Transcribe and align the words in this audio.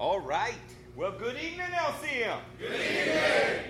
All 0.00 0.18
right. 0.18 0.54
Well, 0.96 1.12
good 1.12 1.36
evening, 1.36 1.68
LCM. 1.74 2.38
Good 2.58 2.72
evening. 2.72 3.64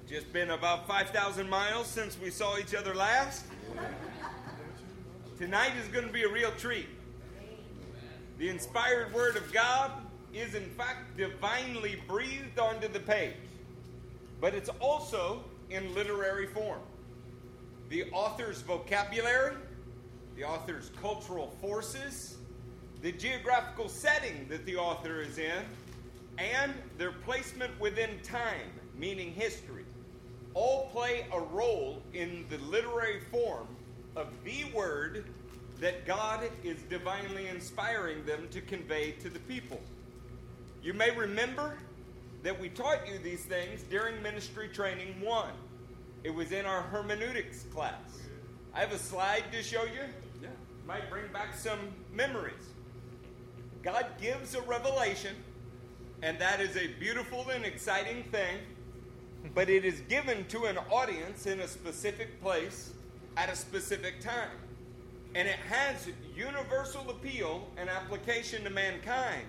It's 0.00 0.10
just 0.10 0.32
been 0.32 0.52
about 0.52 0.88
5,000 0.88 1.50
miles 1.50 1.86
since 1.86 2.18
we 2.18 2.30
saw 2.30 2.56
each 2.56 2.74
other 2.74 2.94
last. 2.94 3.44
Tonight 5.36 5.72
is 5.78 5.86
going 5.88 6.06
to 6.06 6.12
be 6.12 6.22
a 6.22 6.28
real 6.30 6.50
treat. 6.52 6.86
The 8.38 8.48
inspired 8.48 9.12
Word 9.12 9.36
of 9.36 9.52
God 9.52 9.92
is, 10.32 10.54
in 10.54 10.70
fact, 10.70 11.14
divinely 11.18 12.00
breathed 12.08 12.58
onto 12.58 12.88
the 12.88 13.00
page, 13.00 13.36
but 14.40 14.54
it's 14.54 14.70
also 14.80 15.44
in 15.68 15.94
literary 15.94 16.46
form. 16.46 16.80
The 17.90 18.04
author's 18.12 18.62
vocabulary, 18.62 19.56
the 20.36 20.44
author's 20.44 20.90
cultural 21.02 21.54
forces, 21.60 22.38
the 23.02 23.12
geographical 23.12 23.88
setting 23.88 24.46
that 24.48 24.64
the 24.66 24.76
author 24.76 25.20
is 25.20 25.38
in, 25.38 25.62
and 26.38 26.72
their 26.98 27.12
placement 27.12 27.78
within 27.80 28.18
time, 28.22 28.70
meaning 28.96 29.32
history, 29.32 29.84
all 30.54 30.88
play 30.92 31.26
a 31.32 31.40
role 31.40 32.02
in 32.12 32.44
the 32.50 32.58
literary 32.58 33.20
form 33.30 33.66
of 34.16 34.28
the 34.44 34.64
word 34.74 35.24
that 35.80 36.06
God 36.06 36.42
is 36.62 36.76
divinely 36.90 37.46
inspiring 37.48 38.24
them 38.26 38.48
to 38.50 38.60
convey 38.60 39.12
to 39.12 39.30
the 39.30 39.38
people. 39.40 39.80
You 40.82 40.92
may 40.92 41.10
remember 41.10 41.78
that 42.42 42.58
we 42.58 42.68
taught 42.68 43.06
you 43.08 43.18
these 43.18 43.44
things 43.44 43.82
during 43.84 44.20
Ministry 44.22 44.68
Training 44.68 45.20
1. 45.20 45.48
It 46.24 46.34
was 46.34 46.52
in 46.52 46.66
our 46.66 46.82
hermeneutics 46.82 47.64
class. 47.64 47.94
I 48.74 48.80
have 48.80 48.92
a 48.92 48.98
slide 48.98 49.44
to 49.52 49.62
show 49.62 49.84
you. 49.84 50.04
Yeah. 50.42 50.48
Might 50.86 51.08
bring 51.10 51.30
back 51.32 51.54
some 51.54 51.78
memories. 52.12 52.54
God 53.82 54.06
gives 54.20 54.54
a 54.54 54.60
revelation, 54.62 55.34
and 56.22 56.38
that 56.38 56.60
is 56.60 56.76
a 56.76 56.88
beautiful 56.98 57.48
and 57.48 57.64
exciting 57.64 58.24
thing, 58.24 58.58
but 59.54 59.70
it 59.70 59.84
is 59.84 60.00
given 60.02 60.44
to 60.48 60.64
an 60.64 60.76
audience 60.90 61.46
in 61.46 61.60
a 61.60 61.68
specific 61.68 62.42
place 62.42 62.92
at 63.36 63.48
a 63.48 63.56
specific 63.56 64.20
time. 64.20 64.50
And 65.34 65.48
it 65.48 65.56
has 65.56 66.08
universal 66.36 67.08
appeal 67.08 67.68
and 67.76 67.88
application 67.88 68.64
to 68.64 68.70
mankind, 68.70 69.46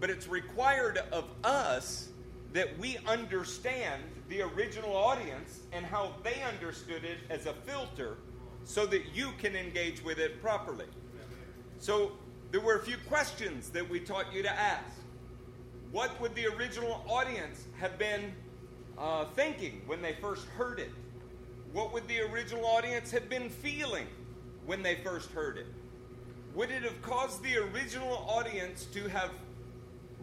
but 0.00 0.10
it's 0.10 0.26
required 0.26 0.98
of 1.12 1.24
us 1.44 2.08
that 2.52 2.76
we 2.78 2.98
understand 3.06 4.02
the 4.28 4.42
original 4.42 4.96
audience 4.96 5.60
and 5.72 5.86
how 5.86 6.14
they 6.24 6.42
understood 6.42 7.04
it 7.04 7.18
as 7.28 7.46
a 7.46 7.52
filter 7.52 8.16
so 8.64 8.86
that 8.86 9.02
you 9.14 9.30
can 9.38 9.54
engage 9.54 10.02
with 10.02 10.18
it 10.18 10.42
properly. 10.42 10.86
So 11.78 12.12
there 12.50 12.60
were 12.60 12.74
a 12.74 12.82
few 12.82 12.96
questions 13.08 13.70
that 13.70 13.88
we 13.88 14.00
taught 14.00 14.32
you 14.32 14.42
to 14.42 14.50
ask. 14.50 14.96
What 15.92 16.20
would 16.20 16.34
the 16.34 16.46
original 16.46 17.04
audience 17.08 17.64
have 17.78 17.98
been 17.98 18.32
uh, 18.98 19.26
thinking 19.36 19.82
when 19.86 20.02
they 20.02 20.14
first 20.20 20.46
heard 20.48 20.80
it? 20.80 20.90
What 21.72 21.92
would 21.92 22.08
the 22.08 22.20
original 22.20 22.66
audience 22.66 23.12
have 23.12 23.28
been 23.28 23.48
feeling 23.48 24.06
when 24.66 24.82
they 24.82 24.96
first 24.96 25.30
heard 25.30 25.58
it? 25.58 25.66
Would 26.54 26.70
it 26.70 26.82
have 26.82 27.00
caused 27.02 27.42
the 27.44 27.56
original 27.58 28.24
audience 28.28 28.86
to 28.86 29.08
have 29.08 29.30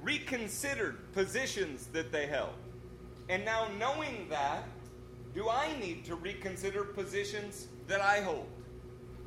reconsidered 0.01 1.13
positions 1.13 1.87
that 1.87 2.11
they 2.11 2.27
held? 2.27 2.53
And 3.29 3.45
now, 3.45 3.67
knowing 3.79 4.27
that, 4.29 4.63
do 5.33 5.49
I 5.49 5.77
need 5.79 6.03
to 6.05 6.15
reconsider 6.15 6.83
positions 6.83 7.67
that 7.87 8.01
I 8.01 8.21
hold? 8.21 8.47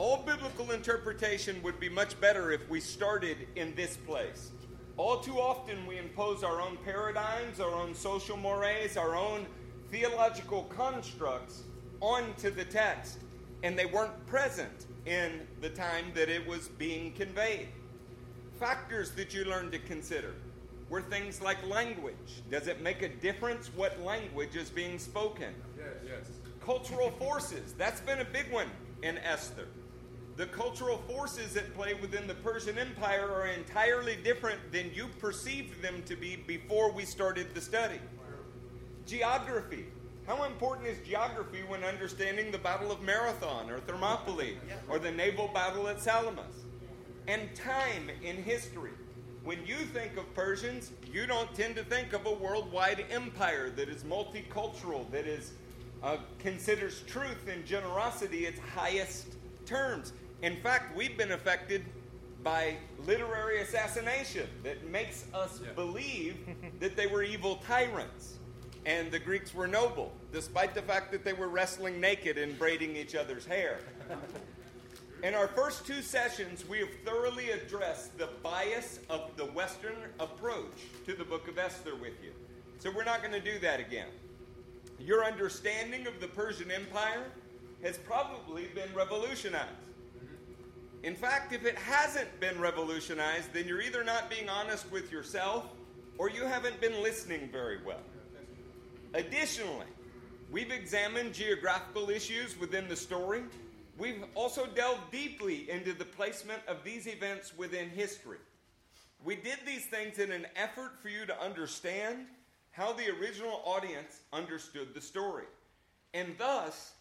All 0.00 0.16
biblical 0.16 0.70
interpretation 0.70 1.62
would 1.62 1.78
be 1.78 1.90
much 1.90 2.18
better 2.22 2.52
if 2.52 2.66
we 2.70 2.80
started 2.80 3.36
in 3.54 3.74
this 3.74 3.98
place. 3.98 4.50
All 4.96 5.20
too 5.20 5.38
often, 5.38 5.84
we 5.84 5.98
impose 5.98 6.42
our 6.42 6.58
own 6.58 6.78
paradigms, 6.86 7.60
our 7.60 7.74
own 7.74 7.94
social 7.94 8.38
mores, 8.38 8.96
our 8.96 9.14
own 9.14 9.46
theological 9.90 10.62
constructs 10.74 11.64
onto 12.00 12.48
the 12.48 12.64
text, 12.64 13.18
and 13.62 13.78
they 13.78 13.84
weren't 13.84 14.26
present 14.26 14.86
in 15.04 15.46
the 15.60 15.68
time 15.68 16.06
that 16.14 16.30
it 16.30 16.48
was 16.48 16.68
being 16.68 17.12
conveyed. 17.12 17.68
Factors 18.58 19.10
that 19.10 19.34
you 19.34 19.44
learn 19.44 19.70
to 19.70 19.78
consider 19.80 20.32
were 20.88 21.02
things 21.02 21.42
like 21.42 21.58
language. 21.68 22.40
Does 22.50 22.68
it 22.68 22.80
make 22.80 23.02
a 23.02 23.08
difference 23.10 23.68
what 23.76 24.00
language 24.00 24.56
is 24.56 24.70
being 24.70 24.98
spoken? 24.98 25.52
Yes, 25.76 25.88
yes. 26.06 26.30
Cultural 26.64 27.10
forces. 27.10 27.74
That's 27.76 28.00
been 28.00 28.20
a 28.20 28.24
big 28.24 28.50
one 28.50 28.70
in 29.02 29.18
Esther. 29.18 29.66
The 30.40 30.46
cultural 30.46 30.96
forces 31.06 31.54
at 31.58 31.74
play 31.74 31.92
within 31.92 32.26
the 32.26 32.32
Persian 32.36 32.78
Empire 32.78 33.30
are 33.30 33.48
entirely 33.48 34.16
different 34.24 34.58
than 34.72 34.90
you 34.94 35.08
perceived 35.18 35.82
them 35.82 36.02
to 36.06 36.16
be 36.16 36.36
before 36.36 36.90
we 36.90 37.04
started 37.04 37.54
the 37.54 37.60
study. 37.60 38.00
Geography. 39.04 39.84
How 40.26 40.44
important 40.44 40.88
is 40.88 40.96
geography 41.06 41.62
when 41.68 41.84
understanding 41.84 42.50
the 42.50 42.56
Battle 42.56 42.90
of 42.90 43.02
Marathon 43.02 43.68
or 43.68 43.80
Thermopylae 43.80 44.56
or 44.88 44.98
the 44.98 45.10
naval 45.10 45.48
battle 45.48 45.88
at 45.88 46.00
Salamis? 46.00 46.64
And 47.28 47.54
time 47.54 48.08
in 48.22 48.42
history. 48.42 48.92
When 49.44 49.58
you 49.66 49.76
think 49.76 50.16
of 50.16 50.34
Persians, 50.34 50.90
you 51.12 51.26
don't 51.26 51.54
tend 51.54 51.76
to 51.76 51.84
think 51.84 52.14
of 52.14 52.24
a 52.24 52.32
worldwide 52.32 53.04
empire 53.10 53.68
that 53.76 53.90
is 53.90 54.04
multicultural, 54.04 55.10
that 55.10 55.26
is 55.26 55.52
uh, 56.02 56.16
considers 56.38 57.02
truth 57.02 57.46
and 57.46 57.66
generosity 57.66 58.46
its 58.46 58.58
highest 58.74 59.34
terms. 59.66 60.14
In 60.42 60.56
fact, 60.56 60.96
we've 60.96 61.16
been 61.16 61.32
affected 61.32 61.84
by 62.42 62.76
literary 63.06 63.60
assassination 63.60 64.48
that 64.62 64.86
makes 64.88 65.24
us 65.34 65.60
Yeah. 65.62 65.72
believe 65.72 66.36
that 66.80 66.96
they 66.96 67.06
were 67.06 67.22
evil 67.22 67.56
tyrants 67.66 68.38
and 68.86 69.12
the 69.12 69.18
Greeks 69.18 69.52
were 69.54 69.68
noble, 69.68 70.14
despite 70.32 70.74
the 70.74 70.80
fact 70.80 71.12
that 71.12 71.22
they 71.22 71.34
were 71.34 71.48
wrestling 71.48 72.00
naked 72.00 72.38
and 72.38 72.58
braiding 72.58 72.96
each 72.96 73.14
other's 73.14 73.44
hair. 73.44 73.80
In 75.22 75.34
our 75.34 75.48
first 75.48 75.86
two 75.86 76.00
sessions, 76.00 76.66
we 76.66 76.78
have 76.78 76.88
thoroughly 77.04 77.50
addressed 77.50 78.16
the 78.16 78.28
bias 78.42 79.00
of 79.10 79.36
the 79.36 79.44
Western 79.44 79.96
approach 80.18 80.72
to 81.04 81.12
the 81.12 81.24
book 81.24 81.46
of 81.46 81.58
Esther 81.58 81.94
with 81.94 82.14
you. 82.24 82.32
So 82.78 82.90
we're 82.90 83.04
not 83.04 83.20
going 83.20 83.34
to 83.34 83.40
do 83.40 83.58
that 83.58 83.80
again. 83.80 84.08
Your 84.98 85.22
understanding 85.26 86.06
of 86.06 86.18
the 86.20 86.28
Persian 86.28 86.70
Empire 86.70 87.24
has 87.82 87.98
probably 87.98 88.68
been 88.74 88.92
revolutionized. 88.94 89.68
In 91.02 91.16
fact, 91.16 91.52
if 91.52 91.64
it 91.64 91.76
hasn't 91.76 92.40
been 92.40 92.60
revolutionized, 92.60 93.52
then 93.54 93.66
you're 93.66 93.80
either 93.80 94.04
not 94.04 94.28
being 94.28 94.48
honest 94.48 94.90
with 94.92 95.10
yourself 95.10 95.64
or 96.18 96.28
you 96.28 96.44
haven't 96.44 96.78
been 96.80 97.02
listening 97.02 97.48
very 97.50 97.78
well. 97.82 98.02
Additionally, 99.14 99.86
we've 100.50 100.70
examined 100.70 101.32
geographical 101.32 102.10
issues 102.10 102.58
within 102.60 102.86
the 102.88 102.96
story. 102.96 103.42
We've 103.96 104.24
also 104.34 104.66
delved 104.66 105.10
deeply 105.10 105.70
into 105.70 105.94
the 105.94 106.04
placement 106.04 106.60
of 106.68 106.84
these 106.84 107.06
events 107.06 107.56
within 107.56 107.88
history. 107.88 108.38
We 109.24 109.36
did 109.36 109.58
these 109.66 109.86
things 109.86 110.18
in 110.18 110.30
an 110.30 110.46
effort 110.54 110.92
for 111.02 111.08
you 111.08 111.26
to 111.26 111.42
understand 111.42 112.26
how 112.72 112.92
the 112.92 113.10
original 113.20 113.62
audience 113.64 114.20
understood 114.32 114.94
the 114.94 115.00
story, 115.00 115.44
and 116.14 116.34
thus 116.38 116.92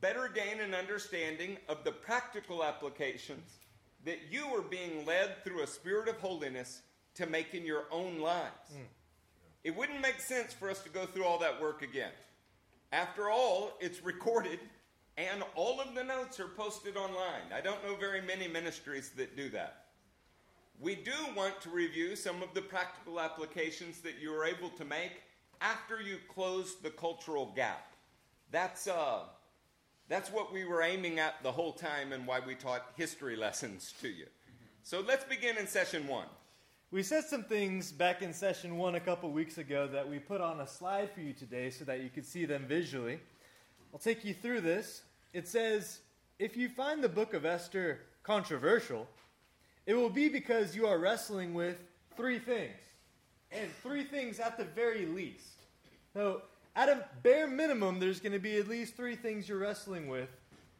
better 0.00 0.28
gain 0.32 0.60
an 0.60 0.74
understanding 0.74 1.56
of 1.68 1.84
the 1.84 1.92
practical 1.92 2.64
applications 2.64 3.56
that 4.04 4.18
you 4.30 4.44
are 4.46 4.62
being 4.62 5.04
led 5.04 5.42
through 5.44 5.62
a 5.62 5.66
spirit 5.66 6.08
of 6.08 6.18
holiness 6.18 6.82
to 7.14 7.26
make 7.26 7.54
in 7.54 7.66
your 7.66 7.84
own 7.90 8.20
lives. 8.20 8.72
It 9.64 9.76
wouldn't 9.76 10.00
make 10.00 10.20
sense 10.20 10.52
for 10.52 10.70
us 10.70 10.82
to 10.82 10.88
go 10.88 11.04
through 11.04 11.24
all 11.24 11.38
that 11.40 11.60
work 11.60 11.82
again. 11.82 12.12
After 12.92 13.28
all, 13.28 13.72
it's 13.80 14.02
recorded 14.04 14.60
and 15.16 15.42
all 15.56 15.80
of 15.80 15.94
the 15.96 16.04
notes 16.04 16.38
are 16.38 16.46
posted 16.46 16.96
online. 16.96 17.52
I 17.52 17.60
don't 17.60 17.84
know 17.84 17.96
very 17.96 18.22
many 18.22 18.46
ministries 18.46 19.10
that 19.16 19.36
do 19.36 19.50
that. 19.50 19.86
We 20.80 20.94
do 20.94 21.12
want 21.34 21.60
to 21.62 21.70
review 21.70 22.14
some 22.14 22.40
of 22.40 22.54
the 22.54 22.62
practical 22.62 23.18
applications 23.18 24.00
that 24.02 24.20
you 24.22 24.32
are 24.32 24.44
able 24.44 24.68
to 24.70 24.84
make 24.84 25.22
after 25.60 26.00
you 26.00 26.18
close 26.32 26.76
the 26.76 26.90
cultural 26.90 27.52
gap. 27.56 27.92
That's, 28.52 28.86
uh, 28.86 29.24
that's 30.08 30.30
what 30.30 30.52
we 30.52 30.64
were 30.64 30.82
aiming 30.82 31.18
at 31.18 31.42
the 31.42 31.52
whole 31.52 31.72
time 31.72 32.12
and 32.12 32.26
why 32.26 32.40
we 32.40 32.54
taught 32.54 32.92
history 32.96 33.36
lessons 33.36 33.92
to 34.00 34.08
you. 34.08 34.26
So 34.82 35.04
let's 35.06 35.24
begin 35.24 35.58
in 35.58 35.66
session 35.66 36.06
one. 36.08 36.28
We 36.90 37.02
said 37.02 37.24
some 37.24 37.44
things 37.44 37.92
back 37.92 38.22
in 38.22 38.32
session 38.32 38.78
one 38.78 38.94
a 38.94 39.00
couple 39.00 39.30
weeks 39.30 39.58
ago 39.58 39.86
that 39.88 40.08
we 40.08 40.18
put 40.18 40.40
on 40.40 40.60
a 40.60 40.66
slide 40.66 41.10
for 41.12 41.20
you 41.20 41.34
today 41.34 41.68
so 41.68 41.84
that 41.84 42.00
you 42.00 42.08
could 42.08 42.24
see 42.24 42.46
them 42.46 42.64
visually. 42.66 43.20
I'll 43.92 43.98
take 43.98 44.24
you 44.24 44.32
through 44.32 44.62
this. 44.62 45.02
It 45.34 45.46
says, 45.46 46.00
If 46.38 46.56
you 46.56 46.70
find 46.70 47.04
the 47.04 47.08
book 47.08 47.34
of 47.34 47.44
Esther 47.44 48.00
controversial, 48.22 49.06
it 49.84 49.92
will 49.92 50.08
be 50.08 50.30
because 50.30 50.74
you 50.74 50.86
are 50.86 50.98
wrestling 50.98 51.52
with 51.52 51.82
three 52.16 52.38
things. 52.38 52.80
And 53.52 53.70
three 53.82 54.04
things 54.04 54.40
at 54.40 54.56
the 54.56 54.64
very 54.64 55.04
least. 55.04 55.64
So, 56.14 56.42
at 56.78 56.88
a 56.88 57.04
bare 57.24 57.48
minimum, 57.48 57.98
there's 57.98 58.20
going 58.20 58.32
to 58.32 58.38
be 58.38 58.56
at 58.56 58.68
least 58.68 58.94
three 58.94 59.16
things 59.16 59.48
you're 59.48 59.58
wrestling 59.58 60.06
with 60.06 60.28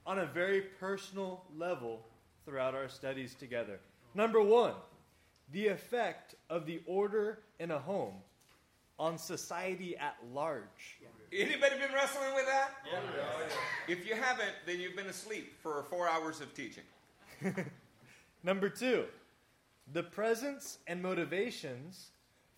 on 0.06 0.20
a 0.20 0.26
very 0.26 0.60
personal 0.60 1.44
level 1.56 2.00
throughout 2.44 2.72
our 2.72 2.88
studies 2.88 3.34
together. 3.34 3.80
Number 4.14 4.40
one, 4.40 4.74
the 5.50 5.66
effect 5.66 6.36
of 6.48 6.66
the 6.66 6.80
order 6.86 7.40
in 7.58 7.72
a 7.72 7.78
home 7.80 8.14
on 8.96 9.18
society 9.18 9.96
at 9.96 10.16
large. 10.32 11.00
Anybody 11.32 11.76
been 11.78 11.92
wrestling 11.92 12.32
with 12.32 12.46
that? 12.46 12.70
Oh, 12.94 13.00
yeah. 13.16 13.92
If 13.92 14.06
you 14.06 14.14
haven't, 14.14 14.54
then 14.66 14.78
you've 14.78 14.94
been 14.94 15.06
asleep 15.06 15.54
for 15.60 15.82
four 15.90 16.08
hours 16.08 16.40
of 16.40 16.54
teaching. 16.54 16.84
Number 18.44 18.68
two, 18.68 19.06
the 19.92 20.04
presence 20.04 20.78
and 20.86 21.02
motivations 21.02 22.10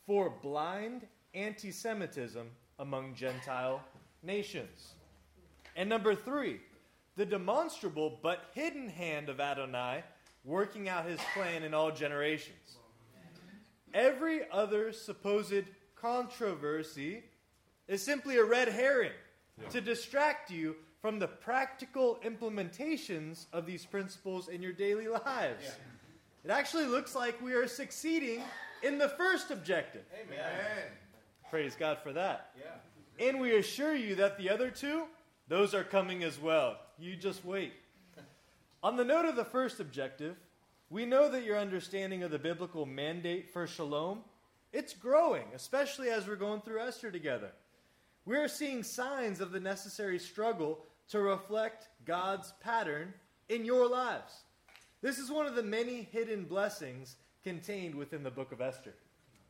for 0.06 0.28
blind 0.42 1.06
anti 1.32 1.70
Semitism 1.70 2.46
among 2.80 3.14
Gentile 3.14 3.80
nations. 4.24 4.94
And 5.76 5.88
number 5.88 6.14
three, 6.16 6.60
the 7.16 7.26
demonstrable 7.26 8.18
but 8.22 8.50
hidden 8.54 8.88
hand 8.88 9.28
of 9.28 9.38
Adonai 9.38 10.02
working 10.44 10.88
out 10.88 11.04
his 11.04 11.20
plan 11.34 11.62
in 11.62 11.74
all 11.74 11.92
generations. 11.92 12.78
Every 13.92 14.40
other 14.50 14.92
supposed 14.92 15.64
controversy 15.94 17.22
is 17.86 18.02
simply 18.02 18.38
a 18.38 18.44
red 18.44 18.68
herring 18.68 19.12
yeah. 19.60 19.68
to 19.68 19.80
distract 19.80 20.50
you 20.50 20.76
from 21.02 21.18
the 21.18 21.28
practical 21.28 22.18
implementations 22.24 23.46
of 23.52 23.66
these 23.66 23.84
principles 23.84 24.48
in 24.48 24.62
your 24.62 24.72
daily 24.72 25.08
lives. 25.08 25.64
Yeah. 25.64 26.44
It 26.44 26.50
actually 26.50 26.86
looks 26.86 27.14
like 27.14 27.40
we 27.42 27.52
are 27.52 27.68
succeeding 27.68 28.42
in 28.82 28.96
the 28.96 29.08
first 29.10 29.50
objective. 29.50 30.04
Amen. 30.14 30.38
Praise 31.50 31.76
God 31.78 31.98
for 32.02 32.12
that. 32.12 32.50
Yeah. 32.58 33.28
And 33.28 33.40
we 33.40 33.56
assure 33.56 33.94
you 33.94 34.14
that 34.16 34.38
the 34.38 34.50
other 34.50 34.70
two, 34.70 35.04
those 35.48 35.74
are 35.74 35.84
coming 35.84 36.22
as 36.22 36.38
well. 36.38 36.76
You 36.98 37.16
just 37.16 37.44
wait. 37.44 37.72
On 38.82 38.96
the 38.96 39.04
note 39.04 39.26
of 39.26 39.36
the 39.36 39.44
first 39.44 39.80
objective, 39.80 40.36
we 40.88 41.04
know 41.04 41.28
that 41.28 41.44
your 41.44 41.58
understanding 41.58 42.22
of 42.22 42.30
the 42.30 42.38
biblical 42.38 42.86
mandate 42.86 43.50
for 43.50 43.66
shalom, 43.66 44.20
it's 44.72 44.94
growing, 44.94 45.44
especially 45.54 46.08
as 46.08 46.26
we're 46.26 46.36
going 46.36 46.60
through 46.60 46.80
Esther 46.80 47.10
together. 47.10 47.50
We're 48.24 48.48
seeing 48.48 48.82
signs 48.82 49.40
of 49.40 49.50
the 49.50 49.60
necessary 49.60 50.18
struggle 50.18 50.78
to 51.08 51.20
reflect 51.20 51.88
God's 52.04 52.52
pattern 52.60 53.12
in 53.48 53.64
your 53.64 53.88
lives. 53.88 54.32
This 55.02 55.18
is 55.18 55.30
one 55.30 55.46
of 55.46 55.56
the 55.56 55.62
many 55.62 56.08
hidden 56.12 56.44
blessings 56.44 57.16
contained 57.42 57.94
within 57.94 58.22
the 58.22 58.30
book 58.30 58.52
of 58.52 58.60
Esther. 58.60 58.94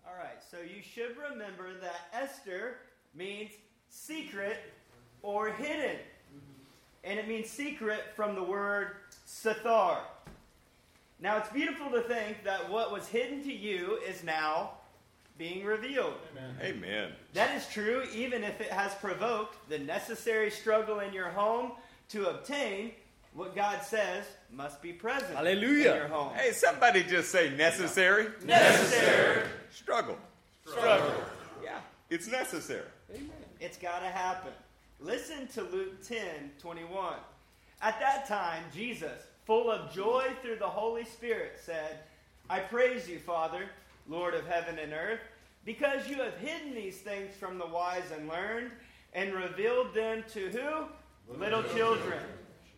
All 0.07 0.17
right, 0.17 0.43
so 0.51 0.59
you 0.59 0.83
should 0.83 1.17
remember 1.17 1.75
that 1.81 2.09
Esther 2.13 2.79
means 3.15 3.51
secret 3.89 4.59
or 5.23 5.51
hidden. 5.51 5.97
And 7.05 7.19
it 7.19 7.29
means 7.29 7.49
secret 7.49 8.05
from 8.15 8.35
the 8.35 8.43
word 8.43 8.89
sathar. 9.27 9.99
Now, 11.21 11.39
it's 11.39 11.51
beautiful 11.51 11.91
to 11.91 12.03
think 12.03 12.45
that 12.45 12.71
what 12.71 12.93
was 12.93 13.07
hidden 13.07 13.43
to 13.45 13.53
you 13.53 13.99
is 14.07 14.25
now 14.25 14.73
being 15.37 15.65
revealed. 15.65 16.15
Amen. 16.37 16.55
Amen. 16.61 17.13
That 17.33 17.57
is 17.57 17.67
true 17.69 18.05
even 18.15 18.45
if 18.45 18.61
it 18.61 18.71
has 18.71 18.95
provoked 18.97 19.69
the 19.71 19.79
necessary 19.79 20.51
struggle 20.51 21.01
in 21.01 21.15
your 21.15 21.31
home 21.31 21.73
to 22.11 22.29
obtain 22.29 22.93
what 23.35 23.55
God 23.55 23.83
says 23.83 24.25
must 24.53 24.83
be 24.83 24.93
present 24.93 25.35
Hallelujah. 25.37 25.91
in 25.91 25.97
your 25.97 26.09
home. 26.09 26.33
Hey, 26.35 26.53
somebody 26.53 27.03
just 27.03 27.31
say 27.31 27.51
necessary. 27.57 28.29
Necessary. 28.45 29.47
Struggle. 29.71 30.19
Struggle. 30.67 31.15
Yeah, 31.63 31.79
it's 32.09 32.29
necessary. 32.29 32.87
Amen. 33.15 33.31
It's 33.61 33.77
got 33.77 34.01
to 34.01 34.07
happen. 34.07 34.53
Listen 35.01 35.47
to 35.49 35.63
Luke 35.63 36.03
10 36.07 36.53
21. 36.61 37.15
At 37.83 37.99
that 38.01 38.27
time, 38.27 38.65
Jesus, 38.75 39.23
full 39.47 39.71
of 39.71 39.93
joy 39.93 40.29
through 40.43 40.57
the 40.57 40.69
Holy 40.69 41.05
Spirit, 41.05 41.59
said, 41.65 42.01
I 42.51 42.59
praise 42.59 43.09
you, 43.09 43.19
Father 43.19 43.65
Lord 44.09 44.35
of 44.35 44.47
heaven 44.47 44.79
and 44.79 44.93
earth, 44.93 45.21
because 45.65 46.09
you 46.09 46.17
have 46.17 46.37
hidden 46.39 46.75
these 46.75 46.99
things 46.99 47.35
from 47.37 47.59
the 47.59 47.67
wise 47.67 48.11
and 48.17 48.29
learned 48.29 48.73
and 49.15 49.33
revealed 49.33 49.95
them 49.95 50.25
to 50.33 50.49
who? 50.49 50.59
Little, 51.33 51.61
Little 51.61 51.63
children. 51.63 51.79
children. 52.01 52.23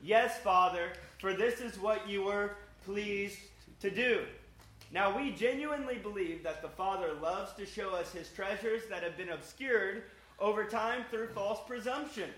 Yes, 0.03 0.41
Father, 0.41 0.93
for 1.19 1.33
this 1.33 1.61
is 1.61 1.79
what 1.79 2.09
you 2.09 2.25
were 2.25 2.57
pleased 2.85 3.39
to 3.81 3.89
do. 3.89 4.23
Now, 4.91 5.17
we 5.17 5.31
genuinely 5.31 5.97
believe 5.97 6.43
that 6.43 6.61
the 6.61 6.69
Father 6.69 7.13
loves 7.23 7.53
to 7.55 7.65
show 7.65 7.91
us 7.91 8.13
his 8.13 8.29
treasures 8.31 8.83
that 8.91 9.05
have 9.05 9.17
been 9.17 9.31
obscured 9.31 10.03
over 10.41 10.65
time 10.65 11.05
through 11.09 11.29
false 11.29 11.61
presumptions. 11.69 12.35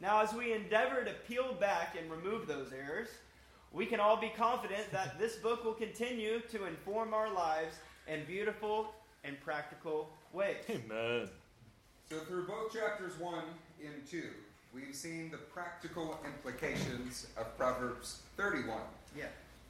Now, 0.00 0.22
as 0.22 0.34
we 0.34 0.52
endeavor 0.52 1.04
to 1.04 1.12
peel 1.28 1.54
back 1.54 1.96
and 1.98 2.10
remove 2.10 2.48
those 2.48 2.72
errors, 2.72 3.08
we 3.72 3.86
can 3.86 4.00
all 4.00 4.16
be 4.16 4.32
confident 4.36 4.90
that 4.90 5.20
this 5.20 5.36
book 5.36 5.64
will 5.64 5.74
continue 5.74 6.40
to 6.50 6.66
inform 6.66 7.14
our 7.14 7.32
lives 7.32 7.76
in 8.08 8.24
beautiful 8.24 8.92
and 9.22 9.40
practical 9.40 10.10
ways. 10.32 10.56
Amen. 10.68 11.28
So, 12.10 12.18
through 12.18 12.48
both 12.48 12.74
chapters 12.74 13.18
1 13.20 13.44
and 13.84 14.06
2, 14.10 14.24
we've 14.74 14.94
seen 14.94 15.30
the 15.30 15.36
practical 15.36 16.18
implications 16.24 17.26
of 17.36 17.56
Proverbs 17.56 18.20
31. 18.36 18.80
Yeah. 19.16 19.24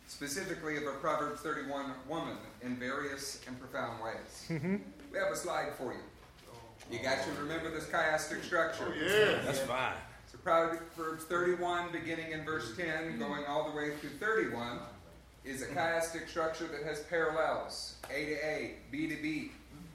Specifically, 0.08 0.76
of 0.76 0.84
a 0.84 0.93
Proverbs 0.93 1.40
31 1.40 1.93
woman 2.08 2.37
in 2.60 2.76
various 2.76 3.40
and 3.46 3.58
profound 3.58 4.02
ways. 4.02 4.46
Mm-hmm. 4.49 4.76
We 5.12 5.19
have 5.19 5.32
a 5.32 5.37
slide 5.37 5.72
for 5.76 5.93
you. 5.93 5.99
You 6.90 6.99
got 7.02 7.22
to 7.25 7.31
remember 7.40 7.70
this 7.70 7.87
chiastic 7.87 8.43
structure. 8.44 8.88
Oh, 8.88 9.04
yeah. 9.04 9.40
That's 9.44 9.60
fine. 9.60 9.94
So, 10.31 10.38
Proverbs 10.38 11.25
31, 11.25 11.93
beginning 11.93 12.32
in 12.32 12.44
verse 12.44 12.76
10, 12.76 13.19
going 13.19 13.44
all 13.46 13.70
the 13.70 13.76
way 13.76 13.96
through 13.96 14.10
31 14.10 14.81
is 15.44 15.62
a 15.62 15.66
chiastic 15.66 16.28
structure 16.28 16.66
that 16.66 16.82
has 16.84 17.00
parallels 17.04 17.94
A 18.10 18.26
to 18.26 18.46
A, 18.46 18.75
B 18.90 19.08
to 19.08 19.16
B. 19.22 19.52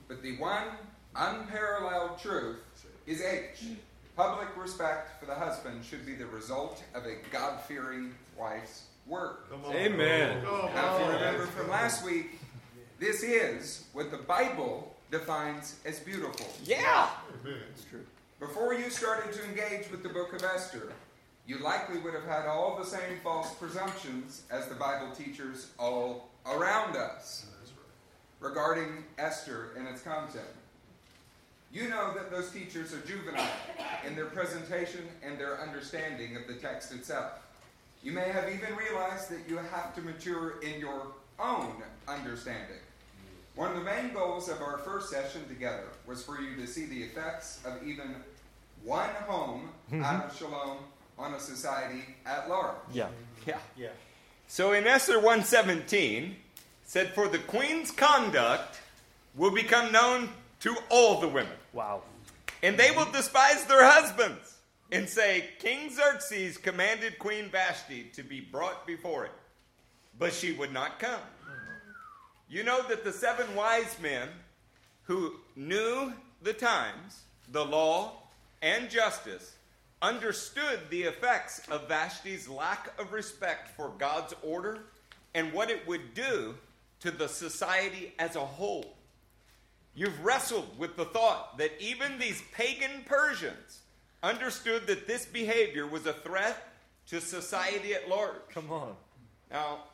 But 0.08 0.22
the 0.22 0.38
one 0.38 0.64
unparalleled 1.16 2.20
truth 2.20 2.60
is 3.06 3.22
H. 3.22 3.66
Public 4.18 4.48
respect 4.58 5.20
for 5.20 5.28
the 5.28 5.36
husband 5.36 5.86
should 5.86 6.04
be 6.04 6.16
the 6.16 6.26
result 6.26 6.84
of 6.96 7.06
a 7.06 7.18
God 7.32 7.62
fearing 7.62 8.16
wife's 8.36 8.86
work. 9.06 9.46
Amen. 9.70 10.44
Now, 10.44 10.98
if 10.98 11.06
you 11.06 11.14
remember 11.14 11.46
from 11.46 11.70
last 11.70 12.04
week, 12.04 12.40
this 13.00 13.22
is 13.22 13.86
what 13.94 14.10
the 14.10 14.18
Bible 14.18 14.96
defines 15.12 15.76
as 15.86 16.00
beautiful. 16.00 16.48
Yeah. 16.66 17.10
Amen. 17.44 17.60
It's 17.72 17.84
true. 17.84 18.04
Before 18.40 18.74
you 18.74 18.90
started 18.90 19.34
to 19.34 19.46
engage 19.46 19.92
with 19.92 20.02
the 20.02 20.10
book 20.10 20.34
of 20.34 20.44
Esther, 20.44 20.92
you 21.46 21.60
likely 21.60 22.00
would 22.00 22.16
have 22.16 22.26
had 22.26 22.48
all 22.48 22.76
the 22.76 22.86
same 22.86 23.20
false 23.24 23.54
presumptions 23.54 24.42
as 24.50 24.66
the 24.66 24.76
Bible 24.76 25.12
teachers 25.12 25.70
all 25.78 26.30
around 26.48 26.98
us 26.98 27.46
regarding 28.40 29.04
Esther 29.20 29.74
and 29.78 29.88
its 29.88 30.02
content. 30.02 30.44
You 31.72 31.90
know 31.90 32.14
that 32.14 32.32
those 32.32 32.50
teachers 32.52 32.94
are 32.94 33.02
juvenile 33.02 33.50
in 34.06 34.16
their 34.16 34.28
presentation 34.28 35.02
and 35.24 35.38
their 35.38 35.60
understanding 35.62 36.36
of 36.38 36.48
the 36.48 36.54
text 36.54 36.94
itself. 36.94 37.32
You 38.04 38.12
may 38.14 38.30
have 38.30 38.50
even 38.50 38.76
realized 38.76 39.30
that 39.32 39.50
you 39.50 39.58
have 39.58 39.94
to 39.96 40.02
mature 40.02 40.60
in 40.62 40.80
your 40.80 41.08
own 41.40 41.74
understanding. 42.08 42.78
One 43.56 43.72
of 43.72 43.76
the 43.76 43.84
main 43.84 44.14
goals 44.14 44.50
of 44.50 44.62
our 44.62 44.78
first 44.78 45.10
session 45.10 45.48
together 45.48 45.88
was 46.06 46.24
for 46.24 46.40
you 46.40 46.56
to 46.58 46.68
see 46.68 46.86
the 46.86 47.04
effects 47.04 47.60
of 47.66 47.86
even 47.86 48.16
one 48.84 49.10
home 49.28 49.70
mm-hmm. 49.92 50.04
out 50.04 50.26
of 50.26 50.38
shalom 50.38 50.78
on 51.18 51.34
a 51.34 51.40
society 51.40 52.04
at 52.26 52.48
large. 52.50 52.76
Yeah. 52.94 53.08
Yeah. 53.46 53.58
Yeah. 53.76 53.90
So 54.48 54.74
in 54.74 54.86
Esther 54.86 55.16
117 55.16 56.36
said 56.86 57.14
for 57.14 57.28
the 57.28 57.40
queen's 57.40 57.92
conduct 57.92 58.80
will 59.36 59.52
become 59.52 59.92
known 59.92 60.30
to 60.62 60.76
all 60.90 61.20
the 61.20 61.28
women. 61.28 61.58
Wow. 61.74 62.02
And 62.64 62.78
they 62.78 62.92
will 62.92 63.10
despise 63.12 63.66
their 63.66 63.84
husbands 63.84 64.58
and 64.92 65.08
say 65.08 65.46
King 65.60 65.90
Xerxes 65.92 66.58
commanded 66.58 67.20
Queen 67.20 67.50
Vashti 67.50 68.06
to 68.14 68.24
be 68.24 68.40
brought 68.40 68.88
before 68.88 69.26
it, 69.26 69.32
but 70.18 70.34
she 70.34 70.54
would 70.54 70.74
not 70.74 71.00
come. 71.00 71.20
You 72.50 72.64
know 72.64 72.82
that 72.88 73.04
the 73.04 73.12
seven 73.12 73.56
wise 73.56 73.98
men 74.02 74.30
who 75.04 75.36
knew 75.56 76.14
the 76.42 76.54
times, 76.54 77.24
the 77.52 77.66
law, 77.66 78.14
and 78.62 78.90
justice 78.90 79.56
understood 80.02 80.80
the 80.90 81.04
effects 81.04 81.62
of 81.70 81.88
Vashti's 81.88 82.48
lack 82.48 82.98
of 83.00 83.12
respect 83.12 83.76
for 83.76 83.92
God's 83.98 84.34
order 84.44 84.80
and 85.34 85.52
what 85.54 85.70
it 85.70 85.88
would 85.88 86.14
do 86.14 86.56
to 87.02 87.12
the 87.12 87.28
society 87.28 88.14
as 88.20 88.36
a 88.36 88.40
whole. 88.40 88.97
You've 89.98 90.24
wrestled 90.24 90.78
with 90.78 90.96
the 90.96 91.06
thought 91.06 91.58
that 91.58 91.72
even 91.80 92.20
these 92.20 92.44
pagan 92.54 93.04
Persians 93.08 93.80
understood 94.22 94.86
that 94.86 95.08
this 95.08 95.26
behavior 95.26 95.88
was 95.88 96.06
a 96.06 96.14
threat 96.14 96.72
to 97.08 97.20
society 97.20 97.96
at 97.96 98.08
large. 98.08 98.36
Come 98.54 98.72
on. 98.72 98.96
Now, 99.50 99.86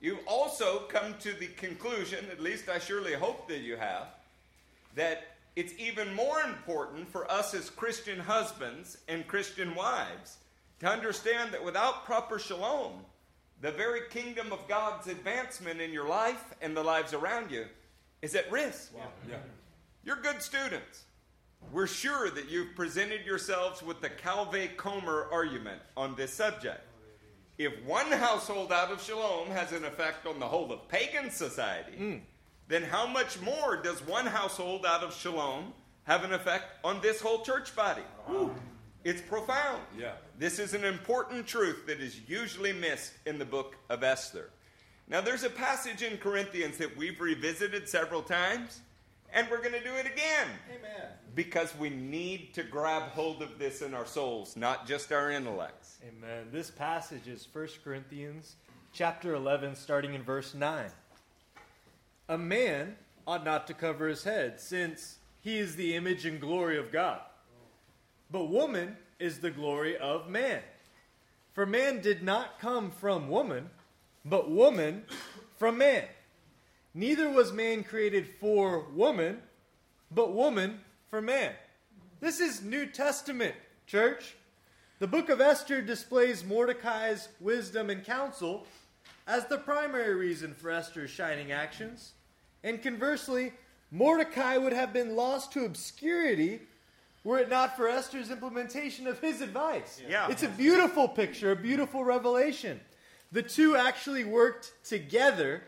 you've 0.00 0.24
also 0.28 0.82
come 0.88 1.16
to 1.22 1.32
the 1.32 1.48
conclusion, 1.48 2.24
at 2.30 2.40
least 2.40 2.68
I 2.68 2.78
surely 2.78 3.14
hope 3.14 3.48
that 3.48 3.58
you 3.58 3.76
have, 3.76 4.06
that 4.94 5.24
it's 5.56 5.72
even 5.76 6.14
more 6.14 6.40
important 6.42 7.10
for 7.10 7.28
us 7.28 7.52
as 7.52 7.68
Christian 7.68 8.20
husbands 8.20 8.98
and 9.08 9.26
Christian 9.26 9.74
wives 9.74 10.36
to 10.78 10.86
understand 10.86 11.50
that 11.50 11.64
without 11.64 12.04
proper 12.04 12.38
shalom, 12.38 12.92
the 13.60 13.72
very 13.72 14.02
kingdom 14.10 14.52
of 14.52 14.68
God's 14.68 15.08
advancement 15.08 15.80
in 15.80 15.92
your 15.92 16.06
life 16.06 16.54
and 16.62 16.76
the 16.76 16.84
lives 16.84 17.12
around 17.12 17.50
you 17.50 17.64
is 18.22 18.34
at 18.34 18.50
risk. 18.50 18.92
Yeah. 19.28 19.36
You're 20.04 20.16
good 20.16 20.42
students. 20.42 21.04
We're 21.72 21.86
sure 21.86 22.30
that 22.30 22.48
you've 22.48 22.74
presented 22.74 23.26
yourselves 23.26 23.82
with 23.82 24.00
the 24.00 24.08
kal 24.08 24.46
vachomer 24.46 25.30
argument 25.32 25.80
on 25.96 26.14
this 26.14 26.32
subject. 26.32 26.80
If 27.58 27.72
one 27.84 28.10
household 28.12 28.72
out 28.72 28.92
of 28.92 29.02
Shalom 29.02 29.48
has 29.48 29.72
an 29.72 29.84
effect 29.84 30.26
on 30.26 30.38
the 30.38 30.46
whole 30.46 30.72
of 30.72 30.88
pagan 30.88 31.30
society, 31.30 31.96
hmm. 31.96 32.16
then 32.68 32.84
how 32.84 33.06
much 33.06 33.40
more 33.40 33.76
does 33.76 34.00
one 34.06 34.26
household 34.26 34.86
out 34.86 35.02
of 35.02 35.12
Shalom 35.12 35.72
have 36.04 36.24
an 36.24 36.32
effect 36.32 36.64
on 36.84 37.00
this 37.00 37.20
whole 37.20 37.42
church 37.42 37.74
body? 37.74 38.02
It's 39.04 39.20
profound. 39.22 39.82
Yeah. 39.98 40.12
This 40.38 40.58
is 40.58 40.74
an 40.74 40.84
important 40.84 41.46
truth 41.46 41.86
that 41.86 42.00
is 42.00 42.20
usually 42.28 42.72
missed 42.72 43.12
in 43.26 43.38
the 43.38 43.44
book 43.44 43.76
of 43.90 44.04
Esther. 44.04 44.50
Now, 45.10 45.22
there's 45.22 45.44
a 45.44 45.50
passage 45.50 46.02
in 46.02 46.18
Corinthians 46.18 46.76
that 46.78 46.94
we've 46.94 47.18
revisited 47.18 47.88
several 47.88 48.20
times, 48.20 48.80
and 49.32 49.48
we're 49.50 49.62
going 49.62 49.72
to 49.72 49.82
do 49.82 49.94
it 49.94 50.06
again. 50.06 50.48
Amen. 50.68 51.08
Because 51.34 51.74
we 51.76 51.88
need 51.88 52.52
to 52.54 52.62
grab 52.62 53.04
hold 53.12 53.40
of 53.40 53.58
this 53.58 53.80
in 53.80 53.94
our 53.94 54.04
souls, 54.04 54.54
not 54.54 54.86
just 54.86 55.10
our 55.10 55.30
intellects. 55.30 55.98
Amen. 56.06 56.48
This 56.52 56.70
passage 56.70 57.26
is 57.26 57.48
1 57.50 57.68
Corinthians 57.82 58.56
chapter 58.92 59.34
11 59.34 59.76
starting 59.76 60.12
in 60.12 60.22
verse 60.22 60.54
9. 60.54 60.90
A 62.28 62.36
man 62.36 62.96
ought 63.26 63.44
not 63.44 63.66
to 63.68 63.74
cover 63.74 64.08
his 64.08 64.24
head 64.24 64.60
since 64.60 65.16
he 65.40 65.58
is 65.58 65.76
the 65.76 65.94
image 65.94 66.26
and 66.26 66.38
glory 66.38 66.78
of 66.78 66.92
God. 66.92 67.20
But 68.30 68.50
woman 68.50 68.96
is 69.18 69.38
the 69.38 69.50
glory 69.50 69.96
of 69.96 70.28
man. 70.28 70.60
For 71.54 71.64
man 71.64 72.02
did 72.02 72.22
not 72.22 72.60
come 72.60 72.90
from 72.90 73.28
woman, 73.28 73.70
but 74.24 74.50
woman 74.50 75.04
from 75.56 75.78
man. 75.78 76.04
Neither 76.94 77.30
was 77.30 77.52
man 77.52 77.84
created 77.84 78.28
for 78.40 78.86
woman, 78.94 79.40
but 80.10 80.32
woman 80.32 80.80
for 81.08 81.20
man. 81.20 81.52
This 82.20 82.40
is 82.40 82.62
New 82.62 82.86
Testament, 82.86 83.54
church. 83.86 84.34
The 84.98 85.06
book 85.06 85.28
of 85.28 85.40
Esther 85.40 85.80
displays 85.80 86.44
Mordecai's 86.44 87.28
wisdom 87.40 87.90
and 87.90 88.04
counsel 88.04 88.66
as 89.26 89.46
the 89.46 89.58
primary 89.58 90.14
reason 90.14 90.54
for 90.54 90.70
Esther's 90.70 91.10
shining 91.10 91.52
actions. 91.52 92.12
And 92.64 92.82
conversely, 92.82 93.52
Mordecai 93.90 94.56
would 94.56 94.72
have 94.72 94.92
been 94.92 95.14
lost 95.14 95.52
to 95.52 95.64
obscurity 95.64 96.60
were 97.24 97.38
it 97.38 97.50
not 97.50 97.76
for 97.76 97.88
Esther's 97.88 98.30
implementation 98.30 99.06
of 99.06 99.20
his 99.20 99.40
advice. 99.40 100.00
Yeah. 100.08 100.28
It's 100.30 100.42
a 100.42 100.48
beautiful 100.48 101.06
picture, 101.06 101.52
a 101.52 101.56
beautiful 101.56 102.02
revelation. 102.04 102.80
The 103.30 103.42
two 103.42 103.76
actually 103.76 104.24
worked 104.24 104.72
together 104.84 105.62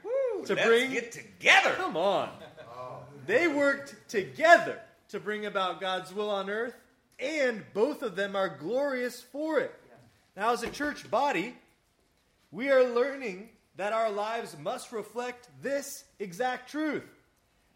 to 0.46 0.54
Let's 0.54 0.66
bring 0.66 0.92
get 0.92 1.12
together. 1.12 1.74
Come 1.74 1.96
on. 1.96 2.30
Oh, 2.74 3.00
they 3.26 3.48
worked 3.48 4.08
together 4.08 4.80
to 5.10 5.20
bring 5.20 5.44
about 5.44 5.80
God's 5.80 6.14
will 6.14 6.30
on 6.30 6.48
earth, 6.48 6.74
and 7.18 7.62
both 7.74 8.02
of 8.02 8.16
them 8.16 8.34
are 8.34 8.48
glorious 8.48 9.20
for 9.20 9.58
it. 9.58 9.74
Now, 10.36 10.52
as 10.52 10.62
a 10.62 10.70
church 10.70 11.10
body, 11.10 11.54
we 12.50 12.70
are 12.70 12.84
learning 12.84 13.50
that 13.76 13.92
our 13.92 14.10
lives 14.10 14.56
must 14.58 14.92
reflect 14.92 15.48
this 15.60 16.04
exact 16.18 16.70
truth. 16.70 17.04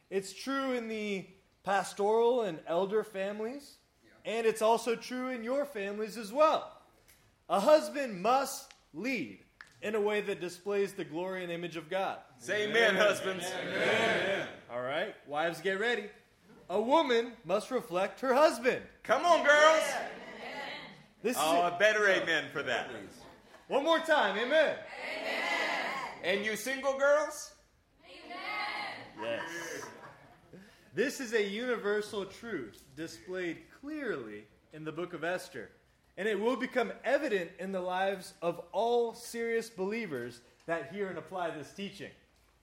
It's 0.09 0.33
true 0.33 0.73
in 0.73 0.88
the 0.88 1.26
pastoral 1.62 2.43
and 2.43 2.59
elder 2.67 3.05
families, 3.05 3.76
and 4.25 4.47
it's 4.47 4.62
also 4.62 4.97
true 4.97 5.29
in 5.29 5.45
your 5.45 5.67
families 5.67 6.17
as 6.17 6.33
well. 6.33 6.73
A 7.50 7.61
husband 7.61 8.23
must 8.23 8.73
lead 8.95 9.44
in 9.85 9.95
a 9.95 10.00
way 10.00 10.21
that 10.23 10.41
displays 10.41 10.95
the 10.95 11.05
glory 11.05 11.43
and 11.45 11.53
image 11.53 11.76
of 11.76 11.88
God. 11.91 12.17
Say 12.38 12.69
amen, 12.69 12.97
husbands. 12.97 13.45
All 14.73 14.81
right, 14.81 15.14
wives, 15.29 15.61
get 15.61 15.79
ready. 15.79 16.07
A 16.71 16.81
woman 16.81 17.33
must 17.45 17.71
reflect 17.71 18.21
her 18.21 18.33
husband. 18.35 18.81
Come 19.03 19.25
on, 19.26 19.45
girls. 19.45 19.83
This 21.23 21.37
Oh, 21.38 21.67
is 21.67 21.73
a 21.75 21.79
better 21.79 22.09
amen 22.09 22.45
for 22.53 22.62
that. 22.62 22.91
one 23.69 23.85
more 23.85 23.99
time. 24.00 24.38
Amen. 24.38 24.76
And 26.23 26.45
you 26.45 26.57
single 26.57 26.99
girls? 26.99 27.53
Yes. 29.23 29.43
This 30.95 31.21
is 31.21 31.35
a 31.35 31.43
universal 31.43 32.25
truth 32.25 32.83
displayed 32.97 33.59
clearly 33.81 34.45
in 34.73 34.85
the 34.85 34.93
book 34.93 35.12
of 35.12 35.25
Esther, 35.25 35.71
and 36.16 36.28
it 36.28 36.38
will 36.38 36.56
become 36.56 36.92
evident 37.04 37.50
in 37.59 37.73
the 37.73 37.80
lives 37.80 38.35
of 38.40 38.61
all 38.73 39.14
serious 39.14 39.68
believers 39.68 40.40
that 40.66 40.92
hear 40.92 41.09
and 41.09 41.18
apply 41.18 41.50
this 41.50 41.73
teaching. 41.73 42.11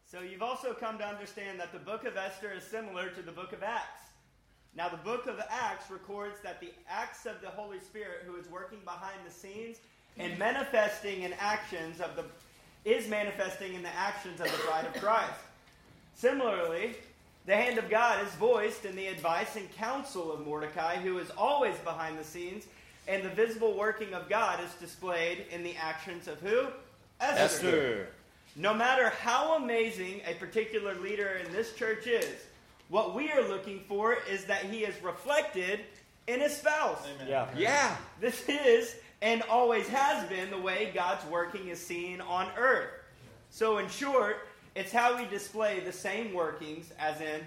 So 0.05 0.21
you've 0.21 0.41
also 0.41 0.73
come 0.73 0.97
to 0.97 1.07
understand 1.07 1.59
that 1.59 1.71
the 1.71 1.79
book 1.79 2.05
of 2.05 2.17
Esther 2.17 2.51
is 2.51 2.63
similar 2.63 3.09
to 3.09 3.21
the 3.21 3.31
book 3.31 3.53
of 3.53 3.63
Acts. 3.63 4.01
Now, 4.75 4.87
the 4.87 4.97
book 4.97 5.27
of 5.27 5.39
Acts 5.49 5.91
records 5.91 6.37
that 6.43 6.61
the 6.61 6.71
acts 6.89 7.25
of 7.25 7.41
the 7.41 7.49
Holy 7.49 7.79
Spirit, 7.79 8.23
who 8.25 8.35
is 8.37 8.49
working 8.49 8.79
behind 8.85 9.19
the 9.25 9.31
scenes 9.31 9.77
and 10.17 10.37
manifesting 10.39 11.23
in 11.23 11.33
actions 11.39 11.99
of 11.99 12.15
the, 12.15 12.23
is 12.85 13.07
manifesting 13.09 13.73
in 13.73 13.83
the 13.83 13.95
actions 13.95 14.39
of 14.39 14.47
the 14.47 14.63
bride 14.65 14.85
of 14.85 14.93
Christ. 15.01 15.39
Similarly, 16.15 16.95
the 17.45 17.55
hand 17.55 17.77
of 17.79 17.89
God 17.89 18.25
is 18.25 18.33
voiced 18.35 18.85
in 18.85 18.95
the 18.95 19.07
advice 19.07 19.55
and 19.55 19.69
counsel 19.73 20.31
of 20.31 20.45
Mordecai, 20.45 20.97
who 20.97 21.17
is 21.17 21.31
always 21.37 21.75
behind 21.79 22.17
the 22.17 22.23
scenes, 22.23 22.65
and 23.11 23.25
the 23.25 23.29
visible 23.29 23.77
working 23.77 24.13
of 24.13 24.29
God 24.29 24.63
is 24.63 24.73
displayed 24.79 25.45
in 25.51 25.63
the 25.63 25.75
actions 25.75 26.29
of 26.29 26.39
who? 26.39 26.67
Esther. 27.19 28.07
No 28.55 28.73
matter 28.73 29.09
how 29.09 29.57
amazing 29.57 30.21
a 30.25 30.33
particular 30.35 30.95
leader 30.95 31.41
in 31.45 31.51
this 31.51 31.75
church 31.75 32.07
is, 32.07 32.35
what 32.87 33.13
we 33.13 33.29
are 33.31 33.45
looking 33.47 33.81
for 33.87 34.17
is 34.29 34.45
that 34.45 34.63
he 34.63 34.85
is 34.85 34.95
reflected 35.03 35.81
in 36.27 36.39
his 36.39 36.55
spouse. 36.55 37.05
Yeah. 37.27 37.47
Yeah. 37.55 37.97
This 38.21 38.47
is 38.47 38.95
and 39.21 39.43
always 39.43 39.87
has 39.89 40.27
been 40.29 40.49
the 40.49 40.59
way 40.59 40.91
God's 40.93 41.25
working 41.25 41.67
is 41.67 41.79
seen 41.79 42.21
on 42.21 42.47
earth. 42.57 42.89
So, 43.49 43.77
in 43.77 43.89
short, 43.89 44.47
it's 44.73 44.91
how 44.91 45.17
we 45.17 45.25
display 45.25 45.81
the 45.81 45.91
same 45.91 46.33
workings 46.33 46.91
as 46.97 47.19
in 47.19 47.41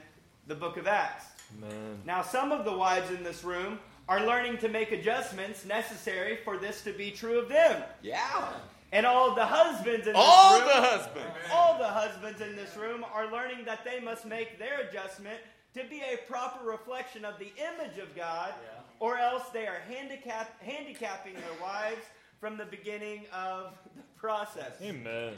the 0.46 0.54
book 0.54 0.76
of 0.76 0.86
Acts. 0.86 1.24
Man. 1.58 1.98
Now, 2.04 2.20
some 2.22 2.52
of 2.52 2.66
the 2.66 2.72
wives 2.72 3.10
in 3.10 3.24
this 3.24 3.42
room 3.44 3.78
are 4.08 4.24
learning 4.26 4.58
to 4.58 4.68
make 4.68 4.92
adjustments 4.92 5.64
necessary 5.64 6.38
for 6.44 6.56
this 6.58 6.82
to 6.82 6.92
be 6.92 7.10
true 7.10 7.38
of 7.38 7.48
them. 7.48 7.82
Yeah. 8.02 8.52
And 8.92 9.06
all 9.06 9.34
the 9.34 9.44
husbands 9.46 10.06
in 10.06 10.12
this 10.12 10.22
All 10.24 10.58
room 10.60 10.68
the 10.68 10.74
husbands. 10.74 11.28
all 11.52 11.78
the 11.78 11.88
husbands 11.88 12.40
in 12.40 12.54
this 12.54 12.76
room 12.76 13.04
are 13.12 13.30
learning 13.32 13.64
that 13.64 13.84
they 13.84 13.98
must 14.00 14.24
make 14.26 14.58
their 14.58 14.80
adjustment 14.88 15.38
to 15.74 15.82
be 15.90 16.00
a 16.02 16.18
proper 16.30 16.64
reflection 16.64 17.24
of 17.24 17.38
the 17.38 17.50
image 17.58 17.98
of 17.98 18.14
God, 18.14 18.52
or 19.00 19.18
else 19.18 19.42
they 19.52 19.66
are 19.66 19.80
handicap- 19.88 20.60
handicapping 20.62 21.34
their 21.34 21.60
wives 21.60 22.04
from 22.38 22.56
the 22.56 22.66
beginning 22.66 23.22
of 23.34 23.72
the 23.96 24.02
process. 24.16 24.72
Amen. 24.80 25.34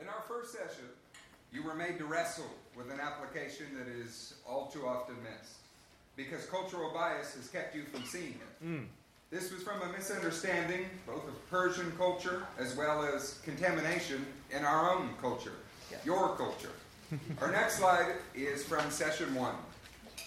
In 0.00 0.08
our 0.08 0.22
first 0.28 0.52
session, 0.52 0.84
you 1.52 1.62
were 1.62 1.74
made 1.74 1.98
to 1.98 2.04
wrestle 2.04 2.50
with 2.76 2.90
an 2.90 3.00
application 3.00 3.66
that 3.78 3.88
is 3.88 4.34
all 4.46 4.66
too 4.68 4.86
often 4.86 5.16
missed 5.22 5.56
because 6.16 6.46
cultural 6.46 6.90
bias 6.92 7.34
has 7.34 7.48
kept 7.48 7.74
you 7.74 7.84
from 7.84 8.04
seeing 8.04 8.34
it. 8.34 8.64
Hmm. 8.64 8.82
This 9.30 9.52
was 9.52 9.62
from 9.62 9.80
a 9.82 9.92
misunderstanding 9.92 10.86
both 11.06 11.26
of 11.28 11.50
Persian 11.50 11.92
culture 11.96 12.42
as 12.58 12.76
well 12.76 13.04
as 13.04 13.38
contamination 13.44 14.26
in 14.50 14.64
our 14.64 14.92
own 14.92 15.10
culture, 15.20 15.52
your 16.04 16.34
culture. 16.36 16.72
our 17.40 17.52
next 17.52 17.78
slide 17.78 18.14
is 18.34 18.64
from 18.64 18.90
session 18.90 19.32
one. 19.34 19.54
It 20.16 20.24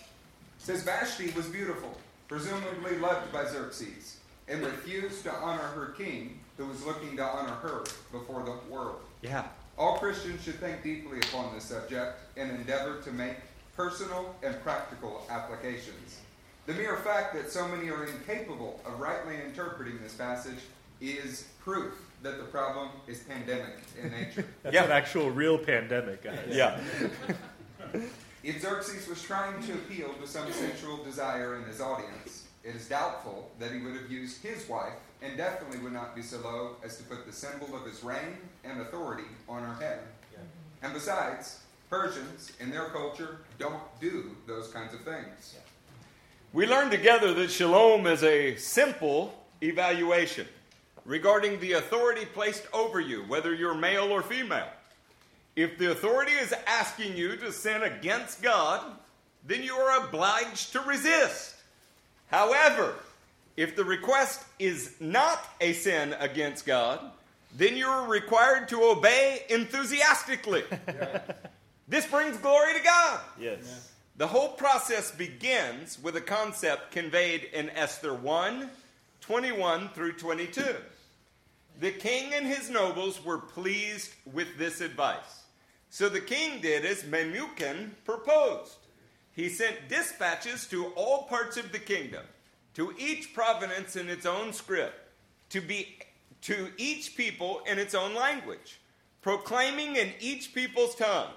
says 0.57 0.83
Vashti 0.83 1.31
was 1.31 1.47
beautiful, 1.47 1.97
presumably 2.29 2.97
loved 2.97 3.31
by 3.33 3.45
Xerxes, 3.45 4.19
and 4.47 4.61
refused 4.61 5.23
to 5.23 5.33
honor 5.33 5.59
her 5.59 5.87
king, 5.97 6.39
who 6.57 6.65
was 6.67 6.85
looking 6.85 7.17
to 7.17 7.23
honor 7.23 7.55
her 7.55 7.83
before 8.11 8.43
the 8.43 8.73
world. 8.73 9.01
Yeah. 9.21 9.47
All 9.77 9.97
Christians 9.97 10.43
should 10.43 10.59
think 10.59 10.83
deeply 10.83 11.19
upon 11.19 11.53
this 11.53 11.65
subject 11.65 12.19
and 12.37 12.51
endeavor 12.51 13.01
to 13.01 13.11
make 13.11 13.35
personal 13.75 14.35
and 14.43 14.59
practical 14.63 15.25
applications. 15.29 16.19
The 16.65 16.73
mere 16.73 16.97
fact 16.97 17.33
that 17.35 17.51
so 17.51 17.67
many 17.67 17.89
are 17.89 18.05
incapable 18.05 18.79
of 18.85 18.99
rightly 18.99 19.35
interpreting 19.43 19.99
this 20.01 20.13
passage 20.13 20.59
is 21.01 21.47
proof 21.63 21.93
that 22.21 22.37
the 22.37 22.45
problem 22.45 22.89
is 23.07 23.19
pandemic 23.19 23.75
in 24.01 24.11
nature. 24.11 24.45
That's 24.63 24.73
Yeah. 24.73 24.85
an 24.85 24.91
actual 24.91 25.29
real 25.29 25.57
pandemic, 25.57 26.23
guys. 26.23 26.39
Yeah. 26.49 26.79
if 28.43 28.61
Xerxes 28.61 29.07
was 29.09 29.21
trying 29.21 29.61
to 29.63 29.73
appeal 29.73 30.13
to 30.21 30.27
some 30.27 30.49
sensual 30.53 31.03
desire 31.03 31.57
in 31.57 31.63
his 31.65 31.81
audience, 31.81 32.47
it 32.63 32.75
is 32.75 32.87
doubtful 32.87 33.51
that 33.59 33.71
he 33.73 33.79
would 33.81 33.95
have 33.95 34.09
used 34.09 34.41
his 34.41 34.69
wife, 34.69 34.93
and 35.21 35.35
definitely 35.35 35.79
would 35.79 35.91
not 35.91 36.15
be 36.15 36.21
so 36.21 36.37
low 36.39 36.77
as 36.83 36.95
to 36.97 37.03
put 37.03 37.25
the 37.25 37.33
symbol 37.33 37.75
of 37.75 37.85
his 37.85 38.03
reign 38.05 38.37
and 38.63 38.79
authority 38.79 39.23
on 39.49 39.63
her 39.63 39.73
head. 39.83 39.99
And 40.81 40.93
besides, 40.93 41.59
Persians, 41.93 42.51
in 42.59 42.71
their 42.71 42.85
culture, 42.85 43.41
don't 43.59 43.83
do 44.01 44.35
those 44.47 44.69
kinds 44.69 44.95
of 44.95 45.01
things. 45.01 45.57
We 46.51 46.65
learned 46.65 46.89
together 46.89 47.35
that 47.35 47.51
shalom 47.51 48.07
is 48.07 48.23
a 48.23 48.55
simple 48.55 49.31
evaluation. 49.61 50.47
regarding 51.05 51.59
the 51.59 51.73
authority 51.73 52.25
placed 52.25 52.65
over 52.73 52.99
you, 52.99 53.25
whether 53.27 53.53
you're 53.53 53.75
male 53.75 54.11
or 54.11 54.23
female. 54.23 54.69
If 55.55 55.77
the 55.77 55.91
authority 55.91 56.31
is 56.31 56.51
asking 56.65 57.15
you 57.15 57.35
to 57.35 57.51
sin 57.51 57.83
against 57.83 58.41
God, 58.41 58.81
then 59.45 59.61
you 59.61 59.75
are 59.75 60.03
obliged 60.03 60.71
to 60.71 60.79
resist. 60.79 61.57
However, 62.31 62.95
if 63.55 63.75
the 63.75 63.85
request 63.85 64.45
is 64.57 64.95
not 64.99 65.47
a 65.61 65.73
sin 65.73 66.15
against 66.19 66.65
God, 66.65 67.11
then 67.55 67.77
you 67.77 67.85
are 67.85 68.09
required 68.09 68.67
to 68.69 68.81
obey 68.81 69.43
enthusiastically. 69.47 70.63
This 71.87 72.05
brings 72.05 72.37
glory 72.37 72.73
to 72.73 72.83
God. 72.83 73.19
Yes. 73.39 73.91
The 74.15 74.27
whole 74.27 74.49
process 74.49 75.11
begins 75.11 76.01
with 76.01 76.15
a 76.15 76.21
concept 76.21 76.91
conveyed 76.91 77.49
in 77.53 77.69
Esther 77.71 78.13
1 78.13 78.69
21 79.21 79.89
through 79.89 80.13
22. 80.13 80.75
The 81.79 81.91
king 81.91 82.33
and 82.33 82.45
his 82.45 82.69
nobles 82.69 83.23
were 83.23 83.37
pleased 83.37 84.11
with 84.33 84.57
this 84.57 84.81
advice. 84.81 85.43
So 85.89 86.09
the 86.09 86.19
king 86.19 86.59
did 86.59 86.85
as 86.85 87.03
Memucan 87.03 87.91
proposed. 88.03 88.75
He 89.31 89.47
sent 89.49 89.89
dispatches 89.89 90.67
to 90.67 90.87
all 90.95 91.23
parts 91.23 91.55
of 91.57 91.71
the 91.71 91.79
kingdom, 91.79 92.23
to 92.75 92.93
each 92.97 93.33
province 93.33 93.95
in 93.95 94.09
its 94.09 94.25
own 94.25 94.51
script, 94.51 94.95
to 95.49 95.61
be 95.61 95.99
to 96.41 96.69
each 96.77 97.15
people 97.15 97.61
in 97.65 97.79
its 97.79 97.95
own 97.95 98.13
language, 98.13 98.81
proclaiming 99.21 99.95
in 99.95 100.11
each 100.19 100.53
people's 100.53 100.95
tongue 100.95 101.31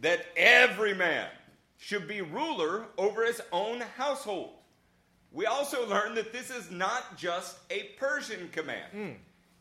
that 0.00 0.26
every 0.36 0.94
man 0.94 1.28
should 1.78 2.08
be 2.08 2.20
ruler 2.22 2.86
over 2.98 3.24
his 3.24 3.40
own 3.52 3.80
household. 3.96 4.50
We 5.32 5.46
also 5.46 5.86
learn 5.88 6.14
that 6.14 6.32
this 6.32 6.50
is 6.50 6.70
not 6.70 7.18
just 7.18 7.58
a 7.70 7.90
Persian 7.98 8.48
command. 8.52 8.90
Hmm. 8.92 9.10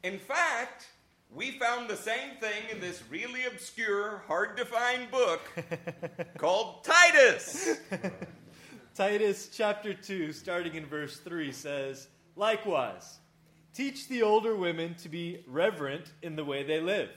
In 0.04 0.20
fact, 0.20 0.88
we 1.34 1.51
found 1.51 1.89
the 1.89 1.98
same 1.98 2.38
thing 2.39 2.63
in 2.72 2.80
this 2.80 3.04
really 3.10 3.46
obscure, 3.46 4.24
hard 4.27 4.56
to 4.58 4.65
find 4.65 5.10
book 5.12 5.42
called 6.38 6.84
Titus. 6.84 7.77
Titus 8.96 9.50
chapter 9.51 9.94
2, 9.94 10.32
starting 10.32 10.75
in 10.75 10.86
verse 10.86 11.18
3, 11.18 11.51
says, 11.51 12.08
Likewise, 12.38 13.18
teach 13.74 14.08
the 14.08 14.24
older 14.24 14.56
women 14.56 14.96
to 14.96 15.10
be 15.10 15.44
reverent 15.48 16.13
in 16.22 16.38
the 16.38 16.46
way 16.46 16.63
they 16.63 16.80
live, 16.80 17.10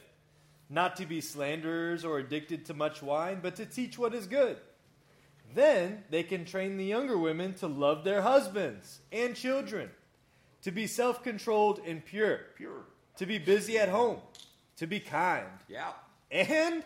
not 0.71 0.97
to 0.97 1.07
be 1.07 1.21
slanderers 1.21 2.05
or 2.05 2.19
addicted 2.19 2.67
to 2.67 2.75
much 2.75 3.03
wine, 3.03 3.41
but 3.43 3.57
to 3.57 3.67
teach 3.67 3.99
what 3.99 4.15
is 4.15 4.27
good. 4.27 4.59
Then 5.55 6.05
they 6.11 6.23
can 6.23 6.45
train 6.45 6.77
the 6.77 6.85
younger 6.85 7.17
women 7.17 7.55
to 7.55 7.67
love 7.67 8.05
their 8.05 8.21
husbands 8.23 9.01
and 9.11 9.35
children, 9.35 9.91
to 10.63 10.71
be 10.71 10.87
self 10.87 11.23
controlled 11.23 11.81
and 11.87 12.05
pure, 12.05 12.41
Pure. 12.57 12.85
to 13.17 13.27
be 13.27 13.39
busy 13.39 13.79
at 13.79 13.89
home, 13.89 14.19
to 14.77 14.87
be 14.87 15.01
kind, 15.01 15.49
Yeah. 15.69 15.93
and 16.31 16.85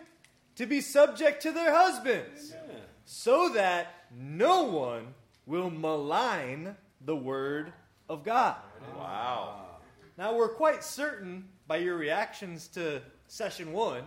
to 0.55 0.65
be 0.65 0.79
subject 0.79 1.41
to 1.43 1.51
their 1.51 1.73
husbands, 1.75 2.51
yeah. 2.51 2.75
so 3.05 3.49
that 3.49 3.87
no 4.15 4.63
one 4.63 5.13
will 5.45 5.69
malign 5.69 6.77
the 7.01 7.15
word 7.15 7.73
of 8.07 8.23
God. 8.23 8.55
Wow. 8.95 9.59
Now, 10.17 10.35
we're 10.35 10.53
quite 10.53 10.83
certain 10.85 11.49
by 11.67 11.77
your 11.77 11.97
reactions 11.97 12.67
to 12.69 13.01
session 13.33 13.73
one 13.73 14.03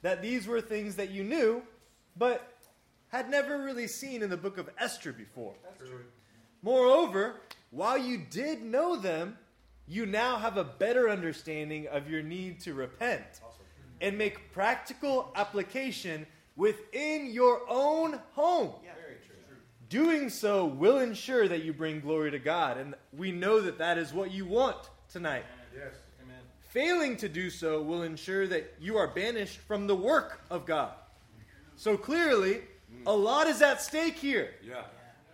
that 0.00 0.22
these 0.22 0.46
were 0.46 0.60
things 0.60 0.96
that 0.96 1.10
you 1.10 1.22
knew, 1.22 1.62
but 2.16 2.54
had 3.08 3.28
never 3.28 3.62
really 3.62 3.86
seen 3.86 4.22
in 4.22 4.30
the 4.30 4.36
book 4.36 4.56
of 4.56 4.70
Esther 4.78 5.12
before. 5.12 5.54
Moreover, 6.62 7.34
while 7.70 7.98
you 7.98 8.22
did 8.30 8.62
know 8.62 8.96
them, 8.96 9.36
you 9.86 10.06
now 10.06 10.38
have 10.38 10.56
a 10.56 10.64
better 10.64 11.10
understanding 11.10 11.86
of 11.88 12.08
your 12.08 12.22
need 12.22 12.60
to 12.60 12.72
repent 12.72 13.42
and 14.00 14.16
make 14.16 14.52
practical 14.52 15.30
application 15.36 16.26
within 16.56 17.30
your 17.30 17.60
own 17.68 18.20
home. 18.32 18.72
Doing 19.90 20.30
so 20.30 20.64
will 20.64 20.98
ensure 20.98 21.46
that 21.46 21.62
you 21.62 21.74
bring 21.74 22.00
glory 22.00 22.30
to 22.30 22.38
God, 22.38 22.78
and 22.78 22.94
we 23.12 23.30
know 23.30 23.60
that 23.60 23.76
that 23.76 23.98
is 23.98 24.14
what 24.14 24.30
you 24.30 24.46
want 24.46 24.78
tonight. 25.10 25.44
Yes. 25.74 25.92
Amen. 26.74 26.88
Failing 26.88 27.16
to 27.18 27.28
do 27.28 27.50
so 27.50 27.82
will 27.82 28.02
ensure 28.02 28.46
that 28.46 28.74
you 28.80 28.96
are 28.96 29.08
banished 29.08 29.58
from 29.58 29.86
the 29.86 29.96
work 29.96 30.40
of 30.50 30.66
God. 30.66 30.92
So 31.76 31.96
clearly, 31.96 32.62
a 33.06 33.12
lot 33.12 33.46
is 33.46 33.62
at 33.62 33.80
stake 33.80 34.16
here. 34.16 34.50
Yeah. 34.66 34.82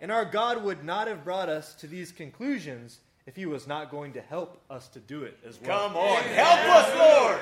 And 0.01 0.11
our 0.11 0.25
God 0.25 0.63
would 0.63 0.83
not 0.83 1.07
have 1.07 1.23
brought 1.23 1.49
us 1.49 1.73
to 1.75 1.87
these 1.87 2.11
conclusions 2.11 2.99
if 3.25 3.35
He 3.35 3.45
was 3.45 3.67
not 3.67 3.91
going 3.91 4.13
to 4.13 4.21
help 4.21 4.61
us 4.69 4.87
to 4.89 4.99
do 4.99 5.23
it 5.23 5.37
as 5.45 5.59
well. 5.61 5.89
Come 5.89 5.97
on. 5.97 6.23
Help 6.23 6.59
us, 6.59 6.97
Lord. 6.97 7.39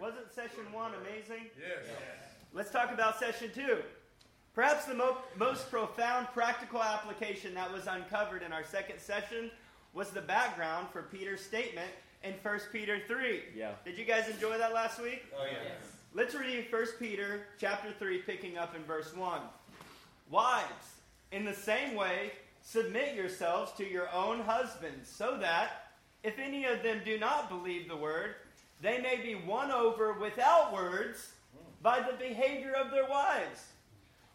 Wasn't 0.00 0.34
session 0.34 0.72
one 0.72 0.92
amazing? 1.00 1.46
Yes. 1.56 1.86
Let's 2.52 2.70
talk 2.70 2.92
about 2.92 3.18
session 3.18 3.50
two. 3.54 3.78
Perhaps 4.54 4.84
the 4.84 4.94
mo- 4.94 5.16
most 5.38 5.70
profound 5.70 6.26
practical 6.34 6.82
application 6.82 7.54
that 7.54 7.72
was 7.72 7.86
uncovered 7.86 8.42
in 8.42 8.52
our 8.52 8.64
second 8.64 8.98
session 8.98 9.50
was 9.94 10.10
the 10.10 10.20
background 10.20 10.88
for 10.92 11.02
Peter's 11.02 11.40
statement 11.40 11.88
in 12.24 12.34
1 12.42 12.60
Peter 12.72 13.00
3. 13.06 13.42
Yeah. 13.56 13.72
Did 13.84 13.98
you 13.98 14.04
guys 14.04 14.28
enjoy 14.28 14.58
that 14.58 14.72
last 14.72 15.02
week? 15.02 15.24
Oh 15.38 15.44
yeah. 15.44 15.74
Let's 16.14 16.34
read 16.34 16.66
1 16.70 16.86
Peter 16.98 17.46
chapter 17.58 17.90
3 17.98 18.18
picking 18.18 18.58
up 18.58 18.76
in 18.76 18.82
verse 18.84 19.14
1. 19.16 19.40
Wives, 20.30 20.86
in 21.30 21.44
the 21.44 21.54
same 21.54 21.94
way, 21.94 22.32
submit 22.62 23.14
yourselves 23.14 23.72
to 23.72 23.88
your 23.88 24.12
own 24.12 24.40
husbands, 24.40 25.08
so 25.08 25.36
that 25.38 25.92
if 26.22 26.38
any 26.38 26.64
of 26.64 26.82
them 26.82 27.00
do 27.04 27.18
not 27.18 27.48
believe 27.48 27.88
the 27.88 27.96
word, 27.96 28.34
they 28.80 29.00
may 29.00 29.16
be 29.16 29.34
won 29.34 29.70
over 29.70 30.12
without 30.14 30.72
words 30.72 31.32
by 31.82 32.00
the 32.00 32.16
behavior 32.16 32.72
of 32.72 32.90
their 32.90 33.08
wives, 33.08 33.66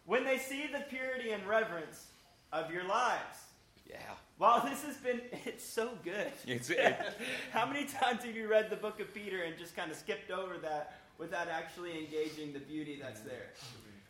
when 0.05 0.23
they 0.23 0.37
see 0.37 0.67
the 0.71 0.83
purity 0.89 1.31
and 1.31 1.45
reverence 1.47 2.07
of 2.51 2.71
your 2.71 2.83
lives. 2.85 3.45
Yeah. 3.89 3.97
Wow, 4.39 4.59
this 4.69 4.83
has 4.83 4.97
been, 4.97 5.21
it's 5.45 5.63
so 5.63 5.91
good. 6.03 6.31
It's, 6.47 6.69
it, 6.69 6.97
How 7.51 7.65
many 7.65 7.85
times 7.85 8.23
have 8.23 8.35
you 8.35 8.47
read 8.47 8.69
the 8.69 8.75
book 8.75 8.99
of 8.99 9.13
Peter 9.13 9.43
and 9.43 9.57
just 9.57 9.75
kind 9.75 9.91
of 9.91 9.97
skipped 9.97 10.31
over 10.31 10.57
that 10.59 10.99
without 11.17 11.47
actually 11.47 11.97
engaging 11.97 12.53
the 12.53 12.59
beauty 12.59 12.99
that's 13.01 13.19
mm-hmm. 13.21 13.29
there? 13.29 13.53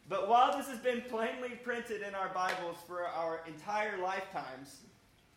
But 0.10 0.30
while 0.30 0.58
this 0.58 0.68
has 0.68 0.80
been 0.80 1.02
plainly 1.02 1.50
printed 1.64 2.02
in 2.02 2.16
our 2.16 2.30
Bibles 2.30 2.78
for 2.88 3.06
our 3.06 3.42
entire 3.46 3.98
lifetimes, 3.98 4.78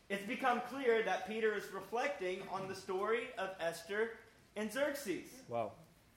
it's 0.09 0.25
become 0.27 0.61
clear 0.71 1.03
that 1.03 1.29
Peter 1.29 1.55
is 1.55 1.65
reflecting 1.73 2.41
on 2.53 2.69
the 2.69 2.75
story 2.75 3.29
of 3.39 3.51
Esther 3.61 4.11
and 4.57 4.73
Xerxes. 4.73 5.27
Wow. 5.49 5.73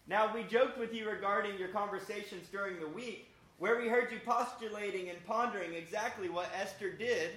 Now, 0.07 0.33
we 0.33 0.43
joked 0.43 0.77
with 0.77 0.93
you 0.93 1.09
regarding 1.09 1.57
your 1.57 1.69
conversations 1.69 2.47
during 2.51 2.79
the 2.79 2.87
week, 2.87 3.29
where 3.57 3.79
we 3.79 3.87
heard 3.87 4.11
you 4.11 4.19
postulating 4.25 5.09
and 5.09 5.23
pondering 5.25 5.73
exactly 5.73 6.29
what 6.29 6.49
Esther 6.59 6.91
did 6.91 7.31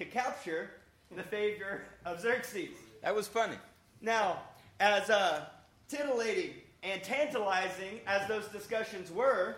to 0.00 0.06
capture 0.06 0.70
the 1.14 1.22
favor 1.22 1.82
of 2.06 2.20
Xerxes. 2.20 2.70
that 3.02 3.14
was 3.14 3.28
funny. 3.28 3.56
Now, 4.00 4.40
as 4.80 5.10
uh, 5.10 5.44
titillating 5.88 6.54
and 6.82 7.02
tantalizing 7.02 8.00
as 8.06 8.26
those 8.26 8.46
discussions 8.48 9.10
were, 9.10 9.56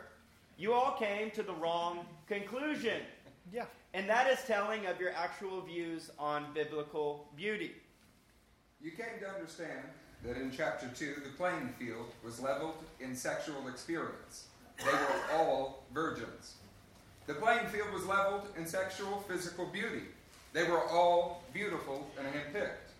you 0.59 0.73
all 0.73 0.97
came 0.99 1.31
to 1.31 1.45
the 1.45 1.53
wrong 1.53 2.07
conclusion. 2.27 3.03
Yeah. 3.53 3.67
And 3.95 4.09
that 4.09 4.29
is 4.29 4.41
telling 4.45 4.87
of 4.87 4.99
your 4.99 5.13
actual 5.13 5.61
views 5.61 6.11
on 6.19 6.47
biblical 6.55 7.29
beauty. 7.37 7.73
You 8.81 8.91
came 8.91 9.21
to 9.21 9.29
understand 9.29 9.85
that 10.25 10.37
in 10.37 10.51
chapter 10.51 10.89
2, 10.89 11.21
the 11.23 11.31
playing 11.37 11.73
field 11.79 12.07
was 12.25 12.41
leveled 12.41 12.83
in 12.99 13.15
sexual 13.15 13.69
experience. 13.69 14.47
They 14.79 14.91
were 14.91 15.39
all 15.39 15.85
virgins. 15.95 16.55
The 17.29 17.35
playing 17.35 17.69
field 17.69 17.93
was 17.93 18.05
leveled 18.07 18.49
in 18.57 18.67
sexual 18.67 19.25
physical 19.29 19.67
beauty. 19.67 20.03
They 20.53 20.65
were 20.65 20.83
all 20.89 21.43
beautiful 21.53 22.07
and 22.19 22.27
handpicked. 22.27 22.91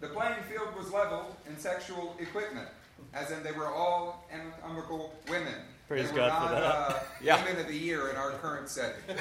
The 0.00 0.08
playing 0.08 0.42
field 0.50 0.68
was 0.76 0.90
leveled 0.92 1.34
in 1.48 1.56
sexual 1.58 2.14
equipment, 2.18 2.68
as 3.14 3.30
in 3.30 3.42
they 3.42 3.52
were 3.52 3.68
all 3.68 4.26
anatomical 4.32 5.14
women. 5.28 5.54
Praise 5.88 6.08
they 6.08 6.12
were 6.14 6.18
God 6.28 6.48
for 6.48 6.54
that. 6.54 6.64
Uh, 6.64 6.98
Yeah. 7.22 7.42
Women 7.44 7.60
of 7.62 7.68
the 7.68 7.76
year 7.76 8.08
in 8.10 8.16
our 8.16 8.32
current 8.32 8.68
setting. 8.68 9.02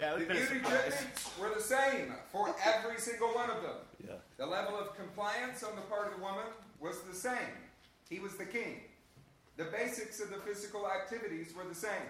Yeah, 0.00 0.14
The 0.14 0.20
it's 0.22 0.28
been 0.28 0.36
a 0.36 0.40
beauty 0.40 0.64
surprise. 0.64 0.82
treatments 0.94 1.30
were 1.40 1.54
the 1.54 1.60
same 1.60 2.14
for 2.32 2.54
every 2.64 2.98
single 3.00 3.28
one 3.28 3.50
of 3.50 3.62
them. 3.62 3.76
Yeah. 4.06 4.12
The 4.36 4.46
level 4.46 4.76
of 4.78 4.96
compliance 4.96 5.62
on 5.64 5.74
the 5.76 5.82
part 5.82 6.06
of 6.08 6.14
the 6.16 6.22
woman 6.22 6.44
was 6.80 7.00
the 7.02 7.14
same. 7.14 7.54
He 8.08 8.18
was 8.20 8.34
the 8.36 8.44
king. 8.44 8.80
The 9.56 9.64
basics 9.64 10.20
of 10.20 10.30
the 10.30 10.36
physical 10.36 10.86
activities 10.88 11.52
were 11.56 11.64
the 11.68 11.74
same. 11.74 12.06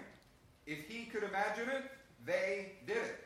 If 0.69 0.87
he 0.87 1.05
could 1.05 1.23
imagine 1.23 1.67
it, 1.67 1.83
they 2.27 2.73
did 2.85 2.97
it. 2.97 3.19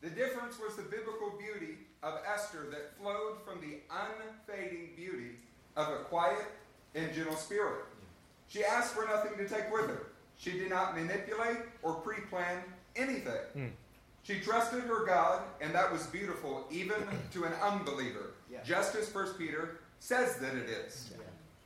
The 0.00 0.08
difference 0.08 0.58
was 0.58 0.76
the 0.76 0.82
biblical 0.82 1.34
beauty 1.38 1.74
of 2.02 2.20
Esther 2.26 2.66
that 2.70 2.96
flowed 2.98 3.36
from 3.44 3.60
the 3.60 3.80
unfading 3.90 4.90
beauty 4.96 5.36
of 5.76 5.88
a 5.88 5.96
quiet 6.04 6.46
and 6.94 7.12
gentle 7.12 7.36
spirit. 7.36 7.84
She 8.48 8.64
asked 8.64 8.94
for 8.94 9.04
nothing 9.06 9.36
to 9.36 9.46
take 9.46 9.70
with 9.70 9.88
her. 9.88 10.06
She 10.38 10.52
did 10.52 10.70
not 10.70 10.96
manipulate 10.96 11.58
or 11.82 11.94
pre 11.96 12.20
plan 12.30 12.62
anything. 12.96 13.42
Hmm. 13.52 13.66
She 14.22 14.40
trusted 14.40 14.84
her 14.84 15.04
God, 15.04 15.42
and 15.60 15.74
that 15.74 15.92
was 15.92 16.06
beautiful 16.06 16.64
even 16.70 16.96
to 17.32 17.44
an 17.44 17.52
unbeliever, 17.62 18.32
Yeah. 18.50 18.62
just 18.64 18.94
as 18.94 19.12
1 19.12 19.34
Peter 19.36 19.80
says 20.00 20.36
that 20.36 20.54
it 20.54 20.70
is. 20.70 21.12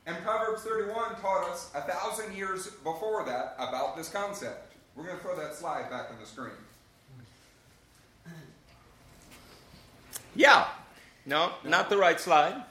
And 0.05 0.17
Proverbs 0.25 0.63
31 0.63 1.15
taught 1.21 1.47
us 1.49 1.71
a 1.73 1.81
thousand 1.81 2.35
years 2.35 2.67
before 2.83 3.23
that 3.25 3.55
about 3.59 3.95
this 3.95 4.09
concept. 4.09 4.68
We're 4.99 5.05
going 5.05 5.17
to 5.17 5.23
throw 5.23 5.35
that 5.37 5.55
slide 5.55 5.89
back 5.89 6.09
on 6.11 6.19
the 6.19 6.25
screen. 6.25 6.51
Yeah. 10.35 10.67
No, 11.25 11.53
not 11.63 11.89
the 11.89 11.97
right 11.97 12.19
slide. 12.19 12.61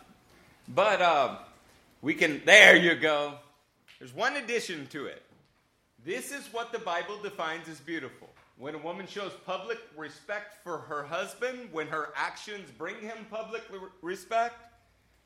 But 0.69 1.01
uh, 1.01 1.37
we 2.03 2.13
can, 2.13 2.43
there 2.45 2.77
you 2.77 2.97
go. 2.97 3.37
There's 3.99 4.15
one 4.15 4.37
addition 4.37 4.89
to 4.89 5.07
it. 5.07 5.23
This 6.05 6.31
is 6.31 6.53
what 6.53 6.71
the 6.71 6.79
Bible 6.79 7.19
defines 7.23 7.67
as 7.67 7.81
beautiful. 7.81 8.29
When 8.59 8.75
a 8.75 8.79
woman 8.79 9.07
shows 9.07 9.33
public 9.47 9.79
respect 9.97 10.63
for 10.63 10.79
her 10.81 11.05
husband, 11.05 11.71
when 11.73 11.87
her 11.87 12.11
actions 12.15 12.69
bring 12.77 13.01
him 13.01 13.17
public 13.31 13.63
respect, 14.03 14.57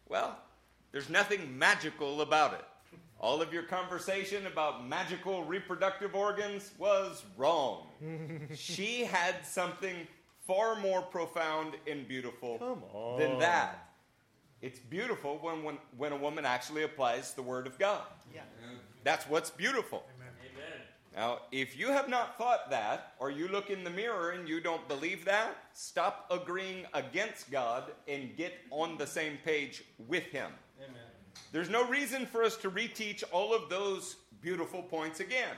well, 0.08 0.38
there's 0.92 1.10
nothing 1.10 1.58
magical 1.58 2.20
about 2.20 2.52
it. 2.52 2.64
All 3.22 3.40
of 3.40 3.52
your 3.52 3.62
conversation 3.62 4.46
about 4.46 4.88
magical 4.88 5.44
reproductive 5.44 6.16
organs 6.16 6.72
was 6.76 7.22
wrong. 7.36 7.86
she 8.54 9.04
had 9.04 9.46
something 9.46 9.94
far 10.44 10.74
more 10.80 11.02
profound 11.02 11.74
and 11.86 12.06
beautiful 12.08 12.58
than 13.18 13.38
that. 13.38 13.90
It's 14.60 14.80
beautiful 14.80 15.38
when, 15.40 15.62
when, 15.62 15.78
when 15.96 16.12
a 16.12 16.16
woman 16.16 16.44
actually 16.44 16.82
applies 16.82 17.32
the 17.34 17.42
Word 17.42 17.68
of 17.68 17.78
God. 17.78 18.02
Yeah. 18.34 18.40
That's 19.04 19.28
what's 19.28 19.50
beautiful. 19.50 20.04
Amen. 20.20 20.32
Now, 21.14 21.42
if 21.52 21.78
you 21.78 21.88
have 21.88 22.08
not 22.08 22.38
thought 22.38 22.70
that, 22.70 23.12
or 23.20 23.30
you 23.30 23.46
look 23.48 23.70
in 23.70 23.84
the 23.84 23.90
mirror 23.90 24.30
and 24.30 24.48
you 24.48 24.60
don't 24.60 24.86
believe 24.88 25.24
that, 25.26 25.56
stop 25.74 26.26
agreeing 26.30 26.86
against 26.94 27.50
God 27.50 27.92
and 28.08 28.36
get 28.36 28.54
on 28.70 28.96
the 28.96 29.06
same 29.06 29.38
page 29.44 29.84
with 30.08 30.24
Him. 30.24 30.50
There's 31.52 31.70
no 31.70 31.86
reason 31.86 32.26
for 32.26 32.42
us 32.42 32.56
to 32.58 32.70
reteach 32.70 33.22
all 33.30 33.54
of 33.54 33.68
those 33.68 34.16
beautiful 34.40 34.82
points 34.82 35.20
again. 35.20 35.54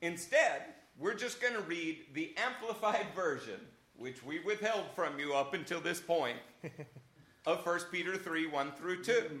Instead, 0.00 0.62
we're 0.98 1.14
just 1.14 1.40
going 1.40 1.54
to 1.54 1.60
read 1.62 1.98
the 2.12 2.34
amplified 2.36 3.06
version, 3.16 3.60
which 3.96 4.22
we 4.24 4.40
withheld 4.40 4.84
from 4.94 5.18
you 5.18 5.34
up 5.34 5.54
until 5.54 5.80
this 5.80 6.00
point, 6.00 6.38
of 7.46 7.64
1 7.64 7.80
Peter 7.90 8.16
3 8.16 8.46
1 8.46 8.72
through 8.72 9.02
2. 9.02 9.40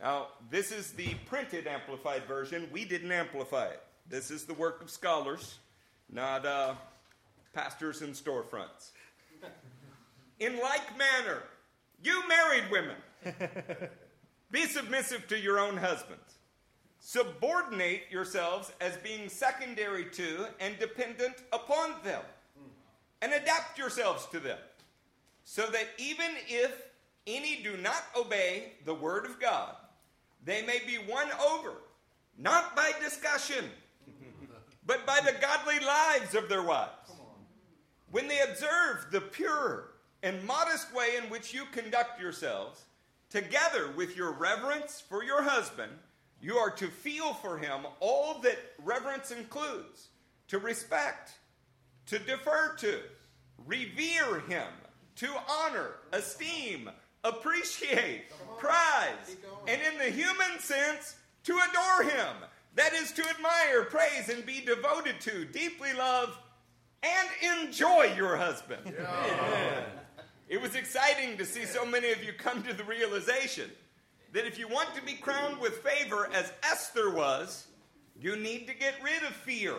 Now, 0.00 0.28
this 0.50 0.72
is 0.72 0.92
the 0.92 1.14
printed 1.26 1.66
amplified 1.66 2.24
version. 2.24 2.68
We 2.72 2.84
didn't 2.84 3.12
amplify 3.12 3.66
it. 3.66 3.82
This 4.08 4.30
is 4.30 4.44
the 4.44 4.54
work 4.54 4.82
of 4.82 4.90
scholars, 4.90 5.58
not 6.12 6.44
uh, 6.44 6.74
pastors 7.54 8.02
and 8.02 8.14
storefronts. 8.14 8.90
In 10.40 10.60
like 10.60 10.98
manner, 10.98 11.42
you 12.02 12.22
married 12.28 12.64
women, 12.70 12.96
be 14.54 14.66
submissive 14.66 15.26
to 15.26 15.38
your 15.38 15.58
own 15.58 15.76
husbands. 15.76 16.38
Subordinate 17.00 18.02
yourselves 18.08 18.72
as 18.80 18.96
being 18.98 19.28
secondary 19.28 20.04
to 20.06 20.46
and 20.60 20.78
dependent 20.78 21.34
upon 21.52 21.90
them, 22.04 22.22
and 23.20 23.32
adapt 23.32 23.76
yourselves 23.76 24.26
to 24.26 24.38
them, 24.38 24.58
so 25.42 25.66
that 25.66 25.88
even 25.98 26.30
if 26.46 26.82
any 27.26 27.62
do 27.64 27.76
not 27.78 28.04
obey 28.16 28.74
the 28.84 28.94
word 28.94 29.26
of 29.26 29.40
God, 29.40 29.74
they 30.44 30.64
may 30.64 30.78
be 30.86 30.98
won 30.98 31.26
over, 31.50 31.72
not 32.38 32.76
by 32.76 32.92
discussion, 33.02 33.64
but 34.86 35.04
by 35.04 35.18
the 35.24 35.34
godly 35.40 35.80
lives 35.80 36.36
of 36.36 36.48
their 36.48 36.62
wives. 36.62 37.10
When 38.12 38.28
they 38.28 38.38
observe 38.40 39.08
the 39.10 39.20
pure 39.20 39.94
and 40.22 40.44
modest 40.44 40.94
way 40.94 41.16
in 41.20 41.28
which 41.28 41.52
you 41.52 41.64
conduct 41.72 42.20
yourselves, 42.20 42.84
together 43.34 43.90
with 43.96 44.16
your 44.16 44.30
reverence 44.30 45.02
for 45.08 45.24
your 45.24 45.42
husband, 45.42 45.90
you 46.40 46.54
are 46.54 46.70
to 46.70 46.86
feel 46.86 47.34
for 47.34 47.58
him 47.58 47.80
all 47.98 48.38
that 48.42 48.56
reverence 48.84 49.32
includes 49.32 50.06
to 50.46 50.60
respect, 50.60 51.32
to 52.06 52.20
defer 52.20 52.76
to, 52.78 53.00
revere 53.66 54.38
him, 54.46 54.68
to 55.16 55.28
honor, 55.50 55.96
esteem, 56.12 56.88
appreciate, 57.24 58.26
prize, 58.56 59.36
and 59.66 59.80
in 59.82 59.98
the 59.98 60.16
human 60.16 60.60
sense, 60.60 61.16
to 61.42 61.58
adore 61.70 62.08
him. 62.08 62.36
That 62.76 62.92
is 62.92 63.10
to 63.14 63.28
admire, 63.28 63.82
praise, 63.86 64.28
and 64.28 64.46
be 64.46 64.60
devoted 64.60 65.20
to, 65.22 65.44
deeply 65.46 65.92
love, 65.92 66.38
and 67.02 67.64
enjoy 67.64 68.14
your 68.16 68.36
husband. 68.36 68.94
It 70.48 70.60
was 70.60 70.74
exciting 70.74 71.36
to 71.38 71.44
see 71.44 71.64
so 71.64 71.86
many 71.86 72.10
of 72.12 72.22
you 72.22 72.32
come 72.32 72.62
to 72.64 72.74
the 72.74 72.84
realization 72.84 73.70
that 74.32 74.46
if 74.46 74.58
you 74.58 74.68
want 74.68 74.94
to 74.94 75.02
be 75.02 75.14
crowned 75.14 75.58
with 75.60 75.78
favor, 75.78 76.28
as 76.34 76.52
Esther 76.62 77.10
was, 77.10 77.66
you 78.20 78.36
need 78.36 78.66
to 78.66 78.74
get 78.74 78.94
rid 79.02 79.22
of 79.22 79.34
fear, 79.34 79.74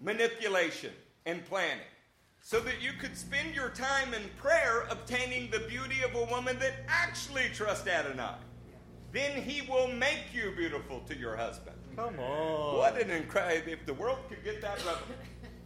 manipulation, 0.00 0.92
and 1.24 1.44
planning 1.44 1.84
so 2.40 2.60
that 2.60 2.80
you 2.80 2.92
could 3.00 3.16
spend 3.16 3.54
your 3.56 3.70
time 3.70 4.14
in 4.14 4.22
prayer 4.40 4.86
obtaining 4.90 5.50
the 5.50 5.58
beauty 5.60 6.02
of 6.04 6.14
a 6.14 6.32
woman 6.32 6.56
that 6.60 6.74
actually 6.86 7.48
trusts 7.52 7.88
Adonai. 7.88 8.36
Then 9.10 9.42
he 9.42 9.62
will 9.62 9.88
make 9.88 10.32
you 10.32 10.52
beautiful 10.56 11.00
to 11.08 11.18
your 11.18 11.34
husband. 11.34 11.76
Come 11.96 12.20
on. 12.20 12.76
What 12.76 13.00
an 13.00 13.10
incredible, 13.10 13.72
if 13.72 13.84
the 13.84 13.94
world 13.94 14.18
could 14.28 14.44
get 14.44 14.60
that. 14.60 14.78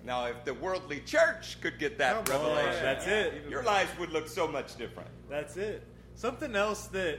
Now, 0.05 0.27
if 0.27 0.45
the 0.45 0.55
worldly 0.55 1.01
church 1.01 1.61
could 1.61 1.79
get 1.79 1.99
that 1.99 2.25
Come 2.27 2.41
on, 2.41 2.57
revelation, 2.57 2.83
That's 2.83 3.07
it. 3.07 3.45
your 3.49 3.63
lives 3.63 3.91
would 3.99 4.11
look 4.11 4.29
so 4.29 4.49
much 4.49 4.77
different. 4.77 5.11
That's 5.29 5.57
it. 5.57 5.83
Something 6.15 6.57
else 6.57 6.87
that 6.89 7.19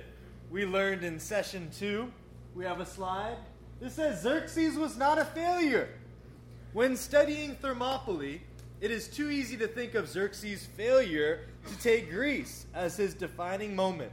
we 0.50 0.66
learned 0.66 1.04
in 1.04 1.20
session 1.20 1.70
two, 1.78 2.12
we 2.56 2.66
have 2.66 2.80
a 2.80 2.86
slide. 2.86 3.38
This 3.80 3.94
says 3.96 4.22
Xerxes 4.22 4.78
was 4.78 4.98
not 4.98 5.18
a 5.18 5.26
failure. 5.26 5.90
When 6.74 6.96
studying 6.96 7.56
Thermopylae, 7.56 8.42
it 8.80 8.92
is 8.92 9.08
too 9.08 9.30
easy 9.30 9.58
to 9.58 9.68
think 9.68 9.94
of 9.94 10.08
Xerxes' 10.10 10.66
failure 10.66 11.48
to 11.68 11.80
take 11.80 12.10
Greece 12.10 12.66
as 12.74 12.98
his 12.98 13.14
defining 13.14 13.76
moment 13.76 14.12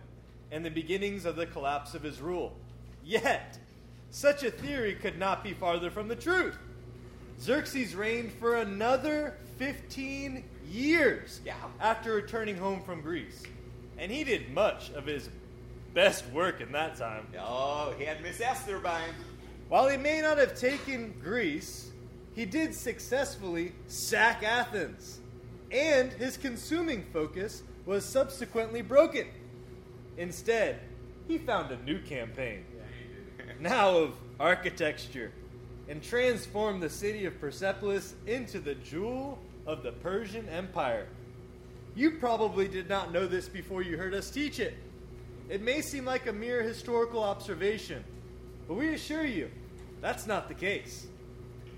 and 0.50 0.64
the 0.64 0.70
beginnings 0.70 1.24
of 1.24 1.36
the 1.36 1.46
collapse 1.46 1.94
of 1.94 2.02
his 2.02 2.20
rule. 2.20 2.56
Yet, 3.04 3.58
such 4.10 4.42
a 4.42 4.50
theory 4.50 4.94
could 4.94 5.18
not 5.18 5.42
be 5.42 5.52
farther 5.54 5.90
from 5.90 6.08
the 6.08 6.16
truth. 6.16 6.58
Xerxes 7.40 7.94
reigned 7.94 8.32
for 8.32 8.56
another 8.56 9.36
15 9.58 10.44
years 10.70 11.40
Yeah. 11.44 11.54
after 11.80 12.12
returning 12.14 12.56
home 12.56 12.82
from 12.82 13.00
Greece. 13.00 13.42
And 13.96 14.10
he 14.12 14.24
did 14.24 14.50
much 14.52 14.90
of 14.90 15.06
his 15.06 15.28
best 15.94 16.26
work 16.26 16.60
in 16.60 16.72
that 16.72 16.96
time. 16.96 17.26
Oh, 17.38 17.94
he 17.98 18.04
had 18.04 18.22
Miss 18.22 18.40
Esther 18.40 18.78
by 18.78 19.00
him. 19.00 19.14
While 19.68 19.88
he 19.88 19.96
may 19.96 20.20
not 20.20 20.38
have 20.38 20.58
taken 20.58 21.14
Greece, 21.22 21.90
he 22.34 22.44
did 22.44 22.74
successfully 22.74 23.72
sack 23.86 24.42
Athens. 24.42 25.20
And 25.70 26.12
his 26.12 26.36
consuming 26.36 27.04
focus 27.12 27.62
was 27.84 28.04
subsequently 28.04 28.82
broken. 28.82 29.26
Instead, 30.16 30.80
he 31.26 31.38
found 31.38 31.70
a 31.70 31.82
new 31.82 32.00
campaign, 32.00 32.64
now 33.60 33.96
of 33.96 34.14
architecture, 34.40 35.32
and 35.88 36.02
transformed 36.02 36.82
the 36.82 36.90
city 36.90 37.24
of 37.24 37.40
Persepolis 37.40 38.14
into 38.26 38.60
the 38.60 38.74
jewel 38.74 39.38
of 39.66 39.82
the 39.82 39.92
Persian 39.92 40.48
Empire. 40.48 41.06
You 41.94 42.12
probably 42.12 42.68
did 42.68 42.88
not 42.88 43.12
know 43.12 43.26
this 43.26 43.48
before 43.48 43.82
you 43.82 43.96
heard 43.96 44.14
us 44.14 44.30
teach 44.30 44.60
it. 44.60 44.74
It 45.48 45.62
may 45.62 45.80
seem 45.80 46.04
like 46.04 46.26
a 46.26 46.32
mere 46.32 46.62
historical 46.62 47.22
observation, 47.22 48.04
but 48.66 48.74
we 48.74 48.94
assure 48.94 49.24
you, 49.24 49.50
that's 50.00 50.26
not 50.26 50.48
the 50.48 50.54
case. 50.54 51.06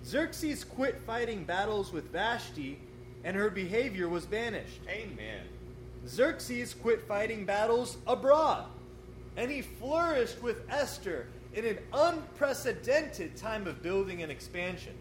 Xerxes 0.05 0.65
quit 0.65 1.01
fighting 1.07 1.45
battles 1.45 1.93
with 1.93 2.11
Vashti, 2.11 2.79
and 3.23 3.37
her 3.37 3.51
behavior 3.51 4.09
was 4.09 4.27
banished. 4.27 4.81
Amen. 4.89 5.43
Xerxes 6.07 6.75
quit 6.75 7.07
fighting 7.07 7.45
battles 7.45 7.99
abroad, 8.07 8.65
and 9.37 9.51
he 9.51 9.63
flourished 9.63 10.43
with 10.43 10.63
Esther 10.69 11.27
in 11.55 11.65
an 11.65 11.79
unprecedented 11.93 13.37
time 13.37 13.67
of 13.67 13.83
building 13.83 14.23
and 14.23 14.31
expansion. 14.31 14.95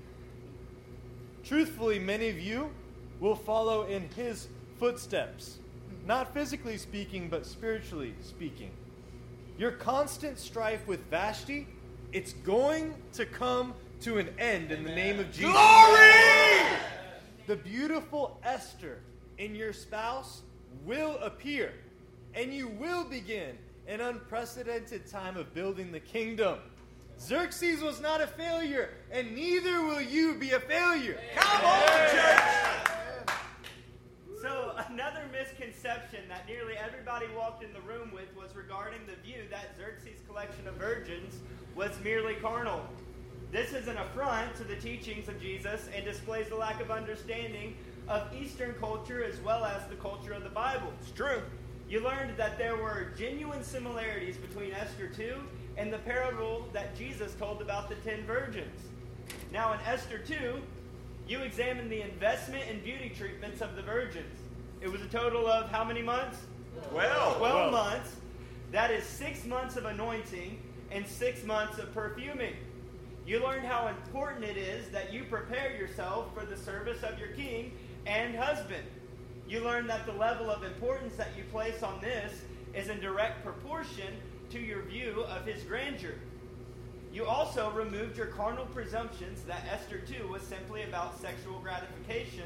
Truthfully, 1.44 2.00
many 2.00 2.30
of 2.30 2.40
you 2.40 2.72
will 3.20 3.36
follow 3.36 3.84
in 3.84 4.10
his 4.10 4.48
footsteps, 4.78 5.60
not 6.06 6.34
physically 6.34 6.78
speaking, 6.78 7.30
but 7.30 7.46
spiritually 7.46 8.14
speaking. 8.22 8.72
Your 9.58 9.72
constant 9.72 10.40
strife 10.40 10.88
with 10.88 11.02
Vashti, 11.10 11.68
it's 12.14 12.34
going 12.34 12.96
to 13.14 13.26
come 13.26 13.74
to 14.02 14.18
an 14.18 14.30
end 14.40 14.72
in 14.72 14.84
the 14.84 14.92
name 14.92 15.20
of 15.20 15.28
Jesus. 15.32 15.52
Glory! 15.52 16.78
The 17.48 17.58
beautiful 17.58 18.40
Esther 18.44 19.00
in 19.38 19.56
your 19.56 19.74
spouse 19.74 20.42
will 20.86 21.18
appear, 21.18 21.74
and 22.34 22.54
you 22.54 22.68
will 22.68 23.04
begin 23.04 23.58
an 23.90 24.02
unprecedented 24.02 25.08
time 25.08 25.36
of 25.36 25.52
building 25.56 25.92
the 25.92 26.00
kingdom. 26.00 26.60
Xerxes 27.20 27.82
was 27.82 28.00
not 28.00 28.22
a 28.22 28.28
failure, 28.28 28.92
and 29.12 29.34
neither 29.34 29.82
will 29.82 30.00
you 30.00 30.36
be 30.36 30.52
a 30.52 30.60
failure. 30.60 31.20
Come 31.36 31.66
on, 31.66 32.10
church! 32.12 33.36
So, 34.44 34.76
another 34.90 35.24
misconception 35.32 36.20
that 36.30 36.48
nearly 36.48 36.76
everybody 36.78 37.26
walked 37.36 37.64
in 37.64 37.74
the 37.74 37.82
room 37.82 38.12
with 38.14 38.34
was 38.38 38.56
regarding 38.56 39.00
the 39.08 39.16
view 39.28 39.42
that 39.50 39.76
Xerxes' 39.76 40.22
collection 40.28 40.68
of 40.68 40.76
virgins 40.76 41.34
was 41.76 41.90
merely 42.04 42.36
carnal. 42.36 42.82
This 43.52 43.74
is 43.74 43.88
an 43.88 43.98
affront 43.98 44.56
to 44.58 44.64
the 44.64 44.76
teachings 44.76 45.28
of 45.28 45.42
Jesus 45.42 45.90
and 45.96 46.06
displays 46.06 46.48
the 46.48 46.56
lack 46.56 46.80
of 46.80 46.92
understanding 46.92 47.76
of 48.08 48.32
Eastern 48.40 48.76
culture 48.76 49.24
as 49.24 49.42
well 49.42 49.66
as 49.66 49.82
the 49.88 49.96
culture 49.96 50.34
of 50.34 50.44
the 50.44 50.50
Bible. 50.50 50.94
It's 51.02 51.12
true. 51.12 51.42
You 51.90 52.04
learned 52.04 52.38
that 52.38 52.60
there 52.60 52.78
were 52.78 53.08
genuine 53.18 53.64
similarities 53.64 54.38
between 54.38 54.74
Esther 54.74 55.08
2 55.08 55.36
and 55.76 55.92
the 55.92 55.98
parable 55.98 56.68
that 56.72 56.96
Jesus 56.96 57.34
told 57.34 57.64
about 57.64 57.90
the 57.90 57.96
ten 57.96 58.24
virgins. 58.26 58.80
Now, 59.52 59.74
in 59.74 59.80
Esther 59.82 60.20
2, 60.20 60.62
you 61.28 61.40
examined 61.40 61.92
the 61.92 62.02
investment 62.02 62.64
and 62.70 62.84
beauty 62.84 63.12
treatments 63.18 63.62
of 63.62 63.76
the 63.76 63.82
virgins. 63.82 64.38
It 64.82 64.92
was 64.92 65.02
a 65.02 65.08
total 65.08 65.48
of 65.48 65.72
how 65.72 65.84
many 65.84 66.04
months? 66.04 66.38
Well, 66.94 67.36
12 67.40 67.72
months. 67.72 68.16
That 68.72 68.92
is 68.92 69.04
six 69.04 69.44
months 69.46 69.76
of 69.76 69.86
anointing 69.86 70.60
and 70.92 71.08
six 71.08 71.44
months 71.44 71.80
of 71.80 71.92
perfuming. 71.94 72.54
You 73.26 73.44
learned 73.44 73.66
how 73.66 73.88
important 73.88 74.46
it 74.46 74.58
is 74.58 74.90
that 74.90 75.12
you 75.12 75.24
prepare 75.24 75.76
yourself 75.76 76.34
for 76.36 76.46
the 76.46 76.58
service 76.58 77.02
of 77.02 77.18
your 77.18 77.30
king 77.30 77.74
and 78.06 78.36
husband. 78.36 78.84
You 79.50 79.64
learn 79.64 79.88
that 79.88 80.06
the 80.06 80.14
level 80.14 80.52
of 80.52 80.64
importance 80.64 81.16
that 81.16 81.30
you 81.36 81.44
place 81.52 81.82
on 81.82 82.00
this 82.02 82.44
is 82.76 82.90
in 82.90 83.00
direct 83.00 83.44
proportion 83.44 84.14
to 84.52 84.60
your 84.60 84.84
view 84.84 85.24
of 85.28 85.44
his 85.44 85.64
grandeur. 85.64 86.14
You 87.12 87.26
also 87.26 87.72
removed 87.72 88.16
your 88.16 88.28
carnal 88.28 88.68
presumptions 88.68 89.42
that 89.44 89.66
Esther 89.72 89.98
2 89.98 90.28
was 90.28 90.44
simply 90.44 90.84
about 90.84 91.20
sexual 91.20 91.58
gratification 91.60 92.46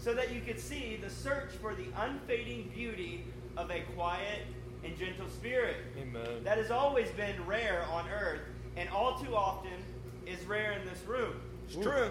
so 0.00 0.12
that 0.12 0.34
you 0.34 0.40
could 0.40 0.58
see 0.58 0.98
the 1.00 1.08
search 1.08 1.52
for 1.52 1.72
the 1.76 1.86
unfading 2.00 2.72
beauty 2.74 3.24
of 3.56 3.70
a 3.70 3.82
quiet 3.94 4.42
and 4.82 4.98
gentle 4.98 5.28
spirit. 5.28 5.76
Amen. 6.00 6.42
That 6.42 6.58
has 6.58 6.72
always 6.72 7.10
been 7.12 7.46
rare 7.46 7.84
on 7.92 8.08
earth 8.08 8.40
and 8.76 8.88
all 8.88 9.16
too 9.20 9.36
often 9.36 9.70
is 10.26 10.44
rare 10.46 10.72
in 10.72 10.84
this 10.84 11.00
room. 11.06 11.40
it's 11.68 11.76
true. 11.76 12.10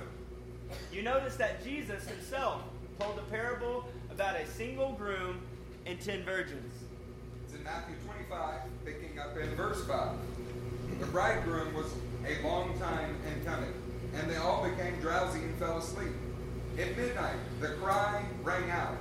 You 0.93 1.01
notice 1.01 1.35
that 1.35 1.61
Jesus 1.61 2.07
himself 2.07 2.61
told 2.99 3.17
a 3.17 3.23
parable 3.23 3.85
about 4.19 4.35
a 4.35 4.45
single 4.47 4.91
groom 4.97 5.39
and 5.85 5.97
ten 6.01 6.21
virgins. 6.23 6.73
It's 7.45 7.53
in 7.53 7.63
Matthew 7.63 7.95
25, 8.05 8.59
picking 8.83 9.17
up 9.17 9.37
in 9.37 9.47
verse 9.55 9.87
5. 9.87 10.09
The 10.99 11.05
bridegroom 11.05 11.73
was 11.73 11.85
a 12.27 12.45
long 12.45 12.77
time 12.79 13.15
in 13.31 13.45
coming, 13.45 13.71
and 14.15 14.29
they 14.29 14.35
all 14.35 14.67
became 14.69 14.99
drowsy 14.99 15.39
and 15.39 15.55
fell 15.55 15.77
asleep. 15.77 16.11
At 16.77 16.97
midnight, 16.97 17.37
the 17.61 17.69
cry 17.81 18.21
rang 18.43 18.69
out, 18.69 18.97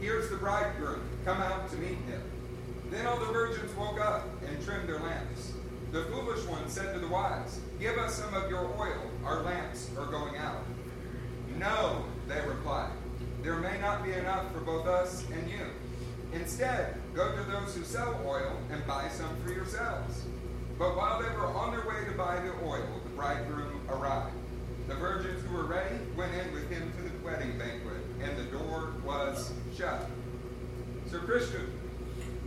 Here's 0.00 0.30
the 0.30 0.36
bridegroom, 0.36 1.00
come 1.24 1.40
out 1.40 1.70
to 1.70 1.76
meet 1.76 1.98
him. 2.08 2.22
Then 2.90 3.06
all 3.06 3.20
the 3.20 3.26
virgins 3.26 3.72
woke 3.76 4.00
up 4.00 4.26
and 4.48 4.64
trimmed 4.64 4.88
their 4.88 4.98
lamps. 4.98 5.52
The 5.92 6.06
foolish 6.06 6.44
one 6.46 6.68
said 6.68 6.92
to 6.92 6.98
the 6.98 7.06
wise, 7.06 7.60
Give 7.78 7.96
us 7.98 8.16
some 8.16 8.34
of 8.34 8.50
your 8.50 8.64
oil, 8.76 9.00
our 9.24 9.42
lamps 9.42 9.90
are 9.96 10.06
going 10.06 10.36
out. 10.38 10.64
No, 11.56 12.04
they 12.26 12.40
replied. 12.40 12.90
There 13.46 13.54
may 13.60 13.78
not 13.78 14.02
be 14.02 14.10
enough 14.10 14.52
for 14.52 14.58
both 14.58 14.88
us 14.88 15.24
and 15.32 15.48
you. 15.48 15.60
Instead, 16.32 16.96
go 17.14 17.30
to 17.30 17.44
those 17.44 17.76
who 17.76 17.84
sell 17.84 18.20
oil 18.26 18.58
and 18.72 18.84
buy 18.88 19.06
some 19.08 19.36
for 19.44 19.52
yourselves. 19.52 20.24
But 20.76 20.96
while 20.96 21.22
they 21.22 21.28
were 21.28 21.46
on 21.46 21.70
their 21.70 21.86
way 21.86 22.04
to 22.10 22.18
buy 22.18 22.40
the 22.40 22.50
oil, 22.66 22.84
the 23.04 23.10
bridegroom 23.10 23.82
arrived. 23.88 24.34
The 24.88 24.96
virgins 24.96 25.46
who 25.46 25.54
were 25.56 25.62
ready 25.62 25.94
went 26.16 26.34
in 26.34 26.52
with 26.54 26.68
him 26.68 26.92
to 26.96 27.02
the 27.04 27.24
wedding 27.24 27.56
banquet, 27.56 28.02
and 28.20 28.36
the 28.36 28.50
door 28.50 28.94
was 29.04 29.52
shut. 29.78 30.10
So, 31.08 31.20
Christian, 31.20 31.70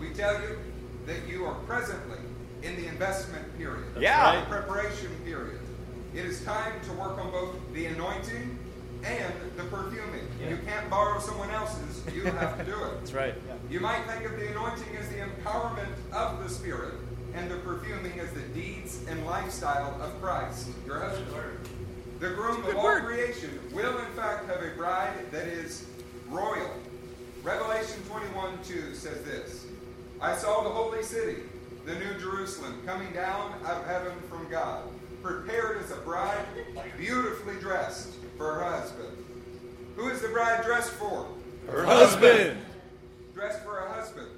we 0.01 0.09
tell 0.09 0.33
you 0.41 0.59
that 1.05 1.25
you 1.29 1.45
are 1.45 1.55
presently 1.65 2.19
in 2.61 2.75
the 2.75 2.87
investment 2.87 3.57
period, 3.57 3.85
Yeah. 3.97 4.41
the 4.41 4.45
preparation 4.47 5.15
period. 5.23 5.61
It 6.13 6.25
is 6.25 6.43
time 6.43 6.73
to 6.87 6.91
work 6.91 7.17
on 7.17 7.31
both 7.31 7.55
the 7.73 7.85
anointing 7.85 8.58
and 9.03 9.33
the 9.55 9.63
perfuming. 9.63 10.27
You 10.47 10.57
can't 10.65 10.89
borrow 10.89 11.19
someone 11.19 11.49
else's, 11.51 12.03
you 12.13 12.23
have 12.23 12.57
to 12.57 12.63
do 12.63 12.71
it. 12.71 12.93
That's 12.99 13.13
right. 13.13 13.35
You 13.69 13.79
might 13.79 14.03
think 14.05 14.25
of 14.25 14.39
the 14.39 14.49
anointing 14.49 14.95
as 14.97 15.07
the 15.09 15.17
empowerment 15.17 15.93
of 16.11 16.43
the 16.43 16.49
Spirit, 16.49 16.95
and 17.35 17.49
the 17.49 17.57
perfuming 17.57 18.19
as 18.19 18.31
the 18.31 18.41
deeds 18.53 19.05
and 19.07 19.25
lifestyle 19.25 19.99
of 20.01 20.19
Christ, 20.21 20.69
your 20.85 20.99
husband. 20.99 21.27
The 22.19 22.31
groom 22.31 22.65
of 22.65 22.75
all 22.75 22.99
creation 22.99 23.59
will, 23.71 23.97
in 23.99 24.11
fact, 24.13 24.47
have 24.47 24.61
a 24.61 24.75
bride 24.75 25.31
that 25.31 25.47
is 25.47 25.85
royal. 26.27 26.71
Revelation 27.43 28.01
21 28.09 28.59
2 28.63 28.93
says 28.93 29.23
this 29.23 29.67
I 30.19 30.35
saw 30.35 30.63
the 30.63 30.69
holy 30.69 31.03
city, 31.03 31.37
the 31.85 31.95
new 31.95 32.19
Jerusalem, 32.19 32.81
coming 32.85 33.11
down 33.13 33.53
out 33.65 33.77
of 33.77 33.87
heaven 33.87 34.11
from 34.29 34.49
God, 34.49 34.83
prepared 35.23 35.81
as 35.81 35.91
a 35.91 35.95
bride, 35.97 36.45
beautifully 36.97 37.55
dressed 37.55 38.18
for 38.39 38.53
her 38.53 38.63
husband. 38.63 39.17
Who 39.97 40.07
is 40.07 40.21
the 40.21 40.29
bride 40.29 40.63
dressed 40.63 40.91
for? 40.91 41.27
Her 41.67 41.85
husband. 41.85 42.57
dressed 43.35 43.61
for 43.63 43.75
her 43.75 43.89
husband. 43.89 44.29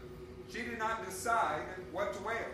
She 0.51 0.63
did 0.63 0.79
not 0.79 1.05
decide 1.05 1.61
what 1.91 2.13
to 2.15 2.23
wear. 2.23 2.47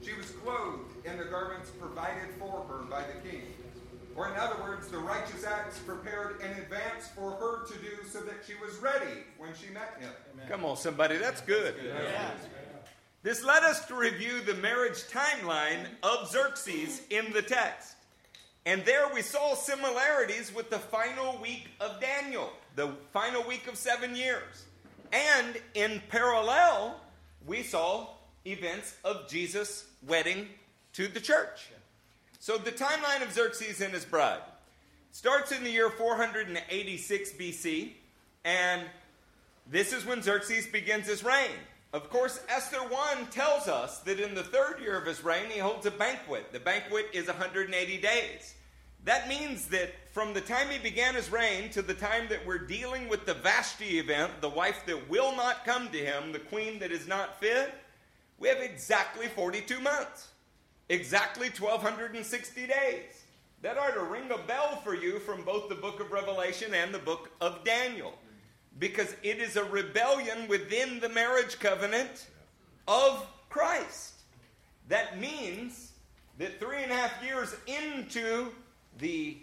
She 0.00 0.14
was 0.14 0.30
clothed 0.30 1.04
in 1.04 1.18
the 1.18 1.24
garments 1.24 1.70
provided 1.80 2.30
for 2.38 2.64
her 2.68 2.84
by 2.84 3.02
the 3.02 3.28
king. 3.28 3.42
Or, 4.14 4.28
in 4.28 4.36
other 4.36 4.62
words, 4.62 4.86
the 4.86 4.98
righteous 4.98 5.44
acts 5.44 5.78
prepared 5.80 6.40
in 6.40 6.50
advance 6.52 7.08
for 7.14 7.32
her 7.32 7.66
to 7.66 7.78
do 7.80 8.08
so 8.08 8.20
that 8.20 8.36
she 8.46 8.54
was 8.64 8.76
ready 8.76 9.24
when 9.38 9.50
she 9.60 9.70
met 9.74 9.96
him. 9.98 10.10
Come 10.48 10.64
on, 10.64 10.76
somebody. 10.76 11.18
That's 11.18 11.40
good. 11.40 11.74
Yeah. 11.84 12.30
This 13.24 13.44
led 13.44 13.64
us 13.64 13.84
to 13.86 13.96
review 13.96 14.40
the 14.40 14.54
marriage 14.54 15.02
timeline 15.10 15.84
of 16.04 16.30
Xerxes 16.30 17.02
in 17.10 17.32
the 17.32 17.42
text. 17.42 17.95
And 18.66 18.84
there 18.84 19.08
we 19.14 19.22
saw 19.22 19.54
similarities 19.54 20.52
with 20.52 20.70
the 20.70 20.78
final 20.80 21.38
week 21.40 21.68
of 21.80 22.00
Daniel, 22.00 22.52
the 22.74 22.90
final 23.12 23.44
week 23.44 23.68
of 23.68 23.76
seven 23.76 24.16
years. 24.16 24.64
And 25.12 25.56
in 25.74 26.02
parallel, 26.08 27.00
we 27.46 27.62
saw 27.62 28.08
events 28.44 28.96
of 29.04 29.28
Jesus' 29.28 29.86
wedding 30.04 30.48
to 30.94 31.06
the 31.06 31.20
church. 31.20 31.68
So 32.40 32.58
the 32.58 32.72
timeline 32.72 33.22
of 33.22 33.32
Xerxes 33.32 33.80
and 33.80 33.94
his 33.94 34.04
bride 34.04 34.42
starts 35.12 35.52
in 35.52 35.62
the 35.62 35.70
year 35.70 35.88
486 35.88 37.32
BC, 37.34 37.92
and 38.44 38.82
this 39.70 39.92
is 39.92 40.04
when 40.04 40.22
Xerxes 40.22 40.66
begins 40.66 41.06
his 41.06 41.22
reign. 41.22 41.52
Of 41.92 42.10
course, 42.10 42.40
Esther 42.48 42.78
1 42.78 43.26
tells 43.30 43.68
us 43.68 44.00
that 44.00 44.18
in 44.20 44.34
the 44.34 44.42
third 44.42 44.80
year 44.82 44.98
of 44.98 45.06
his 45.06 45.24
reign, 45.24 45.50
he 45.50 45.60
holds 45.60 45.86
a 45.86 45.90
banquet. 45.90 46.52
The 46.52 46.60
banquet 46.60 47.06
is 47.12 47.28
180 47.28 47.98
days. 47.98 48.55
That 49.06 49.28
means 49.28 49.66
that 49.68 49.92
from 50.10 50.34
the 50.34 50.40
time 50.40 50.68
he 50.68 50.78
began 50.78 51.14
his 51.14 51.30
reign 51.30 51.70
to 51.70 51.80
the 51.80 51.94
time 51.94 52.26
that 52.28 52.44
we're 52.44 52.58
dealing 52.58 53.08
with 53.08 53.24
the 53.24 53.34
Vashti 53.34 54.00
event, 54.00 54.40
the 54.40 54.48
wife 54.48 54.82
that 54.86 55.08
will 55.08 55.34
not 55.36 55.64
come 55.64 55.88
to 55.90 55.98
him, 55.98 56.32
the 56.32 56.40
queen 56.40 56.80
that 56.80 56.90
is 56.90 57.06
not 57.06 57.38
fit, 57.38 57.72
we 58.38 58.48
have 58.48 58.58
exactly 58.58 59.28
42 59.28 59.78
months. 59.78 60.30
Exactly 60.88 61.50
1,260 61.50 62.66
days. 62.66 63.22
That 63.62 63.78
ought 63.78 63.94
to 63.94 64.02
ring 64.02 64.28
a 64.32 64.38
bell 64.38 64.80
for 64.82 64.96
you 64.96 65.20
from 65.20 65.44
both 65.44 65.68
the 65.68 65.76
book 65.76 66.00
of 66.00 66.10
Revelation 66.10 66.74
and 66.74 66.92
the 66.92 66.98
book 66.98 67.30
of 67.40 67.62
Daniel. 67.62 68.12
Because 68.80 69.14
it 69.22 69.38
is 69.38 69.54
a 69.54 69.64
rebellion 69.64 70.48
within 70.48 70.98
the 70.98 71.08
marriage 71.10 71.60
covenant 71.60 72.26
of 72.88 73.24
Christ. 73.50 74.14
That 74.88 75.20
means 75.20 75.92
that 76.38 76.58
three 76.58 76.82
and 76.82 76.90
a 76.90 76.96
half 76.96 77.24
years 77.24 77.54
into 77.68 78.50
the 78.98 79.38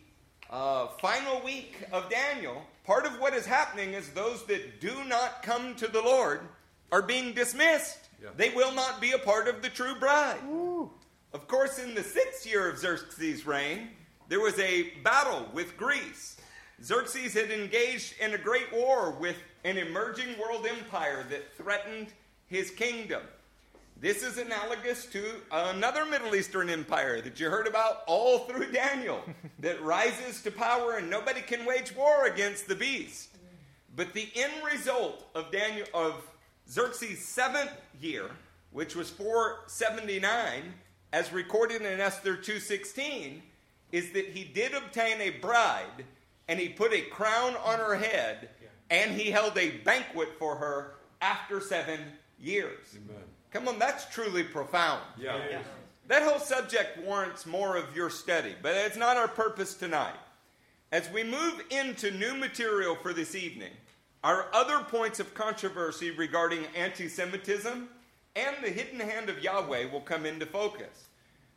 uh, 0.49 0.87
final 1.01 1.41
week 1.43 1.77
of 1.91 2.09
Daniel, 2.09 2.63
part 2.83 3.05
of 3.05 3.13
what 3.19 3.33
is 3.33 3.45
happening 3.45 3.93
is 3.93 4.09
those 4.09 4.45
that 4.45 4.81
do 4.81 5.03
not 5.05 5.43
come 5.43 5.75
to 5.75 5.87
the 5.87 6.01
Lord 6.01 6.41
are 6.91 7.01
being 7.01 7.33
dismissed. 7.33 7.99
They 8.37 8.49
will 8.49 8.73
not 8.73 9.01
be 9.01 9.11
a 9.11 9.17
part 9.17 9.47
of 9.47 9.61
the 9.61 9.69
true 9.69 9.95
bride. 9.99 10.39
Of 11.33 11.47
course, 11.47 11.79
in 11.79 11.95
the 11.95 12.03
sixth 12.03 12.45
year 12.45 12.69
of 12.69 12.77
Xerxes' 12.77 13.45
reign, 13.45 13.89
there 14.29 14.39
was 14.39 14.57
a 14.59 14.91
battle 15.03 15.49
with 15.53 15.75
Greece. 15.77 16.37
Xerxes 16.81 17.33
had 17.33 17.51
engaged 17.51 18.13
in 18.19 18.33
a 18.33 18.37
great 18.37 18.71
war 18.71 19.11
with 19.11 19.37
an 19.63 19.77
emerging 19.77 20.37
world 20.39 20.65
empire 20.67 21.25
that 21.29 21.55
threatened 21.57 22.07
his 22.47 22.69
kingdom. 22.69 23.23
This 24.03 24.21
is 24.21 24.37
analogous 24.37 25.05
to 25.13 25.23
another 25.49 26.05
Middle 26.05 26.35
Eastern 26.35 26.69
empire 26.69 27.21
that 27.21 27.39
you 27.39 27.49
heard 27.49 27.67
about 27.67 28.03
all 28.05 28.39
through 28.39 28.69
Daniel 28.73 29.23
that 29.59 29.81
rises 29.81 30.43
to 30.43 30.51
power 30.51 30.97
and 30.97 31.09
nobody 31.09 31.39
can 31.39 31.63
wage 31.63 31.95
war 31.95 32.25
against 32.25 32.67
the 32.67 32.75
beast. 32.75 33.29
But 33.95 34.11
the 34.11 34.27
end 34.35 34.51
result 34.69 35.25
of 35.33 35.53
Daniel 35.53 35.87
of 35.93 36.15
Xerxes' 36.69 37.23
seventh 37.23 37.71
year, 38.01 38.29
which 38.71 38.93
was 38.93 39.09
479, 39.09 40.73
as 41.13 41.31
recorded 41.31 41.83
in 41.83 42.01
Esther 42.01 42.35
2:16, 42.35 43.41
is 43.93 44.11
that 44.11 44.25
he 44.25 44.43
did 44.43 44.73
obtain 44.73 45.21
a 45.21 45.29
bride 45.29 46.03
and 46.49 46.59
he 46.59 46.67
put 46.67 46.91
a 46.91 47.03
crown 47.03 47.55
on 47.55 47.79
her 47.79 47.95
head 47.95 48.49
and 48.89 49.11
he 49.11 49.31
held 49.31 49.57
a 49.57 49.77
banquet 49.77 50.37
for 50.37 50.57
her 50.57 50.95
after 51.21 51.61
seven 51.61 52.01
years. 52.37 52.97
Amen. 52.97 53.32
Come 53.53 53.67
on, 53.67 53.77
that's 53.77 54.05
truly 54.13 54.43
profound. 54.43 55.01
Yeah. 55.17 55.37
Yeah. 55.49 55.61
That 56.07 56.23
whole 56.23 56.39
subject 56.39 56.97
warrants 57.05 57.45
more 57.45 57.77
of 57.77 57.95
your 57.95 58.09
study, 58.09 58.55
but 58.61 58.75
it's 58.75 58.97
not 58.97 59.15
our 59.15 59.27
purpose 59.27 59.75
tonight. 59.75 60.15
As 60.91 61.09
we 61.11 61.23
move 61.23 61.63
into 61.69 62.11
new 62.11 62.35
material 62.35 62.95
for 62.95 63.13
this 63.13 63.35
evening, 63.35 63.71
our 64.23 64.47
other 64.53 64.79
points 64.79 65.19
of 65.19 65.33
controversy 65.33 66.11
regarding 66.11 66.65
anti 66.75 67.07
Semitism 67.07 67.87
and 68.35 68.55
the 68.63 68.69
hidden 68.69 68.99
hand 68.99 69.29
of 69.29 69.41
Yahweh 69.43 69.91
will 69.91 70.01
come 70.01 70.25
into 70.25 70.45
focus. 70.45 71.07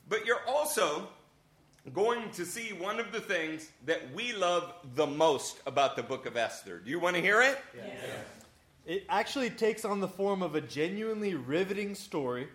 But 0.09 0.27
you're 0.27 0.47
also 0.47 1.09
going 1.95 2.31
to 2.33 2.45
see 2.45 2.73
one 2.73 3.01
of 3.01 3.13
the 3.13 3.21
things 3.21 3.71
that 3.87 4.13
we 4.15 4.33
love 4.33 4.73
the 4.95 5.07
most 5.07 5.61
about 5.67 5.97
the 5.97 6.03
book 6.03 6.27
of 6.27 6.37
Esther. 6.37 6.79
Do 6.79 6.91
you 6.91 7.01
want 7.01 7.17
to 7.17 7.23
hear 7.23 7.41
it? 7.43 7.59
It 8.87 9.05
actually 9.09 9.51
takes 9.51 9.85
on 9.85 10.01
the 10.01 10.09
form 10.09 10.43
of 10.43 10.55
a 10.55 10.61
genuinely 10.61 11.35
riveting 11.35 11.97
story 11.97 12.47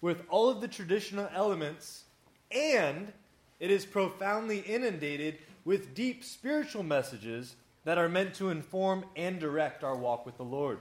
with 0.00 0.22
all 0.28 0.48
of 0.48 0.60
the 0.60 0.68
traditional 0.68 1.28
elements, 1.34 2.04
and 2.52 3.12
it 3.58 3.70
is 3.72 3.84
profoundly 3.84 4.60
inundated 4.60 5.38
with 5.64 5.94
deep 5.94 6.22
spiritual 6.22 6.84
messages 6.84 7.56
that 7.84 7.98
are 7.98 8.08
meant 8.08 8.34
to 8.34 8.50
inform 8.50 9.04
and 9.16 9.40
direct 9.40 9.82
our 9.82 9.96
walk 9.96 10.24
with 10.24 10.36
the 10.36 10.44
Lord. 10.44 10.78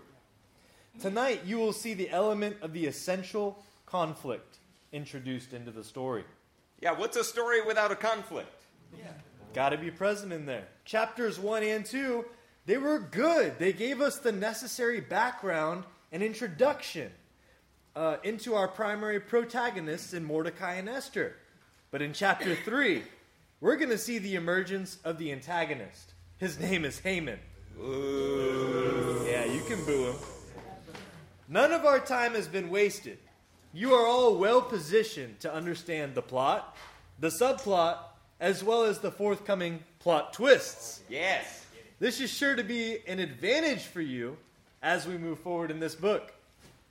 Tonight, 0.99 1.41
you 1.43 1.57
will 1.57 1.73
see 1.73 1.95
the 1.95 2.09
element 2.11 2.57
of 2.61 2.71
the 2.73 2.85
essential 2.85 3.63
conflict 3.87 4.57
introduced 4.91 5.53
into 5.53 5.71
the 5.71 5.83
story. 5.83 6.23
Yeah, 6.81 6.91
what's 6.91 7.17
a 7.17 7.23
story 7.23 7.61
without 7.65 7.91
a 7.91 7.95
conflict? 7.95 8.61
Yeah. 8.97 9.07
Got 9.53 9.69
to 9.69 9.77
be 9.77 9.89
present 9.89 10.31
in 10.31 10.45
there. 10.45 10.67
Chapters 10.85 11.39
1 11.39 11.63
and 11.63 11.85
2, 11.85 12.25
they 12.65 12.77
were 12.77 12.99
good. 12.99 13.59
They 13.59 13.73
gave 13.73 14.01
us 14.01 14.17
the 14.17 14.31
necessary 14.31 15.01
background 15.01 15.83
and 16.11 16.23
introduction 16.23 17.11
uh, 17.95 18.17
into 18.23 18.55
our 18.55 18.67
primary 18.67 19.19
protagonists 19.19 20.13
in 20.13 20.23
Mordecai 20.23 20.75
and 20.75 20.87
Esther. 20.87 21.35
But 21.91 22.01
in 22.01 22.13
chapter 22.13 22.55
3, 22.65 23.03
we're 23.61 23.75
going 23.75 23.89
to 23.89 23.97
see 23.97 24.17
the 24.17 24.35
emergence 24.35 24.97
of 25.03 25.17
the 25.17 25.31
antagonist. 25.31 26.13
His 26.37 26.59
name 26.59 26.85
is 26.85 26.99
Haman. 26.99 27.39
Yeah, 27.77 29.45
you 29.45 29.61
can 29.67 29.83
boo 29.85 30.11
him. 30.11 30.15
None 31.49 31.71
of 31.71 31.85
our 31.85 31.99
time 31.99 32.33
has 32.33 32.47
been 32.47 32.69
wasted. 32.69 33.17
You 33.73 33.93
are 33.93 34.05
all 34.07 34.35
well 34.37 34.61
positioned 34.61 35.39
to 35.41 35.53
understand 35.53 36.15
the 36.15 36.21
plot, 36.21 36.77
the 37.19 37.29
subplot, 37.29 37.97
as 38.39 38.63
well 38.63 38.83
as 38.83 38.99
the 38.99 39.11
forthcoming 39.11 39.83
plot 39.99 40.33
twists. 40.33 41.01
Yes. 41.09 41.62
This 42.03 42.19
is 42.19 42.29
sure 42.29 42.53
to 42.53 42.65
be 42.65 42.97
an 43.07 43.19
advantage 43.19 43.83
for 43.83 44.01
you 44.01 44.35
as 44.81 45.07
we 45.07 45.17
move 45.17 45.39
forward 45.39 45.71
in 45.71 45.79
this 45.79 45.95
book. 45.95 46.33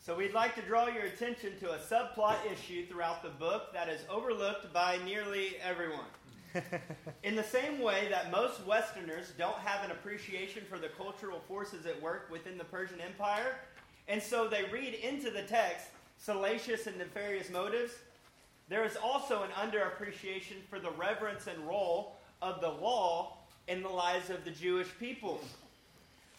So 0.00 0.16
we'd 0.16 0.32
like 0.32 0.54
to 0.54 0.62
draw 0.62 0.86
your 0.86 1.02
attention 1.02 1.52
to 1.60 1.72
a 1.72 1.76
subplot 1.76 2.36
issue 2.50 2.86
throughout 2.86 3.22
the 3.22 3.28
book 3.28 3.74
that 3.74 3.90
is 3.90 4.00
overlooked 4.08 4.72
by 4.72 4.96
nearly 5.04 5.56
everyone. 5.62 6.06
In 7.24 7.36
the 7.36 7.44
same 7.44 7.80
way 7.80 8.08
that 8.08 8.30
most 8.30 8.64
Westerners 8.64 9.34
don't 9.36 9.58
have 9.58 9.84
an 9.84 9.90
appreciation 9.90 10.62
for 10.66 10.78
the 10.78 10.88
cultural 10.88 11.40
forces 11.46 11.84
at 11.84 12.00
work 12.00 12.30
within 12.30 12.56
the 12.56 12.64
Persian 12.64 12.98
Empire, 13.02 13.56
and 14.08 14.22
so 14.22 14.48
they 14.48 14.64
read 14.72 14.94
into 14.94 15.30
the 15.30 15.42
text 15.42 15.88
salacious 16.16 16.86
and 16.86 16.96
nefarious 16.96 17.50
motives, 17.50 17.92
there 18.70 18.86
is 18.86 18.96
also 18.96 19.42
an 19.42 19.50
underappreciation 19.50 20.64
for 20.70 20.78
the 20.80 20.92
reverence 20.92 21.48
and 21.48 21.68
role 21.68 22.16
of 22.40 22.62
the 22.62 22.70
law 22.70 23.36
in 23.68 23.82
the 23.82 23.88
lives 23.88 24.30
of 24.30 24.44
the 24.44 24.50
Jewish 24.50 24.88
people. 24.98 25.40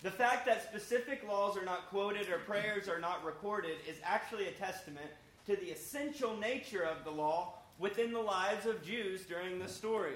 The 0.02 0.12
fact 0.12 0.46
that 0.46 0.64
specific 0.64 1.26
laws 1.28 1.58
are 1.58 1.64
not 1.64 1.90
quoted 1.90 2.30
or 2.30 2.40
prayers 2.40 2.90
are 2.90 3.00
not 3.00 3.24
recorded 3.24 3.78
is 3.88 3.96
actually 4.04 4.48
a 4.48 4.52
testament 4.52 5.10
to 5.48 5.56
the 5.56 5.72
essential 5.72 6.36
nature 6.38 6.84
of 6.84 7.04
the 7.06 7.12
law 7.12 7.54
within 7.80 8.12
the 8.12 8.20
lives 8.20 8.66
of 8.66 8.84
Jews 8.86 9.26
during 9.26 9.60
the 9.60 9.68
story. 9.68 10.14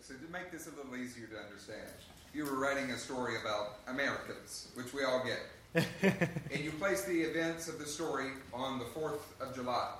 So 0.00 0.14
to 0.14 0.32
make 0.32 0.50
this 0.50 0.66
a 0.66 0.70
little 0.76 0.96
easier 0.96 1.26
to 1.28 1.38
understand, 1.38 1.88
you 2.34 2.44
were 2.44 2.56
writing 2.56 2.90
a 2.90 2.98
story 2.98 3.36
about 3.40 3.78
Americans, 3.86 4.68
which 4.74 4.92
we 4.92 5.04
all 5.04 5.24
get, 5.24 5.86
and 6.52 6.62
you 6.62 6.72
place 6.72 7.04
the 7.04 7.22
events 7.22 7.68
of 7.68 7.78
the 7.78 7.86
story 7.86 8.26
on 8.52 8.78
the 8.78 8.84
4th 8.84 9.22
of 9.40 9.54
July. 9.54 9.92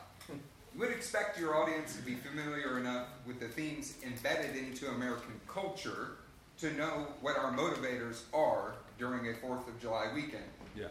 You 0.74 0.80
would 0.80 0.90
expect 0.90 1.38
your 1.38 1.54
audience 1.54 1.94
to 1.94 2.02
be 2.02 2.16
familiar 2.16 2.80
enough 2.80 3.06
with 3.28 3.38
the 3.38 3.46
themes 3.46 3.94
embedded 4.04 4.56
into 4.56 4.88
American 4.88 5.40
culture 5.46 6.16
to 6.58 6.72
know 6.72 7.06
what 7.20 7.38
our 7.38 7.52
motivators 7.52 8.22
are 8.34 8.74
during 8.98 9.28
a 9.28 9.34
4th 9.34 9.68
of 9.68 9.80
July 9.80 10.06
weekend. 10.12 10.42
Yeah. 10.76 10.88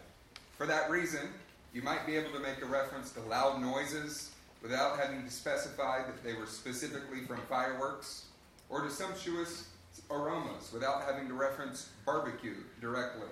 For 0.56 0.66
that 0.66 0.88
reason, 0.88 1.28
you 1.74 1.82
might 1.82 2.06
be 2.06 2.16
able 2.16 2.30
to 2.30 2.38
make 2.38 2.62
a 2.62 2.66
reference 2.66 3.10
to 3.12 3.20
loud 3.20 3.60
noises 3.60 4.30
without 4.62 4.98
having 4.98 5.22
to 5.22 5.30
specify 5.30 5.98
that 5.98 6.24
they 6.24 6.32
were 6.32 6.46
specifically 6.46 7.20
from 7.26 7.42
fireworks, 7.50 8.24
or 8.70 8.80
to 8.80 8.90
sumptuous 8.90 9.68
aromas 10.10 10.70
without 10.72 11.02
having 11.02 11.28
to 11.28 11.34
reference 11.34 11.90
barbecue 12.06 12.54
directly. 12.80 13.28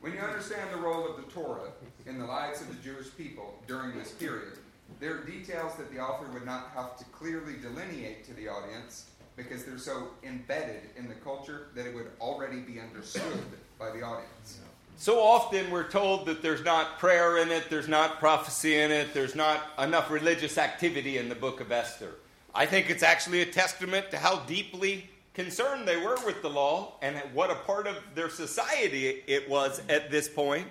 When 0.00 0.14
you 0.14 0.18
understand 0.18 0.68
the 0.72 0.80
role 0.80 1.08
of 1.08 1.16
the 1.16 1.30
Torah 1.30 1.70
in 2.06 2.18
the 2.18 2.26
lives 2.26 2.60
of 2.60 2.68
the 2.68 2.82
Jewish 2.82 3.16
people 3.16 3.62
during 3.68 3.96
this 3.96 4.10
period, 4.10 4.58
there 4.98 5.16
are 5.16 5.24
details 5.24 5.76
that 5.76 5.92
the 5.92 6.00
author 6.00 6.26
would 6.32 6.44
not 6.44 6.70
have 6.74 6.96
to 6.98 7.04
clearly 7.06 7.54
delineate 7.60 8.24
to 8.26 8.34
the 8.34 8.48
audience 8.48 9.06
because 9.36 9.64
they're 9.64 9.78
so 9.78 10.08
embedded 10.22 10.82
in 10.96 11.08
the 11.08 11.14
culture 11.14 11.68
that 11.74 11.86
it 11.86 11.94
would 11.94 12.10
already 12.20 12.60
be 12.60 12.80
understood 12.80 13.44
by 13.78 13.90
the 13.90 14.02
audience. 14.02 14.60
So 14.96 15.18
often 15.18 15.70
we're 15.70 15.88
told 15.88 16.26
that 16.26 16.42
there's 16.42 16.62
not 16.62 16.98
prayer 16.98 17.38
in 17.38 17.50
it, 17.50 17.70
there's 17.70 17.88
not 17.88 18.18
prophecy 18.18 18.76
in 18.76 18.90
it, 18.90 19.14
there's 19.14 19.34
not 19.34 19.62
enough 19.78 20.10
religious 20.10 20.58
activity 20.58 21.16
in 21.16 21.30
the 21.30 21.34
book 21.34 21.60
of 21.60 21.72
Esther. 21.72 22.16
I 22.54 22.66
think 22.66 22.90
it's 22.90 23.02
actually 23.02 23.40
a 23.40 23.46
testament 23.46 24.10
to 24.10 24.18
how 24.18 24.40
deeply 24.40 25.08
concerned 25.32 25.88
they 25.88 25.96
were 25.96 26.18
with 26.26 26.42
the 26.42 26.50
law 26.50 26.96
and 27.00 27.16
what 27.32 27.50
a 27.50 27.54
part 27.54 27.86
of 27.86 27.96
their 28.14 28.28
society 28.28 29.22
it 29.26 29.48
was 29.48 29.80
at 29.88 30.10
this 30.10 30.28
point 30.28 30.66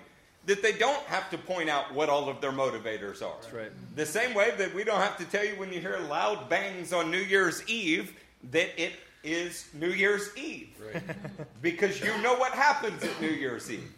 that 0.50 0.62
they 0.62 0.72
don't 0.72 1.02
have 1.04 1.30
to 1.30 1.38
point 1.38 1.70
out 1.70 1.94
what 1.94 2.08
all 2.08 2.28
of 2.28 2.40
their 2.40 2.50
motivators 2.50 3.22
are. 3.22 3.36
That's 3.40 3.52
right. 3.52 3.70
The 3.94 4.04
same 4.04 4.34
way 4.34 4.52
that 4.58 4.74
we 4.74 4.82
don't 4.82 5.00
have 5.00 5.16
to 5.18 5.24
tell 5.24 5.44
you 5.44 5.52
when 5.52 5.72
you 5.72 5.80
hear 5.80 5.96
loud 6.08 6.48
bangs 6.48 6.92
on 6.92 7.08
New 7.08 7.20
Year's 7.20 7.64
Eve 7.68 8.12
that 8.50 8.68
it 8.76 8.94
is 9.22 9.68
New 9.74 9.90
Year's 9.90 10.36
Eve. 10.36 10.70
Right. 10.92 11.00
because 11.62 12.00
you 12.00 12.10
know 12.20 12.34
what 12.34 12.50
happens 12.50 13.00
at 13.04 13.20
New 13.20 13.30
Year's 13.30 13.70
Eve. 13.70 13.92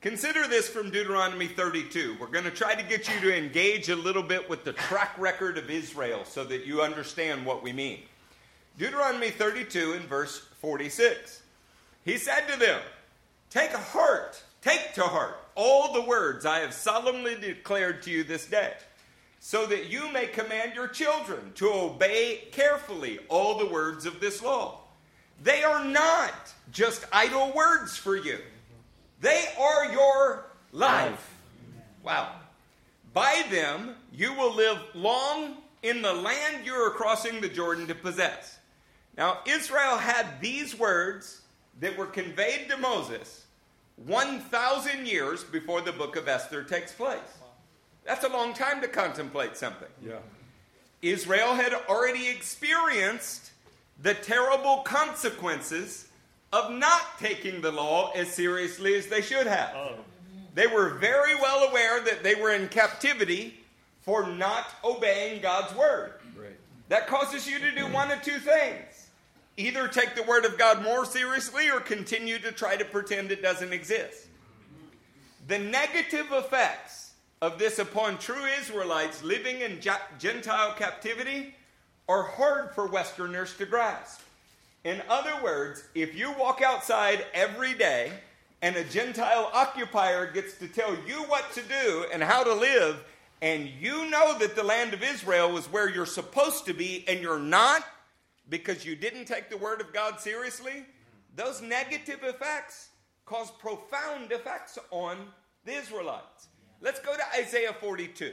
Consider 0.00 0.48
this 0.48 0.68
from 0.68 0.90
Deuteronomy 0.90 1.46
32. 1.46 2.16
We're 2.18 2.26
going 2.26 2.44
to 2.44 2.50
try 2.50 2.74
to 2.74 2.82
get 2.82 3.08
you 3.08 3.20
to 3.20 3.36
engage 3.36 3.88
a 3.88 3.96
little 3.96 4.24
bit 4.24 4.50
with 4.50 4.64
the 4.64 4.72
track 4.72 5.16
record 5.16 5.56
of 5.56 5.70
Israel 5.70 6.24
so 6.24 6.42
that 6.46 6.66
you 6.66 6.82
understand 6.82 7.46
what 7.46 7.62
we 7.62 7.72
mean. 7.72 8.00
Deuteronomy 8.76 9.30
32 9.30 9.92
and 9.92 10.04
verse 10.06 10.48
46. 10.60 11.42
He 12.04 12.18
said 12.18 12.48
to 12.48 12.58
them, 12.58 12.80
Take 13.50 13.70
heart, 13.70 14.42
take 14.62 14.92
to 14.94 15.02
heart 15.04 15.38
all 15.56 15.92
the 15.92 16.02
words 16.02 16.46
I 16.46 16.60
have 16.60 16.72
solemnly 16.72 17.34
declared 17.34 18.02
to 18.02 18.10
you 18.10 18.22
this 18.22 18.46
day, 18.46 18.74
so 19.40 19.66
that 19.66 19.90
you 19.90 20.12
may 20.12 20.26
command 20.26 20.74
your 20.74 20.88
children 20.88 21.52
to 21.56 21.68
obey 21.68 22.44
carefully 22.52 23.18
all 23.28 23.58
the 23.58 23.66
words 23.66 24.06
of 24.06 24.20
this 24.20 24.42
law. 24.42 24.80
They 25.42 25.64
are 25.64 25.84
not 25.84 26.52
just 26.70 27.04
idle 27.12 27.52
words 27.52 27.96
for 27.96 28.16
you, 28.16 28.38
they 29.20 29.46
are 29.58 29.92
your 29.92 30.46
life. 30.72 31.34
Wow. 32.04 32.30
By 33.12 33.44
them 33.50 33.96
you 34.12 34.34
will 34.34 34.54
live 34.54 34.78
long 34.94 35.56
in 35.82 36.02
the 36.02 36.12
land 36.12 36.66
you 36.66 36.74
are 36.74 36.90
crossing 36.90 37.40
the 37.40 37.48
Jordan 37.48 37.86
to 37.86 37.94
possess. 37.94 38.58
Now, 39.16 39.38
Israel 39.46 39.96
had 39.96 40.40
these 40.40 40.78
words 40.78 41.40
that 41.80 41.96
were 41.96 42.06
conveyed 42.06 42.68
to 42.68 42.76
Moses 42.76 43.45
1,000 44.04 45.06
years 45.06 45.42
before 45.44 45.80
the 45.80 45.92
book 45.92 46.16
of 46.16 46.28
Esther 46.28 46.62
takes 46.62 46.92
place. 46.92 47.18
That's 48.04 48.24
a 48.24 48.28
long 48.28 48.52
time 48.54 48.80
to 48.82 48.88
contemplate 48.88 49.56
something. 49.56 49.88
Yeah. 50.04 50.18
Israel 51.02 51.54
had 51.54 51.72
already 51.88 52.28
experienced 52.28 53.50
the 54.02 54.14
terrible 54.14 54.78
consequences 54.78 56.08
of 56.52 56.70
not 56.70 57.18
taking 57.18 57.60
the 57.60 57.72
law 57.72 58.12
as 58.12 58.28
seriously 58.28 58.94
as 58.94 59.06
they 59.06 59.22
should 59.22 59.46
have. 59.46 59.74
Oh. 59.74 59.92
They 60.54 60.66
were 60.66 60.90
very 60.90 61.34
well 61.34 61.68
aware 61.68 62.02
that 62.02 62.22
they 62.22 62.34
were 62.34 62.52
in 62.52 62.68
captivity 62.68 63.60
for 64.02 64.26
not 64.26 64.66
obeying 64.84 65.42
God's 65.42 65.74
word. 65.74 66.14
Right. 66.38 66.56
That 66.88 67.08
causes 67.08 67.46
you 67.46 67.58
to 67.58 67.74
do 67.74 67.86
one 67.88 68.10
of 68.10 68.22
two 68.22 68.38
things 68.38 68.95
either 69.56 69.88
take 69.88 70.14
the 70.14 70.22
word 70.22 70.44
of 70.44 70.58
God 70.58 70.82
more 70.82 71.04
seriously 71.04 71.70
or 71.70 71.80
continue 71.80 72.38
to 72.38 72.52
try 72.52 72.76
to 72.76 72.84
pretend 72.84 73.30
it 73.30 73.42
doesn't 73.42 73.72
exist. 73.72 74.26
The 75.48 75.58
negative 75.58 76.26
effects 76.32 77.12
of 77.40 77.58
this 77.58 77.78
upon 77.78 78.18
true 78.18 78.44
Israelites 78.60 79.22
living 79.22 79.60
in 79.60 79.80
Gentile 80.18 80.74
captivity 80.76 81.54
are 82.08 82.22
hard 82.22 82.74
for 82.74 82.86
Westerners 82.86 83.54
to 83.56 83.66
grasp. 83.66 84.20
In 84.84 85.02
other 85.08 85.42
words, 85.42 85.84
if 85.94 86.14
you 86.14 86.32
walk 86.32 86.62
outside 86.62 87.24
every 87.34 87.74
day 87.74 88.12
and 88.62 88.76
a 88.76 88.84
Gentile 88.84 89.50
occupier 89.52 90.30
gets 90.30 90.56
to 90.58 90.68
tell 90.68 90.96
you 91.06 91.22
what 91.24 91.52
to 91.52 91.62
do 91.62 92.06
and 92.12 92.22
how 92.22 92.42
to 92.42 92.54
live, 92.54 93.02
and 93.42 93.68
you 93.80 94.08
know 94.08 94.38
that 94.38 94.56
the 94.56 94.62
land 94.62 94.94
of 94.94 95.02
Israel 95.02 95.56
is 95.58 95.66
where 95.66 95.90
you're 95.90 96.06
supposed 96.06 96.66
to 96.66 96.72
be, 96.72 97.04
and 97.06 97.20
you're 97.20 97.38
not 97.38 97.84
because 98.48 98.84
you 98.84 98.96
didn't 98.96 99.24
take 99.26 99.50
the 99.50 99.56
word 99.56 99.80
of 99.80 99.92
God 99.92 100.20
seriously, 100.20 100.84
those 101.34 101.60
negative 101.60 102.20
effects 102.22 102.90
cause 103.24 103.50
profound 103.50 104.32
effects 104.32 104.78
on 104.90 105.16
the 105.64 105.72
Israelites. 105.72 106.48
Let's 106.80 107.00
go 107.00 107.14
to 107.16 107.22
Isaiah 107.38 107.72
42. 107.72 108.32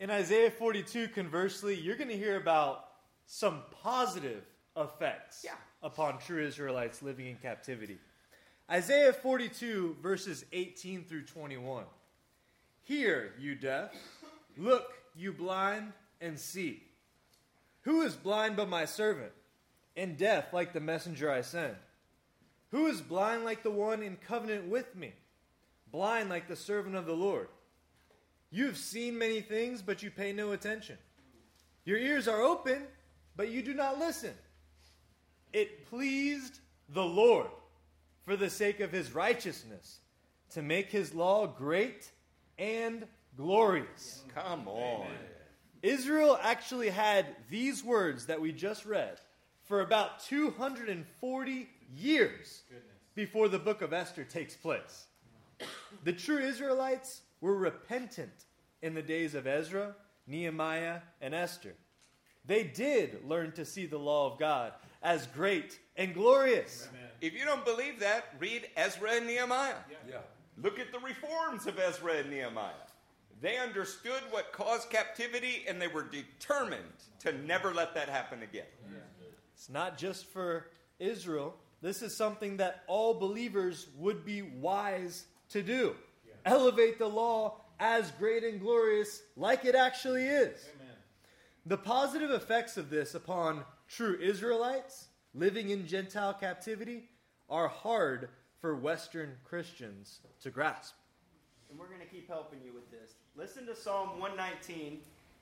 In 0.00 0.10
Isaiah 0.10 0.50
42, 0.50 1.08
conversely, 1.08 1.74
you're 1.74 1.96
going 1.96 2.08
to 2.08 2.16
hear 2.16 2.36
about 2.36 2.86
some 3.26 3.62
positive 3.82 4.44
effects 4.76 5.42
Yeah. 5.44 5.56
upon 5.82 6.18
true 6.18 6.42
Israelites 6.44 7.02
living 7.02 7.26
in 7.26 7.36
captivity. 7.36 7.98
Isaiah 8.70 9.12
42, 9.12 9.96
verses 10.02 10.44
18 10.52 11.04
through 11.04 11.24
21. 11.24 11.84
Hear, 12.84 13.34
you 13.38 13.54
deaf, 13.54 13.90
look, 14.56 14.92
you 15.14 15.32
blind, 15.32 15.92
and 16.20 16.38
see. 16.38 16.82
Who 17.82 18.02
is 18.02 18.14
blind 18.14 18.56
but 18.56 18.68
my 18.68 18.84
servant, 18.84 19.32
and 19.96 20.16
deaf 20.16 20.52
like 20.52 20.72
the 20.72 20.80
messenger 20.80 21.30
I 21.30 21.40
send? 21.40 21.76
Who 22.70 22.86
is 22.86 23.00
blind 23.00 23.44
like 23.44 23.62
the 23.62 23.70
one 23.70 24.02
in 24.02 24.16
covenant 24.16 24.68
with 24.68 24.94
me, 24.94 25.14
blind 25.90 26.28
like 26.28 26.48
the 26.48 26.56
servant 26.56 26.96
of 26.96 27.06
the 27.06 27.14
Lord? 27.14 27.48
You 28.50 28.66
have 28.66 28.76
seen 28.76 29.18
many 29.18 29.40
things, 29.40 29.82
but 29.82 30.02
you 30.02 30.10
pay 30.10 30.32
no 30.32 30.52
attention. 30.52 30.98
Your 31.84 31.98
ears 31.98 32.28
are 32.28 32.42
open, 32.42 32.82
but 33.36 33.50
you 33.50 33.62
do 33.62 33.74
not 33.74 33.98
listen. 33.98 34.34
It 35.52 35.88
pleased 35.88 36.60
the 36.90 37.04
Lord, 37.04 37.48
for 38.22 38.36
the 38.36 38.50
sake 38.50 38.80
of 38.80 38.92
his 38.92 39.14
righteousness, 39.14 40.00
to 40.50 40.62
make 40.62 40.90
his 40.90 41.14
law 41.14 41.46
great 41.46 42.10
and 42.58 43.06
glorious. 43.36 44.22
Come 44.34 44.68
on. 44.68 45.06
Israel 45.82 46.38
actually 46.42 46.90
had 46.90 47.26
these 47.50 47.84
words 47.84 48.26
that 48.26 48.40
we 48.40 48.52
just 48.52 48.84
read 48.84 49.20
for 49.64 49.80
about 49.80 50.20
240 50.20 51.68
years 51.96 52.62
before 53.14 53.48
the 53.48 53.58
book 53.58 53.82
of 53.82 53.92
Esther 53.92 54.24
takes 54.24 54.54
place. 54.54 55.06
The 56.04 56.12
true 56.12 56.38
Israelites 56.38 57.22
were 57.40 57.56
repentant 57.56 58.46
in 58.82 58.94
the 58.94 59.02
days 59.02 59.34
of 59.34 59.46
Ezra, 59.46 59.94
Nehemiah, 60.26 61.00
and 61.20 61.34
Esther. 61.34 61.74
They 62.44 62.64
did 62.64 63.24
learn 63.28 63.52
to 63.52 63.64
see 63.64 63.86
the 63.86 63.98
law 63.98 64.32
of 64.32 64.38
God 64.38 64.72
as 65.02 65.26
great 65.28 65.78
and 65.96 66.14
glorious. 66.14 66.88
If 67.20 67.34
you 67.34 67.44
don't 67.44 67.64
believe 67.64 68.00
that, 68.00 68.34
read 68.38 68.68
Ezra 68.76 69.12
and 69.12 69.26
Nehemiah. 69.26 69.74
Yeah. 70.08 70.18
Look 70.62 70.78
at 70.78 70.92
the 70.92 70.98
reforms 70.98 71.66
of 71.66 71.78
Ezra 71.78 72.14
and 72.14 72.30
Nehemiah. 72.30 72.72
They 73.40 73.56
understood 73.58 74.22
what 74.30 74.52
caused 74.52 74.90
captivity 74.90 75.64
and 75.68 75.80
they 75.80 75.86
were 75.86 76.02
determined 76.02 76.82
to 77.20 77.32
never 77.32 77.72
let 77.72 77.94
that 77.94 78.08
happen 78.08 78.42
again. 78.42 78.66
It's 79.54 79.68
not 79.68 79.98
just 79.98 80.26
for 80.26 80.66
Israel. 80.98 81.54
This 81.80 82.02
is 82.02 82.16
something 82.16 82.56
that 82.56 82.82
all 82.86 83.14
believers 83.14 83.86
would 83.96 84.24
be 84.24 84.42
wise 84.42 85.26
to 85.50 85.62
do. 85.62 85.94
Elevate 86.44 86.98
the 86.98 87.08
law 87.08 87.60
as 87.78 88.10
great 88.12 88.42
and 88.42 88.60
glorious 88.60 89.22
like 89.36 89.64
it 89.64 89.74
actually 89.74 90.24
is. 90.24 90.68
The 91.66 91.76
positive 91.76 92.30
effects 92.30 92.76
of 92.76 92.90
this 92.90 93.14
upon 93.14 93.64
true 93.88 94.18
Israelites 94.20 95.08
living 95.34 95.70
in 95.70 95.86
Gentile 95.86 96.34
captivity 96.34 97.08
are 97.48 97.68
hard 97.68 98.30
for 98.60 98.74
Western 98.74 99.36
Christians 99.44 100.20
to 100.42 100.50
grasp. 100.50 100.94
And 101.70 101.78
we're 101.78 101.88
going 101.88 102.00
to 102.00 102.06
keep 102.06 102.28
helping 102.28 102.60
you 102.64 102.72
with 102.72 102.90
this. 102.90 103.12
Listen 103.38 103.66
to 103.66 103.76
Psalm 103.76 104.18
119, 104.18 104.98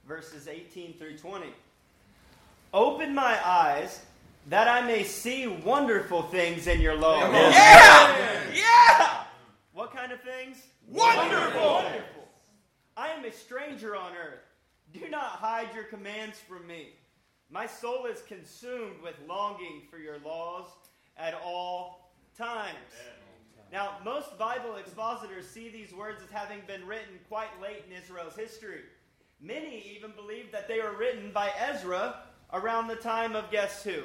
verses 0.07 0.49
18 0.49 0.99
through 0.99 1.17
20. 1.17 1.47
Open 2.75 3.15
my 3.15 3.39
eyes 3.43 4.03
that 4.51 4.69
I 4.69 4.87
may 4.87 5.03
see 5.03 5.47
wonderful 5.47 6.21
things 6.21 6.67
in 6.67 6.83
your 6.83 6.95
law. 6.95 7.21
Yeah! 7.21 8.43
Yeah! 8.55 9.23
What 9.73 9.95
kind 9.95 10.13
of 10.13 10.21
things? 10.21 10.59
Wonderful! 10.87 11.59
Wonderful. 11.59 12.29
I 12.99 13.09
am 13.09 13.25
a 13.25 13.33
stranger 13.33 13.97
on 13.97 14.13
earth. 14.13 14.45
Do 14.93 15.09
not 15.09 15.31
hide 15.31 15.75
your 15.75 15.85
commands 15.85 16.39
from 16.39 16.67
me. 16.67 16.89
My 17.51 17.67
soul 17.67 18.05
is 18.05 18.21
consumed 18.29 19.01
with 19.03 19.15
longing 19.27 19.85
for 19.91 19.97
your 19.97 20.19
laws 20.23 20.67
at 21.17 21.33
all 21.43 22.11
times. 22.37 22.77
Now, 23.73 23.97
most 24.05 24.39
Bible 24.39 24.77
expositors 24.77 25.49
see 25.49 25.69
these 25.69 25.93
words 25.93 26.23
as 26.23 26.31
having 26.31 26.61
been 26.67 26.87
written 26.87 27.19
quite 27.29 27.61
late 27.61 27.85
in 27.89 27.97
Israel's 27.97 28.37
history. 28.37 28.83
Many 29.41 29.85
even 29.95 30.13
believe 30.13 30.53
that 30.53 30.69
they 30.69 30.81
were 30.81 30.97
written 30.97 31.31
by 31.33 31.51
Ezra 31.59 32.23
around 32.53 32.89
the 32.89 32.97
time 32.97 33.35
of 33.35 33.51
guess 33.51 33.83
who? 33.83 34.03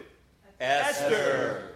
Esther. 0.59 1.73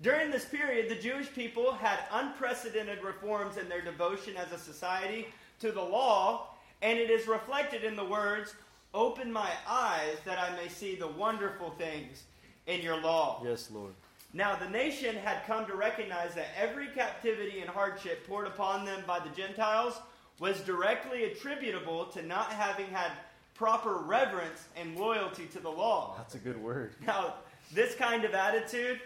During 0.00 0.30
this 0.30 0.44
period, 0.44 0.88
the 0.88 1.00
Jewish 1.00 1.32
people 1.32 1.72
had 1.72 2.00
unprecedented 2.10 3.04
reforms 3.04 3.56
in 3.56 3.68
their 3.68 3.82
devotion 3.82 4.36
as 4.36 4.50
a 4.52 4.58
society 4.58 5.28
to 5.60 5.70
the 5.70 5.82
law, 5.82 6.48
and 6.82 6.98
it 6.98 7.08
is 7.08 7.28
reflected 7.28 7.84
in 7.84 7.94
the 7.94 8.04
words, 8.04 8.54
Open 8.94 9.32
my 9.32 9.48
eyes 9.66 10.18
that 10.26 10.38
I 10.38 10.54
may 10.54 10.68
see 10.68 10.96
the 10.96 11.08
wonderful 11.08 11.70
things 11.70 12.24
in 12.66 12.82
your 12.82 13.00
law. 13.00 13.40
Yes, 13.42 13.70
Lord. 13.70 13.94
Now, 14.34 14.56
the 14.56 14.68
nation 14.68 15.14
had 15.16 15.44
come 15.46 15.66
to 15.66 15.74
recognize 15.74 16.34
that 16.34 16.48
every 16.58 16.88
captivity 16.88 17.60
and 17.60 17.68
hardship 17.68 18.26
poured 18.26 18.46
upon 18.46 18.86
them 18.86 19.02
by 19.06 19.18
the 19.18 19.28
Gentiles 19.30 20.00
was 20.38 20.60
directly 20.60 21.24
attributable 21.24 22.06
to 22.06 22.22
not 22.22 22.50
having 22.52 22.86
had 22.86 23.12
proper 23.54 23.98
reverence 23.98 24.68
and 24.76 24.96
loyalty 24.96 25.46
to 25.46 25.60
the 25.60 25.68
law. 25.68 26.14
That's 26.16 26.34
a 26.34 26.38
good 26.38 26.60
word. 26.60 26.94
Now, 27.06 27.34
this 27.74 27.94
kind 27.94 28.24
of 28.24 28.32
attitude, 28.32 29.00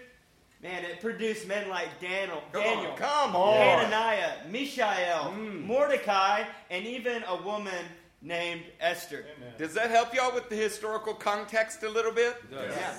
man, 0.62 0.84
it 0.84 1.00
produced 1.00 1.48
men 1.48 1.68
like 1.68 1.88
Daniel, 2.00 2.42
Come 2.52 2.62
Daniel 2.62 2.92
on, 2.92 2.96
come 2.96 3.36
on. 3.36 3.56
Hananiah, 3.56 4.48
Mishael, 4.48 5.34
mm. 5.36 5.64
Mordecai, 5.64 6.44
and 6.70 6.86
even 6.86 7.24
a 7.24 7.42
woman 7.42 7.84
named 8.22 8.62
Esther. 8.80 9.26
Does 9.58 9.74
that 9.74 9.90
help 9.90 10.14
y'all 10.14 10.32
with 10.32 10.48
the 10.48 10.56
historical 10.56 11.14
context 11.14 11.82
a 11.82 11.88
little 11.88 12.12
bit? 12.12 12.36
Yeah. 12.50 12.94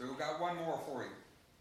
So 0.00 0.06
we've 0.06 0.18
got 0.18 0.40
one 0.40 0.56
more 0.56 0.80
for 0.86 1.02
you. 1.02 1.10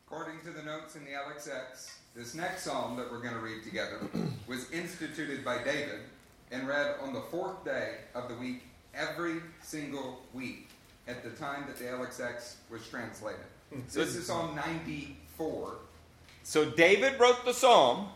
According 0.08 0.40
to 0.46 0.52
the 0.52 0.64
notes 0.64 0.96
in 0.96 1.04
the 1.04 1.12
LXX, 1.12 1.92
this 2.16 2.34
next 2.34 2.64
psalm 2.64 2.96
that 2.96 3.12
we're 3.12 3.20
going 3.20 3.34
to 3.34 3.42
read 3.42 3.64
together 3.66 4.00
was 4.48 4.72
instituted 4.72 5.44
by 5.44 5.58
David 5.62 6.00
and 6.50 6.66
read 6.66 6.96
on 7.02 7.12
the 7.14 7.20
fourth 7.20 7.66
day 7.66 7.96
of 8.16 8.30
the 8.30 8.36
week 8.36 8.64
every 8.96 9.42
single 9.62 10.22
week 10.34 10.70
at 11.06 11.22
the 11.22 11.32
time 11.32 11.66
that 11.68 11.78
the 11.78 11.84
LXX 11.84 12.56
was 12.72 12.88
translated. 12.88 13.42
Hmm. 13.74 13.82
So 13.90 14.06
this 14.06 14.16
is 14.16 14.28
Psalm 14.28 14.56
94. 14.56 15.74
So 16.44 16.64
David 16.64 17.20
wrote 17.20 17.44
the 17.44 17.54
psalm, 17.54 18.08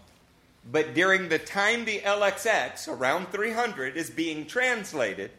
but 0.72 0.94
during 0.94 1.28
the 1.28 1.40
time 1.40 1.84
the 1.84 2.00
LXX, 2.00 2.88
around 2.88 3.28
300, 3.28 3.98
is 3.98 4.10
being 4.10 4.46
translated, 4.46 5.32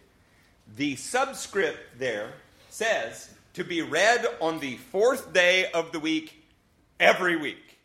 the 0.76 0.94
subscript 0.96 1.98
there 1.98 2.34
says 2.68 3.33
to 3.54 3.64
be 3.64 3.82
read 3.82 4.26
on 4.40 4.58
the 4.58 4.76
fourth 4.76 5.32
day 5.32 5.70
of 5.72 5.92
the 5.92 6.00
week 6.00 6.44
every 6.98 7.36
week. 7.36 7.78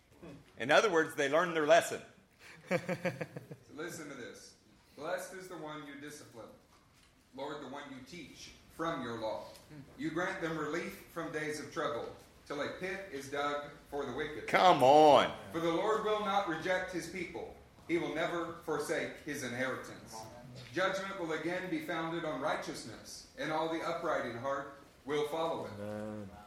In 0.60 0.72
other 0.72 0.90
words, 0.90 1.16
they 1.16 1.30
learned 1.30 1.56
their 1.56 1.68
lesson. 1.68 2.00
So 2.70 2.78
listen 3.78 4.10
to 4.10 4.16
this. 4.16 4.54
Blessed 4.98 5.36
is 5.36 5.48
the 5.48 5.56
one 5.56 5.84
you 5.88 6.02
discipline, 6.02 6.46
Lord, 7.38 7.58
the 7.64 7.72
one 7.72 7.84
you 7.92 7.98
teach 8.10 8.52
from 8.76 9.04
your 9.04 9.20
law. 9.20 9.44
You 9.98 10.10
grant 10.10 10.42
them 10.42 10.58
relief 10.58 11.04
from 11.14 11.32
days 11.32 11.60
of 11.60 11.72
trouble, 11.72 12.08
till 12.48 12.62
a 12.62 12.68
pit 12.80 13.08
is 13.14 13.28
dug 13.28 13.58
for 13.92 14.06
the 14.06 14.12
wicked. 14.12 14.48
Come 14.48 14.84
on. 14.84 15.28
For 15.54 15.60
the 15.60 15.72
Lord 15.72 16.04
will 16.04 16.22
not 16.22 16.50
reject 16.50 16.92
his 16.92 17.08
people, 17.08 17.56
he 17.88 17.98
will 17.98 18.14
never 18.16 18.56
forsake 18.66 19.12
his 19.26 19.44
inheritance. 19.44 20.16
Judgment 20.74 21.20
will 21.20 21.34
again 21.34 21.62
be 21.70 21.80
founded 21.80 22.26
on 22.26 22.42
righteousness, 22.42 23.28
and 23.38 23.52
all 23.52 23.70
the 23.70 23.82
upright 23.88 24.26
in 24.26 24.38
heart 24.38 24.79
will 25.06 25.28
follow 25.28 25.66
it. 25.66 25.72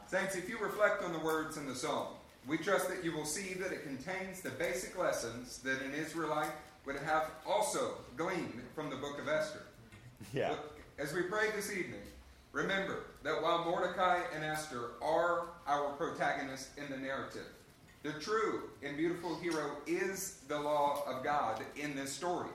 Saints, 0.07 0.35
if 0.35 0.47
you 0.47 0.57
reflect 0.59 1.03
on 1.03 1.13
the 1.13 1.19
words 1.19 1.57
in 1.57 1.67
the 1.67 1.75
psalm, 1.75 2.07
we 2.47 2.57
trust 2.57 2.89
that 2.89 3.03
you 3.03 3.15
will 3.15 3.25
see 3.25 3.53
that 3.53 3.71
it 3.71 3.83
contains 3.83 4.41
the 4.41 4.49
basic 4.51 4.97
lessons 4.97 5.59
that 5.59 5.81
an 5.81 5.93
Israelite 5.93 6.51
would 6.85 6.97
have 6.97 7.31
also 7.47 7.95
gleaned 8.17 8.61
from 8.75 8.89
the 8.89 8.95
book 8.97 9.19
of 9.19 9.27
Esther. 9.27 9.63
Yeah. 10.33 10.51
Look, 10.51 10.79
as 10.99 11.13
we 11.13 11.23
pray 11.23 11.47
this 11.55 11.71
evening, 11.71 12.01
remember 12.51 13.03
that 13.23 13.41
while 13.41 13.63
Mordecai 13.63 14.19
and 14.35 14.43
Esther 14.43 14.91
are 15.01 15.47
our 15.67 15.93
protagonists 15.93 16.69
in 16.77 16.91
the 16.91 16.97
narrative, 16.97 17.47
the 18.03 18.11
true 18.13 18.63
and 18.83 18.97
beautiful 18.97 19.39
hero 19.39 19.77
is 19.87 20.41
the 20.49 20.59
law 20.59 21.03
of 21.07 21.23
God 21.23 21.63
in 21.77 21.95
this 21.95 22.11
story. 22.11 22.49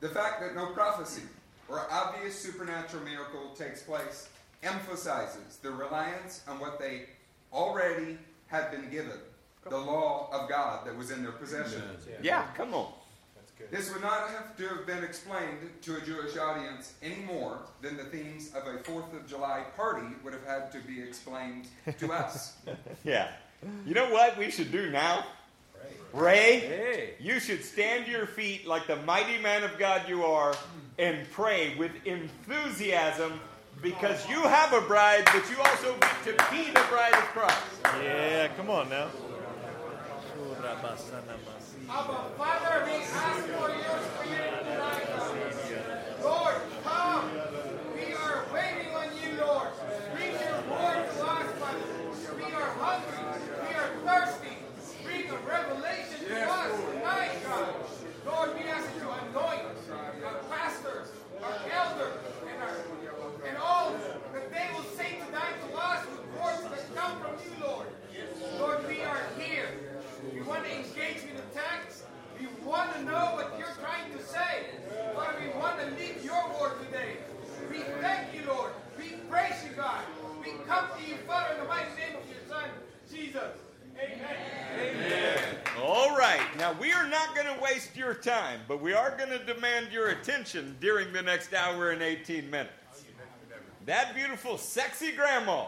The 0.00 0.08
fact 0.08 0.40
that 0.40 0.56
no 0.56 0.66
prophecy 0.66 1.22
or 1.68 1.86
obvious 1.88 2.36
supernatural 2.36 3.04
miracle 3.04 3.54
takes 3.56 3.82
place 3.82 4.28
emphasizes 4.62 5.58
the 5.62 5.70
reliance 5.70 6.42
on 6.48 6.58
what 6.60 6.78
they 6.78 7.02
already 7.52 8.18
had 8.46 8.70
been 8.70 8.88
given 8.90 9.18
the 9.68 9.76
law 9.78 10.28
of 10.32 10.48
God 10.48 10.86
that 10.86 10.96
was 10.96 11.10
in 11.10 11.22
their 11.22 11.32
possession. 11.32 11.82
Yeah, 12.22 12.46
come 12.56 12.74
on. 12.74 12.92
This 13.70 13.92
would 13.92 14.02
not 14.02 14.28
have 14.30 14.56
to 14.56 14.66
have 14.68 14.86
been 14.86 15.04
explained 15.04 15.58
to 15.82 15.96
a 15.96 16.00
Jewish 16.00 16.36
audience 16.36 16.94
any 17.00 17.22
more 17.22 17.60
than 17.80 17.96
the 17.96 18.02
themes 18.04 18.50
of 18.56 18.66
a 18.66 18.78
4th 18.78 19.14
of 19.14 19.24
July 19.28 19.62
party 19.76 20.06
would 20.24 20.32
have 20.32 20.44
had 20.44 20.72
to 20.72 20.80
be 20.80 21.00
explained 21.00 21.68
to 21.98 22.12
us. 22.12 22.54
Yeah. 23.04 23.28
You 23.86 23.94
know 23.94 24.10
what 24.10 24.36
we 24.36 24.50
should 24.50 24.72
do 24.72 24.90
now? 24.90 25.24
Ray, 26.12 26.58
Hey. 26.60 27.14
you 27.20 27.38
should 27.38 27.64
stand 27.64 28.06
to 28.06 28.10
your 28.10 28.26
feet 28.26 28.66
like 28.66 28.88
the 28.88 28.96
mighty 28.96 29.38
man 29.38 29.62
of 29.62 29.78
God 29.78 30.08
you 30.08 30.24
are 30.24 30.54
and 30.98 31.30
pray 31.30 31.76
with 31.76 31.92
enthusiasm 32.04 33.38
because 33.82 34.28
you 34.28 34.40
have 34.42 34.72
a 34.72 34.80
bride, 34.80 35.24
but 35.26 35.42
you 35.50 35.58
also 35.58 35.96
get 35.98 36.38
to 36.38 36.44
be 36.52 36.70
the 36.70 36.84
bride 36.88 37.14
of 37.14 37.24
Christ. 37.34 37.58
Yeah, 38.00 38.48
come 38.56 38.70
on 38.70 38.88
now. 38.88 39.08
Abba, 41.90 42.30
Father, 42.38 42.84
we 42.86 42.92
ask 43.02 43.44
for 43.46 43.68
your 43.68 43.98
spirit 44.14 44.54
tonight. 44.62 46.22
Lord, 46.22 46.54
come. 46.84 47.30
We 47.96 48.14
are 48.14 48.46
waiting 48.54 48.94
on 48.94 49.08
you, 49.20 49.40
Lord. 49.40 49.68
Bring 50.14 50.30
your 50.30 50.62
word 50.70 51.10
to 51.10 51.26
us, 51.26 51.50
Father. 51.58 52.36
We 52.36 52.52
are 52.54 52.70
hungry. 52.78 53.18
We 53.68 53.74
are 53.74 53.90
thirsty. 54.06 54.56
Bring 55.04 55.28
a 55.28 55.36
revelation 55.38 56.28
to 56.28 56.50
us 56.50 56.80
tonight, 56.92 57.32
God. 57.44 57.74
Lord, 58.24 58.54
we 58.54 58.62
ask 58.70 58.88
you 58.94 59.00
to 59.00 59.10
anoint 59.10 59.62
our 60.24 60.38
pastors, 60.48 61.08
our 61.42 61.58
elders, 61.74 62.14
and 62.48 62.62
our 62.62 62.76
and 63.48 63.56
all 63.58 63.92
that 64.32 64.50
they 64.52 64.66
will 64.74 64.84
say 64.96 65.18
tonight 65.26 65.54
to 65.68 65.76
us 65.76 66.06
with 66.06 66.40
words 66.40 66.62
that 66.62 66.94
come 66.94 67.18
from 67.20 67.34
you, 67.44 67.66
Lord. 67.66 67.86
Lord, 68.58 68.86
we 68.88 69.02
are 69.02 69.20
here. 69.38 69.68
We 70.32 70.42
want 70.42 70.64
to 70.64 70.70
engage 71.12 71.28
in. 71.30 71.42
We 72.40 72.66
want 72.66 72.92
to 72.94 73.02
know 73.04 73.34
what 73.34 73.54
you're 73.58 73.74
trying 73.80 74.10
to 74.16 74.24
say. 74.24 74.66
Lord, 75.14 75.28
we 75.40 75.60
want 75.60 75.78
to 75.80 75.86
live 75.86 76.24
your 76.24 76.60
word 76.60 76.72
today. 76.86 77.16
We 77.70 77.78
thank 78.00 78.34
you, 78.34 78.48
Lord. 78.48 78.72
We 78.98 79.10
praise 79.30 79.62
you, 79.64 79.76
God. 79.76 80.00
We 80.40 80.52
come 80.66 80.86
to 80.98 81.08
you, 81.08 81.16
Father, 81.26 81.54
in 81.54 81.60
the 81.60 81.68
mighty 81.68 81.90
name 81.96 82.16
of 82.16 82.28
your 82.28 82.40
Son, 82.48 82.68
Jesus. 83.12 83.58
Amen. 83.96 84.36
Amen. 84.80 85.38
All 85.80 86.16
right. 86.16 86.40
Now, 86.58 86.74
we 86.80 86.92
are 86.92 87.06
not 87.06 87.34
going 87.36 87.46
to 87.54 87.62
waste 87.62 87.96
your 87.96 88.14
time, 88.14 88.60
but 88.66 88.80
we 88.80 88.92
are 88.92 89.16
going 89.16 89.30
to 89.30 89.44
demand 89.44 89.92
your 89.92 90.08
attention 90.08 90.76
during 90.80 91.12
the 91.12 91.22
next 91.22 91.54
hour 91.54 91.90
and 91.90 92.02
18 92.02 92.50
minutes. 92.50 92.72
That 93.86 94.14
beautiful, 94.14 94.58
sexy 94.58 95.12
grandma. 95.12 95.66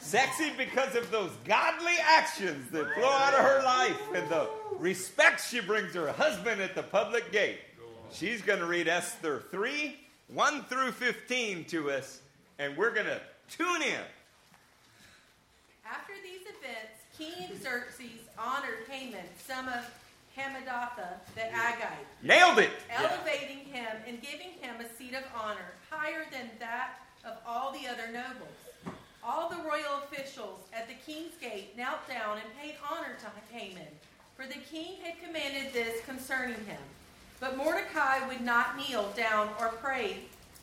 Sexy 0.00 0.50
because 0.56 0.94
of 0.94 1.10
those 1.10 1.30
godly 1.44 1.92
actions 2.02 2.70
that 2.70 2.92
flow 2.94 3.10
out 3.10 3.34
of 3.34 3.40
her 3.40 3.62
life 3.62 4.00
and 4.14 4.28
the 4.30 4.48
respect 4.78 5.46
she 5.46 5.60
brings 5.60 5.94
her 5.94 6.10
husband 6.12 6.60
at 6.60 6.74
the 6.74 6.82
public 6.82 7.30
gate. 7.32 7.58
She's 8.12 8.40
going 8.40 8.60
to 8.60 8.66
read 8.66 8.88
Esther 8.88 9.42
3, 9.50 9.94
1 10.32 10.64
through 10.64 10.92
15 10.92 11.64
to 11.66 11.90
us, 11.90 12.20
and 12.58 12.76
we're 12.76 12.92
going 12.94 13.06
to 13.06 13.20
tune 13.50 13.82
in. 13.82 14.00
After 15.86 16.12
these 16.22 16.42
events, 16.42 16.98
King 17.18 17.58
Xerxes 17.62 18.28
honored 18.38 18.86
Haman, 18.88 19.24
son 19.46 19.68
of 19.68 19.84
Hammedatha 20.36 21.18
the 21.34 21.40
Agite, 21.42 22.06
Nailed 22.22 22.58
it. 22.60 22.70
elevating 22.90 23.58
him 23.58 23.88
and 24.06 24.22
giving 24.22 24.52
him 24.60 24.76
a 24.80 24.96
seat 24.96 25.14
of 25.14 25.24
honor 25.34 25.74
higher 25.90 26.24
than 26.30 26.48
that 26.60 27.00
of 27.24 27.36
all 27.46 27.72
the 27.72 27.86
other 27.88 28.06
nobles. 28.12 28.48
All 29.30 29.50
the 29.50 29.56
royal 29.56 30.00
officials 30.04 30.60
at 30.72 30.88
the 30.88 30.94
king's 30.94 31.34
gate 31.38 31.76
knelt 31.76 32.08
down 32.08 32.38
and 32.38 32.58
paid 32.58 32.76
honor 32.90 33.14
to 33.20 33.54
Haman, 33.54 33.86
for 34.34 34.46
the 34.46 34.54
king 34.54 34.94
had 35.02 35.22
commanded 35.22 35.70
this 35.74 36.02
concerning 36.06 36.56
him. 36.64 36.80
But 37.38 37.58
Mordecai 37.58 38.26
would 38.26 38.40
not 38.40 38.78
kneel 38.78 39.12
down 39.14 39.50
or 39.60 39.68
pray, 39.68 40.20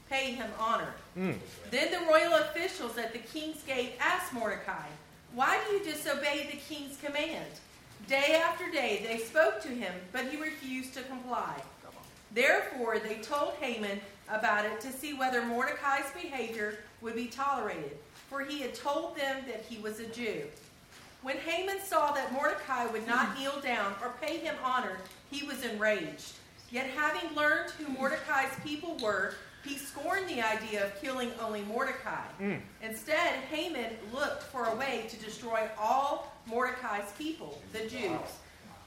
pay 0.09 0.31
him 0.31 0.49
honor. 0.59 0.95
Hmm. 1.13 1.33
Then 1.69 1.91
the 1.91 2.11
royal 2.11 2.33
officials 2.33 2.97
at 2.97 3.13
the 3.13 3.19
king's 3.19 3.61
gate 3.61 3.97
asked 3.99 4.33
Mordecai, 4.33 4.87
Why 5.35 5.59
do 5.67 5.75
you 5.75 5.83
disobey 5.83 6.49
the 6.51 6.57
king's 6.57 6.97
command? 6.97 7.51
Day 8.07 8.41
after 8.43 8.71
day 8.71 9.05
they 9.07 9.19
spoke 9.19 9.61
to 9.61 9.69
him, 9.69 9.93
but 10.11 10.25
he 10.25 10.41
refused 10.41 10.95
to 10.95 11.03
comply. 11.03 11.53
Therefore 12.33 12.97
they 12.97 13.17
told 13.17 13.53
Haman 13.61 14.01
about 14.27 14.65
it 14.65 14.81
to 14.81 14.91
see 14.91 15.13
whether 15.13 15.43
Mordecai's 15.45 16.11
behavior 16.19 16.79
would 17.01 17.15
be 17.15 17.27
tolerated, 17.27 17.97
for 18.29 18.43
he 18.43 18.61
had 18.61 18.73
told 18.73 19.17
them 19.17 19.43
that 19.47 19.65
he 19.67 19.77
was 19.81 19.99
a 19.99 20.07
Jew. 20.07 20.43
When 21.21 21.37
Haman 21.37 21.81
saw 21.81 22.11
that 22.11 22.31
Mordecai 22.33 22.85
would 22.85 23.07
not 23.07 23.29
hmm. 23.29 23.39
kneel 23.39 23.59
down 23.61 23.95
or 24.01 24.13
pay 24.21 24.37
him 24.37 24.55
honor, 24.63 24.97
he 25.31 25.45
was 25.45 25.63
enraged. 25.63 26.33
Yet 26.69 26.87
having 26.87 27.35
learned 27.35 27.71
who 27.71 27.91
Mordecai's 27.91 28.53
people 28.63 28.97
were, 29.01 29.35
he 29.63 29.77
scorned 29.77 30.29
the 30.29 30.41
idea 30.41 30.85
of 30.85 31.01
killing 31.01 31.31
only 31.41 31.63
Mordecai. 31.63 32.27
Hmm. 32.37 32.55
Instead, 32.83 33.33
Haman 33.49 33.93
looked 34.13 34.43
for 34.43 34.65
a 34.65 34.75
way 34.75 35.07
to 35.09 35.17
destroy 35.17 35.67
all 35.79 36.31
Mordecai's 36.45 37.11
people, 37.17 37.59
the 37.73 37.87
Jews, 37.87 38.19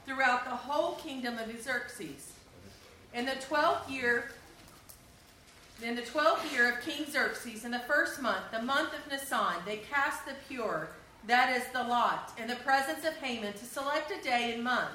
throughout 0.05 0.45
the 0.45 0.51
whole 0.51 0.95
kingdom 0.95 1.37
of 1.37 1.49
Xerxes. 1.61 2.31
In 3.13 3.25
the 3.25 3.35
twelfth 3.41 3.89
year, 3.89 4.31
in 5.83 5.95
the 5.95 6.01
twelfth 6.01 6.51
year 6.51 6.71
of 6.71 6.81
King 6.81 7.05
Xerxes, 7.09 7.63
in 7.63 7.71
the 7.71 7.79
first 7.79 8.21
month, 8.21 8.51
the 8.51 8.61
month 8.61 8.93
of 8.93 9.11
Nisan, 9.11 9.55
they 9.65 9.77
cast 9.77 10.25
the 10.25 10.33
pur, 10.47 10.89
that 11.27 11.55
is 11.55 11.67
the 11.73 11.83
lot, 11.83 12.33
in 12.37 12.47
the 12.47 12.55
presence 12.57 13.05
of 13.05 13.13
Haman 13.15 13.53
to 13.53 13.65
select 13.65 14.11
a 14.11 14.21
day 14.23 14.53
and 14.53 14.63
month. 14.63 14.91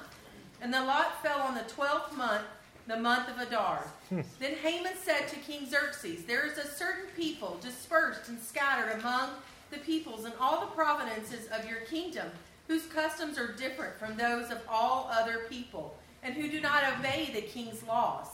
And 0.61 0.73
the 0.73 0.83
lot 0.83 1.21
fell 1.23 1.41
on 1.41 1.55
the 1.55 1.63
twelfth 1.63 2.15
month, 2.15 2.45
the 2.87 2.97
month 2.97 3.29
of 3.29 3.39
Adar. 3.39 3.87
Hmm. 4.09 4.21
then 4.39 4.53
Haman 4.55 4.93
said 5.01 5.27
to 5.29 5.35
King 5.37 5.67
Xerxes, 5.67 6.25
There 6.25 6.45
is 6.45 6.57
a 6.57 6.67
certain 6.67 7.09
people 7.15 7.57
dispersed 7.61 8.29
and 8.29 8.39
scattered 8.39 8.99
among 8.99 9.31
the 9.71 9.77
peoples 9.79 10.25
in 10.25 10.33
all 10.39 10.61
the 10.61 10.67
provinces 10.67 11.47
of 11.47 11.67
your 11.67 11.79
kingdom, 11.81 12.27
whose 12.67 12.85
customs 12.85 13.37
are 13.37 13.53
different 13.53 13.97
from 13.97 14.15
those 14.15 14.51
of 14.51 14.59
all 14.69 15.09
other 15.11 15.45
people, 15.49 15.97
and 16.21 16.35
who 16.35 16.47
do 16.47 16.61
not 16.61 16.83
obey 16.97 17.31
the 17.33 17.41
king's 17.41 17.83
laws. 17.83 18.27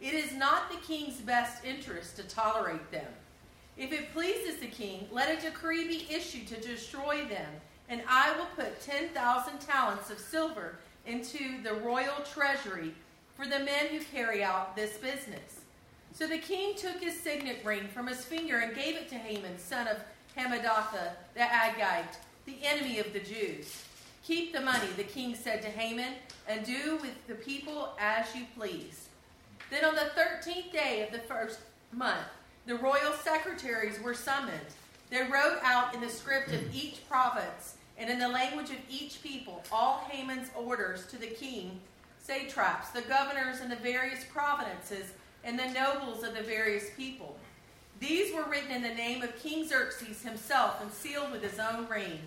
It 0.00 0.14
is 0.14 0.32
not 0.32 0.70
the 0.70 0.78
king's 0.78 1.20
best 1.20 1.64
interest 1.64 2.16
to 2.16 2.22
tolerate 2.24 2.90
them. 2.90 3.06
If 3.76 3.92
it 3.92 4.12
pleases 4.12 4.60
the 4.60 4.66
king, 4.66 5.06
let 5.10 5.36
a 5.36 5.40
decree 5.40 5.86
be 5.86 6.06
issued 6.10 6.46
to 6.48 6.60
destroy 6.60 7.24
them, 7.26 7.48
and 7.88 8.02
I 8.08 8.36
will 8.36 8.48
put 8.56 8.80
10,000 8.80 9.58
talents 9.60 10.10
of 10.10 10.18
silver 10.18 10.78
into 11.06 11.62
the 11.62 11.74
royal 11.74 12.22
treasury 12.24 12.94
for 13.34 13.46
the 13.46 13.58
men 13.58 13.88
who 13.90 14.00
carry 14.00 14.42
out 14.42 14.74
this 14.74 14.96
business. 14.96 15.60
So 16.12 16.26
the 16.26 16.38
king 16.38 16.74
took 16.74 17.00
his 17.02 17.20
signet 17.20 17.60
ring 17.64 17.88
from 17.88 18.06
his 18.06 18.24
finger 18.24 18.58
and 18.60 18.74
gave 18.74 18.96
it 18.96 19.08
to 19.10 19.16
Haman, 19.16 19.58
son 19.58 19.86
of 19.86 19.98
Hammedatha 20.36 21.12
the 21.34 21.40
Agite, 21.40 22.16
the 22.46 22.56
enemy 22.62 22.98
of 22.98 23.12
the 23.12 23.20
Jews. 23.20 23.82
Keep 24.24 24.52
the 24.52 24.60
money, 24.60 24.88
the 24.96 25.04
king 25.04 25.34
said 25.34 25.60
to 25.62 25.68
Haman, 25.68 26.14
and 26.48 26.64
do 26.64 26.98
with 27.02 27.26
the 27.26 27.34
people 27.34 27.90
as 28.00 28.34
you 28.34 28.44
please. 28.56 29.08
Then 29.70 29.84
on 29.84 29.94
the 29.94 30.10
thirteenth 30.14 30.72
day 30.72 31.02
of 31.02 31.12
the 31.12 31.26
first 31.26 31.60
month, 31.92 32.26
the 32.66 32.76
royal 32.76 33.12
secretaries 33.22 34.00
were 34.00 34.14
summoned. 34.14 34.60
They 35.10 35.22
wrote 35.22 35.58
out 35.62 35.94
in 35.94 36.00
the 36.00 36.08
script 36.08 36.52
of 36.52 36.60
hmm. 36.60 36.70
each 36.74 37.08
province 37.08 37.76
and 37.98 38.10
in 38.10 38.18
the 38.18 38.28
language 38.28 38.70
of 38.70 38.76
each 38.90 39.22
people 39.22 39.64
all 39.72 40.04
Haman's 40.10 40.50
orders 40.54 41.06
to 41.06 41.18
the 41.18 41.28
king, 41.28 41.80
satraps, 42.20 42.90
the 42.90 43.02
governors 43.02 43.60
in 43.60 43.68
the 43.68 43.76
various 43.76 44.24
provinces, 44.24 45.12
and 45.44 45.58
the 45.58 45.68
nobles 45.68 46.24
of 46.24 46.34
the 46.34 46.42
various 46.42 46.90
people. 46.96 47.38
These 48.00 48.34
were 48.34 48.44
written 48.44 48.72
in 48.72 48.82
the 48.82 48.94
name 48.94 49.22
of 49.22 49.40
King 49.40 49.66
Xerxes 49.66 50.22
himself 50.22 50.82
and 50.82 50.92
sealed 50.92 51.32
with 51.32 51.42
his 51.42 51.58
own 51.58 51.88
ring. 51.88 52.18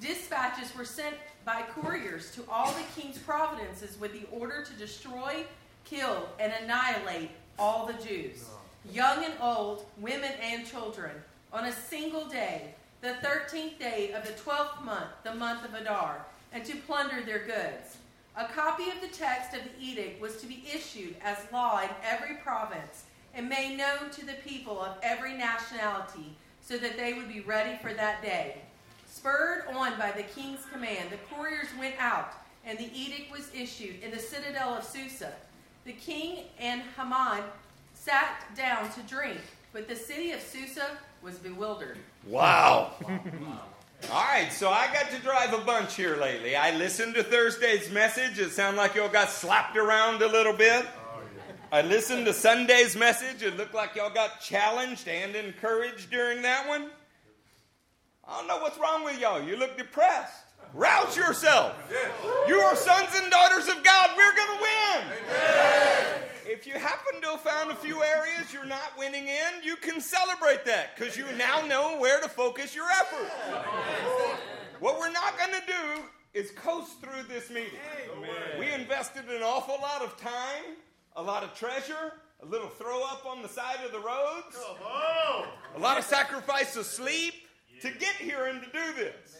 Dispatches 0.00 0.74
were 0.74 0.84
sent 0.84 1.14
by 1.44 1.62
couriers 1.62 2.32
to 2.32 2.44
all 2.50 2.72
the 2.72 3.00
king's 3.00 3.18
provinces 3.18 4.00
with 4.00 4.12
the 4.12 4.26
order 4.32 4.64
to 4.64 4.72
destroy, 4.72 5.44
kill, 5.84 6.28
and 6.38 6.52
annihilate 6.62 7.30
all 7.58 7.86
the 7.86 8.04
Jews, 8.04 8.44
young 8.92 9.24
and 9.24 9.34
old, 9.40 9.86
women 9.98 10.32
and 10.42 10.66
children, 10.66 11.12
on 11.52 11.66
a 11.66 11.72
single 11.72 12.24
day, 12.26 12.74
the 13.00 13.14
thirteenth 13.14 13.78
day 13.78 14.12
of 14.12 14.26
the 14.26 14.32
twelfth 14.32 14.82
month, 14.82 15.10
the 15.22 15.34
month 15.34 15.64
of 15.64 15.74
Adar, 15.74 16.24
and 16.52 16.64
to 16.64 16.76
plunder 16.76 17.22
their 17.22 17.44
goods. 17.46 17.98
A 18.36 18.46
copy 18.46 18.84
of 18.90 19.00
the 19.00 19.16
text 19.16 19.54
of 19.54 19.62
the 19.62 19.84
edict 19.84 20.20
was 20.20 20.38
to 20.38 20.46
be 20.46 20.64
issued 20.74 21.14
as 21.22 21.38
law 21.52 21.80
in 21.82 21.90
every 22.02 22.36
province 22.36 23.04
and 23.34 23.48
made 23.48 23.76
known 23.76 24.10
to 24.12 24.26
the 24.26 24.32
people 24.44 24.80
of 24.80 24.96
every 25.02 25.34
nationality 25.34 26.36
so 26.60 26.76
that 26.78 26.96
they 26.96 27.12
would 27.12 27.28
be 27.28 27.40
ready 27.40 27.78
for 27.80 27.92
that 27.92 28.22
day. 28.22 28.56
Spurred 29.08 29.66
on 29.74 29.98
by 29.98 30.10
the 30.10 30.22
king's 30.22 30.64
command, 30.72 31.10
the 31.10 31.34
couriers 31.34 31.68
went 31.78 31.94
out, 32.00 32.32
and 32.64 32.78
the 32.78 32.90
edict 32.98 33.30
was 33.30 33.50
issued 33.54 34.02
in 34.02 34.10
the 34.10 34.18
citadel 34.18 34.74
of 34.74 34.84
Susa. 34.84 35.32
The 35.84 35.92
king 35.92 36.44
and 36.58 36.82
Haman 36.96 37.44
sat 37.92 38.42
down 38.56 38.90
to 38.92 39.00
drink, 39.02 39.38
but 39.72 39.86
the 39.86 39.96
city 39.96 40.32
of 40.32 40.40
Susa 40.40 40.86
was 41.22 41.36
bewildered. 41.36 41.98
Wow. 42.26 42.92
All 44.10 44.24
right, 44.24 44.50
so 44.50 44.70
I 44.70 44.92
got 44.92 45.10
to 45.10 45.18
drive 45.20 45.52
a 45.52 45.64
bunch 45.64 45.94
here 45.94 46.16
lately. 46.16 46.56
I 46.56 46.76
listened 46.76 47.14
to 47.14 47.22
Thursday's 47.22 47.90
message. 47.90 48.38
It 48.38 48.50
sounded 48.50 48.78
like 48.78 48.94
y'all 48.94 49.08
got 49.08 49.30
slapped 49.30 49.76
around 49.76 50.22
a 50.22 50.26
little 50.26 50.52
bit. 50.52 50.86
Oh, 50.86 51.22
I 51.72 51.82
listened 51.82 52.26
to 52.26 52.32
Sunday's 52.32 52.96
message. 52.96 53.42
It 53.42 53.56
looked 53.56 53.74
like 53.74 53.94
y'all 53.94 54.12
got 54.12 54.40
challenged 54.40 55.08
and 55.08 55.34
encouraged 55.34 56.10
during 56.10 56.42
that 56.42 56.68
one. 56.68 56.90
I 58.26 58.38
don't 58.38 58.48
know 58.48 58.58
what's 58.58 58.78
wrong 58.78 59.04
with 59.04 59.18
y'all. 59.20 59.42
You 59.42 59.56
look 59.56 59.76
depressed. 59.76 60.43
Rouse 60.74 61.16
yourself. 61.16 61.76
You 62.48 62.56
are 62.56 62.74
sons 62.74 63.10
and 63.14 63.30
daughters 63.30 63.68
of 63.68 63.84
God. 63.84 64.10
We're 64.16 64.34
going 64.34 64.58
to 64.58 64.62
win. 64.62 65.18
If 66.46 66.66
you 66.66 66.72
happen 66.74 67.20
to 67.22 67.28
have 67.28 67.40
found 67.40 67.70
a 67.70 67.76
few 67.76 68.02
areas 68.02 68.52
you're 68.52 68.64
not 68.64 68.98
winning 68.98 69.28
in, 69.28 69.62
you 69.62 69.76
can 69.76 70.00
celebrate 70.00 70.64
that 70.64 70.96
because 70.96 71.16
you 71.16 71.26
now 71.38 71.64
know 71.66 71.96
where 72.00 72.20
to 72.20 72.28
focus 72.28 72.74
your 72.74 72.86
effort. 72.90 73.30
What 74.80 74.98
we're 74.98 75.12
not 75.12 75.38
going 75.38 75.52
to 75.52 75.66
do 75.66 76.02
is 76.34 76.50
coast 76.50 77.00
through 77.00 77.22
this 77.28 77.50
meeting. 77.50 77.78
We 78.58 78.72
invested 78.72 79.28
an 79.30 79.42
awful 79.42 79.78
lot 79.80 80.02
of 80.02 80.16
time, 80.20 80.74
a 81.14 81.22
lot 81.22 81.44
of 81.44 81.54
treasure, 81.54 82.14
a 82.42 82.46
little 82.46 82.68
throw 82.68 83.04
up 83.04 83.24
on 83.24 83.42
the 83.42 83.48
side 83.48 83.78
of 83.84 83.92
the 83.92 84.00
roads, 84.00 84.58
a 85.76 85.78
lot 85.78 85.98
of 85.98 86.04
sacrifice 86.04 86.74
of 86.74 86.84
sleep 86.84 87.34
to 87.80 87.90
get 87.90 88.16
here 88.16 88.46
and 88.46 88.60
to 88.60 88.70
do 88.72 88.92
this. 88.96 89.33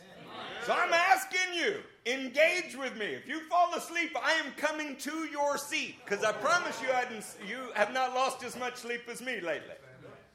So 0.66 0.72
I'm 0.72 0.92
asking 0.92 1.54
you, 1.54 1.76
engage 2.06 2.74
with 2.76 2.96
me. 2.96 3.04
If 3.06 3.28
you 3.28 3.40
fall 3.50 3.74
asleep, 3.74 4.16
I 4.20 4.32
am 4.32 4.52
coming 4.56 4.96
to 4.96 5.28
your 5.30 5.58
seat 5.58 5.96
because 6.04 6.24
I 6.24 6.32
promise 6.32 6.80
you, 6.80 6.88
I 6.90 7.00
hadn't, 7.00 7.24
you 7.46 7.70
have 7.74 7.92
not 7.92 8.14
lost 8.14 8.42
as 8.44 8.56
much 8.56 8.76
sleep 8.76 9.02
as 9.10 9.20
me 9.20 9.40
lately. 9.40 9.74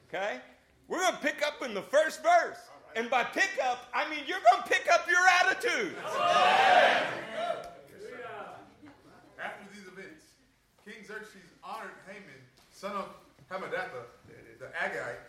Okay? 0.07 0.39
We're 0.87 0.99
going 0.99 1.13
to 1.13 1.19
pick 1.19 1.41
up 1.45 1.63
in 1.63 1.73
the 1.73 1.81
first 1.81 2.21
verse. 2.21 2.59
And 2.95 3.09
by 3.09 3.23
pick 3.23 3.49
up, 3.63 3.87
I 3.93 4.09
mean 4.09 4.19
you're 4.27 4.41
going 4.51 4.63
to 4.63 4.69
pick 4.69 4.87
up 4.91 5.07
your 5.07 5.25
attitude. 5.41 5.95
After 9.41 9.63
these 9.73 9.87
events, 9.87 10.25
King 10.85 11.05
Xerxes 11.07 11.53
honored 11.63 11.91
Haman, 12.07 12.41
son 12.71 12.95
of 12.95 13.05
Hammedatha, 13.49 14.05
the 14.59 14.65
Agagite, 14.77 15.21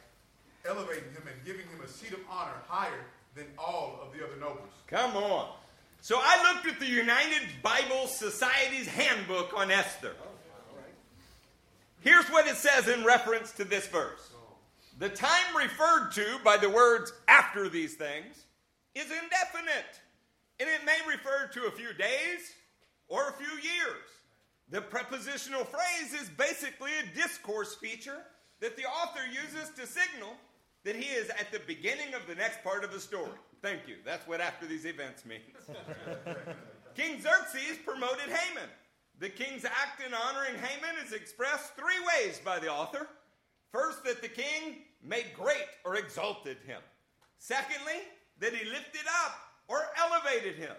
elevating 0.68 1.10
him 1.12 1.22
and 1.26 1.44
giving 1.44 1.66
him 1.68 1.80
a 1.84 1.88
seat 1.88 2.12
of 2.12 2.20
honor 2.30 2.60
higher 2.66 3.04
than 3.34 3.46
all 3.58 3.98
of 4.02 4.16
the 4.16 4.24
other 4.24 4.36
nobles. 4.40 4.68
Come 4.86 5.16
on. 5.16 5.48
So 6.00 6.18
I 6.18 6.52
looked 6.52 6.66
at 6.66 6.80
the 6.80 6.86
United 6.86 7.42
Bible 7.62 8.06
Society's 8.06 8.88
handbook 8.88 9.52
on 9.54 9.70
Esther. 9.70 10.14
Here's 12.00 12.26
what 12.30 12.46
it 12.46 12.56
says 12.56 12.88
in 12.88 13.04
reference 13.04 13.52
to 13.52 13.64
this 13.64 13.86
verse 13.86 14.30
The 14.98 15.10
time 15.10 15.56
referred 15.56 16.12
to 16.12 16.38
by 16.42 16.56
the 16.56 16.70
words 16.70 17.12
after 17.28 17.68
these 17.68 17.94
things 17.94 18.44
is 18.94 19.04
indefinite, 19.04 20.00
and 20.58 20.68
it 20.68 20.84
may 20.84 20.98
refer 21.06 21.50
to 21.52 21.66
a 21.66 21.70
few 21.70 21.92
days 21.92 22.54
or 23.08 23.28
a 23.28 23.32
few 23.32 23.46
years. 23.46 24.06
The 24.70 24.80
prepositional 24.80 25.64
phrase 25.64 26.14
is 26.14 26.28
basically 26.30 26.92
a 26.98 27.14
discourse 27.14 27.74
feature 27.74 28.22
that 28.60 28.76
the 28.76 28.84
author 28.84 29.26
uses 29.26 29.68
to 29.70 29.86
signal 29.86 30.36
that 30.84 30.96
he 30.96 31.14
is 31.14 31.28
at 31.30 31.52
the 31.52 31.60
beginning 31.66 32.14
of 32.14 32.26
the 32.26 32.34
next 32.34 32.62
part 32.64 32.84
of 32.84 32.92
the 32.92 33.00
story. 33.00 33.38
Thank 33.62 33.86
you. 33.86 33.96
That's 34.04 34.26
what 34.26 34.40
after 34.40 34.66
these 34.66 34.86
events 34.86 35.24
means. 35.24 35.42
King 36.94 37.20
Xerxes 37.20 37.78
promoted 37.84 38.28
Haman. 38.28 38.68
The 39.18 39.28
king's 39.28 39.66
act 39.66 40.00
in 40.04 40.14
honoring 40.14 40.54
Haman 40.54 41.04
is 41.04 41.12
expressed 41.12 41.76
three 41.76 42.00
ways 42.14 42.40
by 42.42 42.58
the 42.58 42.72
author. 42.72 43.06
First, 43.70 44.02
that 44.04 44.22
the 44.22 44.28
king 44.28 44.78
made 45.04 45.26
great 45.34 45.68
or 45.84 45.96
exalted 45.96 46.56
him. 46.66 46.80
Secondly, 47.38 48.00
that 48.38 48.54
he 48.54 48.64
lifted 48.70 49.06
up 49.24 49.38
or 49.68 49.82
elevated 49.98 50.56
him. 50.56 50.74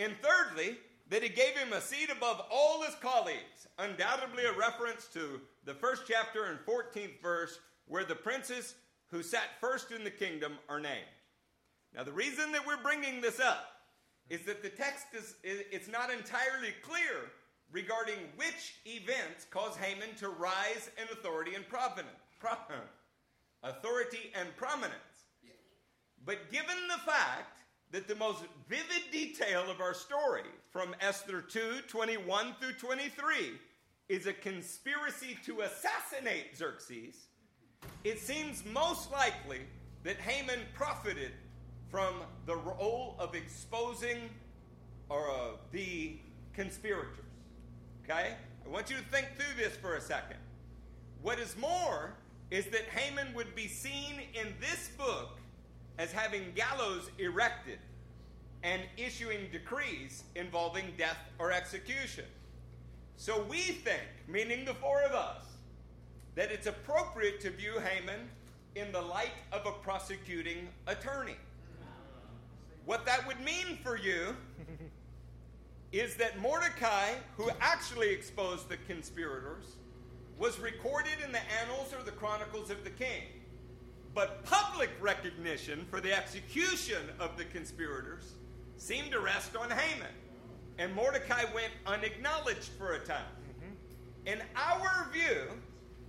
And 0.00 0.14
thirdly, 0.20 0.78
that 1.08 1.22
he 1.22 1.28
gave 1.28 1.56
him 1.56 1.72
a 1.72 1.80
seat 1.80 2.10
above 2.10 2.42
all 2.50 2.82
his 2.82 2.96
colleagues. 2.96 3.68
Undoubtedly, 3.78 4.44
a 4.44 4.52
reference 4.52 5.06
to 5.14 5.40
the 5.64 5.74
first 5.74 6.02
chapter 6.08 6.46
and 6.46 6.58
14th 6.66 7.22
verse, 7.22 7.60
where 7.86 8.04
the 8.04 8.16
princes 8.16 8.74
who 9.10 9.22
sat 9.22 9.60
first 9.60 9.92
in 9.92 10.04
the 10.04 10.10
kingdom 10.10 10.54
are 10.68 10.80
named. 10.80 11.04
Now, 11.94 12.02
the 12.02 12.12
reason 12.12 12.52
that 12.52 12.66
we're 12.66 12.82
bringing 12.82 13.20
this 13.20 13.40
up 13.40 13.68
is 14.28 14.42
that 14.42 14.62
the 14.62 14.68
text 14.68 15.06
is 15.14 15.34
it's 15.42 15.88
not 15.88 16.10
entirely 16.10 16.74
clear 16.82 17.30
regarding 17.70 18.18
which 18.36 18.74
events 18.84 19.46
caused 19.50 19.78
Haman 19.78 20.14
to 20.18 20.28
rise 20.28 20.90
in 21.00 21.04
authority 21.12 21.54
and 21.54 21.68
provenance, 21.68 22.08
pro, 22.38 22.52
authority 23.62 24.32
and 24.38 24.54
prominence. 24.56 24.94
But 26.24 26.50
given 26.50 26.76
the 26.88 27.10
fact 27.10 27.56
that 27.92 28.08
the 28.08 28.16
most 28.16 28.42
vivid 28.68 29.10
detail 29.12 29.70
of 29.70 29.80
our 29.80 29.94
story 29.94 30.42
from 30.70 30.94
Esther 31.00 31.40
2 31.40 31.82
21 31.88 32.54
through 32.60 32.72
23 32.72 33.52
is 34.08 34.26
a 34.26 34.32
conspiracy 34.32 35.38
to 35.44 35.60
assassinate 35.60 36.56
Xerxes, 36.56 37.25
it 38.04 38.18
seems 38.18 38.64
most 38.64 39.10
likely 39.12 39.60
that 40.04 40.16
Haman 40.18 40.60
profited 40.74 41.32
from 41.90 42.14
the 42.46 42.56
role 42.56 43.16
of 43.18 43.34
exposing 43.34 44.30
or 45.08 45.30
uh, 45.30 45.34
the 45.72 46.16
conspirators. 46.54 47.24
Okay? 48.04 48.34
I 48.64 48.68
want 48.68 48.90
you 48.90 48.96
to 48.96 49.02
think 49.04 49.28
through 49.36 49.62
this 49.62 49.76
for 49.76 49.96
a 49.96 50.00
second. 50.00 50.38
What 51.22 51.38
is 51.38 51.56
more 51.56 52.14
is 52.50 52.66
that 52.66 52.82
Haman 52.82 53.34
would 53.34 53.54
be 53.54 53.68
seen 53.68 54.20
in 54.34 54.54
this 54.60 54.90
book 54.96 55.38
as 55.98 56.12
having 56.12 56.52
gallows 56.54 57.10
erected 57.18 57.78
and 58.62 58.82
issuing 58.96 59.48
decrees 59.52 60.24
involving 60.34 60.92
death 60.96 61.18
or 61.38 61.52
execution. 61.52 62.24
So 63.16 63.42
we 63.48 63.58
think, 63.58 64.02
meaning 64.28 64.64
the 64.64 64.74
four 64.74 65.02
of 65.02 65.12
us, 65.12 65.42
that 66.36 66.52
it's 66.52 66.66
appropriate 66.66 67.40
to 67.40 67.50
view 67.50 67.80
Haman 67.80 68.20
in 68.76 68.92
the 68.92 69.00
light 69.00 69.32
of 69.52 69.66
a 69.66 69.72
prosecuting 69.72 70.68
attorney. 70.86 71.36
What 72.84 73.04
that 73.06 73.26
would 73.26 73.40
mean 73.40 73.78
for 73.82 73.96
you 73.96 74.36
is 75.92 76.14
that 76.16 76.38
Mordecai, 76.38 77.14
who 77.36 77.50
actually 77.60 78.10
exposed 78.10 78.68
the 78.68 78.76
conspirators, 78.86 79.76
was 80.38 80.60
recorded 80.60 81.14
in 81.24 81.32
the 81.32 81.40
annals 81.62 81.94
or 81.98 82.04
the 82.04 82.12
chronicles 82.12 82.70
of 82.70 82.84
the 82.84 82.90
king. 82.90 83.22
But 84.14 84.44
public 84.44 84.90
recognition 85.00 85.86
for 85.90 86.00
the 86.00 86.14
execution 86.14 87.02
of 87.18 87.36
the 87.38 87.44
conspirators 87.46 88.34
seemed 88.76 89.10
to 89.12 89.20
rest 89.20 89.56
on 89.56 89.70
Haman. 89.70 90.12
And 90.78 90.94
Mordecai 90.94 91.44
went 91.54 91.72
unacknowledged 91.86 92.70
for 92.78 92.94
a 92.94 92.98
time. 92.98 93.24
Mm-hmm. 93.64 94.34
In 94.34 94.42
our 94.54 95.08
view, 95.12 95.48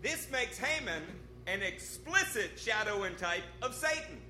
this 0.02 0.30
makes 0.32 0.58
Haman 0.58 1.04
an 1.48 1.62
explicit 1.62 2.52
shadow 2.58 3.04
and 3.04 3.18
type 3.18 3.44
of 3.62 3.74
Satan, 3.74 4.22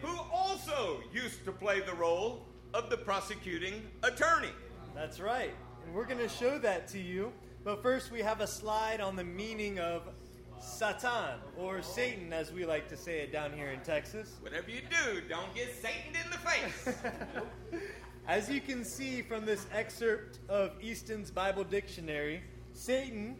who 0.00 0.16
also 0.32 1.00
used 1.12 1.44
to 1.44 1.52
play 1.52 1.80
the 1.80 1.94
role 1.94 2.46
of 2.72 2.90
the 2.90 2.96
prosecuting 2.96 3.82
attorney. 4.02 4.52
That's 4.94 5.20
right. 5.20 5.52
And 5.84 5.94
we're 5.94 6.06
going 6.06 6.18
to 6.18 6.28
show 6.28 6.58
that 6.58 6.88
to 6.88 6.98
you. 6.98 7.32
But 7.64 7.82
first, 7.82 8.12
we 8.12 8.20
have 8.20 8.40
a 8.40 8.46
slide 8.46 9.00
on 9.00 9.16
the 9.16 9.24
meaning 9.24 9.78
of 9.78 10.08
Satan, 10.60 11.38
or 11.58 11.82
Satan, 11.82 12.32
as 12.32 12.52
we 12.52 12.64
like 12.64 12.88
to 12.88 12.96
say 12.96 13.20
it 13.20 13.32
down 13.32 13.52
here 13.52 13.70
in 13.70 13.80
Texas. 13.80 14.36
Whatever 14.40 14.70
you 14.70 14.80
do, 14.80 15.20
don't 15.28 15.54
get 15.54 15.74
Satan 15.74 16.14
in 16.24 16.30
the 16.30 16.38
face. 16.38 16.96
As 18.26 18.48
you 18.48 18.62
can 18.62 18.86
see 18.86 19.20
from 19.20 19.44
this 19.44 19.66
excerpt 19.70 20.38
of 20.48 20.72
Easton's 20.80 21.30
Bible 21.30 21.62
Dictionary, 21.62 22.42
Satan 22.72 23.36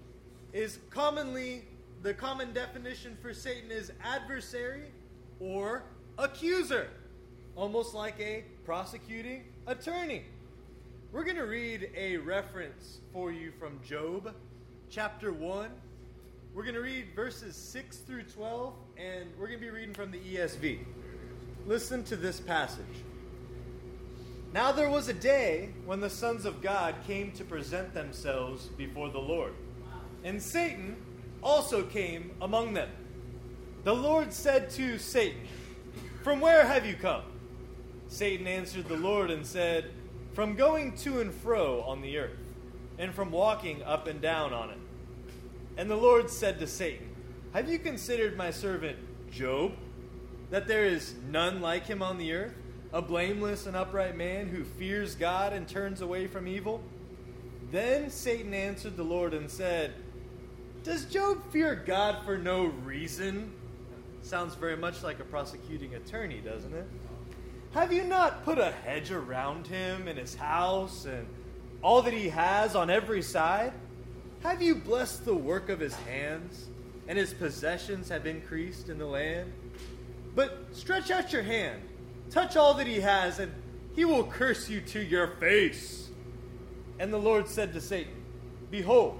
is 0.54 0.78
commonly, 0.88 1.64
the 2.02 2.14
common 2.14 2.52
definition 2.52 3.18
for 3.20 3.34
Satan 3.34 3.72
is 3.72 3.90
adversary 4.02 4.84
or 5.40 5.82
accuser, 6.16 6.88
almost 7.56 7.92
like 7.92 8.18
a 8.20 8.44
prosecuting 8.64 9.42
attorney. 9.66 10.22
We're 11.10 11.24
going 11.24 11.36
to 11.36 11.46
read 11.46 11.90
a 11.96 12.18
reference 12.18 13.00
for 13.12 13.32
you 13.32 13.52
from 13.58 13.80
Job 13.84 14.32
chapter 14.90 15.32
1. 15.32 15.70
We're 16.54 16.62
going 16.62 16.76
to 16.76 16.80
read 16.80 17.06
verses 17.16 17.56
6 17.56 17.96
through 17.98 18.22
12, 18.22 18.74
and 18.96 19.26
we're 19.36 19.48
going 19.48 19.58
to 19.58 19.64
be 19.64 19.70
reading 19.70 19.94
from 19.94 20.12
the 20.12 20.20
ESV. 20.20 20.78
Listen 21.66 22.04
to 22.04 22.14
this 22.14 22.38
passage. 22.38 22.84
Now 24.52 24.70
there 24.70 24.88
was 24.88 25.08
a 25.08 25.14
day 25.14 25.70
when 25.84 25.98
the 25.98 26.10
sons 26.10 26.44
of 26.44 26.62
God 26.62 26.94
came 27.08 27.32
to 27.32 27.44
present 27.44 27.92
themselves 27.92 28.66
before 28.66 29.08
the 29.08 29.18
Lord, 29.18 29.52
and 30.24 30.42
Satan 30.42 30.96
also 31.42 31.84
came 31.84 32.32
among 32.40 32.74
them. 32.74 32.88
The 33.84 33.94
Lord 33.94 34.32
said 34.32 34.70
to 34.70 34.98
Satan, 34.98 35.40
From 36.22 36.40
where 36.40 36.66
have 36.66 36.86
you 36.86 36.94
come? 36.94 37.22
Satan 38.08 38.46
answered 38.46 38.88
the 38.88 38.96
Lord 38.96 39.30
and 39.30 39.46
said, 39.46 39.90
From 40.32 40.56
going 40.56 40.96
to 40.98 41.20
and 41.20 41.32
fro 41.32 41.82
on 41.82 42.00
the 42.00 42.18
earth, 42.18 42.38
and 42.98 43.14
from 43.14 43.30
walking 43.30 43.82
up 43.82 44.06
and 44.06 44.20
down 44.20 44.52
on 44.52 44.70
it. 44.70 44.78
And 45.76 45.90
the 45.90 45.96
Lord 45.96 46.30
said 46.30 46.58
to 46.60 46.66
Satan, 46.66 47.14
Have 47.52 47.68
you 47.68 47.78
considered 47.78 48.36
my 48.36 48.50
servant 48.50 48.98
Job, 49.30 49.72
that 50.50 50.66
there 50.66 50.86
is 50.86 51.14
none 51.30 51.60
like 51.60 51.86
him 51.86 52.02
on 52.02 52.18
the 52.18 52.32
earth? 52.32 52.54
a 52.94 53.02
blameless 53.02 53.66
and 53.66 53.74
upright 53.74 54.16
man 54.16 54.46
who 54.46 54.62
fears 54.62 55.16
God 55.16 55.52
and 55.52 55.66
turns 55.66 56.00
away 56.00 56.28
from 56.28 56.46
evil? 56.46 56.80
Then 57.72 58.08
Satan 58.08 58.54
answered 58.54 58.96
the 58.96 59.02
Lord 59.02 59.34
and 59.34 59.50
said, 59.50 59.94
Does 60.84 61.06
Job 61.06 61.42
fear 61.50 61.74
God 61.74 62.26
for 62.26 62.36
no 62.36 62.66
reason? 62.66 63.50
Sounds 64.20 64.54
very 64.54 64.76
much 64.76 65.02
like 65.02 65.18
a 65.18 65.24
prosecuting 65.24 65.94
attorney, 65.94 66.42
doesn't 66.44 66.74
it? 66.74 66.86
Have 67.72 67.90
you 67.90 68.04
not 68.04 68.44
put 68.44 68.58
a 68.58 68.70
hedge 68.70 69.10
around 69.10 69.66
him 69.66 70.06
and 70.08 70.18
his 70.18 70.34
house 70.34 71.06
and 71.06 71.26
all 71.80 72.02
that 72.02 72.12
he 72.12 72.28
has 72.28 72.76
on 72.76 72.90
every 72.90 73.22
side? 73.22 73.72
Have 74.42 74.60
you 74.60 74.74
blessed 74.74 75.24
the 75.24 75.34
work 75.34 75.70
of 75.70 75.80
his 75.80 75.94
hands, 75.96 76.66
and 77.08 77.16
his 77.16 77.32
possessions 77.32 78.10
have 78.10 78.26
increased 78.26 78.90
in 78.90 78.98
the 78.98 79.06
land? 79.06 79.50
But 80.34 80.66
stretch 80.72 81.10
out 81.10 81.32
your 81.32 81.44
hand, 81.44 81.80
touch 82.30 82.56
all 82.56 82.74
that 82.74 82.86
he 82.86 83.00
has, 83.00 83.38
and 83.38 83.50
he 83.96 84.04
will 84.04 84.24
curse 84.24 84.68
you 84.68 84.82
to 84.82 85.02
your 85.02 85.28
face. 85.38 86.10
And 86.98 87.10
the 87.10 87.18
Lord 87.18 87.48
said 87.48 87.72
to 87.72 87.80
Satan, 87.80 88.22
Behold, 88.70 89.18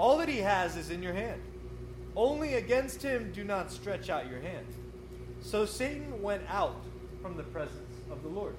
all 0.00 0.16
that 0.16 0.30
he 0.30 0.38
has 0.38 0.76
is 0.76 0.88
in 0.88 1.02
your 1.02 1.12
hand. 1.12 1.42
Only 2.16 2.54
against 2.54 3.02
him 3.02 3.30
do 3.32 3.44
not 3.44 3.70
stretch 3.70 4.08
out 4.08 4.30
your 4.30 4.40
hand. 4.40 4.66
So 5.42 5.66
Satan 5.66 6.22
went 6.22 6.42
out 6.48 6.82
from 7.20 7.36
the 7.36 7.42
presence 7.42 7.92
of 8.10 8.22
the 8.22 8.28
Lord. 8.28 8.54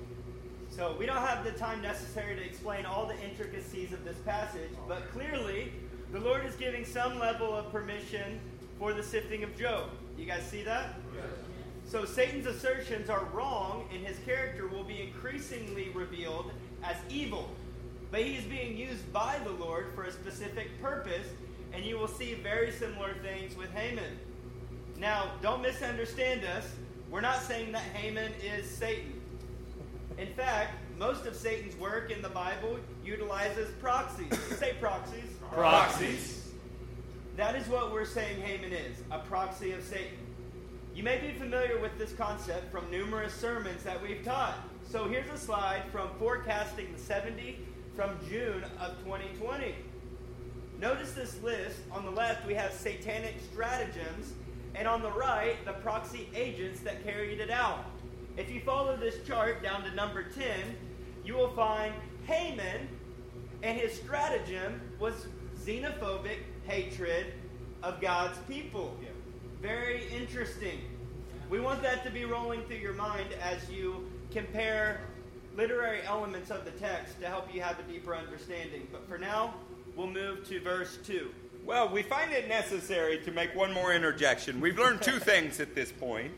So 0.70 0.96
we 1.00 1.08
don't 1.08 1.18
have 1.18 1.44
the 1.44 1.52
time 1.52 1.82
necessary 1.82 2.36
to 2.36 2.44
explain 2.44 2.86
all 2.86 3.08
the 3.08 3.20
intricacies 3.28 3.92
of 3.92 4.06
this 4.06 4.18
passage, 4.20 4.70
but 4.88 5.12
clearly 5.12 5.74
the 6.12 6.20
Lord 6.20 6.46
is 6.46 6.54
giving 6.56 6.86
some 6.86 7.18
level 7.18 7.56
of 7.56 7.72
permission 7.72 8.40
for 8.78 8.94
the 8.94 9.02
sifting 9.02 9.44
of 9.44 9.58
Job. 9.58 9.90
You 10.20 10.28
guys 10.28 10.44
see 10.44 10.62
that? 10.62 10.94
Yes. 11.16 11.26
So 11.88 12.06
Satan's 12.06 12.46
assertions 12.46 13.10
are 13.10 13.26
wrong, 13.34 13.90
and 13.92 14.06
his 14.06 14.18
character 14.26 14.68
will 14.68 14.84
be 14.84 15.02
increasingly 15.02 15.90
revealed 15.90 16.52
as 16.84 16.98
evil. 17.10 17.50
But 18.12 18.24
he 18.24 18.36
is 18.36 18.44
being 18.44 18.78
used 18.78 19.12
by 19.14 19.40
the 19.46 19.52
Lord 19.52 19.88
for 19.96 20.04
a 20.04 20.12
specific 20.12 20.82
purpose, 20.82 21.28
and 21.74 21.86
you 21.86 21.98
will 21.98 22.10
see 22.10 22.34
very 22.34 22.72
similar 22.72 23.14
things 23.24 23.56
with 23.56 23.74
Haman. 23.74 24.20
Now, 24.98 25.32
don't 25.42 25.62
misunderstand 25.62 26.44
us. 26.44 26.68
We're 27.10 27.22
not 27.22 27.42
saying 27.42 27.72
that 27.72 27.82
Haman 27.94 28.34
is 28.44 28.70
Satan. 28.70 29.14
In 30.18 30.28
fact, 30.34 30.74
most 31.00 31.26
of 31.26 31.36
Satan's 31.36 31.76
work 31.78 32.12
in 32.12 32.22
the 32.22 32.30
Bible 32.30 32.78
utilizes 33.04 33.72
proxies. 33.80 34.38
Say 34.60 34.74
proxies. 34.80 35.24
Proxies. 35.50 36.52
That 37.38 37.56
is 37.56 37.66
what 37.68 37.94
we're 37.94 38.06
saying 38.06 38.42
Haman 38.42 38.74
is 38.74 38.98
a 39.10 39.20
proxy 39.20 39.72
of 39.72 39.84
Satan. 39.84 40.18
You 40.94 41.04
may 41.04 41.18
be 41.18 41.32
familiar 41.40 41.80
with 41.80 41.98
this 41.98 42.12
concept 42.12 42.70
from 42.72 42.92
numerous 42.92 43.34
sermons 43.34 43.84
that 43.84 44.02
we've 44.02 44.24
taught. 44.24 44.56
So 44.90 45.08
here's 45.08 45.30
a 45.32 45.38
slide 45.38 45.84
from 45.92 46.10
Forecasting 46.20 46.92
the 46.94 47.00
70 47.00 47.58
from 47.96 48.18
June 48.30 48.64
of 48.80 48.98
2020. 49.04 49.76
Notice 50.80 51.12
this 51.12 51.42
list. 51.44 51.78
On 51.92 52.06
the 52.06 52.12
left, 52.12 52.46
we 52.48 52.54
have 52.54 52.74
satanic 52.74 53.36
stratagems, 53.52 54.34
and 54.76 54.88
on 54.88 55.02
the 55.02 55.12
right, 55.12 55.64
the 55.66 55.74
proxy 55.74 56.28
agents 56.36 56.80
that 56.82 57.04
carried 57.04 57.40
it 57.40 57.52
out. 57.52 57.86
If 58.38 58.50
you 58.50 58.62
follow 58.62 58.96
this 58.96 59.16
chart 59.28 59.62
down 59.62 59.84
to 59.84 59.94
number 59.94 60.24
10, 60.24 60.44
you 61.26 61.36
will 61.36 61.52
find 61.52 61.94
Haman 62.26 62.88
and 63.64 63.78
his 63.78 63.94
stratagem 63.94 64.82
was 65.00 65.28
xenophobic 65.64 66.38
hatred 66.66 67.28
of 67.84 68.02
God's 68.02 68.38
people. 68.48 68.98
Yeah. 69.02 69.10
Very 69.62 70.08
interesting. 70.10 70.80
We 71.50 71.60
want 71.60 71.84
that 71.84 72.04
to 72.06 72.10
be 72.10 72.26
rolling 72.26 72.64
through 72.64 72.78
your 72.78 72.94
mind 72.94 73.28
as 73.42 73.70
you 73.70 74.10
compare 74.32 75.02
literary 75.56 76.02
elements 76.06 76.52
of 76.52 76.66
the 76.66 76.72
text 76.72 77.20
to 77.22 77.28
help 77.28 77.54
you 77.54 77.62
have 77.62 77.80
a 77.80 77.84
deeper 77.84 78.16
understanding. 78.16 78.88
But 78.92 79.08
for 79.08 79.18
now, 79.18 79.54
we'll 79.96 80.08
move 80.08 80.48
to 80.50 80.60
verse 80.62 80.98
2. 81.06 81.30
Well, 81.66 81.90
we 81.90 82.02
find 82.02 82.32
it 82.32 82.48
necessary 82.48 83.20
to 83.20 83.32
make 83.32 83.56
one 83.56 83.72
more 83.72 83.94
interjection. 83.94 84.60
We've 84.60 84.80
learned 84.80 85.02
two 85.02 85.20
things 85.20 85.60
at 85.60 85.76
this 85.76 85.92
point. 85.92 86.32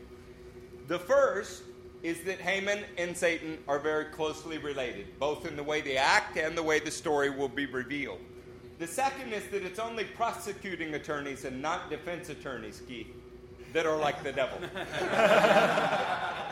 The 0.86 0.98
first 0.98 1.62
is 2.02 2.22
that 2.24 2.38
Haman 2.38 2.84
and 2.98 3.16
Satan 3.16 3.58
are 3.66 3.78
very 3.78 4.04
closely 4.06 4.58
related, 4.58 5.18
both 5.18 5.46
in 5.46 5.56
the 5.56 5.62
way 5.62 5.80
they 5.80 5.96
act 5.96 6.36
and 6.36 6.56
the 6.56 6.62
way 6.62 6.78
the 6.78 6.90
story 6.90 7.30
will 7.30 7.48
be 7.48 7.64
revealed. 7.64 8.20
The 8.78 8.86
second 8.86 9.32
is 9.32 9.46
that 9.48 9.62
it's 9.62 9.78
only 9.78 10.04
prosecuting 10.04 10.94
attorneys 10.94 11.46
and 11.46 11.62
not 11.62 11.88
defense 11.88 12.28
attorneys, 12.28 12.82
Keith, 12.86 13.06
that 13.72 13.86
are 13.86 13.96
like 13.96 14.22
the 14.22 14.32
devil. 14.32 14.58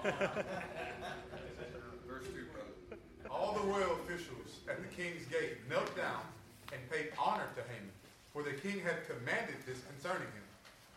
Verse 0.04 0.14
2, 2.26 2.32
brother. 2.52 2.70
All 3.28 3.49
the 3.60 3.66
royal 3.66 3.92
officials 4.04 4.60
at 4.68 4.76
the 4.80 4.88
king's 5.02 5.24
gate 5.26 5.56
knelt 5.68 5.94
down 5.96 6.20
and 6.72 6.80
paid 6.90 7.08
honor 7.18 7.46
to 7.56 7.62
Haman, 7.62 7.90
for 8.32 8.42
the 8.42 8.52
king 8.52 8.80
had 8.80 9.06
commanded 9.06 9.56
this 9.66 9.78
concerning 9.92 10.28
him. 10.28 10.44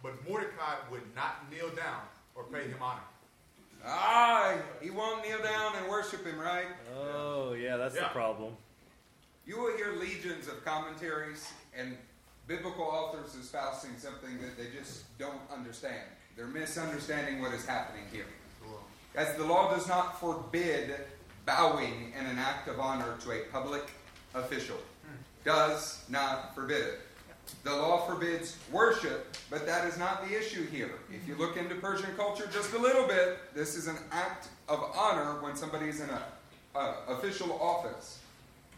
But 0.02 0.14
Mordecai 0.30 0.76
would 0.92 1.02
not 1.16 1.50
kneel 1.52 1.70
down 1.70 2.02
or 2.36 2.44
pay 2.46 2.68
him 2.68 2.78
honor. 2.82 3.02
Ah, 3.86 4.56
he 4.82 4.90
won't 4.92 5.26
kneel 5.28 5.42
down 5.44 5.74
and 5.76 5.90
worship 5.90 6.26
him, 6.26 6.40
right? 6.40 6.68
Oh, 6.98 7.54
yeah, 7.54 7.76
that's 7.78 7.96
Yeah. 7.96 8.04
the 8.04 8.10
problem. 8.10 8.56
You 9.46 9.60
will 9.60 9.76
hear 9.76 9.94
legions 9.94 10.48
of 10.48 10.64
commentaries 10.64 11.52
and 11.76 11.98
biblical 12.48 12.86
authors 12.86 13.36
espousing 13.36 13.98
something 13.98 14.42
that 14.42 14.58
they 14.58 14.70
just 14.70 15.18
don't 15.18 15.42
understand. 15.52 16.08
They're 16.38 16.48
misunderstanding 16.48 17.42
what 17.42 17.54
is 17.54 17.66
happening 17.66 18.06
here. 18.12 18.26
As 19.16 19.36
the 19.36 19.44
law 19.44 19.70
does 19.76 19.88
not 19.88 20.20
forbid 20.20 20.96
bowing 21.46 22.14
in 22.18 22.26
an 22.26 22.38
act 22.38 22.68
of 22.68 22.80
honor 22.80 23.16
to 23.22 23.32
a 23.32 23.40
public 23.52 23.84
official, 24.34 24.78
does 25.44 26.04
not 26.10 26.56
forbid 26.56 26.82
it. 26.82 27.00
The 27.64 27.76
law 27.76 28.06
forbids 28.06 28.58
worship, 28.72 29.36
but 29.50 29.66
that 29.66 29.88
is 29.88 29.98
not 29.98 30.28
the 30.28 30.38
issue 30.38 30.66
here. 30.68 30.92
If 31.14 31.28
you 31.28 31.36
look 31.36 31.58
into 31.58 31.76
Persian 31.76 32.16
culture 32.16 32.50
just 32.52 32.74
a 32.74 32.78
little 32.78 33.08
bit, 33.08 33.38
this 33.54 33.76
is 33.76 33.88
an 33.88 33.98
act 34.12 34.48
of 34.70 34.82
honor 34.96 35.42
when 35.42 35.56
somebody 35.56 35.88
is 35.90 36.00
in 36.00 36.10
a, 36.10 36.80
a 36.80 36.96
official 37.10 37.60
office. 37.62 38.20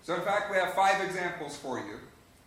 So, 0.04 0.16
in 0.16 0.22
fact, 0.22 0.52
we 0.52 0.58
have 0.58 0.74
five 0.74 1.04
examples 1.04 1.56
for 1.56 1.80
you 1.80 2.00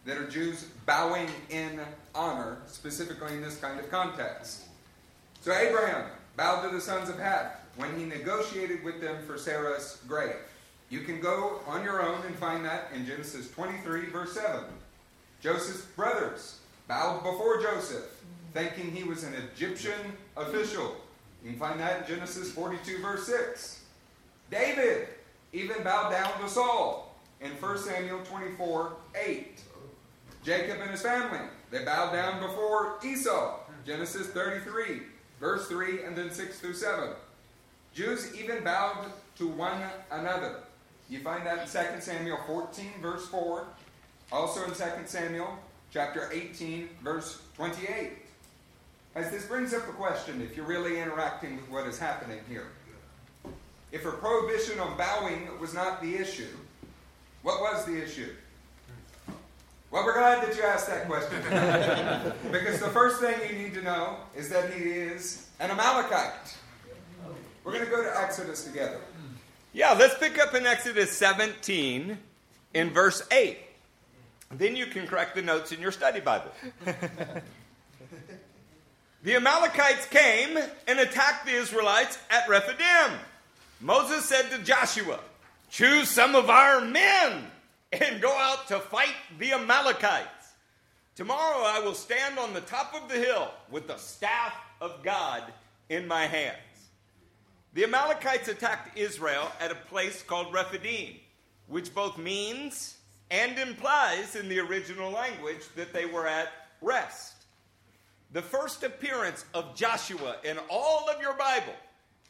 that 0.04 0.16
are 0.16 0.28
Jews 0.28 0.64
bowing 0.86 1.28
in 1.50 1.80
honor, 2.14 2.58
specifically 2.66 3.34
in 3.34 3.42
this 3.42 3.58
kind 3.58 3.78
of 3.78 3.90
context. 3.90 4.64
So, 5.40 5.52
Abraham 5.52 6.04
bowed 6.36 6.62
to 6.62 6.74
the 6.74 6.80
sons 6.80 7.08
of 7.08 7.18
Heth 7.18 7.57
when 7.78 7.96
he 7.96 8.04
negotiated 8.04 8.82
with 8.82 9.00
them 9.00 9.16
for 9.24 9.38
Sarah's 9.38 9.98
grave. 10.08 10.34
You 10.90 11.00
can 11.00 11.20
go 11.20 11.60
on 11.66 11.84
your 11.84 12.02
own 12.02 12.26
and 12.26 12.34
find 12.34 12.64
that 12.64 12.88
in 12.92 13.06
Genesis 13.06 13.48
23, 13.52 14.06
verse 14.06 14.32
7. 14.32 14.64
Joseph's 15.40 15.82
brothers 15.82 16.58
bowed 16.88 17.22
before 17.22 17.62
Joseph, 17.62 18.20
thinking 18.52 18.90
he 18.90 19.04
was 19.04 19.22
an 19.22 19.34
Egyptian 19.34 20.16
official. 20.36 20.96
You 21.44 21.50
can 21.50 21.58
find 21.58 21.78
that 21.78 22.02
in 22.02 22.16
Genesis 22.16 22.50
42, 22.50 23.00
verse 23.00 23.26
6. 23.26 23.84
David 24.50 25.08
even 25.52 25.84
bowed 25.84 26.10
down 26.10 26.40
to 26.40 26.48
Saul 26.48 27.14
in 27.40 27.52
1 27.52 27.78
Samuel 27.78 28.24
24, 28.24 28.92
8. 29.24 29.60
Jacob 30.42 30.78
and 30.80 30.90
his 30.90 31.02
family, 31.02 31.46
they 31.70 31.84
bowed 31.84 32.12
down 32.12 32.40
before 32.40 32.98
Esau. 33.04 33.60
Genesis 33.86 34.26
33, 34.28 35.02
verse 35.38 35.68
3, 35.68 36.02
and 36.02 36.16
then 36.16 36.32
6 36.32 36.58
through 36.58 36.74
7. 36.74 37.10
Jews 37.98 38.32
even 38.36 38.62
bowed 38.62 39.10
to 39.38 39.48
one 39.48 39.82
another. 40.12 40.60
You 41.10 41.18
find 41.18 41.44
that 41.44 41.62
in 41.62 41.96
2 41.96 42.00
Samuel 42.00 42.38
14, 42.46 42.92
verse 43.02 43.26
4. 43.26 43.66
Also 44.30 44.62
in 44.62 44.70
2 44.70 44.76
Samuel 45.06 45.58
chapter 45.92 46.30
18, 46.32 46.90
verse 47.02 47.42
28. 47.56 48.12
As 49.16 49.32
this 49.32 49.46
brings 49.46 49.74
up 49.74 49.88
a 49.88 49.92
question, 49.92 50.40
if 50.40 50.56
you're 50.56 50.64
really 50.64 51.00
interacting 51.00 51.56
with 51.56 51.68
what 51.70 51.88
is 51.88 51.98
happening 51.98 52.38
here. 52.48 52.68
If 53.90 54.06
a 54.06 54.12
prohibition 54.12 54.78
on 54.78 54.96
bowing 54.96 55.48
was 55.58 55.74
not 55.74 56.00
the 56.00 56.14
issue, 56.14 56.54
what 57.42 57.60
was 57.60 57.84
the 57.84 58.00
issue? 58.00 58.30
Well, 59.90 60.04
we're 60.04 60.14
glad 60.14 60.46
that 60.46 60.56
you 60.56 60.62
asked 60.62 60.86
that 60.86 61.08
question. 61.08 61.42
because 62.52 62.78
the 62.78 62.90
first 62.90 63.20
thing 63.20 63.34
you 63.50 63.60
need 63.60 63.74
to 63.74 63.82
know 63.82 64.18
is 64.36 64.50
that 64.50 64.72
he 64.72 64.84
is 64.84 65.48
an 65.58 65.72
Amalekite. 65.72 66.54
We're 67.64 67.72
going 67.72 67.84
to 67.84 67.90
go 67.90 68.02
to 68.02 68.20
Exodus 68.20 68.64
together. 68.64 69.00
Yeah, 69.72 69.92
let's 69.92 70.16
pick 70.18 70.38
up 70.38 70.54
in 70.54 70.66
Exodus 70.66 71.12
17 71.12 72.18
in 72.74 72.90
verse 72.90 73.26
8. 73.30 73.58
Then 74.50 74.76
you 74.76 74.86
can 74.86 75.06
correct 75.06 75.34
the 75.34 75.42
notes 75.42 75.72
in 75.72 75.80
your 75.80 75.92
study 75.92 76.20
Bible. 76.20 76.50
the 79.22 79.34
Amalekites 79.36 80.06
came 80.06 80.58
and 80.86 80.98
attacked 80.98 81.44
the 81.44 81.52
Israelites 81.52 82.18
at 82.30 82.48
Rephidim. 82.48 83.18
Moses 83.80 84.24
said 84.24 84.50
to 84.50 84.58
Joshua, 84.58 85.20
Choose 85.70 86.08
some 86.08 86.34
of 86.34 86.48
our 86.48 86.80
men 86.80 87.44
and 87.92 88.22
go 88.22 88.32
out 88.32 88.68
to 88.68 88.78
fight 88.78 89.14
the 89.38 89.52
Amalekites. 89.52 90.54
Tomorrow 91.14 91.62
I 91.64 91.80
will 91.80 91.94
stand 91.94 92.38
on 92.38 92.54
the 92.54 92.60
top 92.62 92.94
of 92.94 93.08
the 93.08 93.18
hill 93.18 93.50
with 93.70 93.86
the 93.86 93.96
staff 93.96 94.54
of 94.80 95.02
God 95.02 95.42
in 95.88 96.06
my 96.06 96.26
hands. 96.26 96.56
The 97.78 97.84
Amalekites 97.84 98.48
attacked 98.48 98.98
Israel 98.98 99.52
at 99.60 99.70
a 99.70 99.76
place 99.76 100.20
called 100.24 100.52
Rephidim, 100.52 101.14
which 101.68 101.94
both 101.94 102.18
means 102.18 102.96
and 103.30 103.56
implies 103.56 104.34
in 104.34 104.48
the 104.48 104.58
original 104.58 105.12
language 105.12 105.60
that 105.76 105.92
they 105.92 106.04
were 106.04 106.26
at 106.26 106.48
rest. 106.80 107.36
The 108.32 108.42
first 108.42 108.82
appearance 108.82 109.44
of 109.54 109.76
Joshua 109.76 110.38
in 110.42 110.58
all 110.68 111.08
of 111.08 111.20
your 111.20 111.34
Bible 111.34 111.76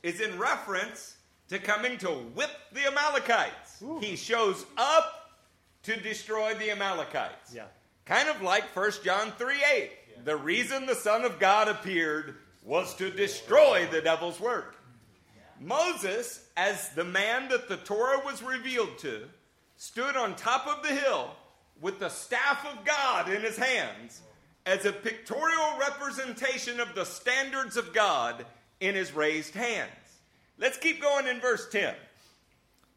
is 0.03 0.20
in 0.20 0.38
reference 0.38 1.16
to 1.49 1.59
coming 1.59 1.96
to 1.96 2.09
whip 2.11 2.51
the 2.74 2.86
Amalekites. 2.86 3.82
He 4.03 4.16
shows 4.16 4.66
up 4.76 5.30
to 5.84 5.99
destroy 5.99 6.53
the 6.57 6.72
Amalekites. 6.72 7.55
Yeah. 7.55 7.68
Kind 8.05 8.28
of 8.28 8.42
like 8.42 8.64
1 8.76 8.90
John 9.03 9.32
3 9.38 9.55
8. 9.72 10.26
The 10.26 10.36
reason 10.36 10.84
the 10.84 10.94
Son 10.94 11.24
of 11.24 11.38
God 11.38 11.68
appeared 11.68 12.36
was 12.66 12.94
to 12.96 13.09
destroy 13.09 13.88
the 13.90 14.03
devil's 14.03 14.38
work. 14.38 14.74
Moses, 15.61 16.46
as 16.56 16.90
the 16.90 17.04
man 17.04 17.48
that 17.48 17.68
the 17.68 17.76
Torah 17.76 18.20
was 18.24 18.42
revealed 18.42 18.98
to, 18.98 19.24
stood 19.76 20.16
on 20.16 20.34
top 20.36 20.66
of 20.66 20.82
the 20.82 20.94
hill 20.94 21.30
with 21.80 21.98
the 21.98 22.09
staff 22.09 22.66
of 22.66 22.84
God 22.84 23.30
in 23.30 23.42
his 23.42 23.56
hands 23.56 24.20
as 24.66 24.84
a 24.84 24.92
pictorial 24.92 25.78
representation 25.78 26.80
of 26.80 26.94
the 26.94 27.04
standards 27.04 27.76
of 27.76 27.92
God 27.92 28.44
in 28.80 28.94
his 28.94 29.12
raised 29.12 29.54
hands. 29.54 29.90
Let's 30.59 30.78
keep 30.78 31.00
going 31.00 31.26
in 31.26 31.40
verse 31.40 31.68
10. 31.70 31.94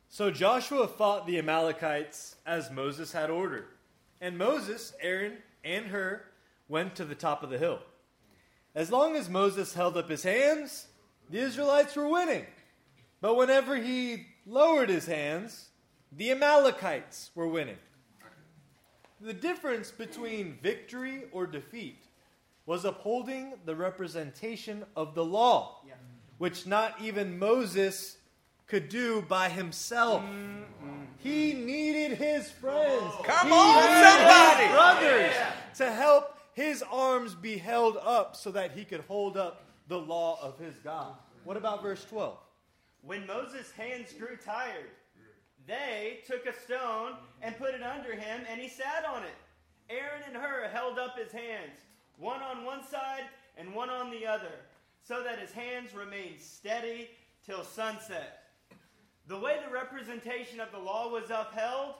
So 0.09 0.31
Joshua 0.31 0.87
fought 0.87 1.25
the 1.25 1.37
Amalekites 1.37 2.35
as 2.45 2.71
Moses 2.71 3.13
had 3.13 3.29
ordered. 3.29 3.67
And 4.19 4.37
Moses, 4.37 4.93
Aaron, 4.99 5.37
and 5.63 5.85
Hur 5.85 6.23
went 6.67 6.95
to 6.95 7.05
the 7.05 7.15
top 7.15 7.43
of 7.43 7.49
the 7.49 7.57
hill. 7.57 7.79
As 8.75 8.91
long 8.91 9.15
as 9.15 9.29
Moses 9.29 9.73
held 9.73 9.95
up 9.97 10.09
his 10.09 10.23
hands, 10.23 10.87
the 11.31 11.39
Israelites 11.39 11.95
were 11.95 12.07
winning. 12.07 12.45
But 13.21 13.35
whenever 13.35 13.77
he 13.77 14.27
lowered 14.45 14.89
his 14.89 15.05
hands, 15.05 15.69
the 16.11 16.31
Amalekites 16.31 17.31
were 17.35 17.47
winning. 17.47 17.77
The 19.21 19.33
difference 19.33 19.91
between 19.91 20.57
victory 20.61 21.23
or 21.31 21.45
defeat 21.45 22.03
was 22.65 22.85
upholding 22.85 23.53
the 23.65 23.75
representation 23.75 24.83
of 24.95 25.15
the 25.15 25.23
law, 25.23 25.83
which 26.37 26.65
not 26.65 26.95
even 27.01 27.37
Moses 27.37 28.17
could 28.67 28.89
do 28.89 29.21
by 29.21 29.49
himself. 29.49 30.23
He 31.17 31.53
needed 31.53 32.17
his 32.17 32.49
friends. 32.49 33.13
Come 33.23 33.47
He 33.47 33.53
on, 33.53 34.03
somebody! 34.03 34.67
brothers 34.69 35.35
to 35.77 35.91
help 35.91 36.37
his 36.53 36.83
arms 36.91 37.35
be 37.35 37.57
held 37.57 37.97
up 37.97 38.35
so 38.35 38.51
that 38.51 38.71
he 38.71 38.85
could 38.85 39.01
hold 39.01 39.37
up 39.37 39.65
the 39.91 39.97
law 39.97 40.39
of 40.41 40.57
his 40.57 40.75
God. 40.77 41.15
What 41.43 41.57
about 41.57 41.83
verse 41.83 42.05
12? 42.05 42.37
When 43.01 43.27
Moses' 43.27 43.71
hands 43.71 44.13
grew 44.13 44.37
tired, 44.37 44.89
they 45.67 46.19
took 46.25 46.45
a 46.45 46.57
stone 46.61 47.15
and 47.41 47.57
put 47.57 47.73
it 47.73 47.83
under 47.83 48.13
him, 48.13 48.39
and 48.49 48.61
he 48.61 48.69
sat 48.69 49.03
on 49.05 49.23
it. 49.23 49.35
Aaron 49.89 50.21
and 50.25 50.37
Hur 50.37 50.69
held 50.71 50.97
up 50.97 51.19
his 51.19 51.33
hands, 51.33 51.77
one 52.17 52.41
on 52.41 52.63
one 52.63 52.87
side 52.87 53.25
and 53.57 53.75
one 53.75 53.89
on 53.89 54.11
the 54.11 54.25
other, 54.25 54.53
so 55.03 55.23
that 55.23 55.39
his 55.39 55.51
hands 55.51 55.93
remained 55.93 56.39
steady 56.39 57.09
till 57.45 57.65
sunset. 57.65 58.43
The 59.27 59.37
way 59.37 59.59
the 59.61 59.73
representation 59.73 60.61
of 60.61 60.71
the 60.71 60.79
law 60.79 61.09
was 61.09 61.29
upheld 61.29 61.95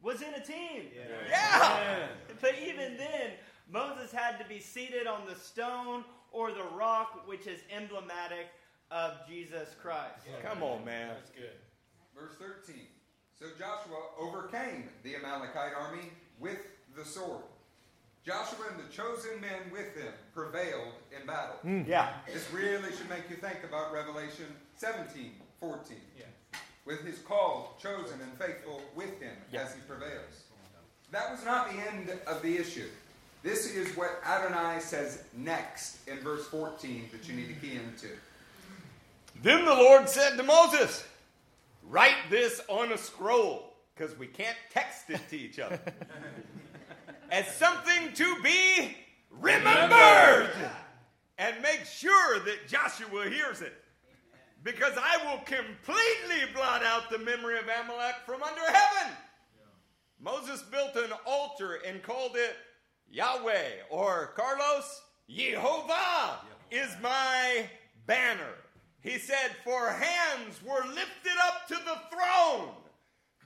was 0.00 0.22
in 0.22 0.34
a 0.34 0.40
team. 0.40 0.84
Yeah! 1.28 2.06
But 2.40 2.54
even 2.64 2.96
then, 2.96 3.32
Moses 3.68 4.12
had 4.12 4.38
to 4.38 4.44
be 4.48 4.60
seated 4.60 5.08
on 5.08 5.22
the 5.26 5.34
stone 5.34 6.04
or 6.34 6.50
the 6.50 6.64
rock, 6.76 7.26
which 7.26 7.46
is 7.46 7.60
emblematic 7.74 8.48
of 8.90 9.12
Jesus 9.28 9.68
Christ. 9.80 10.26
Come 10.42 10.62
on, 10.62 10.84
man. 10.84 11.08
That's 11.14 11.30
good. 11.30 11.56
Verse 12.14 12.34
13. 12.38 12.82
So 13.38 13.46
Joshua 13.58 14.00
overcame 14.18 14.84
the 15.02 15.16
Amalekite 15.16 15.72
army 15.78 16.10
with 16.38 16.58
the 16.96 17.04
sword. 17.04 17.42
Joshua 18.24 18.66
and 18.70 18.78
the 18.78 18.92
chosen 18.92 19.40
men 19.40 19.70
with 19.70 19.94
him 19.94 20.12
prevailed 20.32 20.94
in 21.18 21.26
battle. 21.26 21.56
Hmm. 21.62 21.82
Yeah. 21.86 22.14
This 22.32 22.50
really 22.52 22.90
should 22.96 23.08
make 23.08 23.28
you 23.28 23.36
think 23.36 23.64
about 23.64 23.92
Revelation 23.92 24.46
17, 24.76 25.32
14. 25.60 25.96
With 26.86 27.00
his 27.04 27.18
called, 27.20 27.78
chosen, 27.80 28.20
and 28.20 28.32
faithful 28.38 28.82
with 28.94 29.18
him 29.20 29.34
as 29.54 29.74
he 29.74 29.80
prevails. 29.88 30.44
That 31.12 31.30
was 31.30 31.44
not 31.44 31.70
the 31.70 31.78
end 31.78 32.10
of 32.26 32.42
the 32.42 32.58
issue. 32.58 32.88
This 33.44 33.74
is 33.76 33.94
what 33.94 34.22
Adonai 34.24 34.80
says 34.80 35.22
next 35.36 35.98
in 36.08 36.18
verse 36.20 36.46
14 36.46 37.10
that 37.12 37.28
you 37.28 37.36
need 37.36 37.48
to 37.48 37.54
key 37.54 37.74
into. 37.74 38.06
Then 39.42 39.66
the 39.66 39.74
Lord 39.74 40.08
said 40.08 40.38
to 40.38 40.42
Moses, 40.42 41.04
Write 41.82 42.16
this 42.30 42.62
on 42.68 42.90
a 42.92 42.96
scroll, 42.96 43.74
because 43.94 44.18
we 44.18 44.28
can't 44.28 44.56
text 44.72 45.10
it 45.10 45.20
to 45.28 45.36
each 45.36 45.58
other, 45.58 45.78
as 47.30 47.46
something 47.54 48.14
to 48.14 48.42
be 48.42 48.96
remembered. 49.30 50.50
And 51.36 51.60
make 51.60 51.84
sure 51.84 52.40
that 52.40 52.66
Joshua 52.66 53.28
hears 53.28 53.60
it, 53.60 53.74
because 54.62 54.94
I 54.96 55.18
will 55.22 55.40
completely 55.40 56.50
blot 56.54 56.82
out 56.82 57.10
the 57.10 57.18
memory 57.18 57.58
of 57.58 57.64
Amalek 57.64 58.14
from 58.24 58.42
under 58.42 58.62
heaven. 58.62 59.12
Moses 60.18 60.62
built 60.62 60.96
an 60.96 61.12
altar 61.26 61.80
and 61.86 62.02
called 62.02 62.36
it 62.36 62.56
Yahweh, 63.10 63.70
or 63.90 64.32
Carlos, 64.36 65.02
Jehovah 65.28 66.40
is 66.70 66.88
my 67.02 67.68
banner. 68.06 68.54
He 69.00 69.18
said, 69.18 69.50
For 69.62 69.90
hands 69.90 70.60
were 70.64 70.84
lifted 70.88 71.36
up 71.46 71.66
to 71.68 71.74
the 71.74 71.98
throne. 72.10 72.68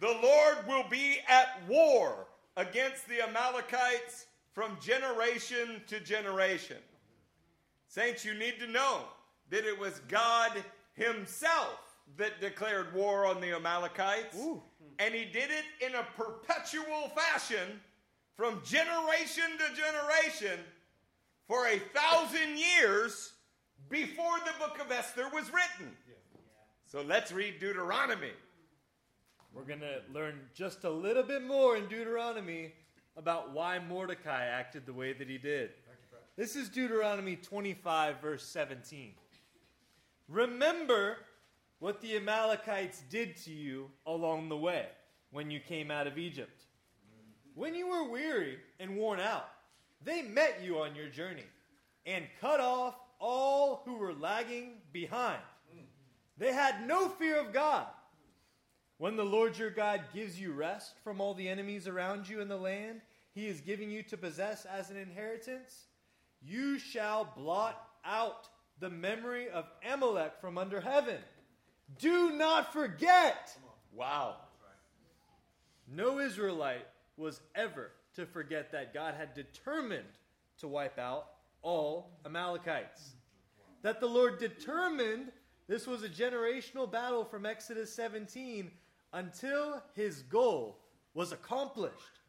The 0.00 0.18
Lord 0.22 0.58
will 0.68 0.88
be 0.88 1.18
at 1.28 1.60
war 1.68 2.28
against 2.56 3.08
the 3.08 3.22
Amalekites 3.22 4.26
from 4.52 4.76
generation 4.80 5.82
to 5.88 6.00
generation. 6.00 6.78
Saints, 7.88 8.24
you 8.24 8.34
need 8.34 8.58
to 8.60 8.66
know 8.66 9.02
that 9.50 9.64
it 9.64 9.78
was 9.78 10.00
God 10.08 10.52
Himself 10.94 11.78
that 12.16 12.40
declared 12.40 12.94
war 12.94 13.26
on 13.26 13.40
the 13.40 13.52
Amalekites. 13.52 14.36
And 14.98 15.14
He 15.14 15.24
did 15.24 15.50
it 15.50 15.86
in 15.86 15.94
a 15.94 16.06
perpetual 16.16 17.10
fashion 17.14 17.80
from 18.38 18.62
generation 18.64 19.42
to 19.58 19.74
generation 19.74 20.60
for 21.48 21.66
a 21.66 21.80
thousand 21.92 22.56
years 22.56 23.32
before 23.90 24.38
the 24.46 24.52
book 24.60 24.80
of 24.80 24.92
Esther 24.92 25.24
was 25.34 25.52
written. 25.52 25.92
So 26.86 27.02
let's 27.02 27.32
read 27.32 27.58
Deuteronomy. 27.58 28.30
We're 29.52 29.64
going 29.64 29.80
to 29.80 30.02
learn 30.14 30.38
just 30.54 30.84
a 30.84 30.90
little 30.90 31.24
bit 31.24 31.42
more 31.42 31.76
in 31.76 31.88
Deuteronomy 31.88 32.74
about 33.16 33.52
why 33.52 33.80
Mordecai 33.80 34.44
acted 34.44 34.86
the 34.86 34.92
way 34.92 35.12
that 35.12 35.28
he 35.28 35.36
did. 35.36 35.70
This 36.36 36.54
is 36.54 36.68
Deuteronomy 36.68 37.34
25, 37.34 38.20
verse 38.20 38.44
17. 38.44 39.14
Remember 40.28 41.16
what 41.80 42.00
the 42.00 42.16
Amalekites 42.16 43.02
did 43.10 43.36
to 43.38 43.50
you 43.50 43.90
along 44.06 44.48
the 44.48 44.56
way 44.56 44.86
when 45.32 45.50
you 45.50 45.58
came 45.58 45.90
out 45.90 46.06
of 46.06 46.18
Egypt. 46.18 46.57
When 47.58 47.74
you 47.74 47.88
were 47.88 48.08
weary 48.08 48.56
and 48.78 48.96
worn 48.96 49.18
out, 49.18 49.48
they 50.04 50.22
met 50.22 50.60
you 50.62 50.78
on 50.78 50.94
your 50.94 51.08
journey 51.08 51.42
and 52.06 52.24
cut 52.40 52.60
off 52.60 52.94
all 53.18 53.82
who 53.84 53.94
were 53.94 54.14
lagging 54.14 54.74
behind. 54.92 55.40
They 56.36 56.52
had 56.52 56.86
no 56.86 57.08
fear 57.08 57.40
of 57.40 57.52
God. 57.52 57.88
When 58.98 59.16
the 59.16 59.24
Lord 59.24 59.58
your 59.58 59.70
God 59.70 60.02
gives 60.14 60.40
you 60.40 60.52
rest 60.52 60.94
from 61.02 61.20
all 61.20 61.34
the 61.34 61.48
enemies 61.48 61.88
around 61.88 62.28
you 62.28 62.40
in 62.40 62.46
the 62.46 62.56
land 62.56 63.00
he 63.34 63.48
is 63.48 63.60
giving 63.60 63.90
you 63.90 64.04
to 64.04 64.16
possess 64.16 64.64
as 64.64 64.90
an 64.90 64.96
inheritance, 64.96 65.86
you 66.40 66.78
shall 66.78 67.32
blot 67.36 67.88
out 68.04 68.48
the 68.78 68.90
memory 68.90 69.50
of 69.50 69.64
Amalek 69.92 70.34
from 70.40 70.58
under 70.58 70.80
heaven. 70.80 71.18
Do 71.98 72.30
not 72.30 72.72
forget. 72.72 73.50
Wow. 73.92 74.36
No 75.88 76.20
Israelite 76.20 76.86
was 77.18 77.40
ever 77.54 77.90
to 78.14 78.24
forget 78.26 78.72
that 78.72 78.94
God 78.94 79.14
had 79.14 79.34
determined 79.34 80.04
to 80.58 80.68
wipe 80.68 80.98
out 80.98 81.26
all 81.62 82.10
Amalekites. 82.24 83.14
That 83.82 84.00
the 84.00 84.06
Lord 84.06 84.38
determined 84.38 85.32
this 85.68 85.86
was 85.86 86.02
a 86.02 86.08
generational 86.08 86.90
battle 86.90 87.24
from 87.24 87.44
Exodus 87.44 87.92
17 87.92 88.70
until 89.12 89.82
his 89.94 90.22
goal 90.22 90.78
was 91.14 91.32
accomplished. 91.32 92.20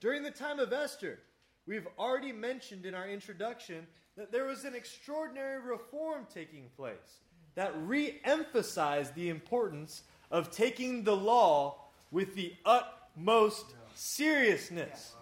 During 0.00 0.22
the 0.22 0.30
time 0.30 0.58
of 0.58 0.72
Esther, 0.72 1.20
we've 1.66 1.88
already 1.98 2.32
mentioned 2.32 2.86
in 2.86 2.94
our 2.94 3.08
introduction 3.08 3.86
that 4.16 4.32
there 4.32 4.44
was 4.44 4.64
an 4.64 4.74
extraordinary 4.74 5.60
reform 5.60 6.26
taking 6.32 6.68
place 6.76 7.20
that 7.54 7.72
re 7.76 8.20
emphasized 8.24 9.14
the 9.14 9.28
importance 9.28 10.02
of 10.30 10.50
taking 10.50 11.02
the 11.04 11.16
law 11.16 11.88
with 12.10 12.34
the 12.34 12.52
utmost 12.64 13.74
seriousness. 13.98 15.14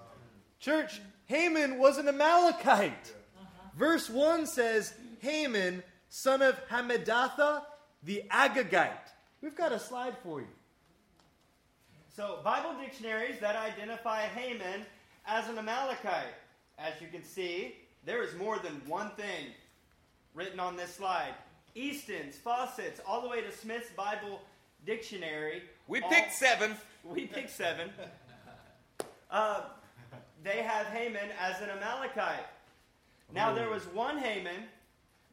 Church, 0.61 1.01
Haman 1.27 1.79
was 1.79 1.97
an 1.99 2.09
Amalekite. 2.09 3.12
Verse 3.77 4.11
1 4.11 4.47
says, 4.47 4.93
Haman, 5.20 5.83
son 6.09 6.43
of 6.43 6.59
Hammedatha, 6.68 7.62
the 8.03 8.22
Agagite. 8.31 8.91
We've 9.41 9.57
got 9.57 9.72
a 9.72 9.79
slide 9.79 10.14
for 10.22 10.41
you. 10.41 10.47
So, 12.14 12.39
Bible 12.45 12.74
dictionaries 12.81 13.39
that 13.41 13.57
identify 13.57 14.22
Haman 14.22 14.85
as 15.27 15.49
an 15.49 15.59
Amalekite. 15.59 16.35
As 16.79 16.95
you 17.01 17.09
can 17.09 17.24
see, 17.24 17.77
there 18.05 18.22
is 18.22 18.35
more 18.37 18.59
than 18.59 18.81
one 18.87 19.11
thing 19.12 19.53
written 20.35 20.61
on 20.61 20.77
this 20.77 20.95
slide. 20.95 21.35
Easton's, 21.74 22.37
Fausset's, 22.37 23.01
all 23.07 23.20
the 23.22 23.29
way 23.29 23.41
to 23.43 23.53
Smith's 23.53 23.91
Bible 23.97 24.41
Dictionary. 24.85 25.62
We 25.89 26.01
all- 26.03 26.11
picked 26.11 26.33
seven. 26.35 26.77
We 27.05 27.27
picked 27.27 27.51
seven. 27.51 27.91
Uh, 29.37 29.61
they 30.43 30.62
have 30.62 30.87
Haman 30.87 31.28
as 31.39 31.61
an 31.61 31.68
Amalekite. 31.68 32.47
Now, 33.34 33.53
there 33.53 33.68
was 33.68 33.82
one 33.89 34.16
Haman, 34.16 34.62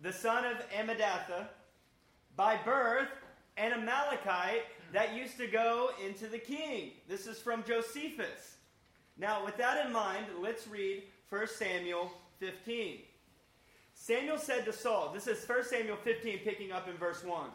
the 0.01 0.11
son 0.11 0.43
of 0.43 0.57
Ammedatha, 0.71 1.47
by 2.35 2.57
birth, 2.65 3.07
an 3.55 3.71
Amalekite 3.71 4.63
that 4.91 5.15
used 5.15 5.37
to 5.37 5.47
go 5.47 5.91
into 6.05 6.27
the 6.27 6.37
king. 6.37 6.91
This 7.07 7.27
is 7.27 7.39
from 7.39 7.63
Josephus. 7.65 8.57
Now, 9.17 9.45
with 9.45 9.55
that 9.55 9.85
in 9.85 9.93
mind, 9.93 10.25
let's 10.41 10.67
read 10.67 11.03
1 11.29 11.47
Samuel 11.47 12.11
15. 12.39 12.97
Samuel 13.93 14.37
said 14.37 14.65
to 14.65 14.73
Saul, 14.73 15.11
this 15.13 15.27
is 15.27 15.47
1 15.47 15.63
Samuel 15.63 15.95
15, 16.03 16.39
picking 16.39 16.73
up 16.73 16.89
in 16.89 16.97
verse 16.97 17.23
1. 17.23 17.45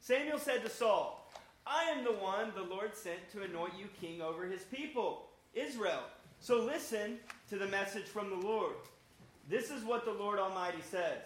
Samuel 0.00 0.38
said 0.38 0.62
to 0.62 0.68
Saul, 0.68 1.26
I 1.66 1.84
am 1.84 2.04
the 2.04 2.12
one 2.12 2.52
the 2.54 2.64
Lord 2.64 2.94
sent 2.94 3.30
to 3.32 3.44
anoint 3.44 3.72
you 3.78 3.86
king 3.98 4.20
over 4.20 4.44
his 4.44 4.60
people, 4.64 5.30
Israel. 5.56 6.02
So 6.38 6.60
listen 6.60 7.18
to 7.48 7.56
the 7.56 7.66
message 7.66 8.04
from 8.04 8.30
the 8.30 8.46
Lord. 8.46 8.74
This 9.48 9.70
is 9.70 9.84
what 9.84 10.04
the 10.04 10.12
Lord 10.12 10.38
Almighty 10.38 10.82
says 10.90 11.18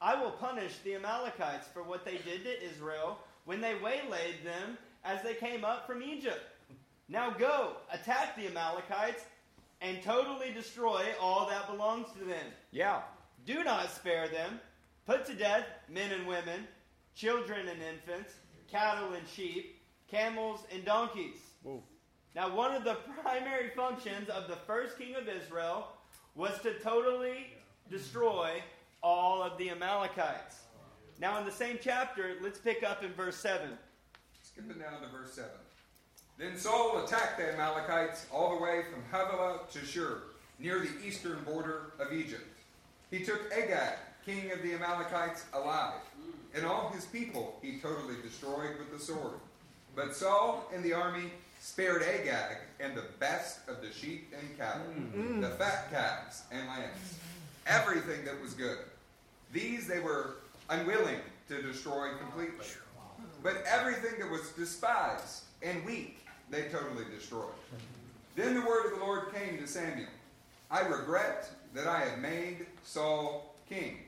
I 0.00 0.20
will 0.20 0.32
punish 0.32 0.72
the 0.84 0.94
Amalekites 0.94 1.68
for 1.72 1.82
what 1.82 2.04
they 2.04 2.18
did 2.18 2.44
to 2.44 2.64
Israel 2.64 3.18
when 3.44 3.60
they 3.60 3.74
waylaid 3.74 4.44
them 4.44 4.76
as 5.04 5.22
they 5.22 5.34
came 5.34 5.64
up 5.64 5.86
from 5.86 6.02
Egypt. 6.02 6.40
Now 7.08 7.30
go, 7.30 7.76
attack 7.92 8.36
the 8.36 8.48
Amalekites, 8.48 9.22
and 9.80 10.02
totally 10.02 10.52
destroy 10.52 11.04
all 11.20 11.46
that 11.48 11.70
belongs 11.70 12.08
to 12.18 12.24
them. 12.24 12.46
Yeah. 12.72 13.02
Do 13.44 13.62
not 13.62 13.90
spare 13.94 14.26
them. 14.28 14.58
Put 15.06 15.24
to 15.26 15.34
death 15.34 15.66
men 15.88 16.10
and 16.10 16.26
women, 16.26 16.66
children 17.14 17.68
and 17.68 17.80
infants, 17.80 18.32
cattle 18.68 19.12
and 19.12 19.26
sheep, 19.28 19.80
camels 20.10 20.60
and 20.72 20.84
donkeys. 20.84 21.38
Now, 22.36 22.54
one 22.54 22.74
of 22.74 22.84
the 22.84 22.98
primary 23.22 23.70
functions 23.70 24.28
of 24.28 24.46
the 24.46 24.56
first 24.56 24.98
king 24.98 25.14
of 25.14 25.26
Israel 25.26 25.88
was 26.34 26.60
to 26.60 26.74
totally 26.80 27.46
destroy 27.90 28.62
all 29.02 29.42
of 29.42 29.56
the 29.56 29.70
Amalekites. 29.70 30.56
Now, 31.18 31.38
in 31.38 31.46
the 31.46 31.50
same 31.50 31.78
chapter, 31.80 32.36
let's 32.42 32.58
pick 32.58 32.82
up 32.82 33.02
in 33.02 33.14
verse 33.14 33.36
7. 33.36 33.70
Skipping 34.42 34.78
down 34.78 35.00
to 35.00 35.08
verse 35.08 35.32
7. 35.32 35.50
Then 36.36 36.58
Saul 36.58 37.02
attacked 37.02 37.38
the 37.38 37.54
Amalekites 37.54 38.26
all 38.30 38.54
the 38.54 38.62
way 38.62 38.82
from 38.92 39.02
Havilah 39.10 39.60
to 39.72 39.78
Shur, 39.78 40.20
near 40.58 40.80
the 40.80 40.90
eastern 41.06 41.42
border 41.42 41.92
of 41.98 42.12
Egypt. 42.12 42.44
He 43.10 43.24
took 43.24 43.50
Agag, 43.50 43.96
king 44.26 44.52
of 44.52 44.60
the 44.60 44.74
Amalekites, 44.74 45.46
alive, 45.54 46.02
and 46.54 46.66
all 46.66 46.90
his 46.90 47.06
people 47.06 47.58
he 47.62 47.78
totally 47.78 48.16
destroyed 48.22 48.78
with 48.78 48.92
the 48.92 49.02
sword. 49.02 49.40
But 49.94 50.14
Saul 50.14 50.70
and 50.74 50.84
the 50.84 50.92
army 50.92 51.30
spared 51.66 52.00
Agag 52.04 52.58
and 52.78 52.96
the 52.96 53.04
best 53.18 53.58
of 53.68 53.82
the 53.82 53.92
sheep 53.92 54.32
and 54.38 54.56
cattle, 54.56 54.86
mm. 54.96 55.40
the 55.40 55.50
fat 55.50 55.90
calves 55.90 56.42
and 56.52 56.64
lambs, 56.68 57.18
everything 57.66 58.24
that 58.24 58.40
was 58.40 58.54
good. 58.54 58.78
These 59.52 59.88
they 59.88 59.98
were 59.98 60.36
unwilling 60.70 61.18
to 61.48 61.60
destroy 61.60 62.10
completely. 62.18 62.66
But 63.42 63.64
everything 63.66 64.20
that 64.20 64.30
was 64.30 64.50
despised 64.50 65.42
and 65.60 65.84
weak, 65.84 66.24
they 66.50 66.68
totally 66.68 67.04
destroyed. 67.12 67.50
Then 68.36 68.54
the 68.54 68.60
word 68.60 68.86
of 68.86 69.00
the 69.00 69.04
Lord 69.04 69.34
came 69.34 69.58
to 69.58 69.66
Samuel 69.66 70.06
I 70.70 70.80
regret 70.82 71.50
that 71.74 71.88
I 71.88 72.00
have 72.00 72.20
made 72.20 72.66
Saul 72.84 73.54
king, 73.68 73.98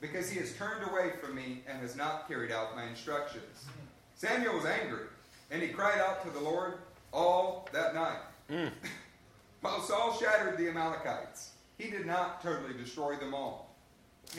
because 0.00 0.30
he 0.30 0.38
has 0.38 0.54
turned 0.54 0.88
away 0.88 1.12
from 1.20 1.34
me 1.34 1.62
and 1.68 1.80
has 1.80 1.96
not 1.96 2.28
carried 2.28 2.52
out 2.52 2.76
my 2.76 2.84
instructions. 2.84 3.66
Samuel 4.14 4.54
was 4.54 4.66
angry, 4.66 5.06
and 5.50 5.60
he 5.60 5.68
cried 5.68 5.98
out 5.98 6.24
to 6.24 6.30
the 6.30 6.40
Lord 6.40 6.74
all 7.12 7.68
that 7.72 7.94
night. 7.94 8.20
Hmm. 8.48 8.68
While 9.60 9.80
Saul 9.80 10.18
shattered 10.18 10.58
the 10.58 10.68
Amalekites, 10.68 11.50
he 11.78 11.90
did 11.90 12.06
not 12.06 12.42
totally 12.42 12.74
destroy 12.74 13.16
them 13.16 13.34
all, 13.34 13.74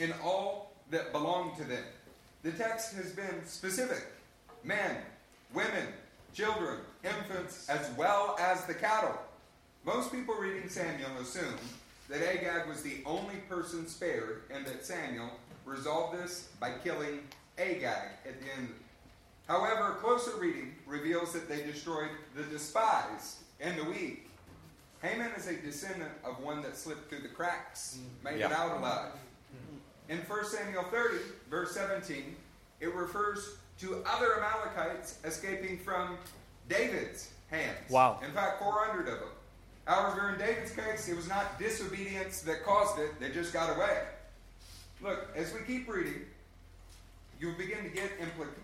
and 0.00 0.12
all 0.22 0.72
that 0.90 1.12
belonged 1.12 1.56
to 1.56 1.64
them. 1.64 1.84
The 2.42 2.52
text 2.52 2.94
has 2.94 3.12
been 3.12 3.44
specific 3.46 4.04
men, 4.62 4.96
women, 5.54 5.86
children, 6.34 6.80
infants, 7.02 7.68
as 7.68 7.90
well 7.96 8.36
as 8.38 8.64
the 8.66 8.74
cattle. 8.74 9.18
Most 9.84 10.12
people 10.12 10.34
reading 10.34 10.68
Samuel 10.68 11.10
assume 11.20 11.56
that 12.08 12.22
Agag 12.22 12.68
was 12.68 12.82
the 12.82 12.98
only 13.06 13.36
person 13.48 13.86
spared 13.86 14.42
and 14.50 14.66
that 14.66 14.84
Samuel 14.84 15.30
resolved 15.64 16.18
this 16.18 16.48
by 16.60 16.72
killing 16.82 17.20
Agag 17.58 18.08
at 18.26 18.40
the 18.40 18.46
end. 18.58 18.68
However, 19.46 19.96
closer 20.00 20.36
reading 20.38 20.74
reveals 20.86 21.32
that 21.32 21.48
they 21.48 21.62
destroyed 21.62 22.08
the 22.34 22.44
despised 22.44 23.36
and 23.60 23.78
the 23.78 23.84
weak. 23.84 24.28
Haman 25.02 25.32
is 25.36 25.48
a 25.48 25.56
descendant 25.56 26.12
of 26.24 26.42
one 26.42 26.62
that 26.62 26.76
slipped 26.76 27.10
through 27.10 27.20
the 27.20 27.28
cracks, 27.28 27.98
mm. 27.98 28.24
made 28.24 28.40
it 28.40 28.52
out 28.52 28.78
alive. 28.78 29.12
In 30.08 30.18
1 30.18 30.44
Samuel 30.44 30.84
30, 30.84 31.16
verse 31.50 31.72
17, 31.72 32.36
it 32.80 32.94
refers 32.94 33.56
to 33.80 34.02
other 34.06 34.36
Amalekites 34.36 35.18
escaping 35.24 35.78
from 35.78 36.18
David's 36.68 37.30
hands. 37.50 37.90
Wow. 37.90 38.20
In 38.24 38.32
fact, 38.32 38.62
400 38.62 39.08
of 39.08 39.20
them. 39.20 39.28
However, 39.86 40.30
in 40.30 40.38
David's 40.38 40.72
case, 40.72 41.08
it 41.08 41.16
was 41.16 41.28
not 41.28 41.58
disobedience 41.58 42.40
that 42.42 42.64
caused 42.64 42.98
it, 42.98 43.18
they 43.20 43.30
just 43.30 43.52
got 43.52 43.76
away. 43.76 44.02
Look, 45.02 45.28
as 45.36 45.52
we 45.52 45.60
keep 45.66 45.88
reading, 45.88 46.22
you'll 47.38 47.56
begin 47.56 47.82
to 47.84 47.90
get 47.90 48.10
implications 48.20 48.63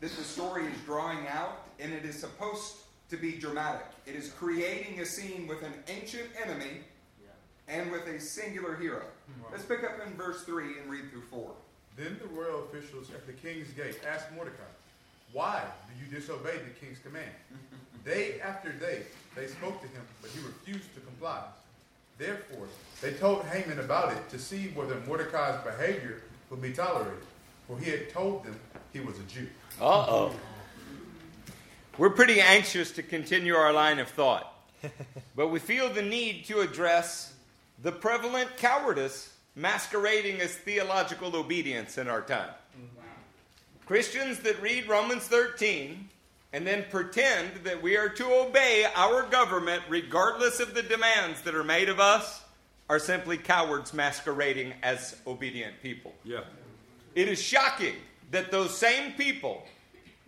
that 0.00 0.10
the 0.16 0.24
story 0.24 0.64
is 0.66 0.76
drawing 0.84 1.26
out, 1.28 1.68
and 1.78 1.92
it 1.92 2.04
is 2.04 2.18
supposed 2.18 2.74
to 3.10 3.16
be 3.16 3.32
dramatic. 3.32 3.86
It 4.06 4.16
is 4.16 4.30
creating 4.30 5.00
a 5.00 5.06
scene 5.06 5.46
with 5.46 5.62
an 5.62 5.74
ancient 5.88 6.28
enemy 6.42 6.80
and 7.68 7.90
with 7.90 8.06
a 8.06 8.20
singular 8.20 8.74
hero. 8.76 9.02
Hmm. 9.26 9.52
Let's 9.52 9.64
pick 9.64 9.84
up 9.84 10.04
in 10.04 10.12
verse 10.14 10.42
3 10.44 10.80
and 10.80 10.90
read 10.90 11.10
through 11.10 11.22
4. 11.22 11.50
Then 11.96 12.18
the 12.20 12.28
royal 12.28 12.64
officials 12.64 13.10
at 13.10 13.26
the 13.26 13.32
king's 13.32 13.68
gate 13.72 14.00
asked 14.08 14.32
Mordecai, 14.34 14.62
Why 15.32 15.62
do 15.88 16.04
you 16.04 16.10
disobey 16.10 16.58
the 16.58 16.84
king's 16.84 16.98
command? 16.98 17.30
day 18.04 18.40
after 18.40 18.72
day 18.72 19.02
they 19.36 19.46
spoke 19.46 19.80
to 19.82 19.88
him, 19.88 20.02
but 20.20 20.30
he 20.30 20.40
refused 20.40 20.92
to 20.94 21.00
comply. 21.00 21.44
Therefore, 22.18 22.66
they 23.00 23.12
told 23.12 23.44
Haman 23.44 23.78
about 23.78 24.12
it 24.12 24.28
to 24.30 24.38
see 24.38 24.68
whether 24.74 25.00
Mordecai's 25.06 25.60
behavior 25.64 26.22
would 26.50 26.60
be 26.60 26.72
tolerated, 26.72 27.22
for 27.66 27.78
he 27.78 27.90
had 27.90 28.10
told 28.10 28.44
them 28.44 28.58
he 28.92 29.00
was 29.00 29.18
a 29.18 29.22
Jew. 29.22 29.46
Uh 29.80 30.06
oh. 30.08 30.34
We're 31.98 32.10
pretty 32.10 32.40
anxious 32.40 32.90
to 32.92 33.02
continue 33.02 33.54
our 33.54 33.72
line 33.72 33.98
of 33.98 34.08
thought, 34.08 34.52
but 35.36 35.48
we 35.48 35.58
feel 35.58 35.92
the 35.92 36.02
need 36.02 36.46
to 36.46 36.60
address 36.60 37.34
the 37.82 37.92
prevalent 37.92 38.56
cowardice 38.56 39.34
masquerading 39.54 40.40
as 40.40 40.54
theological 40.54 41.36
obedience 41.36 41.98
in 41.98 42.08
our 42.08 42.22
time. 42.22 42.50
Christians 43.84 44.38
that 44.40 44.62
read 44.62 44.88
Romans 44.88 45.24
13 45.24 46.08
and 46.52 46.66
then 46.66 46.84
pretend 46.90 47.50
that 47.64 47.82
we 47.82 47.96
are 47.96 48.08
to 48.08 48.24
obey 48.24 48.86
our 48.94 49.22
government 49.24 49.82
regardless 49.88 50.60
of 50.60 50.74
the 50.74 50.82
demands 50.82 51.42
that 51.42 51.54
are 51.54 51.64
made 51.64 51.88
of 51.88 51.98
us 51.98 52.42
are 52.88 52.98
simply 52.98 53.36
cowards 53.36 53.92
masquerading 53.92 54.72
as 54.82 55.16
obedient 55.26 55.74
people. 55.82 56.12
Yeah. 56.24 56.40
It 57.14 57.28
is 57.28 57.42
shocking 57.42 57.96
that 58.32 58.50
those 58.50 58.76
same 58.76 59.12
people 59.12 59.62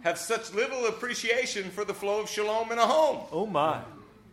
have 0.03 0.19
such 0.19 0.53
little 0.55 0.87
appreciation 0.87 1.71
for 1.71 1.85
the 1.85 1.95
flow 1.95 2.21
of 2.21 2.31
shalom 2.31 2.71
in 2.71 2.79
a 2.79 2.87
home. 2.87 3.27
Oh 3.33 3.47
my. 3.47 3.81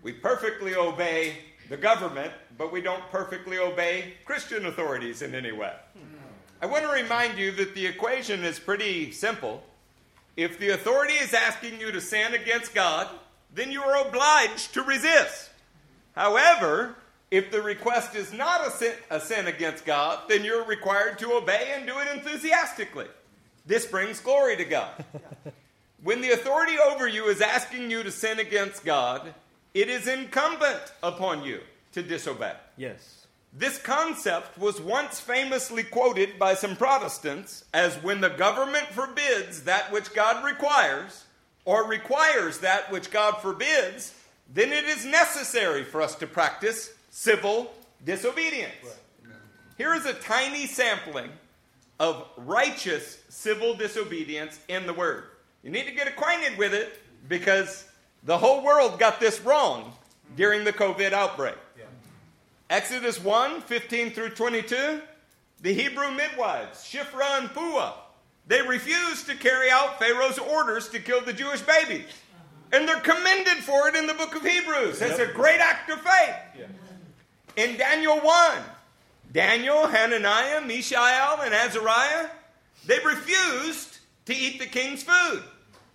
We 0.03 0.11
perfectly 0.11 0.75
obey 0.75 1.37
the 1.69 1.77
government, 1.77 2.33
but 2.57 2.71
we 2.71 2.81
don't 2.81 3.03
perfectly 3.11 3.57
obey 3.57 4.13
Christian 4.25 4.65
authorities 4.65 5.21
in 5.21 5.33
any 5.33 5.53
way. 5.53 5.73
I 6.61 6.65
want 6.65 6.83
to 6.83 6.91
remind 6.91 7.39
you 7.39 7.51
that 7.53 7.73
the 7.73 7.87
equation 7.87 8.43
is 8.43 8.59
pretty 8.59 9.11
simple. 9.11 9.63
If 10.35 10.59
the 10.59 10.69
authority 10.69 11.13
is 11.13 11.33
asking 11.33 11.79
you 11.79 11.91
to 11.91 12.01
sin 12.01 12.33
against 12.33 12.75
God, 12.75 13.07
then 13.53 13.71
you 13.71 13.81
are 13.81 14.07
obliged 14.07 14.73
to 14.73 14.83
resist. 14.83 15.49
However, 16.13 16.95
if 17.31 17.51
the 17.51 17.61
request 17.61 18.15
is 18.15 18.33
not 18.33 18.67
a 18.67 18.71
sin, 18.71 18.93
a 19.09 19.19
sin 19.21 19.47
against 19.47 19.85
God, 19.85 20.19
then 20.27 20.43
you're 20.43 20.65
required 20.65 21.17
to 21.19 21.33
obey 21.33 21.73
and 21.75 21.87
do 21.87 21.97
it 21.99 22.09
enthusiastically. 22.13 23.07
This 23.65 23.85
brings 23.85 24.19
glory 24.19 24.57
to 24.57 24.65
God. 24.65 25.05
When 26.03 26.21
the 26.21 26.31
authority 26.31 26.79
over 26.79 27.07
you 27.07 27.25
is 27.25 27.41
asking 27.41 27.91
you 27.91 28.01
to 28.01 28.11
sin 28.11 28.39
against 28.39 28.83
God, 28.83 29.35
it 29.75 29.87
is 29.87 30.07
incumbent 30.07 30.81
upon 31.03 31.43
you 31.43 31.59
to 31.91 32.01
disobey. 32.01 32.55
Yes. 32.75 33.27
This 33.53 33.77
concept 33.77 34.57
was 34.57 34.81
once 34.81 35.19
famously 35.19 35.83
quoted 35.83 36.39
by 36.39 36.55
some 36.55 36.75
Protestants 36.75 37.65
as 37.71 38.01
when 38.01 38.19
the 38.19 38.29
government 38.29 38.87
forbids 38.87 39.63
that 39.63 39.91
which 39.91 40.11
God 40.13 40.43
requires, 40.43 41.25
or 41.65 41.87
requires 41.87 42.59
that 42.59 42.91
which 42.91 43.11
God 43.11 43.37
forbids, 43.37 44.15
then 44.51 44.73
it 44.73 44.85
is 44.85 45.05
necessary 45.05 45.83
for 45.83 46.01
us 46.01 46.15
to 46.15 46.25
practice 46.25 46.93
civil 47.11 47.71
disobedience. 48.03 48.97
Here 49.77 49.93
is 49.93 50.05
a 50.05 50.13
tiny 50.13 50.65
sampling 50.65 51.29
of 52.01 52.25
righteous 52.35 53.19
civil 53.29 53.75
disobedience 53.75 54.59
in 54.67 54.87
the 54.87 54.93
Word. 54.93 55.25
You 55.61 55.69
need 55.69 55.85
to 55.85 55.91
get 55.91 56.07
acquainted 56.07 56.57
with 56.57 56.73
it 56.73 56.99
because 57.29 57.85
the 58.23 58.39
whole 58.39 58.63
world 58.63 58.97
got 58.99 59.19
this 59.19 59.39
wrong 59.41 59.93
during 60.35 60.63
the 60.63 60.73
COVID 60.73 61.13
outbreak. 61.13 61.53
Exodus 62.71 63.23
1 63.23 63.61
15 63.61 64.11
through 64.11 64.29
22, 64.29 64.99
the 65.61 65.73
Hebrew 65.73 66.09
midwives, 66.09 66.79
Shiphrah 66.79 67.41
and 67.41 67.49
Puah, 67.49 67.93
they 68.47 68.63
refused 68.63 69.27
to 69.27 69.35
carry 69.35 69.69
out 69.69 69.99
Pharaoh's 69.99 70.39
orders 70.39 70.89
to 70.89 70.99
kill 70.99 71.21
the 71.21 71.33
Jewish 71.33 71.61
babies. 71.61 72.05
Uh-huh. 72.05 72.77
And 72.79 72.89
they're 72.89 72.99
commended 73.01 73.63
for 73.63 73.87
it 73.89 73.95
in 73.95 74.07
the 74.07 74.15
book 74.15 74.35
of 74.35 74.43
Hebrews. 74.43 75.03
It's 75.03 75.19
a 75.19 75.27
great 75.27 75.59
act 75.59 75.91
of 75.91 76.01
faith. 76.01 76.65
In 77.57 77.77
Daniel 77.77 78.17
1, 78.17 78.61
Daniel, 79.31 79.87
Hananiah, 79.87 80.61
Mishael, 80.61 81.41
and 81.41 81.53
Azariah, 81.53 82.27
they 82.85 82.99
refused 82.99 83.99
to 84.25 84.35
eat 84.35 84.59
the 84.59 84.65
king's 84.65 85.03
food. 85.03 85.43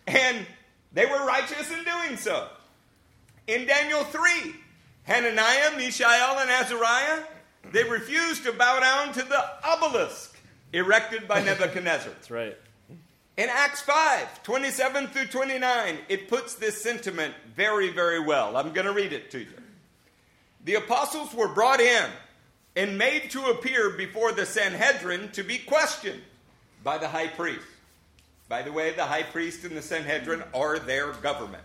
And 0.06 0.46
they 0.92 1.06
were 1.06 1.26
righteous 1.26 1.70
in 1.70 1.84
doing 1.84 2.16
so. 2.16 2.48
In 3.46 3.66
Daniel 3.66 4.04
3, 4.04 4.54
Hananiah, 5.04 5.76
Mishael, 5.76 6.38
and 6.38 6.50
Azariah, 6.50 7.22
they 7.72 7.84
refused 7.84 8.44
to 8.44 8.52
bow 8.52 8.80
down 8.80 9.12
to 9.14 9.22
the 9.22 9.44
obelisk 9.64 10.36
erected 10.72 11.28
by 11.28 11.40
Nebuchadnezzar. 11.44 12.10
That's 12.10 12.30
right. 12.30 12.56
In 13.36 13.48
Acts 13.50 13.82
5, 13.82 14.42
27 14.44 15.08
through 15.08 15.26
29, 15.26 15.98
it 16.08 16.28
puts 16.28 16.54
this 16.54 16.82
sentiment 16.82 17.34
very, 17.54 17.90
very 17.90 18.18
well. 18.18 18.56
I'm 18.56 18.72
going 18.72 18.86
to 18.86 18.94
read 18.94 19.12
it 19.12 19.30
to 19.32 19.40
you. 19.40 19.52
The 20.64 20.76
apostles 20.76 21.34
were 21.34 21.48
brought 21.48 21.80
in 21.80 22.06
and 22.76 22.98
made 22.98 23.30
to 23.30 23.46
appear 23.46 23.90
before 23.90 24.32
the 24.32 24.44
Sanhedrin 24.44 25.30
to 25.32 25.42
be 25.42 25.56
questioned 25.58 26.20
by 26.84 26.98
the 26.98 27.08
high 27.08 27.28
priest. 27.28 27.64
By 28.48 28.62
the 28.62 28.70
way, 28.70 28.92
the 28.92 29.06
high 29.06 29.22
priest 29.24 29.64
and 29.64 29.76
the 29.76 29.82
Sanhedrin 29.82 30.44
are 30.54 30.78
their 30.78 31.12
government. 31.12 31.64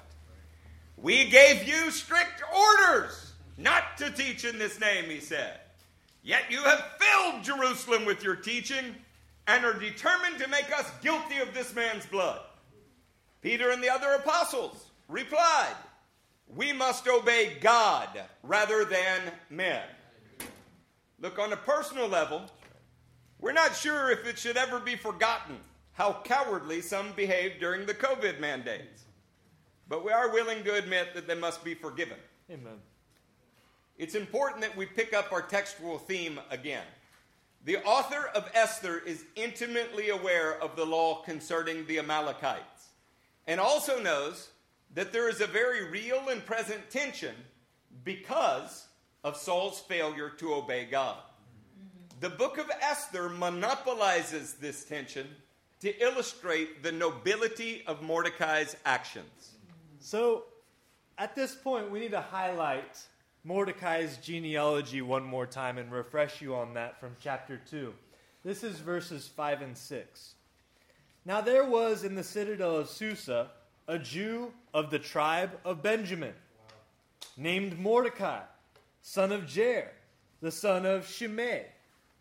We 0.97 1.29
gave 1.29 1.67
you 1.67 1.91
strict 1.91 2.41
orders 2.55 3.33
not 3.57 3.97
to 3.97 4.09
teach 4.09 4.45
in 4.45 4.57
this 4.57 4.79
name, 4.79 5.05
he 5.05 5.19
said. 5.19 5.59
Yet 6.23 6.43
you 6.49 6.59
have 6.63 6.83
filled 6.99 7.43
Jerusalem 7.43 8.05
with 8.05 8.23
your 8.23 8.35
teaching 8.35 8.95
and 9.47 9.65
are 9.65 9.77
determined 9.77 10.39
to 10.39 10.47
make 10.47 10.71
us 10.75 10.89
guilty 11.01 11.39
of 11.39 11.53
this 11.53 11.75
man's 11.75 12.05
blood. 12.05 12.39
Peter 13.41 13.71
and 13.71 13.83
the 13.83 13.89
other 13.89 14.13
apostles 14.13 14.85
replied, 15.09 15.75
We 16.55 16.73
must 16.73 17.07
obey 17.07 17.57
God 17.59 18.09
rather 18.43 18.85
than 18.85 19.21
men. 19.49 19.83
Look, 21.21 21.37
on 21.37 21.53
a 21.53 21.57
personal 21.57 22.07
level, 22.07 22.41
we're 23.39 23.53
not 23.53 23.75
sure 23.75 24.09
if 24.09 24.25
it 24.25 24.39
should 24.39 24.57
ever 24.57 24.79
be 24.79 24.95
forgotten 24.95 25.57
how 25.93 26.21
cowardly 26.23 26.81
some 26.81 27.11
behaved 27.11 27.59
during 27.59 27.85
the 27.85 27.93
COVID 27.93 28.39
mandates. 28.39 29.03
But 29.87 30.03
we 30.03 30.11
are 30.11 30.31
willing 30.31 30.63
to 30.63 30.73
admit 30.73 31.13
that 31.13 31.27
they 31.27 31.35
must 31.35 31.63
be 31.63 31.75
forgiven. 31.75 32.17
Amen. 32.49 32.79
It's 33.99 34.15
important 34.15 34.61
that 34.61 34.75
we 34.75 34.87
pick 34.87 35.13
up 35.13 35.31
our 35.31 35.43
textual 35.43 35.99
theme 35.99 36.39
again. 36.49 36.85
The 37.65 37.77
author 37.83 38.31
of 38.33 38.49
Esther 38.55 38.97
is 39.05 39.23
intimately 39.35 40.09
aware 40.09 40.59
of 40.59 40.75
the 40.75 40.85
law 40.85 41.21
concerning 41.21 41.85
the 41.85 41.99
Amalekites 41.99 42.89
and 43.45 43.59
also 43.59 44.01
knows 44.01 44.49
that 44.95 45.13
there 45.13 45.29
is 45.29 45.39
a 45.39 45.45
very 45.45 45.85
real 45.85 46.29
and 46.29 46.43
present 46.43 46.89
tension 46.89 47.35
because 48.03 48.87
of 49.23 49.37
Saul's 49.37 49.79
failure 49.79 50.29
to 50.37 50.53
obey 50.53 50.85
God. 50.85 51.17
The 52.19 52.29
book 52.29 52.57
of 52.57 52.69
Esther 52.81 53.29
monopolizes 53.29 54.53
this 54.53 54.85
tension 54.85 55.27
to 55.81 56.03
illustrate 56.03 56.83
the 56.83 56.91
nobility 56.91 57.83
of 57.87 58.01
Mordecai's 58.01 58.75
actions. 58.85 59.51
So, 59.99 60.43
at 61.17 61.35
this 61.35 61.55
point, 61.55 61.91
we 61.91 61.99
need 61.99 62.11
to 62.11 62.21
highlight 62.21 62.99
Mordecai's 63.43 64.17
genealogy 64.17 65.01
one 65.01 65.23
more 65.23 65.47
time 65.47 65.77
and 65.77 65.91
refresh 65.91 66.41
you 66.41 66.55
on 66.55 66.75
that 66.75 66.99
from 66.99 67.15
chapter 67.19 67.59
2. 67.69 67.93
This 68.43 68.63
is 68.63 68.77
verses 68.77 69.27
5 69.27 69.61
and 69.61 69.77
6. 69.77 70.35
Now, 71.25 71.41
there 71.41 71.65
was 71.65 72.03
in 72.03 72.15
the 72.15 72.23
citadel 72.23 72.77
of 72.77 72.89
Susa 72.89 73.49
a 73.87 73.97
Jew 73.97 74.53
of 74.73 74.89
the 74.89 74.99
tribe 74.99 75.51
of 75.65 75.81
Benjamin, 75.81 76.33
named 77.35 77.79
Mordecai, 77.79 78.41
son 79.01 79.31
of 79.31 79.43
Jair, 79.43 79.87
the 80.41 80.51
son 80.51 80.85
of 80.85 81.07
Shimei, 81.07 81.65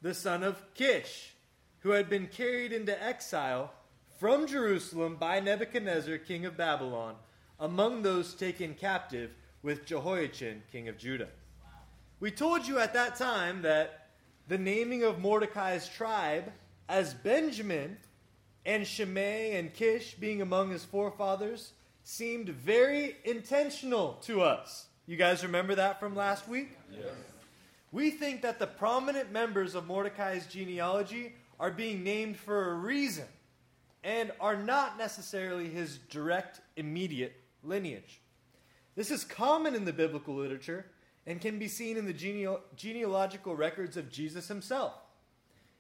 the 0.02 0.14
son 0.14 0.42
of 0.42 0.62
Kish, 0.74 1.34
who 1.80 1.90
had 1.90 2.08
been 2.08 2.26
carried 2.26 2.72
into 2.72 3.02
exile 3.02 3.72
from 4.18 4.46
Jerusalem 4.46 5.16
by 5.16 5.40
Nebuchadnezzar, 5.40 6.18
king 6.18 6.44
of 6.44 6.56
Babylon, 6.56 7.14
among 7.58 8.02
those 8.02 8.34
taken 8.34 8.74
captive 8.74 9.30
with 9.62 9.86
Jehoiachin, 9.86 10.62
king 10.70 10.88
of 10.88 10.98
Judah. 10.98 11.28
We 12.18 12.30
told 12.30 12.66
you 12.66 12.78
at 12.78 12.92
that 12.94 13.16
time 13.16 13.62
that 13.62 14.08
the 14.48 14.58
naming 14.58 15.04
of 15.04 15.20
Mordecai's 15.20 15.88
tribe 15.88 16.52
as 16.88 17.14
Benjamin 17.14 17.96
and 18.66 18.86
Shimei 18.86 19.56
and 19.56 19.72
Kish 19.72 20.14
being 20.14 20.42
among 20.42 20.70
his 20.70 20.84
forefathers 20.84 21.72
seemed 22.02 22.48
very 22.48 23.16
intentional 23.24 24.14
to 24.22 24.42
us. 24.42 24.86
You 25.06 25.16
guys 25.16 25.42
remember 25.42 25.74
that 25.74 25.98
from 25.98 26.14
last 26.14 26.48
week? 26.48 26.76
Yes. 26.92 27.14
We 27.92 28.10
think 28.10 28.42
that 28.42 28.58
the 28.58 28.66
prominent 28.66 29.32
members 29.32 29.74
of 29.74 29.86
Mordecai's 29.86 30.46
genealogy 30.46 31.32
are 31.58 31.70
being 31.70 32.04
named 32.04 32.36
for 32.36 32.70
a 32.70 32.74
reason 32.74 33.24
and 34.04 34.30
are 34.40 34.56
not 34.56 34.96
necessarily 34.96 35.68
his 35.68 35.98
direct, 35.98 36.60
immediate 36.76 37.34
lineage. 37.64 38.20
This 38.94 39.10
is 39.10 39.24
common 39.24 39.74
in 39.74 39.84
the 39.84 39.92
biblical 39.92 40.34
literature 40.34 40.86
and 41.26 41.40
can 41.40 41.58
be 41.58 41.68
seen 41.68 41.96
in 41.96 42.06
the 42.06 42.58
genealogical 42.76 43.54
records 43.54 43.96
of 43.96 44.10
Jesus 44.10 44.48
himself. 44.48 44.94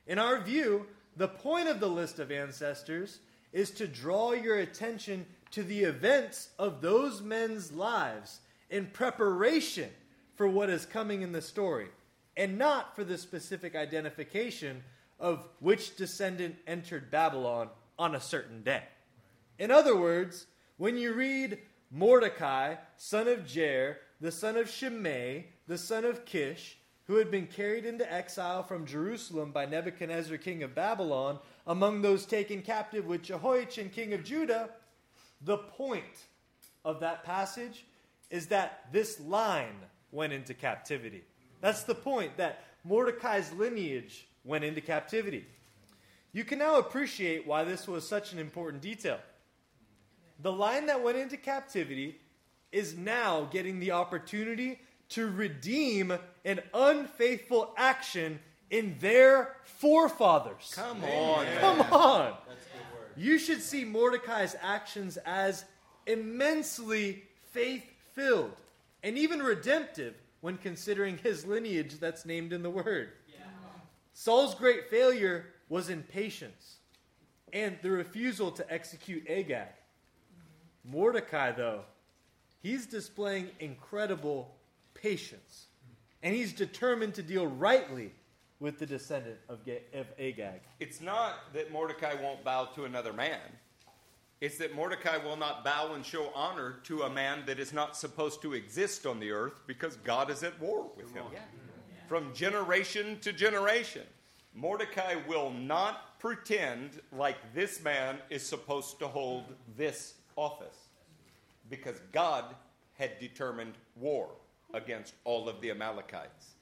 In 0.06 0.18
our 0.18 0.40
view, 0.40 0.86
the 1.16 1.28
point 1.28 1.68
of 1.68 1.80
the 1.80 1.88
list 1.88 2.18
of 2.18 2.30
ancestors 2.30 3.20
is 3.52 3.70
to 3.72 3.86
draw 3.86 4.32
your 4.32 4.58
attention 4.58 5.26
to 5.52 5.62
the 5.62 5.80
events 5.80 6.50
of 6.58 6.80
those 6.80 7.20
men's 7.20 7.72
lives 7.72 8.40
in 8.70 8.86
preparation 8.86 9.90
for 10.34 10.48
what 10.48 10.70
is 10.70 10.86
coming 10.86 11.22
in 11.22 11.32
the 11.32 11.42
story, 11.42 11.88
and 12.36 12.56
not 12.56 12.96
for 12.96 13.04
the 13.04 13.18
specific 13.18 13.74
identification 13.74 14.82
of 15.18 15.46
which 15.58 15.96
descendant 15.96 16.56
entered 16.66 17.10
Babylon 17.10 17.68
on 17.98 18.14
a 18.14 18.20
certain 18.20 18.62
day. 18.62 18.84
In 19.58 19.70
other 19.70 19.94
words, 19.94 20.46
when 20.78 20.96
you 20.96 21.12
read 21.12 21.58
Mordecai, 21.90 22.76
son 22.96 23.28
of 23.28 23.40
Jair, 23.40 23.96
the 24.20 24.32
son 24.32 24.56
of 24.56 24.70
Shimei, 24.70 25.46
the 25.66 25.76
son 25.76 26.04
of 26.04 26.24
Kish, 26.24 26.78
who 27.06 27.16
had 27.16 27.30
been 27.30 27.46
carried 27.46 27.84
into 27.84 28.10
exile 28.10 28.62
from 28.62 28.86
Jerusalem 28.86 29.50
by 29.50 29.66
Nebuchadnezzar, 29.66 30.38
king 30.38 30.62
of 30.62 30.74
Babylon, 30.74 31.38
among 31.66 32.00
those 32.00 32.24
taken 32.24 32.62
captive 32.62 33.04
with 33.04 33.22
Jehoiachin, 33.22 33.90
king 33.90 34.14
of 34.14 34.24
Judah, 34.24 34.70
the 35.42 35.58
point 35.58 36.26
of 36.84 37.00
that 37.00 37.24
passage 37.24 37.84
is 38.30 38.46
that 38.46 38.86
this 38.92 39.20
line 39.20 39.76
went 40.12 40.32
into 40.32 40.54
captivity. 40.54 41.22
That's 41.60 41.82
the 41.82 41.94
point, 41.94 42.36
that 42.36 42.64
Mordecai's 42.84 43.52
lineage 43.52 44.26
went 44.44 44.64
into 44.64 44.80
captivity. 44.80 45.44
You 46.32 46.44
can 46.44 46.58
now 46.58 46.78
appreciate 46.78 47.46
why 47.46 47.64
this 47.64 47.88
was 47.88 48.08
such 48.08 48.32
an 48.32 48.38
important 48.38 48.82
detail. 48.82 49.18
The 50.40 50.52
line 50.52 50.86
that 50.86 51.02
went 51.02 51.18
into 51.18 51.36
captivity 51.36 52.18
is 52.72 52.96
now 52.96 53.48
getting 53.50 53.80
the 53.80 53.90
opportunity 53.90 54.80
to 55.10 55.26
redeem 55.28 56.16
an 56.44 56.60
unfaithful 56.72 57.74
action 57.76 58.38
in 58.70 58.96
their 59.00 59.56
forefathers. 59.64 60.72
Come 60.74 61.02
on. 61.04 61.46
Come 61.58 61.80
on. 61.92 62.34
You 63.16 63.38
should 63.38 63.60
see 63.60 63.84
Mordecai's 63.84 64.54
actions 64.62 65.18
as 65.26 65.64
immensely 66.06 67.24
faith 67.50 67.84
filled 68.14 68.52
and 69.02 69.16
even 69.18 69.40
redemptive 69.40 70.14
when 70.40 70.56
considering 70.56 71.18
his 71.18 71.44
lineage 71.44 71.98
that's 71.98 72.24
named 72.24 72.52
in 72.52 72.62
the 72.62 72.70
word. 72.70 73.10
Saul's 74.12 74.54
great 74.54 74.90
failure 74.90 75.46
was 75.68 75.88
impatience 75.88 76.76
and 77.52 77.78
the 77.82 77.90
refusal 77.90 78.50
to 78.50 78.72
execute 78.72 79.28
Agag. 79.28 79.68
Mordecai, 80.84 81.52
though, 81.52 81.82
he's 82.62 82.86
displaying 82.86 83.48
incredible 83.60 84.54
patience 84.94 85.66
and 86.22 86.34
he's 86.34 86.52
determined 86.52 87.14
to 87.14 87.22
deal 87.22 87.46
rightly 87.46 88.12
with 88.58 88.78
the 88.78 88.86
descendant 88.86 89.38
of 89.48 89.58
Agag. 90.18 90.60
It's 90.80 91.00
not 91.00 91.52
that 91.54 91.72
Mordecai 91.72 92.14
won't 92.20 92.44
bow 92.44 92.66
to 92.74 92.84
another 92.84 93.12
man. 93.12 93.38
It's 94.40 94.56
that 94.58 94.74
Mordecai 94.74 95.18
will 95.18 95.36
not 95.36 95.64
bow 95.64 95.92
and 95.94 96.04
show 96.04 96.30
honor 96.34 96.76
to 96.84 97.02
a 97.02 97.10
man 97.10 97.42
that 97.46 97.60
is 97.60 97.74
not 97.74 97.96
supposed 97.96 98.40
to 98.42 98.54
exist 98.54 99.04
on 99.04 99.20
the 99.20 99.30
earth 99.30 99.60
because 99.66 99.96
God 99.96 100.30
is 100.30 100.42
at 100.42 100.58
war 100.58 100.90
with 100.96 101.12
him. 101.12 101.24
From 102.08 102.32
generation 102.34 103.18
to 103.20 103.32
generation. 103.32 104.02
Mordecai 104.54 105.16
will 105.28 105.50
not 105.50 106.18
pretend 106.18 107.00
like 107.12 107.36
this 107.54 107.84
man 107.84 108.18
is 108.30 108.42
supposed 108.42 108.98
to 108.98 109.06
hold 109.06 109.44
this 109.76 110.14
office 110.36 110.88
because 111.68 112.00
God 112.10 112.44
had 112.94 113.18
determined 113.20 113.74
war 113.94 114.30
against 114.74 115.14
all 115.24 115.48
of 115.48 115.60
the 115.60 115.70
Amalekites. 115.70 116.54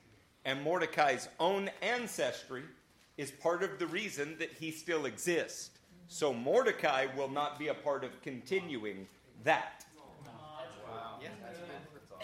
And 0.44 0.62
Mordecai's 0.62 1.28
own 1.38 1.70
ancestry 1.80 2.62
is 3.16 3.30
part 3.30 3.62
of 3.62 3.78
the 3.78 3.86
reason 3.86 4.36
that 4.38 4.52
he 4.52 4.70
still 4.70 5.06
exists. 5.06 5.70
So 6.09 6.32
Mordecai 6.32 7.06
will 7.16 7.28
not 7.28 7.59
be 7.59 7.68
a 7.68 7.74
part 7.74 8.02
of 8.02 8.20
continuing 8.22 9.06
that. 9.44 9.85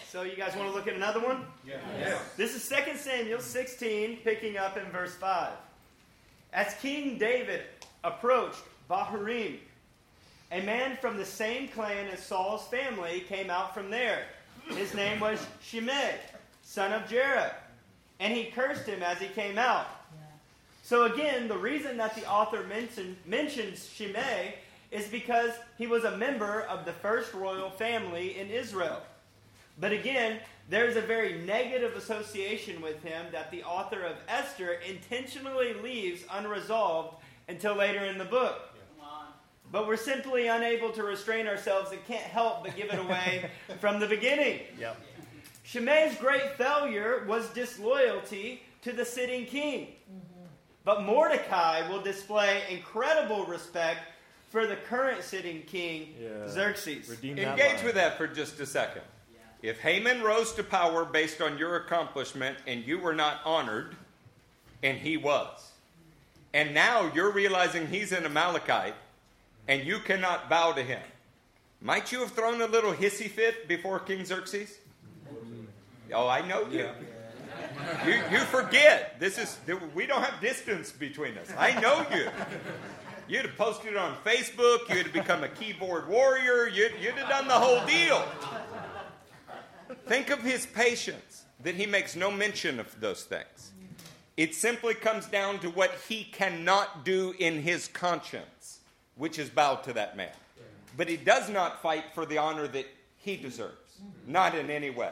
So 0.07 0.23
you 0.23 0.35
guys 0.35 0.55
want 0.55 0.69
to 0.69 0.75
look 0.75 0.87
at 0.87 0.93
another 0.95 1.19
one? 1.19 1.45
Yeah. 1.67 2.17
This 2.37 2.55
is 2.55 2.67
2 2.69 2.97
Samuel 2.97 3.39
16, 3.39 4.17
picking 4.23 4.57
up 4.57 4.77
in 4.77 4.85
verse 4.85 5.13
5. 5.15 5.51
As 6.53 6.73
King 6.81 7.17
David 7.17 7.61
approached 8.03 8.61
Bahurim, 8.89 9.57
a 10.51 10.61
man 10.61 10.97
from 11.01 11.17
the 11.17 11.25
same 11.25 11.67
clan 11.67 12.07
as 12.07 12.19
Saul's 12.19 12.65
family 12.67 13.25
came 13.27 13.49
out 13.49 13.73
from 13.73 13.89
there. 13.89 14.23
His 14.69 14.93
name 14.93 15.19
was 15.19 15.45
Shimei, 15.61 16.15
son 16.63 16.93
of 16.93 17.09
Gera, 17.09 17.53
and 18.19 18.33
he 18.33 18.45
cursed 18.45 18.85
him 18.85 19.03
as 19.03 19.19
he 19.19 19.27
came 19.27 19.57
out. 19.57 19.87
So 20.85 21.05
again, 21.05 21.47
the 21.47 21.57
reason 21.57 21.97
that 21.97 22.13
the 22.13 22.29
author 22.29 22.61
mention, 22.61 23.17
mentions 23.25 23.89
Shimei 23.89 24.53
is 24.91 25.07
because 25.07 25.49
he 25.79 25.87
was 25.87 26.03
a 26.03 26.15
member 26.15 26.61
of 26.61 26.85
the 26.85 26.93
first 26.93 27.33
royal 27.33 27.71
family 27.71 28.37
in 28.37 28.51
Israel. 28.51 29.01
But 29.79 29.93
again, 29.93 30.41
there's 30.69 30.95
a 30.95 31.01
very 31.01 31.41
negative 31.41 31.95
association 31.95 32.83
with 32.83 33.01
him 33.01 33.25
that 33.31 33.49
the 33.49 33.63
author 33.63 34.03
of 34.03 34.17
Esther 34.27 34.73
intentionally 34.87 35.73
leaves 35.73 36.21
unresolved 36.31 37.17
until 37.49 37.73
later 37.73 38.05
in 38.05 38.19
the 38.19 38.25
book. 38.25 38.69
But 39.71 39.87
we're 39.87 39.97
simply 39.97 40.49
unable 40.49 40.91
to 40.91 41.01
restrain 41.01 41.47
ourselves 41.47 41.93
and 41.93 42.05
can't 42.05 42.21
help 42.21 42.63
but 42.63 42.75
give 42.75 42.91
it 42.93 42.99
away 42.99 43.49
from 43.79 43.99
the 43.99 44.05
beginning. 44.05 44.59
Yep. 44.79 45.01
Shimei's 45.63 46.15
great 46.17 46.55
failure 46.59 47.25
was 47.27 47.49
disloyalty 47.49 48.61
to 48.83 48.91
the 48.91 49.03
sitting 49.03 49.47
king. 49.47 49.87
Mm-hmm. 49.87 50.34
But 50.85 51.01
Mordecai 51.03 51.89
will 51.89 52.01
display 52.01 52.61
incredible 52.69 53.45
respect 53.45 54.01
for 54.51 54.67
the 54.67 54.75
current 54.75 55.23
sitting 55.23 55.63
king, 55.63 56.15
Yeah. 56.19 56.47
Xerxes. 56.47 57.09
Redeem 57.09 57.39
Engage 57.39 57.77
line. 57.77 57.85
with 57.85 57.95
that 57.95 58.17
for 58.17 58.27
just 58.27 58.59
a 58.59 58.65
second. 58.65 59.01
If 59.61 59.79
Haman 59.81 60.21
rose 60.21 60.53
to 60.53 60.63
power 60.63 61.03
based 61.05 61.41
on 61.41 61.57
your 61.57 61.75
accomplishment 61.77 62.59
and 62.67 62.85
you 62.85 62.99
were 62.99 63.15
not 63.15 63.41
honored, 63.43 63.95
and 64.83 64.99
he 64.99 65.17
was, 65.17 65.71
and 66.53 66.73
now 66.75 67.11
you're 67.15 67.31
realizing 67.31 67.87
he's 67.87 68.11
an 68.11 68.25
Amalekite 68.25 68.93
and 69.67 69.83
you 69.83 69.97
cannot 69.99 70.49
bow 70.49 70.71
to 70.73 70.83
him, 70.83 71.01
might 71.81 72.11
you 72.11 72.19
have 72.19 72.31
thrown 72.31 72.61
a 72.61 72.67
little 72.67 72.93
hissy 72.93 73.27
fit 73.27 73.67
before 73.67 73.99
King 73.99 74.23
Xerxes? 74.23 74.77
Oh, 76.13 76.27
I 76.27 76.47
know 76.47 76.67
you. 76.69 76.87
You, 78.05 78.21
you 78.31 78.39
forget. 78.45 79.19
This 79.19 79.37
is 79.37 79.57
we 79.93 80.05
don't 80.05 80.21
have 80.21 80.39
distance 80.41 80.91
between 80.91 81.37
us. 81.37 81.51
I 81.57 81.79
know 81.79 82.05
you. 82.15 82.29
You'd 83.27 83.45
have 83.45 83.57
posted 83.57 83.93
it 83.93 83.97
on 83.97 84.15
Facebook. 84.23 84.87
You'd 84.89 85.07
have 85.07 85.13
become 85.13 85.43
a 85.43 85.49
keyboard 85.49 86.07
warrior. 86.07 86.67
You'd, 86.67 86.93
you'd 87.01 87.15
have 87.15 87.29
done 87.29 87.47
the 87.47 87.53
whole 87.53 87.85
deal. 87.87 88.23
Think 90.05 90.29
of 90.29 90.41
his 90.41 90.65
patience, 90.67 91.43
that 91.63 91.75
he 91.75 91.85
makes 91.85 92.15
no 92.15 92.29
mention 92.29 92.79
of 92.79 92.99
those 92.99 93.23
things. 93.23 93.71
It 94.37 94.53
simply 94.53 94.93
comes 94.93 95.25
down 95.27 95.59
to 95.59 95.69
what 95.69 95.91
he 96.07 96.25
cannot 96.25 97.05
do 97.05 97.33
in 97.39 97.61
his 97.61 97.87
conscience, 97.87 98.79
which 99.15 99.39
is 99.39 99.49
bow 99.49 99.75
to 99.77 99.93
that 99.93 100.17
man. 100.17 100.33
But 100.97 101.07
he 101.07 101.17
does 101.17 101.49
not 101.49 101.81
fight 101.81 102.05
for 102.13 102.25
the 102.25 102.37
honor 102.37 102.67
that 102.67 102.85
he 103.17 103.37
deserves, 103.37 104.01
not 104.27 104.53
in 104.53 104.69
any 104.69 104.89
way. 104.89 105.11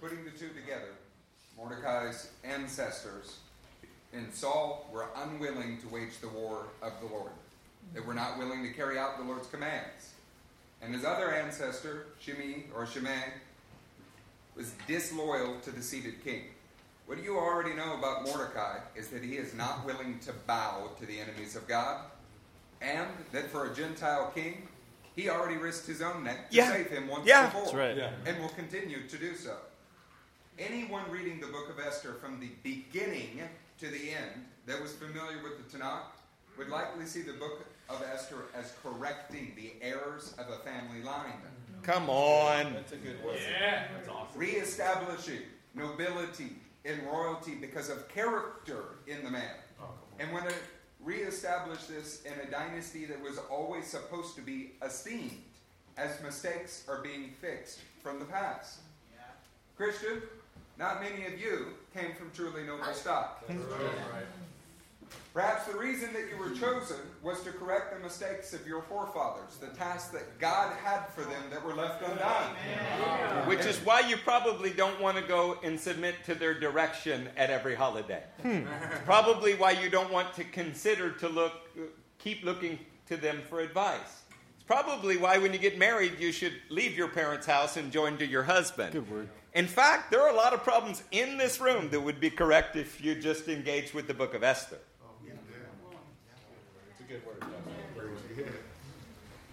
Putting 0.00 0.24
the 0.24 0.30
two 0.30 0.50
together, 0.50 0.90
Mordecai's 1.56 2.30
ancestors 2.44 3.38
and 4.12 4.32
Saul 4.32 4.88
were 4.92 5.06
unwilling 5.16 5.78
to 5.80 5.88
wage 5.88 6.18
the 6.20 6.28
war 6.28 6.66
of 6.82 6.92
the 7.00 7.06
Lord. 7.06 7.32
They 7.94 8.00
were 8.00 8.14
not 8.14 8.38
willing 8.38 8.62
to 8.62 8.70
carry 8.72 8.98
out 8.98 9.18
the 9.18 9.24
Lord's 9.24 9.46
commands. 9.48 10.12
And 10.82 10.94
his 10.94 11.04
other 11.04 11.32
ancestor, 11.32 12.06
Shimei 12.20 12.64
or 12.74 12.86
Shimei, 12.86 13.32
was 14.54 14.72
disloyal 14.86 15.58
to 15.60 15.70
the 15.70 15.82
seated 15.82 16.22
king. 16.24 16.42
What 17.06 17.22
you 17.22 17.36
already 17.38 17.74
know 17.74 17.94
about 17.98 18.24
Mordecai 18.24 18.78
is 18.94 19.08
that 19.08 19.22
he 19.22 19.36
is 19.36 19.54
not 19.54 19.84
willing 19.84 20.18
to 20.20 20.32
bow 20.46 20.90
to 20.98 21.06
the 21.06 21.20
enemies 21.20 21.54
of 21.56 21.66
God, 21.68 22.00
and 22.82 23.06
that 23.32 23.50
for 23.50 23.70
a 23.70 23.74
Gentile 23.74 24.32
king, 24.34 24.66
he 25.14 25.28
already 25.30 25.56
risked 25.56 25.86
his 25.86 26.02
own 26.02 26.24
neck 26.24 26.50
to 26.50 26.56
Yeah. 26.56 26.72
save 26.72 26.90
him 26.90 27.08
once 27.08 27.26
Yeah. 27.26 27.46
before 27.46 27.62
That's 27.62 27.74
right. 27.74 27.96
Yeah. 27.96 28.12
and 28.26 28.40
will 28.40 28.50
continue 28.50 29.06
to 29.08 29.18
do 29.18 29.34
so. 29.36 29.56
Anyone 30.58 31.10
reading 31.10 31.38
the 31.38 31.48
book 31.48 31.68
of 31.68 31.78
Esther 31.78 32.14
from 32.14 32.40
the 32.40 32.48
beginning 32.62 33.40
to 33.78 33.88
the 33.88 34.10
end 34.10 34.46
that 34.64 34.80
was 34.80 34.94
familiar 34.94 35.42
with 35.42 35.70
the 35.70 35.78
Tanakh 35.78 36.04
would 36.56 36.70
likely 36.70 37.04
see 37.04 37.20
the 37.20 37.34
book 37.34 37.66
of 37.90 38.02
Esther 38.02 38.44
as 38.54 38.72
correcting 38.82 39.52
the 39.54 39.74
errors 39.82 40.34
of 40.38 40.48
a 40.48 40.58
family 40.64 41.02
line, 41.02 41.34
Come 41.82 42.10
on. 42.10 42.72
That's 42.72 42.92
a 42.92 42.96
good 42.96 43.22
one. 43.24 43.36
Yeah. 43.36 43.86
That's 43.94 44.08
awesome. 44.08 44.40
Reestablishing 44.40 45.42
nobility 45.74 46.56
and 46.84 47.00
royalty 47.04 47.54
because 47.54 47.90
of 47.90 48.08
character 48.08 48.96
in 49.06 49.22
the 49.22 49.30
man. 49.30 49.54
Oh, 49.80 49.90
and 50.18 50.32
when 50.32 50.44
it 50.46 50.54
reestablished 51.00 51.88
this 51.88 52.22
in 52.22 52.32
a 52.40 52.50
dynasty 52.50 53.04
that 53.04 53.22
was 53.22 53.38
always 53.50 53.86
supposed 53.86 54.34
to 54.34 54.42
be 54.42 54.72
esteemed 54.82 55.42
as 55.96 56.20
mistakes 56.22 56.84
are 56.88 57.02
being 57.02 57.30
fixed 57.40 57.80
from 58.02 58.18
the 58.18 58.24
past. 58.24 58.80
Yeah. 59.14 59.22
Christian, 59.76 60.22
not 60.78 61.00
many 61.00 61.26
of 61.26 61.40
you 61.40 61.68
came 61.94 62.14
from 62.14 62.30
truly 62.32 62.64
noble 62.64 62.92
stock. 62.92 63.44
Perhaps 65.32 65.66
the 65.70 65.76
reason 65.76 66.14
that 66.14 66.30
you 66.30 66.38
were 66.38 66.50
chosen 66.50 66.96
was 67.22 67.42
to 67.42 67.52
correct 67.52 67.92
the 67.92 68.02
mistakes 68.02 68.54
of 68.54 68.66
your 68.66 68.80
forefathers, 68.80 69.56
the 69.60 69.66
tasks 69.66 70.08
that 70.10 70.38
God 70.38 70.74
had 70.82 71.08
for 71.08 71.20
them 71.22 71.42
that 71.50 71.62
were 71.62 71.74
left 71.74 72.02
undone. 72.02 73.46
Which 73.46 73.66
is 73.66 73.76
why 73.84 74.00
you 74.00 74.16
probably 74.16 74.70
don't 74.70 74.98
want 74.98 75.18
to 75.18 75.22
go 75.22 75.58
and 75.62 75.78
submit 75.78 76.14
to 76.24 76.34
their 76.34 76.58
direction 76.58 77.28
at 77.36 77.50
every 77.50 77.74
holiday. 77.74 78.22
Hmm. 78.40 78.62
probably 79.04 79.54
why 79.54 79.72
you 79.72 79.90
don't 79.90 80.10
want 80.10 80.32
to 80.34 80.44
consider 80.44 81.10
to 81.10 81.28
look, 81.28 81.52
keep 82.18 82.42
looking 82.42 82.78
to 83.08 83.18
them 83.18 83.42
for 83.48 83.60
advice. 83.60 84.22
It's 84.68 84.82
probably 84.82 85.16
why 85.16 85.38
when 85.38 85.52
you 85.52 85.60
get 85.60 85.78
married, 85.78 86.18
you 86.18 86.32
should 86.32 86.54
leave 86.70 86.96
your 86.96 87.06
parents' 87.06 87.46
house 87.46 87.76
and 87.76 87.92
join 87.92 88.18
to 88.18 88.26
your 88.26 88.42
husband. 88.42 88.94
Good 88.94 89.08
word. 89.08 89.28
In 89.54 89.68
fact, 89.68 90.10
there 90.10 90.20
are 90.20 90.28
a 90.28 90.34
lot 90.34 90.52
of 90.52 90.64
problems 90.64 91.04
in 91.12 91.38
this 91.38 91.60
room 91.60 91.88
that 91.90 92.00
would 92.00 92.18
be 92.18 92.30
correct 92.30 92.74
if 92.74 93.00
you 93.00 93.14
just 93.14 93.46
engaged 93.46 93.94
with 93.94 94.08
the 94.08 94.14
book 94.14 94.34
of 94.34 94.42
Esther. 94.42 94.78
It's 95.24 97.00
a 97.00 97.04
good 97.04 97.24
word. 97.24 97.44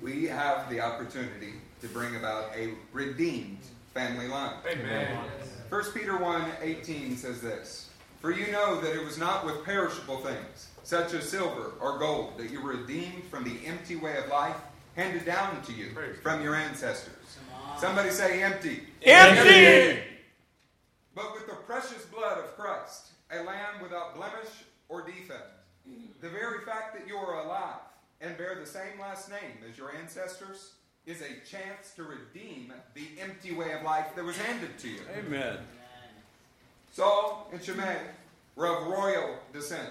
We 0.02 0.26
have 0.26 0.68
the 0.72 0.82
opportunity 0.82 1.54
to 1.82 1.88
bring 1.90 2.16
about 2.16 2.50
a 2.56 2.74
redeemed 2.92 3.60
family 3.94 4.28
line. 4.28 4.56
Amen. 4.68 5.16
1 5.70 5.84
Peter 5.94 6.18
1 6.18 6.44
18 6.60 7.18
says 7.18 7.40
this 7.40 7.92
For 8.20 8.32
you 8.32 8.52
know 8.52 8.82
that 8.82 8.96
it 8.96 9.06
was 9.06 9.20
not 9.20 9.46
with 9.46 9.64
perishable 9.64 10.18
things, 10.18 10.70
such 10.82 11.14
as 11.14 11.30
silver 11.30 11.74
or 11.80 12.00
gold, 12.00 12.40
that 12.40 12.50
you 12.50 12.64
were 12.64 12.72
redeemed 12.72 13.26
from 13.26 13.44
the 13.44 13.64
empty 13.68 13.96
way 13.96 14.18
of 14.18 14.28
life 14.30 14.56
handed 14.96 15.26
down 15.26 15.62
to 15.64 15.74
you 15.74 15.92
from 16.22 16.44
your 16.44 16.56
ancestors. 16.56 17.38
Somebody 17.78 18.12
say 18.12 18.44
empty. 18.44 18.84
Empty! 19.02 20.00
But 21.16 21.34
with 21.34 21.48
the 21.48 21.56
precious 21.56 22.06
blood 22.06 22.40
of 22.40 22.56
Christ, 22.58 23.08
a 23.32 23.44
lamb 23.44 23.82
without 23.82 24.16
blemish 24.16 24.50
or 24.90 25.02
defect. 25.06 25.50
The 26.22 26.30
very 26.30 26.64
fact 26.66 26.98
that 26.98 27.08
you 27.08 27.16
are 27.18 27.44
alive 27.44 27.82
and 28.22 28.38
bear 28.38 28.56
the 28.56 28.66
same 28.66 29.00
last 29.02 29.30
name 29.30 29.58
as 29.70 29.78
your 29.78 29.94
ancestors 29.94 30.74
is 31.06 31.22
a 31.22 31.46
chance 31.46 31.92
to 31.96 32.04
redeem 32.04 32.72
the 32.94 33.08
empty 33.20 33.54
way 33.54 33.74
of 33.74 33.84
life 33.84 34.16
that 34.16 34.24
was 34.24 34.38
handed 34.38 34.78
to 34.80 34.88
you. 34.88 35.02
Amen. 35.18 35.58
Saul 36.94 37.50
and 37.52 37.62
Shimei 37.62 37.98
were 38.56 38.68
of 38.68 38.88
royal 38.88 39.36
descent, 39.52 39.90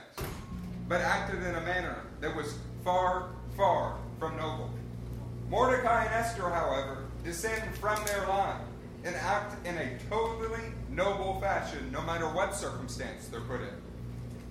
but 0.88 1.00
acted 1.00 1.42
in 1.42 1.54
a 1.56 1.60
manner 1.60 1.98
that 2.20 2.34
was 2.34 2.54
far, 2.84 3.28
far 3.56 3.96
from 4.18 4.36
noble. 4.36 4.70
Mordecai 5.52 6.06
and 6.06 6.14
Esther, 6.14 6.48
however, 6.48 7.04
descend 7.22 7.74
from 7.74 8.02
their 8.06 8.26
line, 8.26 8.62
and 9.04 9.14
act 9.14 9.66
in 9.66 9.76
a 9.76 9.98
totally 10.08 10.62
noble 10.88 11.38
fashion, 11.42 11.90
no 11.92 12.00
matter 12.00 12.24
what 12.24 12.54
circumstance 12.54 13.28
they're 13.28 13.42
put 13.42 13.60
in. 13.60 13.82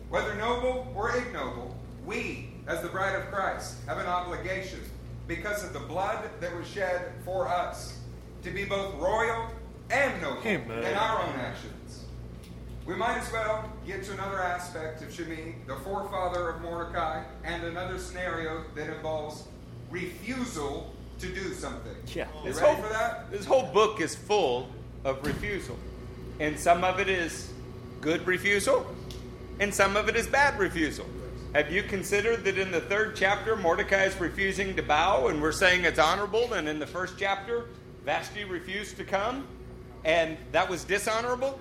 Whether 0.09 0.35
noble 0.35 0.93
or 0.95 1.17
ignoble, 1.17 1.75
we, 2.05 2.51
as 2.67 2.83
the 2.83 2.87
bride 2.87 3.15
of 3.15 3.31
Christ, 3.31 3.77
have 3.87 3.97
an 3.97 4.05
obligation, 4.05 4.79
because 5.27 5.63
of 5.63 5.73
the 5.73 5.79
blood 5.79 6.29
that 6.39 6.55
was 6.55 6.67
shed 6.67 7.11
for 7.25 7.47
us, 7.47 7.97
to 8.43 8.51
be 8.51 8.63
both 8.63 8.93
royal 8.99 9.49
and 9.89 10.21
noble 10.21 10.45
Amen. 10.45 10.83
in 10.83 10.93
our 10.93 11.23
own 11.23 11.35
actions. 11.39 12.05
We 12.85 12.95
might 12.95 13.17
as 13.17 13.31
well 13.31 13.71
get 13.87 14.03
to 14.03 14.13
another 14.13 14.39
aspect 14.39 15.01
of 15.01 15.11
Shimei, 15.11 15.55
the 15.65 15.77
forefather 15.77 16.49
of 16.49 16.61
Mordecai, 16.61 17.23
and 17.43 17.63
another 17.63 17.97
scenario 17.97 18.65
that 18.75 18.95
involves 18.95 19.45
refusal 19.91 20.93
to 21.19 21.27
do 21.27 21.53
something. 21.53 21.95
Yeah. 22.07 22.27
You 22.43 22.49
This 22.49 22.61
ready 22.61 22.73
whole, 22.75 22.83
for 22.83 22.89
that? 22.93 23.31
this 23.31 23.45
whole 23.45 23.67
book 23.71 24.01
is 24.01 24.15
full 24.15 24.69
of 25.03 25.23
refusal. 25.25 25.77
And 26.39 26.59
some 26.59 26.83
of 26.83 26.99
it 26.99 27.07
is 27.07 27.51
good 27.99 28.25
refusal, 28.25 28.85
and 29.59 29.71
some 29.73 29.95
of 29.95 30.09
it 30.09 30.15
is 30.15 30.25
bad 30.25 30.57
refusal. 30.57 31.05
Have 31.53 31.71
you 31.71 31.83
considered 31.83 32.43
that 32.45 32.57
in 32.57 32.71
the 32.71 32.81
third 32.81 33.15
chapter, 33.15 33.55
Mordecai 33.55 34.05
is 34.05 34.19
refusing 34.19 34.75
to 34.77 34.81
bow, 34.81 35.27
and 35.27 35.41
we're 35.41 35.51
saying 35.51 35.83
it's 35.85 35.99
honorable, 35.99 36.53
and 36.53 36.67
in 36.67 36.79
the 36.79 36.87
first 36.87 37.15
chapter, 37.19 37.65
Vashti 38.05 38.45
refused 38.45 38.97
to 38.97 39.03
come, 39.03 39.45
and 40.05 40.37
that 40.51 40.67
was 40.67 40.83
dishonorable? 40.83 41.59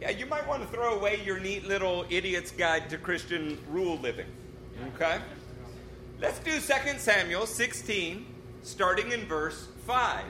Yeah, 0.00 0.10
you 0.10 0.24
might 0.24 0.46
want 0.48 0.62
to 0.62 0.68
throw 0.68 0.94
away 0.98 1.20
your 1.26 1.38
neat 1.38 1.66
little 1.66 2.06
idiot's 2.08 2.52
guide 2.52 2.88
to 2.88 2.96
Christian 2.96 3.58
rule 3.68 3.98
living. 3.98 4.28
Okay? 4.94 5.18
Let's 6.20 6.38
do 6.40 6.60
2 6.60 6.98
Samuel 6.98 7.46
16, 7.46 8.26
starting 8.62 9.10
in 9.10 9.24
verse 9.24 9.68
5, 9.86 10.22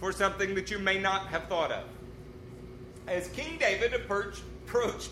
for 0.00 0.10
something 0.10 0.56
that 0.56 0.72
you 0.72 0.80
may 0.80 0.98
not 0.98 1.28
have 1.28 1.44
thought 1.44 1.70
of. 1.70 1.84
As 3.06 3.28
King 3.28 3.56
David 3.56 3.94
approached, 3.94 4.42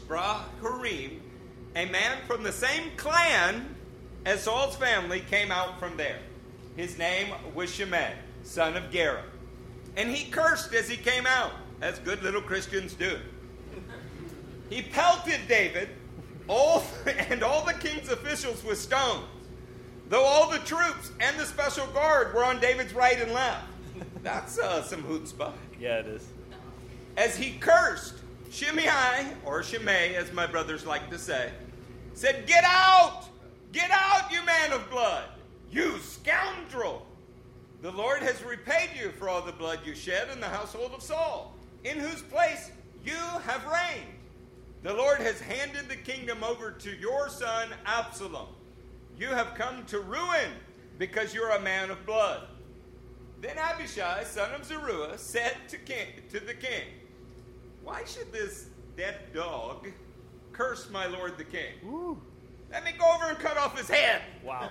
Bahurim, 0.09 1.21
a 1.77 1.87
man 1.87 2.19
from 2.27 2.43
the 2.43 2.51
same 2.51 2.91
clan 2.97 3.77
as 4.27 4.43
Saul's 4.43 4.75
family 4.75 5.21
came 5.21 5.53
out 5.53 5.79
from 5.79 5.97
there. 5.97 6.19
His 6.75 6.99
name 6.99 7.33
was 7.55 7.73
Shimei, 7.73 8.15
son 8.43 8.77
of 8.77 8.91
Gera. 8.91 9.23
And 9.97 10.11
he 10.11 10.29
cursed 10.33 10.75
as 10.75 10.89
he 10.89 10.97
came 10.97 11.29
out, 11.29 11.53
as 11.81 12.01
good 12.01 12.25
little 12.25 12.43
Christians 12.43 12.95
do. 12.95 13.19
He 14.69 14.83
pelted 14.83 15.47
David 15.47 15.91
all, 16.49 16.83
and 17.07 17.45
all 17.45 17.65
the 17.65 17.75
king's 17.75 18.09
officials 18.09 18.65
with 18.65 18.79
stones, 18.79 19.25
though 20.09 20.25
all 20.25 20.51
the 20.51 20.59
troops 20.61 21.13
and 21.21 21.39
the 21.39 21.47
special 21.47 21.87
guard 21.89 22.35
were 22.35 22.45
on 22.45 22.61
David's 22.61 22.93
right 22.93 23.21
and 23.21 23.33
left. 23.33 23.65
That's 24.23 24.59
uh, 24.59 24.83
some 24.83 25.03
chutzpah. 25.05 25.53
Yeah, 25.79 25.99
it 25.99 26.07
is. 26.07 26.27
As 27.17 27.37
he 27.37 27.59
cursed, 27.59 28.15
Shimei, 28.51 29.27
or 29.45 29.63
Shimei, 29.63 30.15
as 30.15 30.33
my 30.33 30.47
brothers 30.47 30.87
like 30.87 31.11
to 31.11 31.19
say, 31.19 31.51
said, 32.15 32.47
Get 32.47 32.65
out! 32.65 33.25
Get 33.73 33.91
out, 33.91 34.33
you 34.33 34.45
man 34.45 34.73
of 34.73 34.89
blood! 34.91 35.25
You 35.71 35.99
scoundrel! 35.99 37.07
The 37.83 37.93
Lord 37.93 38.23
has 38.23 38.43
repaid 38.43 38.91
you 38.99 39.11
for 39.11 39.29
all 39.29 39.43
the 39.43 39.53
blood 39.53 39.81
you 39.85 39.95
shed 39.95 40.29
in 40.33 40.41
the 40.41 40.47
household 40.49 40.93
of 40.95 41.03
Saul, 41.03 41.55
in 41.85 41.99
whose 41.99 42.23
place 42.23 42.73
you 43.05 43.15
have 43.15 43.65
reigned. 43.67 44.13
The 44.83 44.95
Lord 44.95 45.19
has 45.21 45.41
handed 45.41 45.89
the 45.89 45.97
kingdom 45.97 46.43
over 46.43 46.71
to 46.73 46.97
your 46.97 47.29
son 47.29 47.69
Absalom. 47.87 48.49
You 49.19 49.29
have 49.29 49.55
come 49.55 49.85
to 49.87 49.99
ruin 49.99 50.51
because 50.97 51.35
you're 51.35 51.51
a 51.51 51.61
man 51.61 51.91
of 51.91 52.07
blood. 52.07 52.43
Then 53.41 53.59
Abishai, 53.59 54.23
son 54.25 54.53
of 54.53 54.65
Zeruiah, 54.65 55.19
said 55.19 55.57
to, 55.69 55.77
king, 55.77 56.07
to 56.31 56.39
the 56.39 56.55
king, 56.55 56.85
Why 57.83 58.05
should 58.05 58.33
this 58.33 58.67
dead 58.97 59.17
dog 59.35 59.89
curse 60.53 60.89
my 60.91 61.07
lord 61.07 61.37
the 61.37 61.45
king? 61.45 61.75
Woo. 61.83 62.21
Let 62.71 62.85
me 62.85 62.93
go 62.97 63.13
over 63.13 63.27
and 63.27 63.39
cut 63.39 63.57
off 63.57 63.77
his 63.77 63.89
head. 63.89 64.23
Wow. 64.45 64.71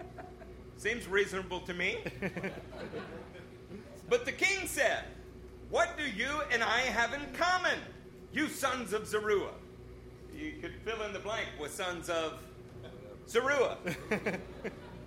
Seems 0.76 1.06
reasonable 1.08 1.60
to 1.60 1.72
me. 1.72 1.98
but 4.10 4.26
the 4.26 4.32
king 4.32 4.66
said, 4.66 5.04
What 5.70 5.96
do 5.96 6.04
you 6.04 6.40
and 6.50 6.62
I 6.62 6.80
have 6.80 7.14
in 7.14 7.20
common, 7.32 7.78
you 8.32 8.48
sons 8.48 8.92
of 8.92 9.06
Zeruiah? 9.06 9.54
You 10.34 10.54
could 10.60 10.74
fill 10.84 11.02
in 11.02 11.12
the 11.12 11.18
blank 11.18 11.48
with 11.60 11.72
sons 11.72 12.10
of 12.10 12.40
Zeruiah. 13.28 13.78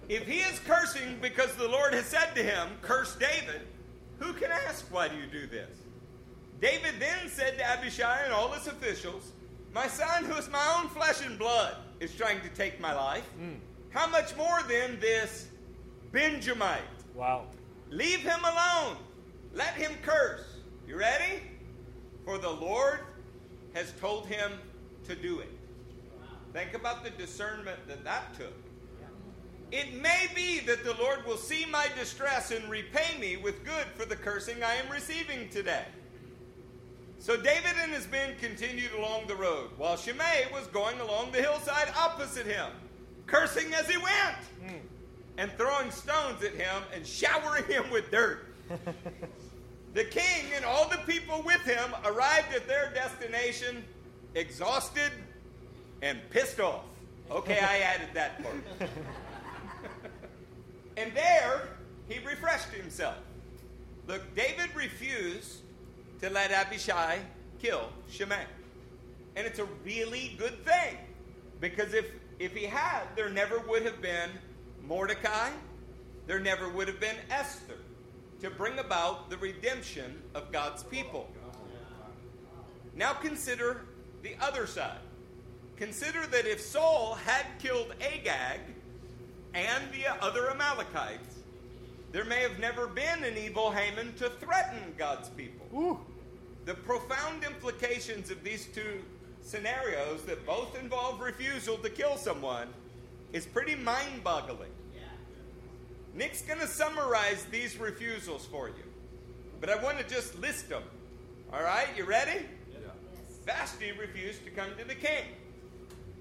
if 0.09 0.27
he 0.27 0.39
is 0.39 0.59
cursing 0.59 1.17
because 1.21 1.53
the 1.55 1.67
Lord 1.67 1.93
has 1.93 2.05
said 2.05 2.35
to 2.35 2.43
him, 2.43 2.69
Curse 2.81 3.15
David, 3.15 3.61
who 4.19 4.33
can 4.33 4.51
ask, 4.51 4.85
Why 4.91 5.07
do 5.07 5.15
you 5.15 5.27
do 5.27 5.47
this? 5.47 5.69
David 6.61 6.95
then 6.99 7.29
said 7.29 7.57
to 7.57 7.69
Abishai 7.69 8.21
and 8.23 8.33
all 8.33 8.51
his 8.51 8.67
officials, 8.67 9.31
My 9.73 9.87
son, 9.87 10.23
who 10.25 10.35
is 10.35 10.49
my 10.49 10.79
own 10.79 10.89
flesh 10.89 11.25
and 11.25 11.37
blood, 11.37 11.75
is 11.99 12.15
trying 12.15 12.41
to 12.41 12.49
take 12.49 12.79
my 12.79 12.93
life. 12.93 13.25
Hmm. 13.37 13.55
How 13.89 14.07
much 14.07 14.35
more 14.35 14.61
then 14.67 14.97
this 14.99 15.47
Benjamite? 16.11 16.81
Wow. 17.13 17.45
Leave 17.89 18.19
him 18.19 18.39
alone. 18.43 18.97
Let 19.53 19.73
him 19.73 19.91
curse. 20.01 20.45
You 20.87 20.97
ready? 20.97 21.41
For 22.25 22.37
the 22.37 22.49
Lord 22.49 22.99
has 23.73 23.93
told 23.99 24.27
him 24.27 24.51
to 25.07 25.15
do 25.15 25.39
it. 25.39 25.54
Think 26.55 26.73
about 26.73 27.03
the 27.03 27.09
discernment 27.09 27.85
that 27.89 28.05
that 28.05 28.33
took. 28.33 28.53
It 29.73 30.01
may 30.01 30.27
be 30.33 30.61
that 30.61 30.85
the 30.85 30.93
Lord 30.93 31.25
will 31.27 31.35
see 31.35 31.65
my 31.65 31.87
distress 31.99 32.51
and 32.51 32.69
repay 32.69 33.19
me 33.19 33.35
with 33.35 33.65
good 33.65 33.85
for 33.95 34.05
the 34.05 34.15
cursing 34.15 34.63
I 34.63 34.75
am 34.75 34.89
receiving 34.89 35.49
today. 35.49 35.83
So 37.19 37.35
David 37.35 37.73
and 37.81 37.91
his 37.91 38.09
men 38.09 38.35
continued 38.39 38.93
along 38.93 39.27
the 39.27 39.35
road, 39.35 39.71
while 39.75 39.97
Shimei 39.97 40.45
was 40.53 40.65
going 40.67 40.97
along 41.01 41.33
the 41.33 41.41
hillside 41.41 41.91
opposite 41.99 42.45
him, 42.45 42.71
cursing 43.27 43.73
as 43.73 43.89
he 43.89 43.97
went, 43.97 44.37
hmm. 44.65 44.77
and 45.37 45.51
throwing 45.57 45.91
stones 45.91 46.41
at 46.41 46.53
him 46.53 46.83
and 46.93 47.05
showering 47.05 47.65
him 47.65 47.83
with 47.91 48.09
dirt. 48.11 48.45
the 49.93 50.05
king 50.05 50.45
and 50.55 50.63
all 50.63 50.87
the 50.87 50.99
people 51.05 51.43
with 51.45 51.65
him 51.65 51.93
arrived 52.05 52.55
at 52.55 52.65
their 52.65 52.93
destination 52.93 53.83
exhausted 54.35 55.11
and 56.01 56.19
pissed 56.29 56.59
off. 56.59 56.83
Okay, 57.31 57.59
I 57.59 57.77
added 57.93 58.09
that 58.13 58.43
part. 58.43 58.89
and 60.97 61.13
there 61.13 61.69
he 62.07 62.19
refreshed 62.19 62.69
himself. 62.69 63.17
Look, 64.07 64.35
David 64.35 64.69
refused 64.75 65.61
to 66.21 66.29
let 66.29 66.51
Abishai 66.51 67.19
kill 67.59 67.89
Shimei. 68.09 68.45
And 69.35 69.45
it's 69.45 69.59
a 69.59 69.67
really 69.83 70.35
good 70.37 70.63
thing. 70.63 70.97
Because 71.59 71.93
if, 71.93 72.05
if 72.39 72.55
he 72.55 72.65
had, 72.65 73.03
there 73.15 73.29
never 73.29 73.59
would 73.59 73.83
have 73.83 74.01
been 74.01 74.29
Mordecai, 74.83 75.49
there 76.27 76.39
never 76.39 76.69
would 76.69 76.87
have 76.87 76.99
been 76.99 77.15
Esther 77.29 77.77
to 78.41 78.49
bring 78.49 78.77
about 78.79 79.29
the 79.29 79.37
redemption 79.37 80.21
of 80.33 80.51
God's 80.51 80.83
people. 80.83 81.29
Now 82.95 83.13
consider 83.13 83.85
the 84.21 84.35
other 84.39 84.67
side. 84.67 84.99
Consider 85.77 86.25
that 86.27 86.45
if 86.45 86.61
Saul 86.61 87.15
had 87.15 87.45
killed 87.59 87.93
Agag 88.01 88.61
and 89.53 89.83
the 89.91 90.07
other 90.23 90.49
Amalekites, 90.49 91.39
there 92.11 92.25
may 92.25 92.41
have 92.41 92.59
never 92.59 92.87
been 92.87 93.23
an 93.23 93.37
evil 93.37 93.71
Haman 93.71 94.13
to 94.15 94.29
threaten 94.29 94.93
God's 94.97 95.29
people. 95.29 95.67
Woo. 95.71 95.99
The 96.65 96.75
profound 96.75 97.43
implications 97.43 98.31
of 98.31 98.43
these 98.43 98.67
two 98.67 99.03
scenarios 99.41 100.21
that 100.23 100.45
both 100.45 100.79
involve 100.79 101.19
refusal 101.19 101.77
to 101.77 101.89
kill 101.89 102.17
someone 102.17 102.69
is 103.33 103.45
pretty 103.45 103.75
mind 103.75 104.23
boggling. 104.23 104.71
Nick's 106.15 106.41
going 106.41 106.61
to 106.61 106.67
summarize 106.67 107.45
these 107.51 107.77
refusals 107.77 108.45
for 108.45 108.69
you, 108.69 108.83
but 109.59 109.69
I 109.69 109.75
want 109.83 109.99
to 109.99 110.07
just 110.07 110.39
list 110.39 110.69
them. 110.69 110.83
All 111.51 111.61
right, 111.61 111.87
you 111.97 112.05
ready? 112.05 112.45
Vashti 113.45 113.91
refused 113.91 114.45
to 114.45 114.51
come 114.51 114.69
to 114.79 114.85
the 114.85 114.95
king. 114.95 115.25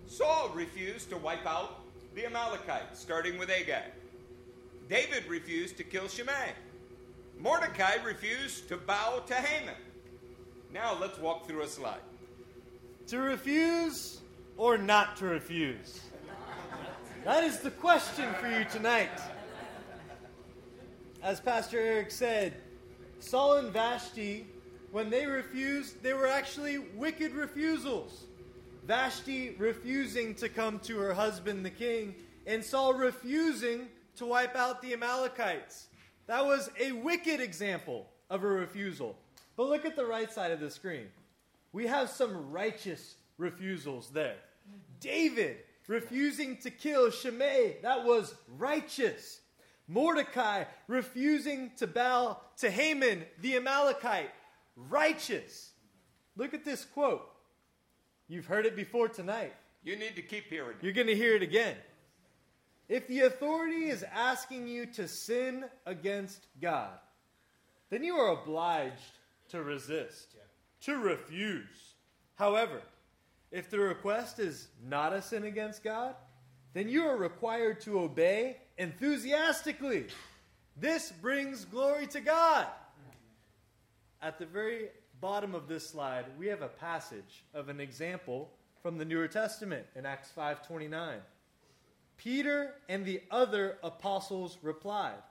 Saul 0.07 0.51
refused 0.55 1.11
to 1.11 1.17
wipe 1.17 1.47
out 1.47 1.81
the 2.15 2.27
Amalekites, 2.27 3.01
starting 3.01 3.39
with 3.39 3.51
Agag. 3.51 3.93
David 4.89 5.27
refused 5.27 5.77
to 5.79 5.85
kill 5.85 6.09
Shimei. 6.09 6.53
Mordecai 7.39 7.97
refused 8.05 8.69
to 8.69 8.77
bow 8.77 9.23
to 9.27 9.35
Haman. 9.35 9.75
Now 10.73 10.97
let's 11.01 11.19
walk 11.19 11.47
through 11.47 11.63
a 11.63 11.69
slide. 11.69 12.01
To 13.09 13.19
refuse 13.19 14.21
or 14.57 14.79
not 14.79 15.17
to 15.17 15.27
refuse? 15.27 16.01
That 17.25 17.43
is 17.45 17.61
the 17.61 17.71
question 17.71 18.33
for 18.35 18.49
you 18.49 18.65
tonight. 18.67 19.11
As 21.23 21.41
Pastor 21.41 21.79
Eric 21.81 22.11
said, 22.11 22.55
Saul 23.19 23.55
and 23.55 23.73
Vashti, 23.73 24.47
when 24.93 25.09
they 25.09 25.27
refused, 25.27 26.03
they 26.03 26.13
were 26.13 26.27
actually 26.27 26.79
wicked 26.79 27.33
refusals. 27.33 28.24
Vashti 28.87 29.55
refusing 29.59 30.35
to 30.35 30.49
come 30.49 30.79
to 30.81 30.99
her 30.99 31.15
husband, 31.15 31.65
the 31.65 31.71
king, 31.71 32.15
and 32.47 32.63
Saul 32.63 32.95
refusing 32.95 33.89
to 34.17 34.27
wipe 34.27 34.55
out 34.55 34.83
the 34.83 34.93
Amalekites. 34.93 35.87
That 36.27 36.45
was 36.45 36.71
a 36.79 36.93
wicked 36.93 37.41
example 37.41 38.07
of 38.29 38.45
a 38.45 38.49
refusal. 38.49 39.17
But 39.57 39.69
look 39.69 39.85
at 39.85 39.97
the 39.97 40.05
right 40.05 40.31
side 40.31 40.51
of 40.51 40.61
the 40.61 40.71
screen. 40.71 41.07
We 41.73 41.87
have 41.87 42.11
some 42.11 42.51
righteous 42.51 43.17
refusals 43.39 44.11
there. 44.11 44.37
David 45.01 45.59
refusing 45.89 46.57
to 46.59 46.71
kill 46.71 47.11
Shimei, 47.11 47.77
that 47.83 48.05
was 48.05 48.35
righteous. 48.59 49.41
Mordecai 49.89 50.65
refusing 50.89 51.73
to 51.77 51.87
bow 51.87 52.39
to 52.59 52.71
Haman, 52.71 53.25
the 53.41 53.57
Amalekite, 53.57 54.31
righteous. 54.77 55.71
Look 56.37 56.55
at 56.55 56.65
this 56.65 56.85
quote. 56.85 57.34
You've 58.29 58.47
heard 58.47 58.67
it 58.67 58.77
before 58.77 59.09
tonight. 59.09 59.55
You 59.83 59.97
need 59.97 60.17
to 60.17 60.23
keep 60.23 60.47
hearing 60.49 60.71
it. 60.71 60.77
You're 60.83 60.93
going 60.93 61.09
to 61.09 61.15
hear 61.15 61.37
it 61.37 61.43
again. 61.43 61.77
If 62.89 63.07
the 63.07 63.21
authority 63.21 63.87
is 63.87 64.05
asking 64.15 64.67
you 64.69 64.87
to 64.87 65.09
sin 65.09 65.65
against 65.87 66.47
God, 66.61 66.99
then 67.91 68.03
you 68.03 68.17
are 68.17 68.33
obliged 68.33 69.19
to 69.51 69.63
resist, 69.63 70.37
to 70.83 70.97
refuse. 70.97 71.95
However, 72.37 72.83
if 73.51 73.71
the 73.71 73.79
request 73.79 74.39
is 74.39 74.69
not 74.87 75.13
a 75.13 75.23
sin 75.23 75.45
against 75.45 75.85
God, 75.85 76.15
then 76.73 76.89
you 76.89 77.05
are 77.05 77.17
required 77.17 77.81
to 77.83 78.01
obey 78.01 78.57
enthusiastically. 78.79 80.07
This 80.77 81.13
brings 81.13 81.65
glory 81.65 82.07
to 82.09 82.21
God. 82.21 82.67
At 84.21 84.39
the 84.39 84.47
very 84.47 84.89
bottom 85.25 85.55
of 85.55 85.69
this 85.69 85.89
slide, 85.89 86.27
we 86.39 86.49
have 86.49 86.61
a 86.61 86.69
passage 86.69 87.45
of 87.55 87.71
an 87.71 87.81
example 87.81 88.51
from 88.83 88.99
the 88.99 89.07
Newer 89.07 89.27
Testament 89.27 89.87
in 89.95 90.05
Acts 90.05 90.31
5:29. 90.31 91.23
Peter 92.19 92.75
and 92.91 93.07
the 93.07 93.23
other 93.31 93.79
apostles 93.83 94.59
replied, 94.61 95.23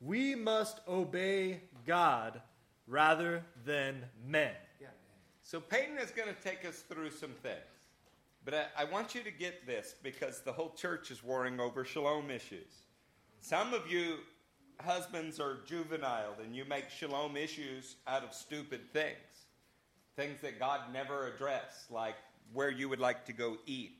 "We 0.00 0.36
must 0.36 0.78
obey 0.86 1.62
God 1.84 2.40
rather 2.86 3.44
than 3.64 4.08
men." 4.24 4.54
So 5.42 5.60
Peyton 5.60 5.98
is 5.98 6.12
going 6.12 6.32
to 6.32 6.40
take 6.40 6.64
us 6.64 6.82
through 6.82 7.10
some 7.10 7.34
things. 7.34 7.88
But 8.44 8.54
I, 8.54 8.66
I, 8.78 8.84
want 8.84 9.16
you 9.16 9.24
to 9.24 9.32
get 9.32 9.66
this 9.66 9.96
because 10.04 10.42
the 10.42 10.52
whole 10.52 10.70
church 10.70 11.10
is 11.10 11.24
warring 11.24 11.58
over 11.58 11.84
shalom 11.84 12.30
issues. 12.30 12.84
Some 13.40 13.74
of 13.74 13.90
you 13.90 14.18
husbands 14.80 15.40
are 15.40 15.58
juvenile 15.66 16.34
and 16.42 16.54
you 16.54 16.64
make 16.64 16.90
shalom 16.90 17.36
issues 17.36 17.96
out 18.06 18.24
of 18.24 18.32
stupid 18.32 18.92
things. 18.92 19.16
Things 20.16 20.40
that 20.40 20.58
God 20.58 20.80
never 20.92 21.28
addressed, 21.28 21.90
like 21.90 22.14
where 22.52 22.70
you 22.70 22.88
would 22.88 23.00
like 23.00 23.24
to 23.26 23.32
go 23.32 23.56
eat. 23.66 23.98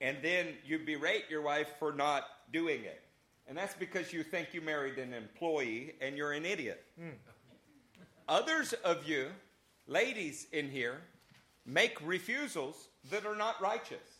And 0.00 0.18
then 0.22 0.48
you 0.64 0.78
berate 0.78 1.24
your 1.28 1.42
wife 1.42 1.68
for 1.78 1.92
not 1.92 2.24
doing 2.52 2.84
it. 2.84 3.02
And 3.46 3.56
that's 3.56 3.74
because 3.74 4.12
you 4.12 4.22
think 4.22 4.48
you 4.52 4.60
married 4.60 4.98
an 4.98 5.14
employee 5.14 5.94
and 6.00 6.16
you're 6.16 6.32
an 6.32 6.44
idiot. 6.44 6.84
Mm. 7.00 7.12
Others 8.28 8.74
of 8.84 9.08
you 9.08 9.28
ladies 9.86 10.46
in 10.52 10.70
here 10.70 11.00
make 11.64 11.96
refusals 12.04 12.88
that 13.10 13.24
are 13.24 13.34
not 13.36 13.60
righteous. 13.60 14.18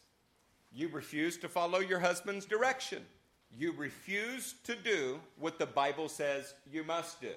You 0.72 0.88
refuse 0.88 1.36
to 1.38 1.48
follow 1.48 1.78
your 1.78 1.98
husband's 1.98 2.46
direction. 2.46 3.04
You 3.56 3.72
refuse 3.72 4.54
to 4.64 4.74
do 4.74 5.20
what 5.38 5.58
the 5.58 5.66
Bible 5.66 6.08
says 6.08 6.54
you 6.70 6.84
must 6.84 7.20
do. 7.20 7.32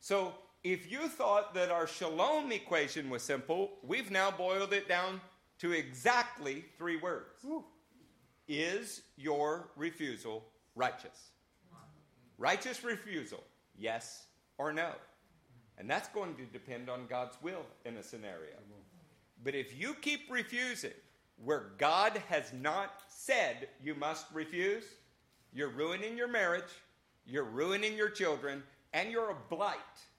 So, 0.00 0.34
if 0.64 0.90
you 0.90 1.08
thought 1.08 1.54
that 1.54 1.70
our 1.70 1.86
shalom 1.86 2.50
equation 2.50 3.08
was 3.08 3.22
simple, 3.22 3.78
we've 3.82 4.10
now 4.10 4.30
boiled 4.30 4.72
it 4.72 4.88
down 4.88 5.20
to 5.60 5.72
exactly 5.72 6.64
three 6.76 6.96
words 6.96 7.44
Ooh. 7.44 7.64
Is 8.48 9.02
your 9.16 9.68
refusal 9.76 10.44
righteous? 10.74 11.30
Righteous 12.38 12.82
refusal, 12.82 13.44
yes 13.76 14.26
or 14.56 14.72
no. 14.72 14.92
And 15.76 15.88
that's 15.88 16.08
going 16.08 16.34
to 16.36 16.44
depend 16.44 16.88
on 16.88 17.06
God's 17.08 17.36
will 17.42 17.66
in 17.84 17.96
a 17.96 18.02
scenario. 18.02 18.56
But 19.44 19.54
if 19.54 19.78
you 19.78 19.94
keep 19.94 20.30
refusing 20.30 20.92
where 21.44 21.72
God 21.78 22.20
has 22.28 22.52
not 22.52 23.02
said 23.08 23.68
you 23.82 23.94
must 23.94 24.26
refuse, 24.32 24.84
you're 25.52 25.68
ruining 25.68 26.16
your 26.16 26.28
marriage, 26.28 26.70
you're 27.26 27.44
ruining 27.44 27.96
your 27.96 28.10
children, 28.10 28.62
and 28.92 29.10
you're 29.10 29.30
a 29.30 29.36
blight 29.50 29.76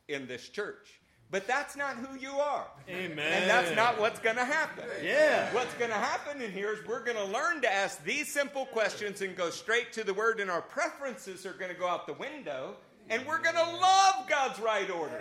in 0.08 0.28
this 0.28 0.50
church. 0.50 1.00
But 1.32 1.46
that's 1.46 1.76
not 1.76 1.96
who 1.96 2.18
you 2.18 2.32
are. 2.32 2.66
Amen. 2.90 3.20
And 3.20 3.50
that's 3.50 3.76
not 3.76 4.00
what's 4.00 4.20
going 4.20 4.38
to 4.38 4.46
happen. 4.46 4.86
Yeah. 5.04 5.54
What's 5.54 5.74
going 5.76 5.92
to 5.92 5.98
happen 5.98 6.42
in 6.42 6.52
here 6.52 6.74
is 6.74 6.80
we're 6.88 7.04
going 7.04 7.18
to 7.18 7.26
learn 7.26 7.62
to 7.62 7.72
ask 7.72 8.04
these 8.04 8.32
simple 8.34 8.66
questions 8.66 9.22
and 9.22 9.36
go 9.36 9.52
straight 9.52 9.94
to 9.94 10.04
the 10.04 10.14
word, 10.14 10.40
and 10.40 10.50
our 10.50 10.64
preferences 10.64 11.46
are 11.46 11.54
going 11.54 11.72
to 11.72 11.80
go 11.80 11.88
out 11.88 12.08
the 12.08 12.14
window 12.14 12.76
and 13.10 13.26
we're 13.26 13.42
going 13.42 13.56
to 13.56 13.62
love 13.62 14.28
God's 14.28 14.60
right 14.60 14.90
order. 14.90 15.20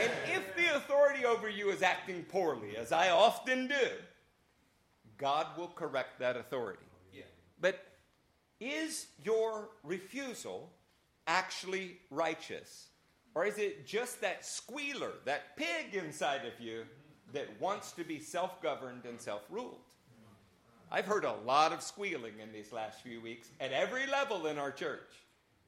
And 0.00 0.10
if 0.32 0.56
the 0.56 0.76
authority 0.76 1.24
over 1.24 1.48
you 1.48 1.70
is 1.70 1.82
acting 1.82 2.24
poorly, 2.24 2.76
as 2.76 2.90
I 2.90 3.10
often 3.10 3.68
do, 3.68 3.88
God 5.18 5.46
will 5.58 5.68
correct 5.68 6.18
that 6.20 6.36
authority. 6.36 6.82
Yeah. 7.12 7.24
But 7.60 7.84
is 8.62 9.06
your 9.24 9.70
refusal 9.82 10.70
actually 11.26 11.98
righteous? 12.10 12.88
Or 13.34 13.44
is 13.44 13.58
it 13.58 13.86
just 13.86 14.20
that 14.20 14.44
squealer, 14.44 15.12
that 15.24 15.56
pig 15.56 15.94
inside 15.94 16.42
of 16.44 16.60
you 16.60 16.84
that 17.32 17.48
wants 17.60 17.92
to 17.92 18.04
be 18.04 18.18
self 18.20 18.62
governed 18.62 19.04
and 19.04 19.20
self 19.20 19.42
ruled? 19.50 19.80
I've 20.90 21.06
heard 21.06 21.24
a 21.24 21.34
lot 21.46 21.72
of 21.72 21.82
squealing 21.82 22.34
in 22.42 22.52
these 22.52 22.72
last 22.72 23.00
few 23.00 23.20
weeks 23.20 23.48
at 23.60 23.72
every 23.72 24.06
level 24.06 24.46
in 24.46 24.58
our 24.58 24.70
church. 24.70 25.08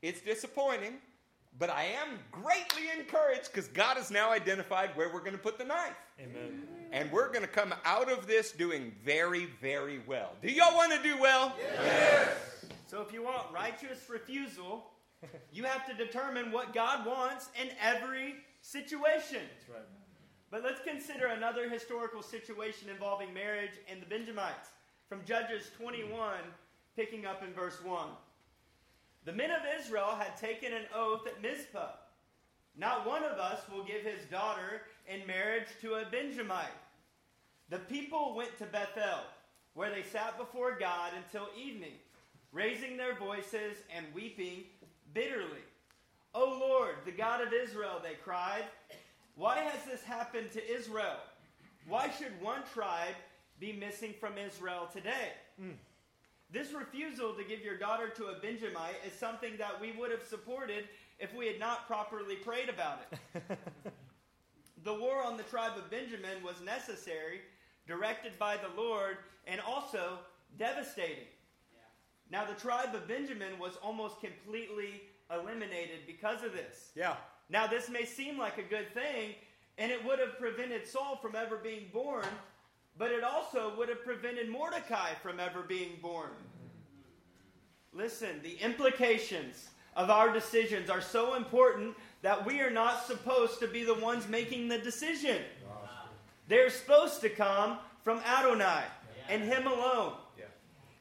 It's 0.02 0.20
disappointing 0.20 0.98
but 1.58 1.70
I 1.70 1.84
am 1.84 2.18
greatly 2.32 2.90
encouraged 2.98 3.52
because 3.52 3.68
God 3.68 3.96
has 3.96 4.10
now 4.10 4.32
identified 4.32 4.90
where 4.94 5.12
we're 5.12 5.20
going 5.20 5.32
to 5.32 5.38
put 5.38 5.56
the 5.56 5.64
knife. 5.64 5.94
Amen. 6.20 6.62
And 6.90 7.10
we're 7.12 7.28
going 7.28 7.42
to 7.42 7.48
come 7.48 7.72
out 7.84 8.10
of 8.10 8.26
this 8.26 8.52
doing 8.52 8.92
very, 9.04 9.46
very 9.60 10.00
well. 10.06 10.32
Do 10.42 10.50
y'all 10.50 10.74
want 10.74 10.92
to 10.92 11.02
do 11.02 11.16
well? 11.20 11.54
Yes. 11.60 12.53
So 12.86 13.00
if 13.00 13.12
you 13.12 13.22
want 13.22 13.52
righteous 13.52 14.08
refusal, 14.08 14.90
you 15.52 15.64
have 15.64 15.86
to 15.86 15.94
determine 15.94 16.52
what 16.52 16.74
God 16.74 17.06
wants 17.06 17.48
in 17.60 17.68
every 17.80 18.36
situation. 18.60 19.40
That's 19.56 19.68
right. 19.68 19.88
But 20.50 20.62
let's 20.62 20.80
consider 20.80 21.26
another 21.26 21.68
historical 21.68 22.22
situation 22.22 22.88
involving 22.88 23.34
marriage 23.34 23.72
and 23.90 24.00
the 24.00 24.06
Benjamites. 24.06 24.68
From 25.08 25.24
Judges 25.24 25.70
21, 25.80 26.38
picking 26.96 27.26
up 27.26 27.42
in 27.42 27.52
verse 27.52 27.82
1. 27.82 28.08
The 29.24 29.32
men 29.32 29.50
of 29.50 29.62
Israel 29.80 30.16
had 30.18 30.36
taken 30.36 30.72
an 30.72 30.84
oath 30.94 31.26
at 31.26 31.42
Mizpah. 31.42 31.92
Not 32.76 33.06
one 33.06 33.22
of 33.22 33.38
us 33.38 33.60
will 33.72 33.84
give 33.84 34.02
his 34.02 34.24
daughter 34.30 34.82
in 35.08 35.26
marriage 35.26 35.68
to 35.80 35.94
a 35.94 36.04
Benjamite. 36.10 36.66
The 37.70 37.78
people 37.78 38.34
went 38.34 38.56
to 38.58 38.66
Bethel, 38.66 39.24
where 39.74 39.90
they 39.90 40.02
sat 40.02 40.38
before 40.38 40.78
God 40.78 41.12
until 41.16 41.48
evening, 41.58 41.94
raising 42.54 42.96
their 42.96 43.16
voices 43.16 43.76
and 43.94 44.06
weeping 44.14 44.64
bitterly. 45.12 45.64
O 46.34 46.58
Lord, 46.60 46.94
the 47.04 47.12
God 47.12 47.40
of 47.40 47.52
Israel, 47.52 48.00
they 48.02 48.14
cried, 48.14 48.64
why 49.36 49.58
has 49.58 49.84
this 49.84 50.02
happened 50.02 50.52
to 50.52 50.72
Israel? 50.72 51.18
Why 51.86 52.08
should 52.10 52.40
one 52.40 52.62
tribe 52.72 53.14
be 53.58 53.72
missing 53.72 54.14
from 54.18 54.38
Israel 54.38 54.88
today? 54.92 55.32
Mm. 55.60 55.74
This 56.50 56.72
refusal 56.72 57.34
to 57.34 57.42
give 57.42 57.60
your 57.60 57.76
daughter 57.76 58.08
to 58.10 58.26
a 58.26 58.38
Benjamite 58.38 58.96
is 59.06 59.12
something 59.12 59.56
that 59.58 59.80
we 59.80 59.92
would 59.92 60.12
have 60.12 60.22
supported 60.22 60.84
if 61.18 61.34
we 61.34 61.48
had 61.48 61.58
not 61.58 61.86
properly 61.88 62.36
prayed 62.36 62.68
about 62.68 63.02
it. 63.10 63.58
the 64.84 64.94
war 64.94 65.22
on 65.22 65.36
the 65.36 65.42
tribe 65.44 65.72
of 65.76 65.90
Benjamin 65.90 66.42
was 66.44 66.60
necessary, 66.64 67.40
directed 67.88 68.38
by 68.38 68.56
the 68.56 68.80
Lord, 68.80 69.16
and 69.46 69.60
also 69.60 70.18
devastating. 70.56 71.26
Yeah. 72.30 72.40
Now, 72.40 72.46
the 72.46 72.58
tribe 72.58 72.94
of 72.94 73.06
Benjamin 73.06 73.58
was 73.58 73.76
almost 73.82 74.20
completely 74.20 75.02
eliminated 75.30 76.00
because 76.06 76.42
of 76.42 76.52
this. 76.52 76.90
Yeah. 76.94 77.16
Now, 77.48 77.66
this 77.66 77.88
may 77.88 78.04
seem 78.04 78.38
like 78.38 78.58
a 78.58 78.62
good 78.62 78.92
thing, 78.94 79.34
and 79.78 79.92
it 79.92 80.04
would 80.04 80.18
have 80.18 80.38
prevented 80.38 80.86
Saul 80.86 81.16
from 81.16 81.36
ever 81.36 81.56
being 81.56 81.86
born 81.92 82.26
but 82.96 83.10
it 83.10 83.24
also 83.24 83.74
would 83.76 83.88
have 83.88 84.04
prevented 84.04 84.48
Mordecai 84.48 85.14
from 85.14 85.40
ever 85.40 85.62
being 85.62 85.98
born. 86.00 86.30
Listen, 87.92 88.40
the 88.42 88.56
implications 88.56 89.68
of 89.96 90.10
our 90.10 90.32
decisions 90.32 90.90
are 90.90 91.00
so 91.00 91.34
important 91.34 91.96
that 92.22 92.44
we 92.46 92.60
are 92.60 92.70
not 92.70 93.06
supposed 93.06 93.60
to 93.60 93.68
be 93.68 93.84
the 93.84 93.94
ones 93.94 94.28
making 94.28 94.68
the 94.68 94.78
decision. 94.78 95.38
They're 96.48 96.70
supposed 96.70 97.20
to 97.22 97.28
come 97.28 97.78
from 98.02 98.18
Adonai 98.18 98.84
and 99.28 99.42
Him 99.42 99.66
alone. 99.66 100.14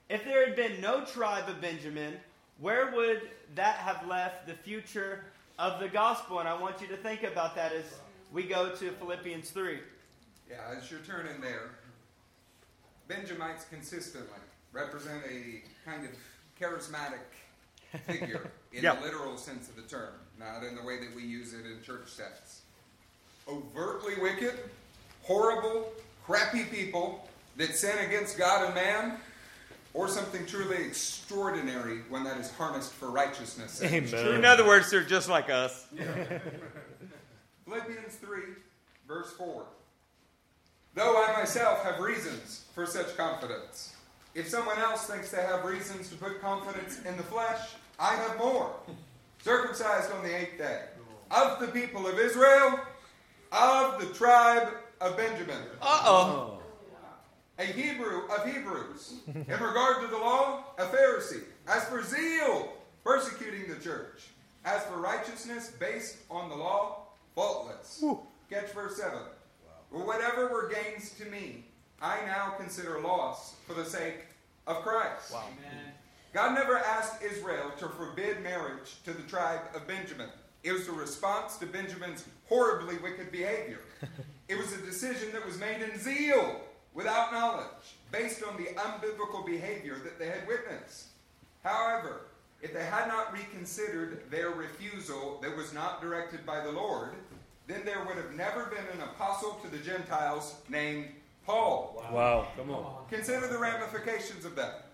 If 0.10 0.26
there 0.26 0.46
had 0.46 0.56
been 0.56 0.82
no 0.82 1.06
tribe 1.06 1.50
of 1.50 1.62
Benjamin, 1.62 2.16
where 2.60 2.92
would 2.92 3.22
that 3.56 3.78
have 3.78 4.06
left 4.08 4.48
the 4.48 4.54
future 4.54 5.26
of 5.58 5.80
the 5.80 5.88
gospel? 5.88 6.40
And 6.40 6.48
I 6.48 6.60
want 6.60 6.82
you 6.82 6.88
to 6.88 6.98
think 6.98 7.24
about 7.24 7.56
that 7.56 7.72
as 7.72 7.86
we 8.32 8.44
go 8.44 8.76
to 8.76 8.92
Philippians 8.92 9.50
3. 9.50 9.80
Yeah, 10.50 10.58
as 10.78 10.92
you're 10.92 11.00
turning 11.02 11.40
there, 11.42 11.72
Benjamites 13.08 13.66
consistently 13.70 14.30
represent 14.72 15.24
a 15.30 15.62
kind 15.90 16.06
of 16.06 16.12
charismatic 16.60 17.20
figure 18.06 18.52
in 18.74 18.84
Yeah. 18.84 18.96
the 18.96 19.02
literal 19.02 19.38
sense 19.38 19.70
of 19.70 19.76
the 19.76 19.84
term, 19.84 20.14
not 20.40 20.64
in 20.64 20.76
the 20.76 20.84
way 20.84 21.00
that 21.00 21.16
we 21.16 21.24
use 21.24 21.54
it 21.54 21.66
in 21.66 21.82
church 21.84 22.18
texts. 22.18 22.62
Overtly 23.48 24.16
wicked, 24.22 24.54
horrible, 25.24 25.92
crappy 26.26 26.64
people 26.64 27.28
that 27.58 27.76
sin 27.76 27.98
against 28.08 28.38
God 28.38 28.66
and 28.66 28.74
man, 28.76 29.18
or 29.94 30.08
something 30.08 30.46
truly 30.46 30.78
extraordinary 30.84 32.00
when 32.10 32.24
that 32.24 32.38
is 32.38 32.52
harnessed 32.52 32.94
for 32.94 33.10
righteousness. 33.12 33.74
sake. 33.74 34.10
In 34.14 34.46
other 34.46 34.66
words, 34.66 34.90
they're 34.90 35.04
just 35.04 35.30
like 35.30 35.50
us. 35.50 35.88
Philippians 37.66 38.16
3, 38.16 38.40
verse 39.08 39.32
4. 39.34 39.64
Though 40.96 41.24
I 41.24 41.34
myself 41.34 41.84
have 41.84 42.00
reasons 42.00 42.66
for 42.76 42.86
such 42.86 43.16
confidence, 43.18 43.96
if 44.36 44.50
someone 44.50 44.78
else 44.80 45.06
thinks 45.08 45.32
they 45.32 45.42
have 45.42 45.64
reasons 45.66 46.10
to 46.10 46.16
put 46.16 46.42
confidence 46.42 47.00
in 47.06 47.16
the 47.18 47.24
flesh, 47.24 47.60
I 48.00 48.16
have 48.16 48.38
more. 48.38 48.72
Circumcised 49.44 50.12
on 50.12 50.24
the 50.24 50.36
eighth 50.36 50.58
day, 50.58 50.82
of 51.32 51.60
the 51.60 51.68
people 51.68 52.08
of 52.08 52.18
Israel, 52.20 52.80
of 53.52 54.00
the 54.00 54.08
tribe 54.14 54.70
of 55.02 55.18
Benjamin, 55.18 55.58
Uh 55.82 56.04
oh. 56.06 56.53
A 57.60 57.66
Hebrew 57.66 58.28
of 58.28 58.46
Hebrews. 58.46 59.16
In 59.28 59.46
regard 59.48 60.02
to 60.02 60.08
the 60.08 60.18
law, 60.18 60.64
a 60.78 60.86
Pharisee. 60.86 61.44
As 61.68 61.86
for 61.86 62.04
zeal, 62.04 62.74
persecuting 63.04 63.68
the 63.70 63.80
church. 63.80 64.30
As 64.66 64.84
for 64.84 64.98
righteousness 64.98 65.72
based 65.80 66.18
on 66.32 66.50
the 66.50 66.56
law, 66.56 67.08
faultless. 67.36 68.00
Catch 68.50 68.72
verse 68.72 68.98
7. 68.98 69.18
Well, 69.92 70.06
whatever 70.08 70.48
were 70.48 70.70
gains 70.70 71.12
to 71.20 71.26
me, 71.26 71.66
I 72.02 72.18
now 72.26 72.56
consider 72.58 73.00
loss 73.00 73.56
for 73.68 73.74
the 73.74 73.86
sake 73.86 74.26
of 74.68 74.78
Christ. 74.78 75.32
God 76.34 76.56
never 76.56 76.80
asked 76.80 77.22
Israel 77.22 77.72
to 77.78 77.88
forbid 77.90 78.42
marriage 78.42 79.04
to 79.06 79.14
the 79.14 79.22
tribe 79.24 79.62
of 79.76 79.88
Benjamin. 79.88 80.30
It 80.64 80.72
was 80.72 80.88
a 80.88 80.92
response 80.92 81.58
to 81.58 81.66
Benjamin's 81.66 82.26
horribly 82.48 82.98
wicked 82.98 83.32
behavior. 83.32 83.82
it 84.48 84.58
was 84.58 84.74
a 84.74 84.78
decision 84.78 85.32
that 85.34 85.46
was 85.46 85.60
made 85.60 85.82
in 85.82 86.00
zeal, 86.00 86.62
without 86.94 87.32
knowledge, 87.32 87.98
based 88.12 88.44
on 88.44 88.58
the 88.58 88.70
unbiblical 88.80 89.46
behavior 89.46 89.98
that 90.04 90.20
they 90.20 90.28
had 90.28 90.48
witnessed. 90.48 91.08
However, 91.64 92.22
if 92.62 92.74
they 92.74 92.86
had 92.86 93.08
not 93.08 93.34
reconsidered 93.34 94.30
their 94.30 94.52
refusal 94.52 95.40
that 95.42 95.56
was 95.56 95.74
not 95.74 96.02
directed 96.02 96.46
by 96.46 96.64
the 96.64 96.72
Lord, 96.72 97.12
then 97.68 97.84
there 97.86 98.04
would 98.06 98.18
have 98.18 98.34
never 98.36 98.66
been 98.66 98.86
an 98.94 99.02
apostle 99.02 99.60
to 99.64 99.70
the 99.70 99.78
Gentiles 99.78 100.56
named 100.70 101.08
Paul. 101.46 102.04
Wow. 102.12 102.48
Come 102.56 102.72
on. 102.72 103.06
Consider 103.10 103.48
the 103.48 103.58
ramifications 103.58 104.46
of 104.46 104.56
that. 104.56 104.94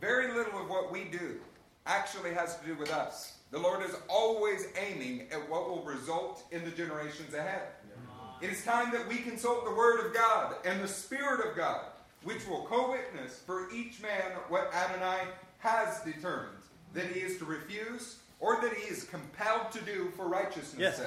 Very 0.00 0.34
little 0.34 0.60
of 0.60 0.68
what 0.68 0.90
we 0.92 1.04
do 1.04 1.40
actually 1.86 2.34
has 2.34 2.58
to 2.58 2.66
do 2.66 2.74
with 2.74 2.92
us. 2.92 3.38
The 3.50 3.58
Lord 3.58 3.84
is 3.84 3.94
always 4.08 4.68
aiming 4.78 5.28
at 5.30 5.48
what 5.48 5.68
will 5.68 5.82
result 5.82 6.44
in 6.50 6.64
the 6.64 6.70
generations 6.70 7.34
ahead. 7.34 7.68
It 8.42 8.50
is 8.50 8.64
time 8.64 8.90
that 8.92 9.06
we 9.08 9.18
consult 9.18 9.64
the 9.64 9.70
Word 9.74 10.04
of 10.04 10.12
God 10.12 10.56
and 10.64 10.82
the 10.82 10.88
Spirit 10.88 11.48
of 11.48 11.56
God, 11.56 11.82
which 12.24 12.46
will 12.48 12.62
co 12.64 12.90
witness 12.90 13.38
for 13.46 13.70
each 13.72 14.02
man 14.02 14.32
what 14.48 14.72
Adonai 14.74 15.20
has 15.60 16.00
determined 16.00 16.56
that 16.92 17.06
he 17.06 17.20
is 17.20 17.38
to 17.38 17.44
refuse 17.44 18.16
or 18.40 18.60
that 18.60 18.74
he 18.74 18.88
is 18.92 19.04
compelled 19.04 19.70
to 19.72 19.80
do 19.82 20.10
for 20.16 20.28
righteousness' 20.28 20.74
Yes. 20.80 20.96
sake. 20.96 21.06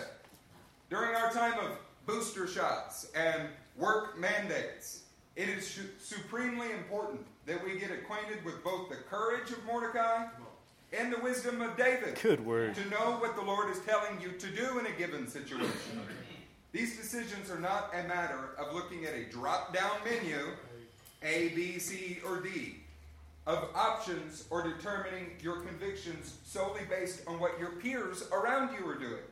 During 0.89 1.13
our 1.13 1.29
time 1.31 1.59
of 1.59 1.77
booster 2.05 2.47
shots 2.47 3.07
and 3.13 3.49
work 3.77 4.17
mandates, 4.17 5.01
it 5.35 5.49
is 5.49 5.67
su- 5.67 5.81
supremely 5.99 6.71
important 6.71 7.19
that 7.45 7.61
we 7.65 7.77
get 7.77 7.91
acquainted 7.91 8.43
with 8.45 8.63
both 8.63 8.87
the 8.89 8.95
courage 8.95 9.51
of 9.51 9.63
Mordecai 9.65 10.27
and 10.97 11.11
the 11.11 11.19
wisdom 11.19 11.61
of 11.61 11.75
David 11.75 12.17
Good 12.23 12.45
word. 12.45 12.75
to 12.75 12.89
know 12.89 13.17
what 13.19 13.35
the 13.35 13.41
Lord 13.41 13.69
is 13.69 13.79
telling 13.81 14.21
you 14.21 14.31
to 14.31 14.47
do 14.47 14.79
in 14.79 14.85
a 14.85 14.91
given 14.91 15.27
situation. 15.27 15.69
These 16.75 16.97
decisions 16.97 17.49
are 17.49 17.57
not 17.57 17.93
a 17.93 18.05
matter 18.05 18.49
of 18.57 18.75
looking 18.75 19.05
at 19.05 19.13
a 19.13 19.23
drop 19.31 19.73
down 19.73 19.91
menu, 20.03 20.49
A, 21.23 21.47
B, 21.55 21.79
C, 21.79 22.19
or 22.27 22.41
D, 22.41 22.79
of 23.47 23.69
options 23.73 24.43
or 24.49 24.61
determining 24.61 25.37
your 25.41 25.61
convictions 25.61 26.37
solely 26.43 26.81
based 26.89 27.21
on 27.27 27.39
what 27.39 27.57
your 27.57 27.69
peers 27.77 28.27
around 28.33 28.77
you 28.77 28.85
are 28.89 28.95
doing. 28.95 29.23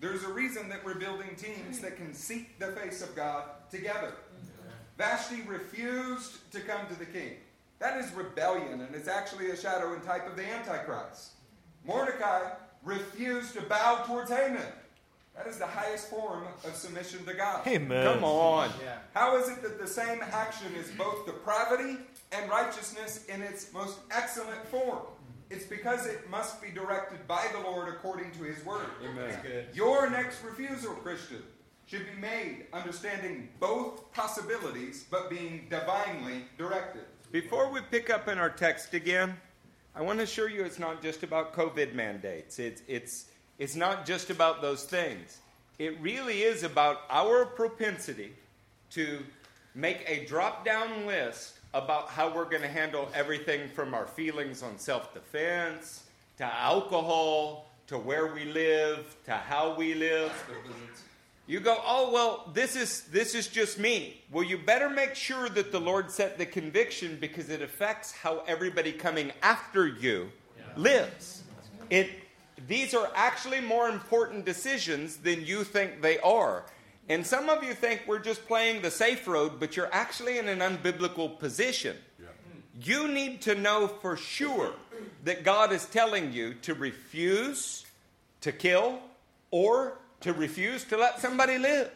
There's 0.00 0.24
a 0.24 0.28
reason 0.34 0.68
that 0.68 0.84
we're 0.84 0.96
building 0.96 1.34
teams 1.38 1.78
that 1.78 1.96
can 1.96 2.12
seek 2.12 2.58
the 2.58 2.72
face 2.72 3.00
of 3.00 3.16
God 3.16 3.44
together. 3.70 4.12
Vashti 4.98 5.40
refused 5.48 6.52
to 6.52 6.60
come 6.60 6.86
to 6.88 6.98
the 6.98 7.06
king. 7.06 7.36
That 7.78 7.98
is 7.98 8.12
rebellion, 8.12 8.82
and 8.82 8.94
it's 8.94 9.08
actually 9.08 9.48
a 9.48 9.56
shadow 9.56 9.94
and 9.94 10.02
type 10.02 10.28
of 10.28 10.36
the 10.36 10.44
Antichrist. 10.44 11.30
Mordecai 11.86 12.50
refused 12.82 13.54
to 13.54 13.62
bow 13.62 14.04
towards 14.06 14.30
Haman. 14.30 14.66
That 15.36 15.48
is 15.48 15.58
the 15.58 15.66
highest 15.66 16.10
form 16.10 16.44
of 16.64 16.74
submission 16.76 17.24
to 17.26 17.34
God. 17.34 17.66
Amen. 17.66 18.04
Come 18.04 18.24
on. 18.24 18.70
How 19.14 19.36
is 19.36 19.48
it 19.48 19.62
that 19.62 19.80
the 19.80 19.86
same 19.86 20.20
action 20.22 20.68
is 20.76 20.90
both 20.92 21.26
depravity 21.26 21.98
and 22.32 22.48
righteousness 22.48 23.24
in 23.26 23.42
its 23.42 23.72
most 23.72 23.98
excellent 24.10 24.64
form? 24.68 25.00
It's 25.50 25.66
because 25.66 26.06
it 26.06 26.28
must 26.30 26.62
be 26.62 26.70
directed 26.70 27.26
by 27.26 27.46
the 27.52 27.60
Lord 27.60 27.88
according 27.88 28.30
to 28.32 28.44
His 28.44 28.64
Word. 28.64 28.86
Your 29.72 30.08
next 30.08 30.42
refusal, 30.42 30.94
Christian, 30.94 31.42
should 31.86 32.06
be 32.06 32.20
made 32.20 32.66
understanding 32.72 33.48
both 33.60 34.10
possibilities 34.12 35.04
but 35.10 35.28
being 35.28 35.66
divinely 35.68 36.44
directed. 36.56 37.02
Before 37.30 37.70
we 37.70 37.80
pick 37.90 38.10
up 38.10 38.28
in 38.28 38.38
our 38.38 38.50
text 38.50 38.94
again, 38.94 39.36
I 39.94 40.02
want 40.02 40.18
to 40.18 40.24
assure 40.24 40.48
you 40.48 40.64
it's 40.64 40.78
not 40.78 41.02
just 41.02 41.22
about 41.22 41.52
COVID 41.52 41.94
mandates. 41.94 42.58
It's, 42.58 42.82
it's, 42.88 43.26
it's 43.58 43.76
not 43.76 44.06
just 44.06 44.30
about 44.30 44.62
those 44.62 44.84
things. 44.84 45.38
It 45.78 46.00
really 46.00 46.42
is 46.42 46.62
about 46.62 47.02
our 47.10 47.44
propensity 47.44 48.32
to 48.90 49.20
make 49.74 50.04
a 50.06 50.24
drop 50.26 50.64
down 50.64 51.06
list 51.06 51.58
about 51.72 52.08
how 52.08 52.32
we're 52.32 52.44
going 52.44 52.62
to 52.62 52.68
handle 52.68 53.08
everything 53.14 53.68
from 53.68 53.92
our 53.94 54.06
feelings 54.06 54.62
on 54.62 54.78
self 54.78 55.12
defense 55.12 56.04
to 56.38 56.44
alcohol 56.44 57.68
to 57.88 57.98
where 57.98 58.32
we 58.32 58.44
live 58.44 59.16
to 59.24 59.32
how 59.32 59.74
we 59.74 59.94
live. 59.94 60.32
You 61.46 61.60
go, 61.60 61.76
oh 61.84 62.10
well, 62.10 62.50
this 62.54 62.74
is 62.74 63.02
this 63.04 63.34
is 63.34 63.48
just 63.48 63.78
me. 63.78 64.22
Well, 64.32 64.44
you 64.44 64.56
better 64.56 64.88
make 64.88 65.14
sure 65.14 65.48
that 65.50 65.72
the 65.72 65.80
Lord 65.80 66.10
set 66.10 66.38
the 66.38 66.46
conviction 66.46 67.18
because 67.20 67.50
it 67.50 67.60
affects 67.60 68.12
how 68.12 68.42
everybody 68.46 68.92
coming 68.92 69.32
after 69.42 69.86
you 69.86 70.30
lives. 70.76 71.42
It 71.90 72.08
these 72.68 72.94
are 72.94 73.10
actually 73.14 73.60
more 73.60 73.88
important 73.88 74.44
decisions 74.44 75.18
than 75.18 75.44
you 75.44 75.64
think 75.64 76.00
they 76.00 76.18
are. 76.20 76.64
And 77.08 77.26
some 77.26 77.50
of 77.50 77.62
you 77.62 77.74
think 77.74 78.02
we're 78.06 78.20
just 78.20 78.46
playing 78.46 78.82
the 78.82 78.90
safe 78.90 79.26
road, 79.26 79.60
but 79.60 79.76
you're 79.76 79.92
actually 79.92 80.38
in 80.38 80.48
an 80.48 80.60
unbiblical 80.60 81.38
position. 81.38 81.96
You 82.80 83.08
need 83.08 83.42
to 83.42 83.54
know 83.54 83.86
for 83.86 84.16
sure 84.16 84.72
that 85.24 85.44
God 85.44 85.72
is 85.72 85.86
telling 85.86 86.32
you 86.32 86.54
to 86.62 86.74
refuse 86.74 87.86
to 88.40 88.52
kill 88.52 88.98
or 89.50 89.98
to 90.22 90.32
refuse 90.32 90.84
to 90.84 90.96
let 90.96 91.20
somebody 91.20 91.58
live. 91.58 91.90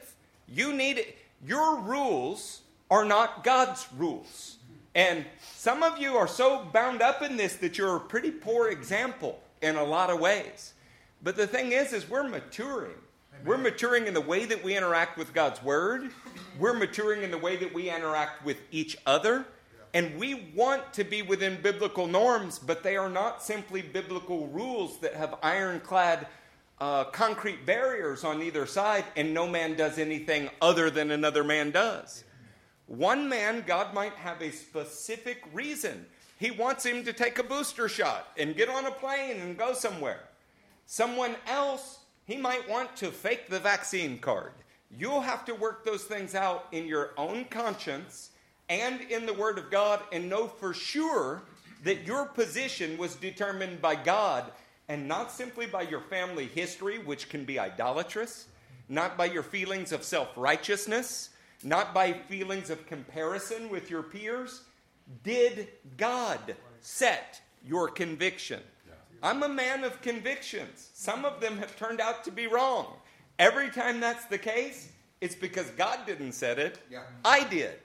You 0.46 0.72
need 0.72 0.98
it. 0.98 1.16
your 1.44 1.80
rules 1.80 2.60
are 2.90 3.04
not 3.04 3.44
God's 3.44 3.86
rules. 3.96 4.56
And 4.94 5.24
some 5.54 5.82
of 5.82 5.98
you 5.98 6.16
are 6.16 6.28
so 6.28 6.64
bound 6.72 7.02
up 7.02 7.22
in 7.22 7.36
this 7.36 7.54
that 7.56 7.78
you're 7.78 7.96
a 7.96 8.00
pretty 8.00 8.30
poor 8.30 8.68
example 8.68 9.40
in 9.62 9.76
a 9.76 9.84
lot 9.84 10.10
of 10.10 10.20
ways. 10.20 10.74
But 11.22 11.36
the 11.36 11.46
thing 11.46 11.72
is 11.72 11.92
is 11.92 12.08
we're 12.08 12.28
maturing. 12.28 12.96
We're 13.44 13.58
maturing 13.58 14.06
in 14.06 14.14
the 14.14 14.20
way 14.20 14.44
that 14.46 14.64
we 14.64 14.76
interact 14.76 15.16
with 15.16 15.32
God's 15.32 15.62
word. 15.62 16.10
We're 16.58 16.74
maturing 16.74 17.22
in 17.22 17.30
the 17.30 17.38
way 17.38 17.56
that 17.56 17.72
we 17.72 17.88
interact 17.88 18.44
with 18.44 18.58
each 18.72 18.96
other. 19.06 19.46
And 19.94 20.18
we 20.18 20.52
want 20.54 20.92
to 20.94 21.04
be 21.04 21.22
within 21.22 21.62
biblical 21.62 22.06
norms, 22.06 22.58
but 22.58 22.82
they 22.82 22.96
are 22.96 23.08
not 23.08 23.42
simply 23.42 23.80
biblical 23.80 24.48
rules 24.48 24.98
that 24.98 25.14
have 25.14 25.36
ironclad 25.42 26.26
uh, 26.80 27.04
concrete 27.04 27.64
barriers 27.64 28.22
on 28.24 28.42
either 28.42 28.66
side, 28.66 29.04
and 29.16 29.32
no 29.32 29.48
man 29.48 29.74
does 29.76 29.98
anything 29.98 30.50
other 30.60 30.90
than 30.90 31.10
another 31.10 31.42
man 31.42 31.70
does. 31.70 32.24
One 32.86 33.28
man, 33.28 33.64
God 33.66 33.94
might 33.94 34.14
have 34.14 34.40
a 34.40 34.50
specific 34.50 35.42
reason. 35.52 36.06
He 36.38 36.52
wants 36.52 36.86
him 36.86 37.04
to 37.04 37.12
take 37.12 37.38
a 37.38 37.42
booster 37.42 37.88
shot 37.88 38.28
and 38.36 38.56
get 38.56 38.68
on 38.68 38.86
a 38.86 38.92
plane 38.92 39.40
and 39.40 39.58
go 39.58 39.74
somewhere. 39.74 40.20
Someone 40.86 41.34
else, 41.46 41.98
he 42.24 42.36
might 42.36 42.68
want 42.68 42.96
to 42.96 43.10
fake 43.10 43.48
the 43.48 43.58
vaccine 43.58 44.18
card. 44.18 44.52
You'll 44.96 45.20
have 45.20 45.44
to 45.46 45.54
work 45.54 45.84
those 45.84 46.04
things 46.04 46.34
out 46.34 46.66
in 46.72 46.86
your 46.86 47.10
own 47.16 47.44
conscience 47.46 48.30
and 48.68 49.00
in 49.02 49.26
the 49.26 49.34
Word 49.34 49.58
of 49.58 49.70
God 49.70 50.00
and 50.12 50.28
know 50.28 50.46
for 50.46 50.72
sure 50.72 51.42
that 51.82 52.06
your 52.06 52.26
position 52.26 52.96
was 52.96 53.16
determined 53.16 53.82
by 53.82 53.96
God 53.96 54.44
and 54.88 55.06
not 55.06 55.30
simply 55.32 55.66
by 55.66 55.82
your 55.82 56.00
family 56.00 56.46
history, 56.46 56.98
which 56.98 57.28
can 57.28 57.44
be 57.44 57.58
idolatrous, 57.58 58.46
not 58.88 59.18
by 59.18 59.26
your 59.26 59.42
feelings 59.42 59.92
of 59.92 60.02
self 60.02 60.28
righteousness, 60.36 61.30
not 61.62 61.92
by 61.92 62.12
feelings 62.12 62.70
of 62.70 62.86
comparison 62.86 63.68
with 63.68 63.90
your 63.90 64.02
peers. 64.02 64.62
Did 65.22 65.68
God 65.96 66.56
set 66.80 67.40
your 67.66 67.88
conviction? 67.88 68.60
I'm 69.22 69.42
a 69.42 69.48
man 69.48 69.82
of 69.82 70.00
convictions. 70.00 70.90
Some 70.94 71.24
of 71.24 71.40
them 71.40 71.58
have 71.58 71.76
turned 71.76 72.00
out 72.00 72.24
to 72.24 72.30
be 72.30 72.46
wrong. 72.46 72.86
Every 73.38 73.68
time 73.70 74.00
that's 74.00 74.26
the 74.26 74.38
case, 74.38 74.92
it's 75.20 75.34
because 75.34 75.70
God 75.70 76.00
didn't 76.06 76.32
set 76.32 76.58
it. 76.58 76.78
Yeah. 76.90 77.02
I 77.24 77.44
did. 77.44 77.78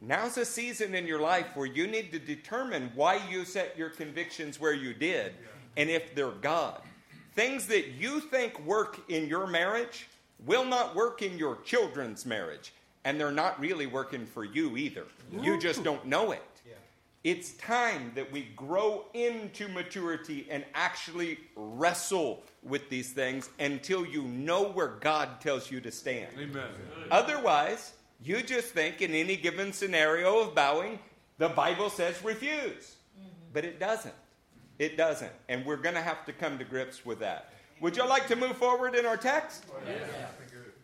Now's 0.00 0.36
a 0.36 0.44
season 0.44 0.94
in 0.94 1.06
your 1.06 1.20
life 1.20 1.46
where 1.54 1.66
you 1.66 1.86
need 1.86 2.12
to 2.12 2.18
determine 2.18 2.90
why 2.94 3.20
you 3.30 3.44
set 3.44 3.76
your 3.76 3.90
convictions 3.90 4.60
where 4.60 4.74
you 4.74 4.92
did 4.92 5.32
and 5.76 5.88
if 5.88 6.14
they're 6.14 6.30
God. 6.30 6.80
Things 7.34 7.66
that 7.66 7.88
you 7.92 8.20
think 8.20 8.58
work 8.60 9.00
in 9.08 9.26
your 9.26 9.46
marriage 9.46 10.06
will 10.44 10.64
not 10.64 10.94
work 10.94 11.22
in 11.22 11.38
your 11.38 11.56
children's 11.62 12.26
marriage, 12.26 12.72
and 13.04 13.20
they're 13.20 13.30
not 13.30 13.60
really 13.60 13.86
working 13.86 14.26
for 14.26 14.44
you 14.44 14.76
either. 14.76 15.04
You 15.40 15.58
just 15.58 15.84
don't 15.84 16.04
know 16.06 16.32
it. 16.32 16.42
It's 17.24 17.52
time 17.52 18.12
that 18.16 18.30
we 18.30 18.42
grow 18.54 19.06
into 19.14 19.66
maturity 19.68 20.46
and 20.50 20.62
actually 20.74 21.38
wrestle 21.56 22.42
with 22.62 22.90
these 22.90 23.12
things 23.12 23.48
until 23.58 24.04
you 24.04 24.24
know 24.24 24.64
where 24.64 24.88
God 25.00 25.40
tells 25.40 25.70
you 25.70 25.80
to 25.80 25.90
stand. 25.90 26.28
Amen. 26.38 26.68
Otherwise, 27.10 27.92
you 28.22 28.42
just 28.42 28.68
think 28.68 29.00
in 29.00 29.14
any 29.14 29.36
given 29.36 29.72
scenario 29.72 30.40
of 30.40 30.54
bowing, 30.54 30.98
the 31.38 31.48
Bible 31.48 31.88
says 31.88 32.22
refuse. 32.22 32.96
Mm-hmm. 33.18 33.28
But 33.54 33.64
it 33.64 33.80
doesn't. 33.80 34.14
It 34.78 34.98
doesn't. 34.98 35.32
And 35.48 35.64
we're 35.64 35.76
going 35.76 35.94
to 35.94 36.02
have 36.02 36.26
to 36.26 36.32
come 36.34 36.58
to 36.58 36.64
grips 36.64 37.06
with 37.06 37.20
that. 37.20 37.54
Would 37.80 37.96
you 37.96 38.06
like 38.06 38.28
to 38.28 38.36
move 38.36 38.58
forward 38.58 38.94
in 38.94 39.06
our 39.06 39.16
text? 39.16 39.64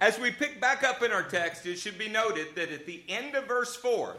As 0.01 0.19
we 0.19 0.31
pick 0.31 0.61
back 0.61 0.83
up 0.83 1.03
in 1.03 1.13
our 1.13 1.23
text, 1.23 1.67
it 1.67 1.79
should 1.79 1.99
be 1.99 2.09
noted 2.09 2.55
that 2.55 2.73
at 2.73 2.87
the 2.87 3.03
end 3.09 3.35
of 3.35 3.47
verse 3.47 3.77
4 3.77 4.17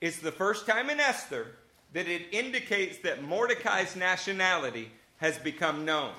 it's 0.00 0.18
the 0.18 0.32
first 0.32 0.66
time 0.66 0.90
in 0.90 1.00
Esther 1.00 1.56
that 1.94 2.06
it 2.06 2.26
indicates 2.30 2.98
that 2.98 3.22
Mordecai's 3.22 3.96
nationality 3.96 4.90
has 5.18 5.38
become 5.38 5.86
known. 5.86 6.10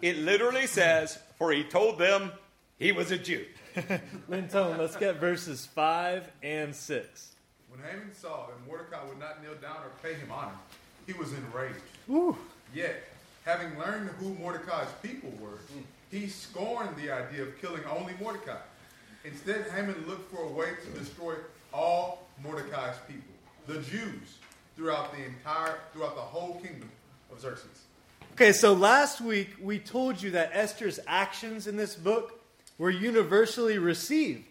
It 0.00 0.18
literally 0.18 0.68
says, 0.68 1.18
For 1.38 1.50
he 1.50 1.64
told 1.64 1.98
them 1.98 2.30
he 2.78 2.92
was 2.92 3.10
a 3.10 3.18
Jew. 3.18 3.46
Linton, 4.28 4.78
let's 4.78 4.94
get 4.96 5.16
verses 5.16 5.66
5 5.66 6.30
and 6.44 6.74
6. 6.74 7.32
When 7.68 7.80
Haman 7.80 8.14
saw 8.14 8.46
that 8.46 8.64
Mordecai 8.64 9.04
would 9.08 9.18
not 9.18 9.42
kneel 9.42 9.54
down 9.54 9.78
or 9.78 9.90
pay 10.02 10.14
him 10.14 10.30
honor, 10.30 10.52
he 11.06 11.14
was 11.14 11.32
enraged. 11.32 11.80
Woo. 12.06 12.36
Yet, 12.72 13.08
having 13.44 13.76
learned 13.76 14.10
who 14.20 14.34
Mordecai's 14.34 14.88
people 15.02 15.32
were, 15.40 15.58
hmm. 15.72 15.80
He 16.10 16.28
scorned 16.28 16.96
the 16.96 17.10
idea 17.10 17.42
of 17.42 17.60
killing 17.60 17.82
only 17.84 18.14
Mordecai. 18.20 18.58
Instead, 19.24 19.66
Haman 19.74 20.04
looked 20.06 20.32
for 20.32 20.42
a 20.42 20.48
way 20.48 20.70
to 20.84 20.98
destroy 20.98 21.34
all 21.72 22.26
Mordecai's 22.42 22.96
people, 23.08 23.34
the 23.66 23.80
Jews, 23.82 24.38
throughout 24.76 25.12
the 25.12 25.24
entire, 25.24 25.78
throughout 25.92 26.14
the 26.14 26.20
whole 26.20 26.60
kingdom 26.60 26.90
of 27.32 27.40
Xerxes. 27.40 27.82
Okay, 28.32 28.52
so 28.52 28.72
last 28.72 29.20
week 29.20 29.48
we 29.60 29.78
told 29.78 30.20
you 30.20 30.30
that 30.32 30.50
Esther's 30.52 31.00
actions 31.06 31.66
in 31.66 31.76
this 31.76 31.94
book 31.94 32.40
were 32.78 32.90
universally 32.90 33.78
received 33.78 34.44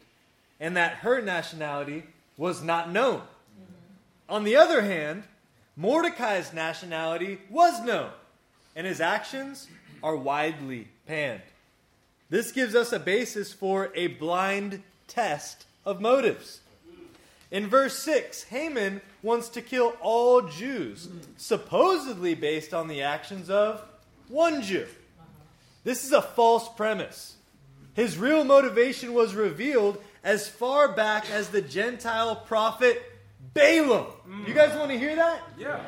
and 0.59 0.75
that 0.75 0.95
her 0.95 1.21
nationality 1.21 2.03
was 2.37 2.63
not 2.63 2.91
known. 2.91 3.19
Mm-hmm. 3.19 3.63
On 4.29 4.43
the 4.43 4.55
other 4.55 4.81
hand, 4.81 5.23
Mordecai's 5.75 6.51
nationality 6.51 7.39
was 7.49 7.79
known 7.81 8.09
and 8.75 8.87
his 8.87 8.99
actions 8.99 9.67
are 10.01 10.15
widely 10.15 10.87
panned. 11.07 11.41
This 12.29 12.51
gives 12.51 12.75
us 12.75 12.91
a 12.91 12.99
basis 12.99 13.53
for 13.53 13.91
a 13.95 14.07
blind 14.07 14.81
test 15.07 15.65
of 15.85 16.01
motives. 16.01 16.61
In 17.51 17.67
verse 17.67 17.97
6, 17.99 18.43
Haman 18.43 19.01
wants 19.21 19.49
to 19.49 19.61
kill 19.61 19.95
all 20.01 20.41
Jews, 20.41 21.07
supposedly 21.37 22.33
based 22.33 22.73
on 22.73 22.87
the 22.87 23.03
actions 23.03 23.49
of 23.49 23.81
one 24.27 24.61
Jew. 24.61 24.87
This 25.83 26.03
is 26.03 26.11
a 26.11 26.21
false 26.21 26.67
premise. 26.75 27.35
His 27.93 28.17
real 28.17 28.43
motivation 28.43 29.13
was 29.13 29.35
revealed 29.35 30.01
as 30.23 30.49
far 30.49 30.91
back 30.91 31.29
as 31.29 31.49
the 31.49 31.61
Gentile 31.61 32.35
prophet 32.35 33.01
Balaam. 33.53 34.07
You 34.45 34.53
guys 34.53 34.75
want 34.75 34.91
to 34.91 34.97
hear 34.97 35.15
that? 35.15 35.41
Yeah. 35.57 35.79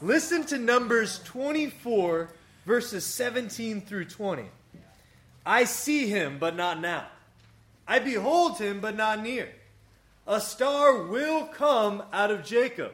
Listen 0.00 0.44
to 0.46 0.58
Numbers 0.58 1.20
24, 1.24 2.30
verses 2.64 3.04
17 3.04 3.82
through 3.82 4.06
20. 4.06 4.44
I 5.44 5.64
see 5.64 6.08
him, 6.08 6.38
but 6.38 6.56
not 6.56 6.80
now. 6.80 7.06
I 7.86 7.98
behold 7.98 8.58
him, 8.58 8.80
but 8.80 8.96
not 8.96 9.22
near. 9.22 9.48
A 10.26 10.40
star 10.40 11.02
will 11.04 11.46
come 11.46 12.02
out 12.12 12.30
of 12.30 12.44
Jacob, 12.44 12.92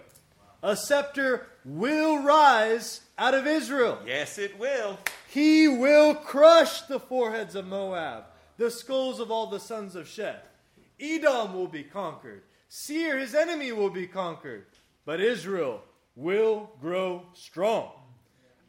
a 0.62 0.76
scepter 0.76 1.46
will 1.64 2.22
rise 2.22 3.02
out 3.18 3.34
of 3.34 3.46
Israel. 3.46 3.98
Yes, 4.06 4.38
it 4.38 4.58
will. 4.58 4.98
He 5.28 5.68
will 5.68 6.14
crush 6.14 6.82
the 6.82 7.00
foreheads 7.00 7.54
of 7.54 7.66
Moab, 7.66 8.24
the 8.56 8.70
skulls 8.70 9.20
of 9.20 9.30
all 9.30 9.48
the 9.48 9.60
sons 9.60 9.94
of 9.94 10.06
Sheth. 10.06 10.40
Edom 10.98 11.52
will 11.52 11.68
be 11.68 11.82
conquered. 11.82 12.42
Seir, 12.68 13.18
his 13.18 13.34
enemy, 13.34 13.72
will 13.72 13.90
be 13.90 14.06
conquered. 14.06 14.64
But 15.04 15.20
Israel 15.20 15.82
will 16.14 16.70
grow 16.80 17.26
strong. 17.34 17.90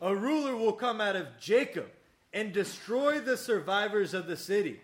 A 0.02 0.16
ruler 0.16 0.56
will 0.56 0.74
come 0.74 1.00
out 1.00 1.16
of 1.16 1.28
Jacob 1.40 1.90
and 2.34 2.54
destroy 2.54 3.20
the 3.20 3.38
survivors 3.38 4.14
of 4.14 4.28
the 4.28 4.38
city. 4.38 4.80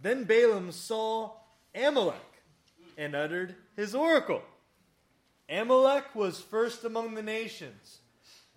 Then 0.00 0.24
Balaam 0.24 0.72
saw 0.72 1.32
Amalek 1.74 2.42
and 2.96 3.14
uttered 3.14 3.54
his 3.76 3.94
oracle. 3.94 4.42
Amalek 5.48 6.14
was 6.14 6.40
first 6.40 6.84
among 6.84 7.14
the 7.14 7.22
nations, 7.22 7.98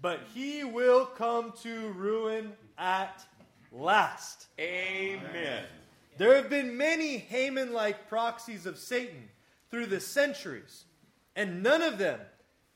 but 0.02 0.22
he 0.34 0.64
will 0.64 1.06
come 1.06 1.54
to 1.64 1.90
ruin 1.90 2.54
at 2.78 3.26
last. 3.72 4.48
Amen. 4.60 5.64
There 6.18 6.36
have 6.36 6.50
been 6.50 6.78
many 6.78 7.18
Haman 7.18 7.74
like 7.74 8.10
proxies 8.10 8.66
of 8.66 8.78
Satan 8.78 9.30
through 9.70 9.88
the 9.88 10.00
centuries, 10.00 10.86
and 11.36 11.62
none 11.62 11.82
of 11.82 11.98
them 11.98 12.20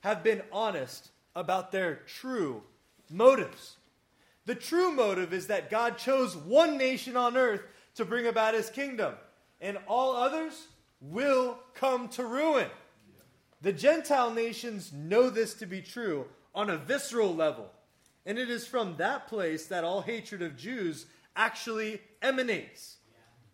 have 0.02 0.24
been 0.24 0.42
honest 0.52 1.10
about 1.36 1.72
their 1.72 1.96
true 1.96 2.64
motives. 3.10 3.78
The 4.52 4.56
true 4.56 4.92
motive 4.92 5.32
is 5.32 5.48
that 5.48 5.70
God 5.70 5.98
chose 5.98 6.36
one 6.36 6.78
nation 6.78 7.16
on 7.16 7.38
earth 7.38 7.62
to 7.96 8.04
bring 8.04 8.28
about 8.28 8.54
his 8.54 8.70
kingdom, 8.70 9.14
and 9.62 9.78
all 9.88 10.14
others 10.14 10.68
will 11.00 11.58
come 11.74 12.10
to 12.10 12.26
ruin. 12.26 12.68
The 13.62 13.72
Gentile 13.72 14.34
nations 14.34 14.92
know 14.92 15.30
this 15.30 15.54
to 15.54 15.66
be 15.66 15.82
true 15.82 16.26
on 16.54 16.70
a 16.70 16.76
visceral 16.76 17.34
level, 17.34 17.72
and 18.26 18.38
it 18.38 18.50
is 18.50 18.68
from 18.68 18.98
that 18.98 19.30
place 19.30 19.68
that 19.68 19.86
all 19.86 20.02
hatred 20.02 20.42
of 20.42 20.58
Jews 20.58 21.06
actually 21.34 22.02
emanates. 22.22 22.98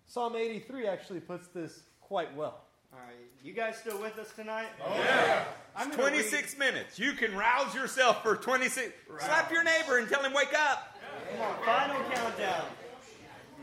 Psalm 0.08 0.36
83 0.36 0.88
actually 0.88 1.20
puts 1.20 1.48
this 1.50 1.84
quite 2.02 2.36
well. 2.36 2.67
All 2.98 3.04
right, 3.06 3.16
you 3.44 3.54
guys 3.54 3.78
still 3.78 4.00
with 4.02 4.18
us 4.18 4.32
tonight? 4.36 4.68
Oh, 4.84 4.92
yeah. 4.96 5.44
I'm 5.76 5.92
gonna 5.92 6.02
read- 6.04 6.10
26 6.10 6.58
minutes. 6.58 6.98
You 6.98 7.14
can 7.14 7.36
rouse 7.36 7.76
yourself 7.76 8.24
for 8.24 8.36
26. 8.36 8.92
Slap 9.20 9.52
your 9.52 9.64
neighbor 9.64 10.00
and 10.00 10.10
tell 10.10 10.24
him, 10.24 10.34
wake 10.34 10.54
up. 10.58 10.98
Come 11.32 11.42
on, 11.42 11.64
final 11.64 12.04
countdown. 12.12 12.66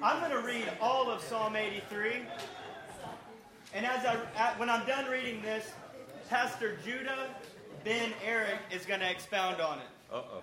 I'm 0.03 0.21
going 0.21 0.33
to 0.43 0.47
read 0.47 0.71
all 0.81 1.11
of 1.11 1.23
Psalm 1.23 1.57
83. 1.57 2.23
And 3.73 3.87
as 3.87 4.05
I, 4.05 4.55
when 4.59 4.69
I'm 4.69 4.87
done 4.87 5.07
reading 5.11 5.41
this, 5.43 5.73
Pastor 6.29 6.77
Judah 6.85 7.31
Ben 7.85 8.13
Eric 8.25 8.59
is 8.71 8.85
going 8.87 9.01
to 9.01 9.11
expound 9.11 9.61
on 9.61 9.79
it. 9.79 9.85
Uh 10.13 10.17
oh. 10.17 10.43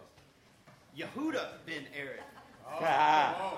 Yehuda 0.98 1.48
Ben 1.66 1.84
Eric. 1.98 2.22
Ah. 2.68 3.58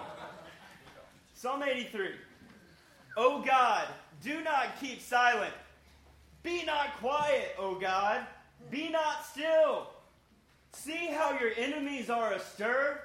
Psalm 1.34 1.64
83. 1.64 2.10
O 3.18 3.42
God, 3.42 3.88
do 4.24 4.42
not 4.42 4.80
keep 4.80 5.02
silent. 5.02 5.54
Be 6.44 6.64
not 6.66 6.98
quiet, 6.98 7.56
O 7.58 7.76
God. 7.76 8.26
Be 8.70 8.90
not 8.90 9.26
still. 9.26 9.88
See 10.74 11.08
how 11.08 11.38
your 11.40 11.52
enemies 11.58 12.10
are 12.10 12.34
astir, 12.34 13.02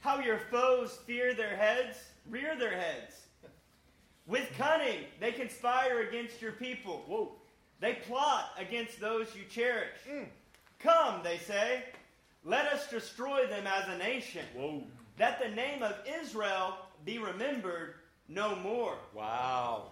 how 0.00 0.20
your 0.20 0.38
foes 0.38 0.98
fear 1.06 1.34
their 1.34 1.56
heads, 1.56 1.98
rear 2.28 2.56
their 2.58 2.76
heads. 2.76 3.20
With 4.26 4.48
cunning, 4.56 5.00
they 5.20 5.32
conspire 5.32 6.02
against 6.02 6.40
your 6.40 6.52
people. 6.52 7.04
Whoa. 7.06 7.32
They 7.80 7.94
plot 7.94 8.50
against 8.58 9.00
those 9.00 9.26
you 9.34 9.42
cherish. 9.50 9.98
Mm. 10.10 10.26
Come, 10.78 11.22
they 11.22 11.38
say, 11.38 11.84
let 12.44 12.66
us 12.66 12.88
destroy 12.88 13.46
them 13.46 13.66
as 13.66 13.88
a 13.88 13.98
nation. 13.98 14.44
Whoa. 14.54 14.82
That 15.18 15.40
the 15.40 15.48
name 15.48 15.82
of 15.82 15.94
Israel 16.22 16.76
be 17.04 17.18
remembered 17.18 17.94
no 18.28 18.56
more. 18.56 18.96
Wow. 19.14 19.90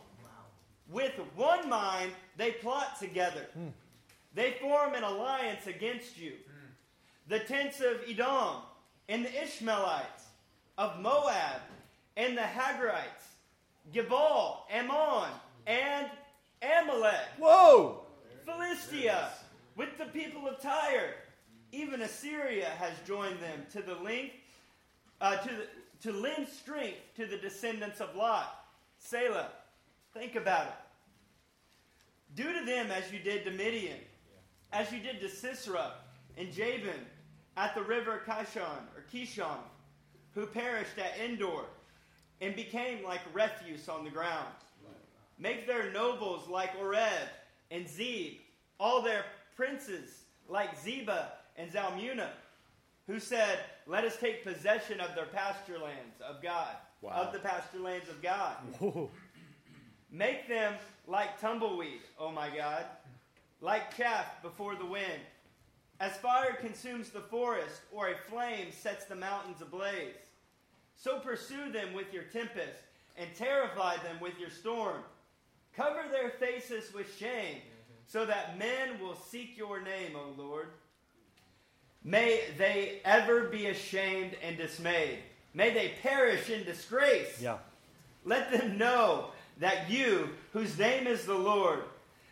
With 0.93 1.12
one 1.37 1.69
mind, 1.69 2.12
they 2.37 2.53
plot 2.53 2.99
together. 2.99 3.47
They 4.35 4.53
form 4.61 4.95
an 4.95 5.05
alliance 5.05 5.67
against 5.67 6.19
you. 6.19 6.33
The 7.29 7.41
tents 7.41 7.81
of 7.81 8.01
Edom 8.09 8.57
and 9.09 9.25
the 9.25 9.43
Ishmaelites, 9.43 10.25
of 10.79 11.01
Moab 11.01 11.61
and 12.17 12.37
the 12.37 12.43
Hagarites, 12.43 13.37
Gebal, 13.93 14.59
Ammon, 14.71 15.31
and 15.67 16.07
Amalek, 16.62 17.27
Whoa! 17.39 18.03
Philistia, 18.45 19.31
with 19.77 19.97
the 19.99 20.07
people 20.07 20.49
of 20.49 20.61
Tyre, 20.61 21.15
Even 21.73 22.03
Assyria 22.03 22.69
has 22.79 22.93
joined 23.07 23.39
them 23.41 23.65
to 23.73 23.83
the 23.83 23.95
length, 23.97 24.35
uh, 25.21 25.37
to, 25.37 25.49
the, 25.49 26.11
to 26.11 26.17
lend 26.17 26.49
strength 26.49 26.99
to 27.17 27.27
the 27.27 27.37
descendants 27.37 28.01
of 28.01 28.17
Lot. 28.17 28.65
Selah. 28.99 29.49
Think 30.15 30.37
about 30.37 30.66
it. 30.66 30.74
Do 32.35 32.53
to 32.53 32.65
them 32.65 32.91
as 32.91 33.12
you 33.12 33.19
did 33.19 33.45
to 33.45 33.51
Midian, 33.51 33.99
as 34.73 34.93
you 34.93 35.01
did 35.01 35.20
to 35.20 35.28
Sisera 35.28 35.93
and 36.37 36.53
Jabin 36.53 37.07
at 37.57 37.74
the 37.74 37.82
river 37.82 38.23
Kishon 38.27 38.85
or 38.97 39.05
Kishon, 39.12 39.59
who 40.35 40.47
perished 40.47 40.99
at 40.99 41.19
Endor 41.19 41.65
and 42.41 42.55
became 42.55 43.05
like 43.05 43.20
refuse 43.32 43.89
on 43.89 44.05
the 44.05 44.11
ground. 44.11 44.47
Make 45.39 45.66
their 45.66 45.91
nobles 45.93 46.49
like 46.49 46.70
Oreb 46.81 47.28
and 47.70 47.89
Zeb, 47.89 48.35
all 48.78 49.03
their 49.03 49.24
princes 49.57 50.24
like 50.49 50.78
Zeba 50.82 51.27
and 51.57 51.70
Zalmunna, 51.70 52.28
who 53.07 53.19
said, 53.19 53.59
Let 53.87 54.05
us 54.05 54.16
take 54.19 54.45
possession 54.45 55.01
of 55.01 55.15
their 55.15 55.27
pasture 55.27 55.78
lands 55.78 56.20
of 56.27 56.43
God, 56.43 56.77
of 57.27 57.32
the 57.32 57.39
pasture 57.39 57.81
lands 57.81 58.09
of 58.09 58.23
God. 58.23 58.57
Make 60.12 60.49
them 60.49 60.74
like 61.07 61.41
tumbleweed, 61.41 62.01
oh 62.19 62.31
my 62.31 62.49
God, 62.49 62.85
like 63.61 63.97
chaff 63.97 64.43
before 64.43 64.74
the 64.74 64.87
wind. 64.87 65.20
As 66.01 66.16
fire 66.16 66.55
consumes 66.55 67.11
the 67.11 67.20
forest, 67.20 67.82
or 67.93 68.09
a 68.09 68.16
flame 68.16 68.69
sets 68.73 69.05
the 69.05 69.15
mountains 69.15 69.61
ablaze. 69.61 70.15
So 70.97 71.19
pursue 71.19 71.70
them 71.70 71.93
with 71.93 72.12
your 72.12 72.23
tempest, 72.24 72.82
and 73.16 73.28
terrify 73.35 73.97
them 73.99 74.16
with 74.20 74.39
your 74.39 74.51
storm. 74.51 75.03
Cover 75.77 76.05
their 76.11 76.31
faces 76.31 76.93
with 76.95 77.16
shame, 77.19 77.59
so 78.07 78.24
that 78.27 78.59
men 78.59 79.01
will 79.01 79.15
seek 79.15 79.57
your 79.57 79.82
name, 79.82 80.16
O 80.16 80.32
Lord. 80.43 80.69
May 82.03 82.45
they 82.57 83.01
ever 83.05 83.45
be 83.45 83.66
ashamed 83.66 84.37
and 84.43 84.57
dismayed. 84.57 85.19
May 85.53 85.74
they 85.74 85.93
perish 86.03 86.49
in 86.49 86.65
disgrace. 86.65 87.41
Yeah. 87.41 87.59
Let 88.24 88.51
them 88.51 88.78
know 88.78 89.32
that 89.61 89.89
you, 89.91 90.31
whose 90.53 90.77
name 90.78 91.07
is 91.07 91.24
the 91.24 91.35
Lord, 91.35 91.81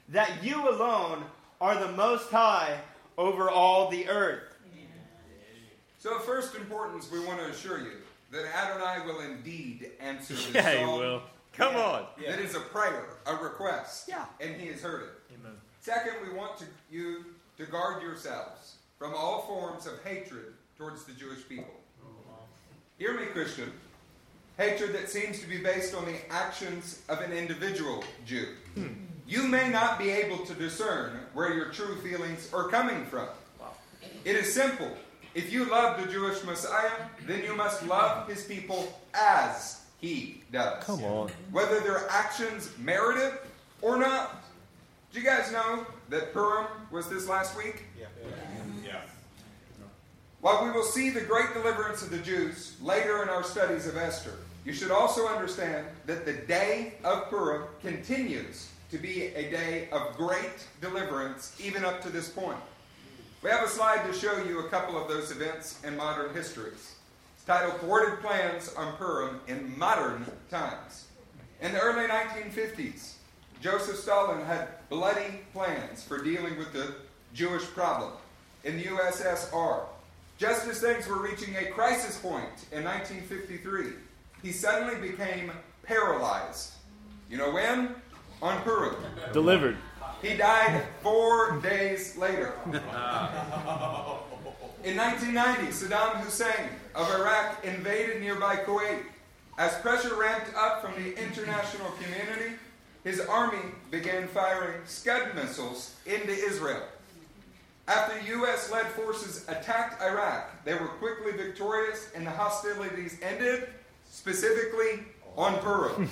that 0.08 0.42
you 0.42 0.68
alone 0.68 1.22
are 1.60 1.78
the 1.78 1.92
most 1.92 2.30
high 2.30 2.78
over 3.16 3.48
all 3.50 3.88
the 3.90 4.08
earth. 4.08 4.42
So, 5.98 6.18
first 6.20 6.54
importance, 6.54 7.10
we 7.10 7.20
want 7.24 7.40
to 7.40 7.46
assure 7.46 7.78
you 7.80 7.92
that 8.30 8.44
Adonai 8.54 9.04
will 9.06 9.20
indeed 9.20 9.90
answer 10.00 10.34
this 10.34 10.50
Yeah, 10.54 10.78
he 10.78 10.84
will. 10.84 11.22
Come 11.52 11.74
Yeah. 11.74 11.82
on. 11.84 12.06
That 12.24 12.38
is 12.38 12.54
a 12.54 12.60
prayer, 12.60 13.06
a 13.26 13.34
request. 13.34 14.08
Yeah. 14.08 14.24
And 14.40 14.60
he 14.60 14.68
has 14.68 14.80
heard 14.80 15.02
it. 15.02 15.34
Amen. 15.40 15.56
Second, 15.80 16.12
we 16.26 16.32
want 16.36 16.56
to, 16.58 16.64
you 16.90 17.24
to 17.56 17.66
guard 17.66 18.02
yourselves 18.02 18.76
from 18.98 19.12
all 19.14 19.42
forms 19.42 19.86
of 19.86 20.02
hatred 20.04 20.54
towards 20.76 21.04
the 21.04 21.12
Jewish 21.12 21.48
people. 21.48 21.74
Oh, 22.04 22.08
Hear 22.98 23.18
me, 23.18 23.26
Christian. 23.26 23.72
Hatred 24.58 24.92
that 24.92 25.08
seems 25.08 25.40
to 25.40 25.46
be 25.46 25.58
based 25.58 25.94
on 25.94 26.04
the 26.04 26.16
actions 26.30 27.00
of 27.08 27.20
an 27.20 27.32
individual 27.32 28.02
Jew. 28.26 28.48
Hmm. 28.74 28.88
You 29.26 29.44
may 29.44 29.68
not 29.68 29.98
be 29.98 30.10
able 30.10 30.44
to 30.46 30.54
discern 30.54 31.20
where 31.32 31.54
your 31.54 31.66
true 31.66 31.96
feelings 32.00 32.52
are 32.52 32.68
coming 32.68 33.06
from. 33.06 33.28
It 34.24 34.34
is 34.34 34.52
simple. 34.52 34.90
If 35.34 35.52
you 35.52 35.66
love 35.66 36.02
the 36.02 36.10
Jewish 36.10 36.42
Messiah, 36.42 36.90
then 37.26 37.44
you 37.44 37.54
must 37.54 37.86
love 37.86 38.28
his 38.28 38.44
people 38.44 39.00
as 39.14 39.82
he 40.00 40.42
does. 40.50 40.82
Come 40.82 41.04
on. 41.04 41.30
Whether 41.52 41.78
their 41.80 42.08
actions 42.10 42.70
merit 42.78 43.18
it 43.18 43.44
or 43.80 43.96
not. 43.96 44.42
Do 45.12 45.20
you 45.20 45.24
guys 45.24 45.52
know 45.52 45.86
that 46.08 46.32
Purim 46.32 46.66
was 46.90 47.08
this 47.08 47.28
last 47.28 47.56
week? 47.56 47.84
Yeah. 47.96 48.06
While 50.40 50.64
we 50.64 50.70
will 50.70 50.84
see 50.84 51.10
the 51.10 51.20
great 51.20 51.52
deliverance 51.52 52.02
of 52.02 52.10
the 52.10 52.18
Jews 52.18 52.76
later 52.80 53.22
in 53.22 53.28
our 53.28 53.42
studies 53.42 53.86
of 53.86 53.96
Esther, 53.96 54.34
you 54.68 54.74
should 54.74 54.90
also 54.90 55.26
understand 55.26 55.86
that 56.04 56.26
the 56.26 56.34
day 56.34 56.92
of 57.02 57.30
Purim 57.30 57.62
continues 57.80 58.68
to 58.90 58.98
be 58.98 59.28
a 59.28 59.50
day 59.50 59.88
of 59.90 60.14
great 60.14 60.66
deliverance 60.82 61.56
even 61.58 61.86
up 61.86 62.02
to 62.02 62.10
this 62.10 62.28
point. 62.28 62.58
We 63.42 63.48
have 63.48 63.64
a 63.64 63.68
slide 63.68 64.06
to 64.06 64.12
show 64.12 64.44
you 64.44 64.58
a 64.58 64.68
couple 64.68 65.00
of 65.00 65.08
those 65.08 65.30
events 65.30 65.80
in 65.86 65.96
modern 65.96 66.34
histories. 66.34 66.96
It's 67.34 67.44
titled 67.46 67.80
Thwarted 67.80 68.20
Plans 68.20 68.74
on 68.74 68.94
Purim 68.98 69.40
in 69.48 69.72
Modern 69.78 70.26
Times. 70.50 71.06
In 71.62 71.72
the 71.72 71.80
early 71.80 72.06
1950s, 72.06 73.14
Joseph 73.62 73.96
Stalin 73.96 74.44
had 74.44 74.68
bloody 74.90 75.40
plans 75.54 76.02
for 76.02 76.22
dealing 76.22 76.58
with 76.58 76.74
the 76.74 76.94
Jewish 77.32 77.64
problem 77.64 78.12
in 78.64 78.76
the 78.76 78.84
USSR. 78.84 79.86
Just 80.36 80.68
as 80.68 80.82
things 80.82 81.06
were 81.08 81.22
reaching 81.22 81.56
a 81.56 81.70
crisis 81.70 82.18
point 82.18 82.66
in 82.70 82.84
1953, 82.84 83.92
he 84.42 84.52
suddenly 84.52 85.10
became 85.10 85.52
paralyzed. 85.82 86.72
You 87.30 87.38
know 87.38 87.50
when? 87.52 87.94
On 88.40 88.60
Purim. 88.62 88.94
Delivered. 89.32 89.76
He 90.22 90.36
died 90.36 90.84
four 91.02 91.58
days 91.60 92.16
later. 92.16 92.52
In 94.84 94.96
1990, 94.96 95.72
Saddam 95.72 96.20
Hussein 96.20 96.68
of 96.94 97.10
Iraq 97.20 97.64
invaded 97.64 98.20
nearby 98.20 98.56
Kuwait. 98.56 99.02
As 99.58 99.74
pressure 99.80 100.14
ramped 100.14 100.54
up 100.56 100.82
from 100.82 100.94
the 101.02 101.20
international 101.20 101.90
community, 102.00 102.54
his 103.02 103.20
army 103.20 103.58
began 103.90 104.28
firing 104.28 104.80
Scud 104.86 105.34
missiles 105.34 105.94
into 106.06 106.30
Israel. 106.30 106.82
After 107.88 108.20
U.S. 108.34 108.70
led 108.70 108.86
forces 108.86 109.44
attacked 109.48 110.02
Iraq, 110.02 110.64
they 110.64 110.74
were 110.74 110.88
quickly 110.88 111.32
victorious 111.32 112.10
and 112.14 112.26
the 112.26 112.30
hostilities 112.30 113.18
ended, 113.22 113.68
specifically 114.10 115.04
on 115.36 115.58
Purim. 115.60 116.08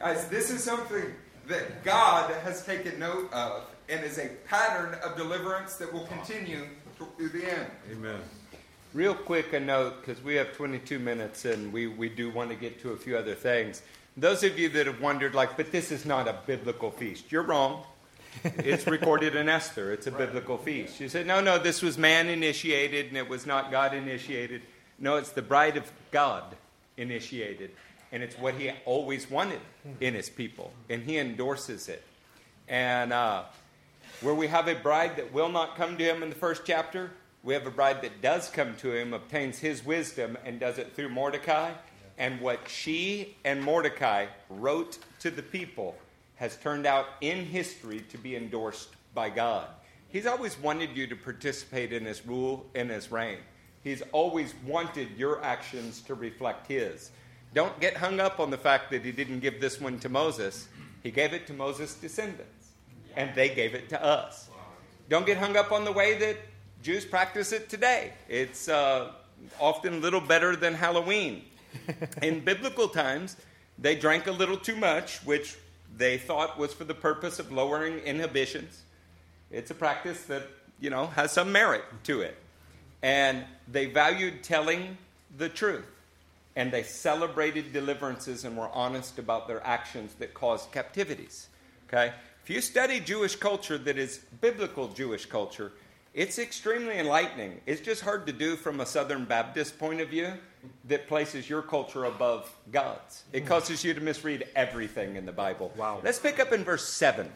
Guys, 0.00 0.28
this 0.28 0.50
is 0.50 0.62
something 0.62 1.04
that 1.46 1.84
God 1.84 2.32
has 2.42 2.64
taken 2.64 2.98
note 2.98 3.32
of 3.32 3.64
and 3.88 4.04
is 4.04 4.18
a 4.18 4.28
pattern 4.46 4.96
of 5.04 5.16
deliverance 5.16 5.76
that 5.76 5.92
will 5.92 6.06
continue 6.06 6.66
through 6.96 7.28
the 7.28 7.50
end. 7.50 7.66
Amen. 7.92 8.20
Real 8.94 9.14
quick, 9.14 9.52
a 9.52 9.60
note 9.60 10.00
because 10.00 10.22
we 10.22 10.34
have 10.34 10.52
22 10.52 10.98
minutes 10.98 11.44
and 11.44 11.72
we, 11.72 11.86
we 11.86 12.08
do 12.08 12.30
want 12.30 12.50
to 12.50 12.56
get 12.56 12.80
to 12.80 12.90
a 12.90 12.96
few 12.96 13.16
other 13.16 13.34
things. 13.34 13.82
Those 14.16 14.42
of 14.42 14.58
you 14.58 14.68
that 14.70 14.86
have 14.86 15.00
wondered, 15.00 15.34
like, 15.34 15.56
but 15.56 15.70
this 15.70 15.92
is 15.92 16.04
not 16.04 16.26
a 16.26 16.38
biblical 16.46 16.90
feast, 16.90 17.30
you're 17.30 17.42
wrong. 17.42 17.84
It's 18.44 18.86
recorded 18.86 19.34
in 19.34 19.48
Esther. 19.48 19.92
It's 19.92 20.06
a 20.06 20.12
biblical 20.12 20.56
feast. 20.56 21.00
You 21.00 21.08
said, 21.08 21.26
no, 21.26 21.40
no, 21.40 21.58
this 21.58 21.82
was 21.82 21.98
man 21.98 22.28
initiated 22.28 23.06
and 23.08 23.16
it 23.16 23.28
was 23.28 23.44
not 23.44 23.72
God 23.72 23.92
initiated. 23.92 24.62
No, 25.00 25.16
it's 25.16 25.30
the 25.30 25.42
bride 25.42 25.76
of 25.76 25.90
God 26.12 26.44
initiated. 27.00 27.70
And 28.12 28.22
it's 28.22 28.36
what 28.36 28.54
he 28.54 28.70
always 28.84 29.30
wanted 29.30 29.60
in 30.00 30.14
his 30.14 30.28
people. 30.28 30.72
And 30.88 31.02
he 31.02 31.18
endorses 31.18 31.88
it. 31.88 32.02
And 32.68 33.12
uh, 33.12 33.44
where 34.20 34.34
we 34.34 34.48
have 34.48 34.68
a 34.68 34.74
bride 34.74 35.16
that 35.16 35.32
will 35.32 35.48
not 35.48 35.76
come 35.76 35.96
to 35.96 36.04
him 36.04 36.22
in 36.22 36.28
the 36.28 36.36
first 36.36 36.62
chapter, 36.64 37.10
we 37.42 37.54
have 37.54 37.66
a 37.66 37.70
bride 37.70 38.02
that 38.02 38.20
does 38.20 38.50
come 38.50 38.76
to 38.76 38.92
him, 38.92 39.14
obtains 39.14 39.58
his 39.58 39.84
wisdom, 39.84 40.36
and 40.44 40.60
does 40.60 40.78
it 40.78 40.94
through 40.94 41.08
Mordecai. 41.08 41.72
And 42.18 42.40
what 42.40 42.68
she 42.68 43.36
and 43.44 43.62
Mordecai 43.62 44.26
wrote 44.50 44.98
to 45.20 45.30
the 45.30 45.42
people 45.42 45.96
has 46.36 46.56
turned 46.56 46.86
out 46.86 47.06
in 47.20 47.46
history 47.46 48.00
to 48.10 48.18
be 48.18 48.36
endorsed 48.36 48.90
by 49.14 49.30
God. 49.30 49.68
He's 50.08 50.26
always 50.26 50.58
wanted 50.58 50.96
you 50.96 51.06
to 51.06 51.16
participate 51.16 51.92
in 51.92 52.04
his 52.04 52.26
rule 52.26 52.66
and 52.74 52.90
his 52.90 53.10
reign. 53.12 53.38
He's 53.82 54.02
always 54.12 54.54
wanted 54.66 55.08
your 55.16 55.42
actions 55.42 56.00
to 56.02 56.14
reflect 56.14 56.66
his. 56.66 57.10
Don't 57.54 57.78
get 57.80 57.96
hung 57.96 58.20
up 58.20 58.38
on 58.38 58.50
the 58.50 58.58
fact 58.58 58.90
that 58.90 59.04
he 59.04 59.10
didn't 59.10 59.40
give 59.40 59.60
this 59.60 59.80
one 59.80 59.98
to 60.00 60.08
Moses. 60.08 60.68
He 61.02 61.10
gave 61.10 61.32
it 61.32 61.46
to 61.46 61.52
Moses' 61.52 61.94
descendants, 61.94 62.68
and 63.16 63.34
they 63.34 63.48
gave 63.48 63.74
it 63.74 63.88
to 63.88 64.04
us. 64.04 64.50
Don't 65.08 65.26
get 65.26 65.38
hung 65.38 65.56
up 65.56 65.72
on 65.72 65.84
the 65.84 65.92
way 65.92 66.18
that 66.18 66.36
Jews 66.82 67.04
practice 67.04 67.52
it 67.52 67.68
today. 67.68 68.12
It's 68.28 68.68
uh, 68.68 69.12
often 69.58 69.94
a 69.94 69.98
little 69.98 70.20
better 70.20 70.54
than 70.54 70.74
Halloween. 70.74 71.42
In 72.22 72.40
biblical 72.40 72.88
times, 72.88 73.36
they 73.78 73.96
drank 73.96 74.26
a 74.26 74.32
little 74.32 74.56
too 74.56 74.76
much, 74.76 75.18
which 75.24 75.56
they 75.96 76.18
thought 76.18 76.58
was 76.58 76.72
for 76.72 76.84
the 76.84 76.94
purpose 76.94 77.38
of 77.38 77.50
lowering 77.50 77.98
inhibitions. 78.00 78.82
It's 79.50 79.70
a 79.70 79.74
practice 79.74 80.24
that, 80.24 80.44
you 80.78 80.90
know, 80.90 81.06
has 81.08 81.32
some 81.32 81.50
merit 81.50 81.84
to 82.04 82.20
it. 82.20 82.36
And 83.02 83.44
they 83.68 83.86
valued 83.86 84.42
telling 84.42 84.98
the 85.36 85.48
truth. 85.48 85.86
And 86.56 86.72
they 86.72 86.82
celebrated 86.82 87.72
deliverances 87.72 88.44
and 88.44 88.56
were 88.56 88.68
honest 88.72 89.18
about 89.18 89.48
their 89.48 89.64
actions 89.66 90.14
that 90.14 90.34
caused 90.34 90.72
captivities. 90.72 91.48
Okay? 91.88 92.12
If 92.42 92.50
you 92.50 92.60
study 92.60 93.00
Jewish 93.00 93.36
culture 93.36 93.78
that 93.78 93.98
is 93.98 94.20
biblical 94.40 94.88
Jewish 94.88 95.26
culture, 95.26 95.72
it's 96.12 96.38
extremely 96.38 96.98
enlightening. 96.98 97.60
It's 97.66 97.80
just 97.80 98.02
hard 98.02 98.26
to 98.26 98.32
do 98.32 98.56
from 98.56 98.80
a 98.80 98.86
Southern 98.86 99.24
Baptist 99.24 99.78
point 99.78 100.00
of 100.00 100.08
view 100.08 100.32
that 100.88 101.06
places 101.06 101.48
your 101.48 101.62
culture 101.62 102.06
above 102.06 102.52
God's. 102.72 103.22
It 103.32 103.46
causes 103.46 103.84
you 103.84 103.94
to 103.94 104.00
misread 104.00 104.48
everything 104.56 105.16
in 105.16 105.24
the 105.24 105.32
Bible. 105.32 105.72
Wow. 105.76 106.00
Let's 106.02 106.18
pick 106.18 106.40
up 106.40 106.52
in 106.52 106.64
verse 106.64 106.88
7. 106.88 107.30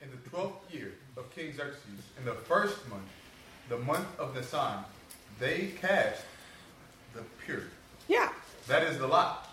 In 0.00 0.10
the 0.10 0.30
twelfth 0.30 0.72
year 0.72 0.94
of 1.16 1.30
King 1.34 1.52
Xerxes, 1.52 1.82
in 2.18 2.24
the 2.24 2.32
first 2.34 2.88
month, 2.88 3.02
the 3.68 3.78
month 3.78 4.06
of 4.18 4.34
Nisan, 4.34 4.84
they 5.38 5.72
cast 5.80 6.22
the 7.14 7.22
pur. 7.46 7.62
Yeah. 8.08 8.30
That 8.68 8.82
is 8.82 8.98
the 8.98 9.06
lot. 9.06 9.50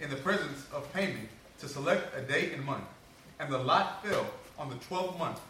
In 0.00 0.10
the 0.10 0.16
presence 0.16 0.66
of 0.72 0.92
Haman 0.94 1.28
to 1.60 1.68
select 1.68 2.16
a 2.16 2.22
day 2.22 2.52
and 2.52 2.64
month. 2.64 2.84
And 3.38 3.52
the 3.52 3.58
lot 3.58 4.04
fell 4.04 4.26
on 4.58 4.68
the 4.70 4.76
twelfth 4.76 5.18
month 5.18 5.40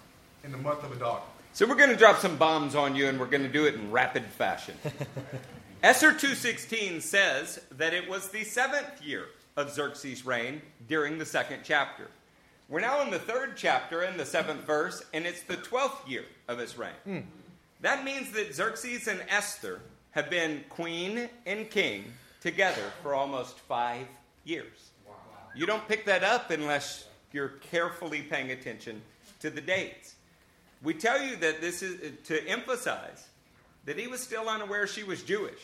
in 0.45 0.53
the 0.53 0.59
month 0.59 0.83
of 0.85 0.93
Adar. 0.93 1.23
So 1.53 1.67
we're 1.67 1.75
going 1.75 1.91
to 1.91 1.97
drop 1.97 2.19
some 2.19 2.37
bombs 2.37 2.75
on 2.75 2.95
you, 2.95 3.09
and 3.09 3.19
we're 3.19 3.27
going 3.27 3.43
to 3.43 3.49
do 3.49 3.67
it 3.67 3.75
in 3.75 3.91
rapid 3.91 4.25
fashion. 4.25 4.77
Esther 5.83 6.13
2.16 6.13 7.03
says 7.03 7.61
that 7.73 7.93
it 7.93 8.09
was 8.09 8.29
the 8.29 8.45
seventh 8.45 9.03
year 9.03 9.27
of 9.57 9.73
Xerxes' 9.73 10.25
reign 10.25 10.63
during 10.89 11.19
the 11.19 11.27
second 11.27 11.61
chapter. 11.65 12.09
We're 12.69 12.81
now 12.81 13.03
in 13.03 13.11
the 13.11 13.19
third 13.19 13.55
chapter 13.57 14.03
in 14.05 14.17
the 14.17 14.25
seventh 14.25 14.65
verse, 14.65 15.03
and 15.13 15.27
it's 15.27 15.43
the 15.43 15.57
twelfth 15.57 16.09
year 16.09 16.25
of 16.47 16.59
his 16.59 16.79
reign. 16.79 16.91
Hmm. 17.05 17.19
That 17.83 18.05
means 18.05 18.33
that 18.33 18.55
Xerxes 18.55 19.09
and 19.09 19.23
Esther 19.29 19.81
have 20.11 20.29
been 20.29 20.65
queen 20.69 21.29
and 21.47 21.71
king 21.71 22.05
together 22.41 22.93
for 23.03 23.15
almost 23.15 23.59
five 23.61 24.07
years. 24.45 24.91
You 25.55 25.67
don't 25.67 25.87
pick 25.89 26.05
that 26.07 26.23
up 26.23 26.51
unless 26.51 27.07
you're 27.33 27.55
carefully 27.71 28.23
paying 28.23 28.51
attention 28.51 29.03
to 29.41 29.51
the 29.51 29.61
dates. 29.61 30.15
We 30.83 30.95
tell 30.95 31.21
you 31.23 31.37
that 31.37 31.61
this 31.61 31.83
is 31.83 32.13
to 32.27 32.47
emphasize 32.47 33.27
that 33.85 33.99
he 33.99 34.07
was 34.07 34.21
still 34.21 34.49
unaware 34.49 34.87
she 34.87 35.03
was 35.03 35.23
Jewish. 35.23 35.61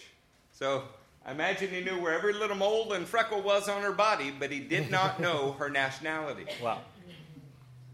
So 0.53 0.85
I 1.25 1.33
imagine 1.33 1.71
he 1.71 1.81
knew 1.81 2.01
where 2.01 2.15
every 2.15 2.33
little 2.33 2.57
mole 2.57 2.93
and 2.93 3.07
freckle 3.07 3.43
was 3.43 3.69
on 3.69 3.83
her 3.83 3.93
body, 3.93 4.33
but 4.37 4.51
he 4.51 4.61
did 4.61 4.91
not 4.91 5.21
know 5.21 5.53
her 5.53 5.69
nationality. 5.69 6.47
Wow. 6.63 6.81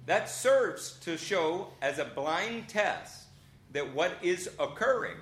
That 0.07 0.29
serves 0.29 0.99
to 1.01 1.17
show 1.17 1.69
as 1.81 1.99
a 1.99 2.05
blind 2.05 2.69
test 2.69 3.22
that 3.73 3.95
what 3.95 4.13
is 4.23 4.51
occurring, 4.59 5.17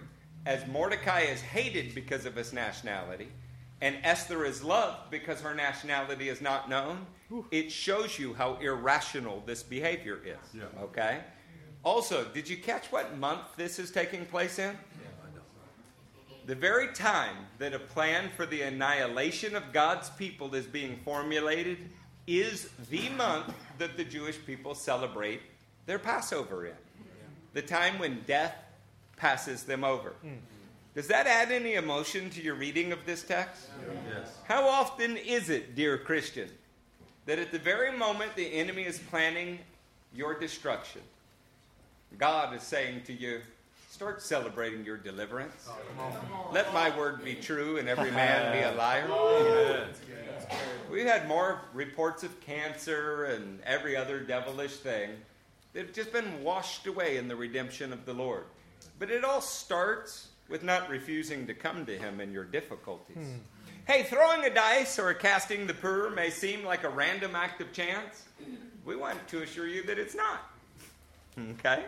as 0.47 0.67
Mordecai 0.69 1.21
is 1.21 1.41
hated 1.41 1.95
because 1.95 2.27
of 2.27 2.35
his 2.35 2.53
nationality, 2.53 3.29
and 3.81 3.97
Esther 4.03 4.45
is 4.45 4.63
loved 4.63 5.11
because 5.11 5.41
her 5.41 5.55
nationality 5.55 6.29
is 6.29 6.41
not 6.41 6.69
known, 6.69 7.07
it 7.51 7.71
shows 7.71 8.19
you 8.19 8.35
how 8.35 8.57
irrational 8.57 9.43
this 9.47 9.63
behavior 9.63 10.19
is. 10.25 10.61
Okay? 10.83 11.21
Also, 11.83 12.25
did 12.25 12.49
you 12.49 12.57
catch 12.57 12.93
what 12.93 13.17
month 13.17 13.43
this 13.57 13.79
is 13.79 13.91
taking 13.91 14.27
place 14.27 14.59
in? 14.59 14.77
The 16.47 16.55
very 16.55 16.89
time 16.89 17.37
that 17.59 17.73
a 17.75 17.79
plan 17.79 18.31
for 18.37 18.45
the 18.45 18.63
annihilation 18.63 19.55
of 19.55 19.73
God's 19.73 20.11
people 20.11 20.55
is 20.55 20.67
being 20.67 20.99
formulated 21.05 21.79
is 22.27 22.71
the 22.91 23.09
month 23.11 23.55
that 23.79 23.97
the 23.97 24.05
Jewish 24.05 24.37
people 24.45 24.75
celebrate 24.75 25.41
their 25.87 25.99
Passover 25.99 26.67
in. 26.67 26.75
The 27.53 27.63
time 27.63 27.99
when 27.99 28.23
death 28.27 28.55
passes 29.17 29.65
them 29.65 29.85
over. 29.85 30.15
Does 30.95 31.07
that 31.09 31.27
add 31.27 31.53
any 31.53 31.75
emotion 31.75 32.31
to 32.31 32.43
your 32.43 32.55
reading 32.55 32.93
of 32.93 33.07
this 33.07 33.23
text? 33.23 33.69
Yes. 34.09 34.39
How 34.49 34.67
often 34.67 35.17
is 35.17 35.49
it, 35.49 35.75
dear 35.77 35.97
Christian, 35.99 36.49
that 37.27 37.39
at 37.39 37.53
the 37.53 37.59
very 37.59 37.97
moment 37.97 38.35
the 38.35 38.53
enemy 38.55 38.83
is 38.83 38.99
planning 38.99 39.61
your 40.15 40.39
destruction, 40.39 41.03
God 42.19 42.55
is 42.55 42.63
saying 42.63 43.03
to 43.05 43.13
you, 43.13 43.41
start 43.89 44.21
celebrating 44.21 44.85
your 44.85 44.97
deliverance? 44.97 45.69
Let 46.53 46.73
my 46.75 46.97
word 46.97 47.25
be 47.25 47.35
true 47.35 47.79
and 47.79 47.89
every 47.89 48.11
man 48.11 48.53
be 48.53 48.63
a 48.63 48.73
liar. 48.77 49.07
We've 50.91 51.07
had 51.07 51.29
more 51.29 51.61
reports 51.73 52.25
of 52.25 52.41
cancer 52.41 53.27
and 53.27 53.61
every 53.63 53.97
other 53.97 54.19
devilish 54.21 54.77
thing 54.77 55.11
that 55.73 55.87
have 55.87 55.95
just 55.95 56.13
been 56.13 56.43
washed 56.43 56.87
away 56.87 57.17
in 57.17 57.29
the 57.29 57.37
redemption 57.37 57.93
of 57.93 58.05
the 58.07 58.15
Lord. 58.15 58.45
But 58.99 59.11
it 59.11 59.25
all 59.25 59.41
starts 59.41 60.29
with 60.49 60.63
not 60.63 60.89
refusing 60.91 61.47
to 61.47 61.55
come 61.55 61.87
to 61.87 61.97
Him 61.97 62.21
in 62.21 62.33
your 62.33 62.45
difficulties. 62.45 63.17
Hmm. 63.17 63.39
Hey, 63.87 64.03
throwing 64.05 64.45
a 64.45 64.51
dice 64.55 64.99
or 64.99 65.13
casting 65.15 65.67
the 65.67 65.75
pur 65.75 66.11
may 66.11 66.31
seem 66.31 66.65
like 66.65 66.85
a 66.85 66.89
random 66.89 67.35
act 67.35 67.61
of 67.61 67.73
chance. 67.73 68.25
We 68.85 68.95
want 68.97 69.27
to 69.29 69.43
assure 69.43 69.67
you 69.67 69.83
that 69.85 69.99
it's 69.99 70.15
not. 70.15 70.51
Okay? 71.39 71.85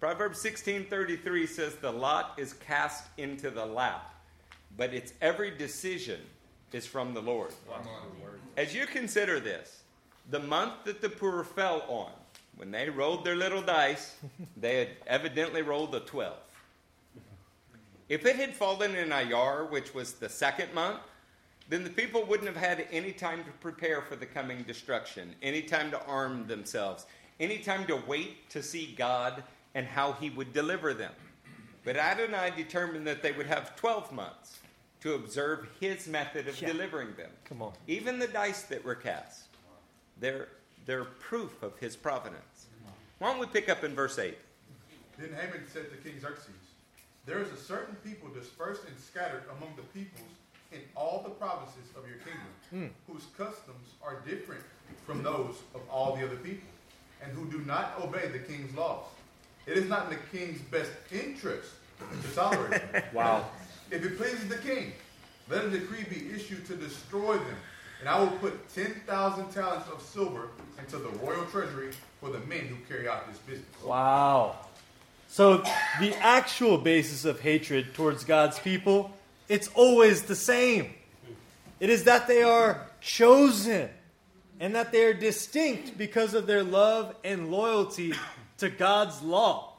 Proverbs 0.00 0.42
16:33 0.42 1.46
says 1.46 1.76
the 1.76 1.90
lot 1.92 2.34
is 2.36 2.54
cast 2.54 3.08
into 3.18 3.50
the 3.50 3.64
lap, 3.64 4.14
but 4.76 4.92
its 4.92 5.12
every 5.20 5.50
decision 5.50 6.20
is 6.72 6.86
from 6.86 7.14
the 7.14 7.22
Lord. 7.22 7.52
As 8.56 8.74
you 8.74 8.86
consider 8.86 9.38
this, 9.40 9.82
the 10.30 10.40
month 10.40 10.84
that 10.84 11.00
the 11.00 11.08
pur 11.08 11.44
fell 11.44 11.84
on, 11.88 12.12
when 12.62 12.70
they 12.70 12.88
rolled 12.88 13.24
their 13.24 13.34
little 13.34 13.60
dice, 13.60 14.14
they 14.56 14.76
had 14.76 14.88
evidently 15.08 15.62
rolled 15.62 15.92
a 15.96 15.98
12. 15.98 16.32
If 18.08 18.24
it 18.24 18.36
had 18.36 18.54
fallen 18.54 18.94
in 18.94 19.08
Iyar, 19.08 19.68
which 19.68 19.92
was 19.92 20.12
the 20.12 20.28
second 20.28 20.72
month, 20.72 21.00
then 21.68 21.82
the 21.82 21.90
people 21.90 22.24
wouldn't 22.24 22.46
have 22.46 22.56
had 22.56 22.86
any 22.92 23.10
time 23.10 23.42
to 23.42 23.50
prepare 23.60 24.00
for 24.00 24.14
the 24.14 24.26
coming 24.26 24.62
destruction, 24.62 25.34
any 25.42 25.62
time 25.62 25.90
to 25.90 26.00
arm 26.04 26.46
themselves, 26.46 27.06
any 27.40 27.58
time 27.58 27.84
to 27.86 28.00
wait 28.06 28.48
to 28.50 28.62
see 28.62 28.94
God 28.96 29.42
and 29.74 29.84
how 29.84 30.12
He 30.12 30.30
would 30.30 30.52
deliver 30.52 30.94
them. 30.94 31.14
But 31.82 31.96
Adonai 31.96 32.52
determined 32.56 33.08
that 33.08 33.24
they 33.24 33.32
would 33.32 33.46
have 33.46 33.74
12 33.74 34.12
months 34.12 34.60
to 35.00 35.14
observe 35.14 35.66
His 35.80 36.06
method 36.06 36.46
of 36.46 36.56
delivering 36.56 37.16
them. 37.16 37.30
Come 37.44 37.60
on. 37.60 37.72
Even 37.88 38.20
the 38.20 38.28
dice 38.28 38.62
that 38.62 38.84
were 38.84 38.94
cast, 38.94 39.48
they're, 40.20 40.46
they're 40.86 41.06
proof 41.06 41.60
of 41.64 41.76
His 41.80 41.96
providence. 41.96 42.51
Why 43.22 43.30
don't 43.30 43.38
we 43.38 43.46
pick 43.46 43.68
up 43.68 43.84
in 43.84 43.94
verse 43.94 44.18
8? 44.18 44.36
Then 45.16 45.28
Haman 45.28 45.62
said 45.72 45.92
to 45.92 45.96
King 45.98 46.18
Xerxes, 46.20 46.48
There 47.24 47.38
is 47.38 47.52
a 47.52 47.56
certain 47.56 47.94
people 48.02 48.28
dispersed 48.30 48.82
and 48.84 48.98
scattered 48.98 49.44
among 49.56 49.76
the 49.76 49.82
peoples 49.96 50.26
in 50.72 50.80
all 50.96 51.22
the 51.22 51.30
provinces 51.30 51.84
of 51.96 52.02
your 52.08 52.16
kingdom, 52.16 52.90
hmm. 52.90 53.12
whose 53.12 53.26
customs 53.38 53.94
are 54.02 54.16
different 54.26 54.64
from 55.06 55.22
those 55.22 55.54
of 55.72 55.82
all 55.88 56.16
the 56.16 56.26
other 56.26 56.34
people, 56.34 56.66
and 57.22 57.30
who 57.30 57.48
do 57.48 57.64
not 57.64 57.94
obey 58.02 58.26
the 58.26 58.40
king's 58.40 58.74
laws. 58.74 59.04
It 59.66 59.76
is 59.76 59.88
not 59.88 60.10
in 60.10 60.18
the 60.18 60.36
king's 60.36 60.60
best 60.62 60.90
interest 61.12 61.70
to 62.00 62.34
tolerate 62.34 62.90
them. 62.90 63.02
Wow. 63.12 63.44
If 63.92 64.04
it 64.04 64.18
pleases 64.18 64.48
the 64.48 64.58
king, 64.58 64.94
let 65.48 65.64
a 65.64 65.70
decree 65.70 66.02
be 66.10 66.34
issued 66.34 66.66
to 66.66 66.74
destroy 66.74 67.34
them, 67.34 67.56
and 68.00 68.08
I 68.08 68.18
will 68.18 68.36
put 68.38 68.68
10,000 68.74 69.52
talents 69.52 69.88
of 69.90 70.02
silver 70.02 70.48
into 70.76 70.96
the 70.96 71.10
royal 71.24 71.44
treasury 71.44 71.92
for 72.22 72.30
the 72.30 72.38
men 72.46 72.60
who 72.60 72.76
carry 72.88 73.08
out 73.08 73.26
this 73.28 73.38
business. 73.38 73.66
Wow. 73.84 74.54
So 75.26 75.64
the 75.98 76.14
actual 76.20 76.78
basis 76.78 77.24
of 77.24 77.40
hatred 77.40 77.94
towards 77.94 78.22
God's 78.22 78.60
people, 78.60 79.10
it's 79.48 79.68
always 79.74 80.22
the 80.22 80.36
same. 80.36 80.94
It 81.80 81.90
is 81.90 82.04
that 82.04 82.28
they 82.28 82.44
are 82.44 82.86
chosen 83.00 83.90
and 84.60 84.76
that 84.76 84.92
they 84.92 85.02
are 85.02 85.12
distinct 85.12 85.98
because 85.98 86.34
of 86.34 86.46
their 86.46 86.62
love 86.62 87.16
and 87.24 87.50
loyalty 87.50 88.14
to 88.58 88.70
God's 88.70 89.20
law. 89.20 89.74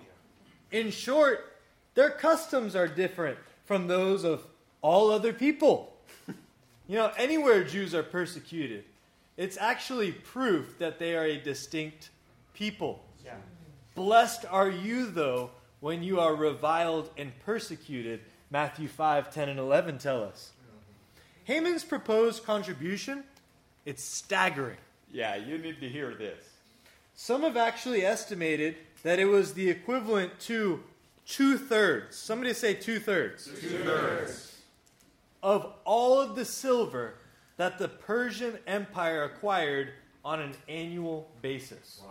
In 0.69 0.91
short, 0.91 1.55
their 1.95 2.09
customs 2.09 2.75
are 2.75 2.89
different 2.89 3.37
from 3.63 3.87
those 3.87 4.25
of 4.25 4.45
all 4.81 5.11
other 5.11 5.31
people. 5.31 5.93
You 6.89 6.97
know, 6.97 7.13
anywhere 7.15 7.63
Jews 7.63 7.95
are 7.95 8.03
persecuted, 8.03 8.83
it's 9.37 9.55
actually 9.55 10.11
proof 10.11 10.77
that 10.79 10.99
they 10.99 11.15
are 11.15 11.23
a 11.23 11.37
distinct 11.39 12.09
people. 12.53 13.03
Blessed 13.95 14.45
are 14.49 14.69
you, 14.69 15.05
though, 15.05 15.51
when 15.79 16.01
you 16.01 16.19
are 16.19 16.35
reviled 16.35 17.09
and 17.17 17.31
persecuted. 17.45 18.21
Matthew 18.49 18.87
5, 18.87 19.33
10, 19.33 19.49
and 19.49 19.59
11 19.59 19.97
tell 19.97 20.23
us. 20.23 20.51
Mm-hmm. 20.55 21.53
Haman's 21.53 21.83
proposed 21.83 22.43
contribution, 22.43 23.23
it's 23.85 24.03
staggering. 24.03 24.77
Yeah, 25.11 25.35
you 25.35 25.57
need 25.57 25.79
to 25.81 25.89
hear 25.89 26.13
this. 26.15 26.43
Some 27.15 27.43
have 27.43 27.57
actually 27.57 28.05
estimated 28.05 28.75
that 29.03 29.19
it 29.19 29.25
was 29.25 29.53
the 29.53 29.69
equivalent 29.69 30.39
to 30.41 30.83
two 31.27 31.57
thirds. 31.57 32.15
Somebody 32.15 32.53
say 32.53 32.73
two 32.73 32.99
thirds. 32.99 33.45
Two 33.45 33.79
thirds. 33.83 34.57
Of 35.43 35.73
all 35.83 36.19
of 36.19 36.35
the 36.35 36.45
silver 36.45 37.15
that 37.57 37.77
the 37.77 37.89
Persian 37.89 38.57
Empire 38.65 39.23
acquired 39.23 39.89
on 40.23 40.39
an 40.39 40.53
annual 40.67 41.29
basis. 41.41 42.01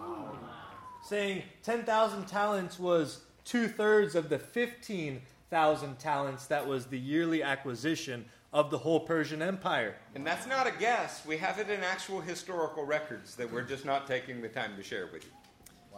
Saying 1.05 1.43
10,000 1.63 2.27
talents 2.27 2.79
was 2.79 3.23
two 3.45 3.69
thirds 3.69 4.15
of 4.15 4.29
the 4.29 4.39
15,000 4.39 5.99
talents 5.99 6.47
that 6.47 6.67
was 6.67 6.87
the 6.87 6.99
yearly 6.99 7.43
acquisition 7.43 8.25
of 8.53 8.71
the 8.71 8.79
whole 8.79 9.01
Persian 9.01 9.41
Empire. 9.41 9.97
And 10.15 10.27
that's 10.27 10.47
not 10.47 10.67
a 10.67 10.73
guess. 10.79 11.25
We 11.25 11.39
have 11.39 11.59
it 11.59 11.71
in 11.71 11.81
actual 11.81 12.21
historical 12.21 12.85
records 12.85 13.35
that 13.37 13.51
we're 13.51 13.63
just 13.63 13.85
not 13.85 14.07
taking 14.07 14.43
the 14.43 14.49
time 14.49 14.77
to 14.77 14.83
share 14.83 15.09
with 15.13 15.25
you. 15.25 15.31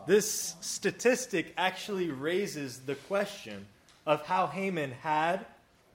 This 0.07 0.55
statistic 0.61 1.53
actually 1.57 2.11
raises 2.11 2.81
the 2.81 2.95
question 2.95 3.67
of 4.07 4.25
how 4.27 4.47
Haman 4.47 4.93
had 4.93 5.47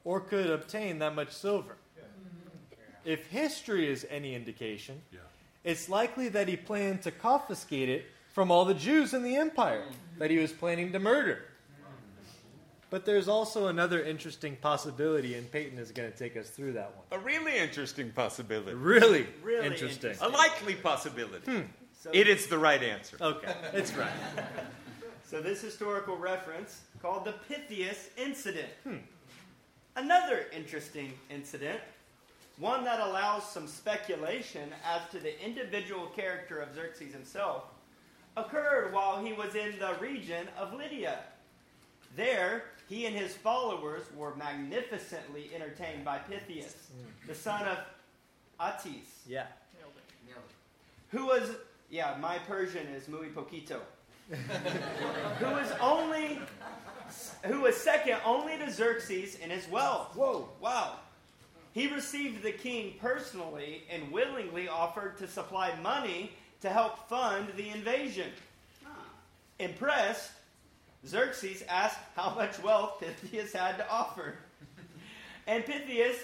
or 0.04 0.20
could 0.20 0.50
obtain 0.50 1.00
that 1.00 1.16
much 1.16 1.32
silver. 1.32 1.78
If 3.06 3.28
history 3.28 3.90
is 3.90 4.06
any 4.10 4.36
indication, 4.36 5.02
it's 5.64 5.90
likely 5.90 6.30
that 6.30 6.48
he 6.48 6.56
planned 6.56 7.02
to 7.04 7.12
confiscate 7.12 7.90
it 7.90 8.06
from 8.34 8.52
all 8.52 8.66
the 8.66 8.74
Jews 8.74 9.14
in 9.14 9.24
the 9.24 9.36
empire 9.36 9.86
that 10.18 10.32
he 10.32 10.38
was 10.38 10.52
planning 10.52 10.92
to 10.94 11.00
murder. 11.00 11.44
But 12.90 13.06
there's 13.06 13.28
also 13.28 13.68
another 13.68 14.02
interesting 14.04 14.56
possibility, 14.56 15.36
and 15.36 15.52
Peyton 15.52 15.78
is 15.78 15.92
going 15.92 16.12
to 16.12 16.18
take 16.18 16.36
us 16.36 16.50
through 16.50 16.74
that 16.74 16.92
one. 16.96 17.20
A 17.20 17.24
really 17.24 17.58
interesting 17.58 18.10
possibility. 18.12 18.74
Really, 18.74 19.28
Really 19.44 19.68
interesting. 19.68 20.16
A 20.22 20.28
likely 20.28 20.74
possibility. 20.74 21.52
Hmm. 21.52 21.62
So, 22.02 22.10
It 22.14 22.28
is 22.28 22.48
the 22.48 22.58
right 22.58 22.82
answer. 22.82 23.18
Okay, 23.20 23.54
it's 23.74 23.94
right. 23.94 24.10
so 25.30 25.42
this 25.42 25.62
historical 25.62 26.18
reference 26.18 26.82
called 27.02 27.26
the 27.26 27.34
Pythius 27.48 28.10
incident. 28.18 28.70
Hmm. 28.84 28.96
Another 29.96 30.46
interesting 30.56 31.14
incident, 31.30 31.82
one 32.60 32.84
that 32.84 33.00
allows 33.00 33.50
some 33.50 33.68
speculation 33.68 34.70
as 34.86 35.02
to 35.12 35.20
the 35.20 35.44
individual 35.44 36.08
character 36.08 36.60
of 36.60 36.76
Xerxes 36.76 37.14
himself, 37.14 37.64
occurred 38.36 38.94
while 38.94 39.24
he 39.24 39.34
was 39.34 39.56
in 39.56 39.80
the 39.80 39.96
region 40.00 40.48
of 40.58 40.74
Lydia. 40.74 41.20
There, 42.16 42.66
he 42.88 43.06
and 43.06 43.16
his 43.16 43.36
followers 43.36 44.04
were 44.16 44.36
magnificently 44.36 45.50
entertained 45.56 46.04
by 46.04 46.18
Pythius, 46.20 46.74
mm. 46.92 47.28
the 47.28 47.36
son 47.36 47.66
of 47.68 47.78
Atys, 48.60 49.06
Yeah. 49.26 49.46
who 51.10 51.26
was, 51.28 51.56
yeah, 51.90 52.18
my 52.20 52.38
Persian 52.40 52.88
is 52.88 53.08
muy 53.08 53.28
poquito, 53.28 53.80
who 55.40 55.46
was 55.46 55.72
only, 55.82 56.40
who 57.46 57.62
was 57.62 57.76
second 57.78 58.18
only 58.26 58.58
to 58.58 58.70
Xerxes 58.70 59.36
in 59.36 59.50
his 59.50 59.68
wealth. 59.70 60.16
Whoa. 60.16 60.50
Wow. 60.60 60.98
He 61.74 61.88
received 61.88 62.44
the 62.44 62.52
king 62.52 62.96
personally 63.00 63.84
and 63.90 64.12
willingly 64.12 64.68
offered 64.68 65.18
to 65.20 65.28
supply 65.28 65.74
money 65.82 66.32
to 66.62 66.70
help 66.70 67.08
fund 67.08 67.50
the 67.56 67.70
invasion. 67.70 68.32
Impressed, 69.60 70.32
Xerxes 71.06 71.64
asked 71.70 72.00
how 72.16 72.34
much 72.36 72.62
wealth 72.62 73.02
Pythius 73.02 73.54
had 73.54 73.78
to 73.78 73.90
offer. 73.90 74.36
And 75.48 75.64
Pythius 75.64 76.18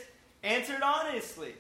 answered 0.44 0.82
honestly. 0.82 1.56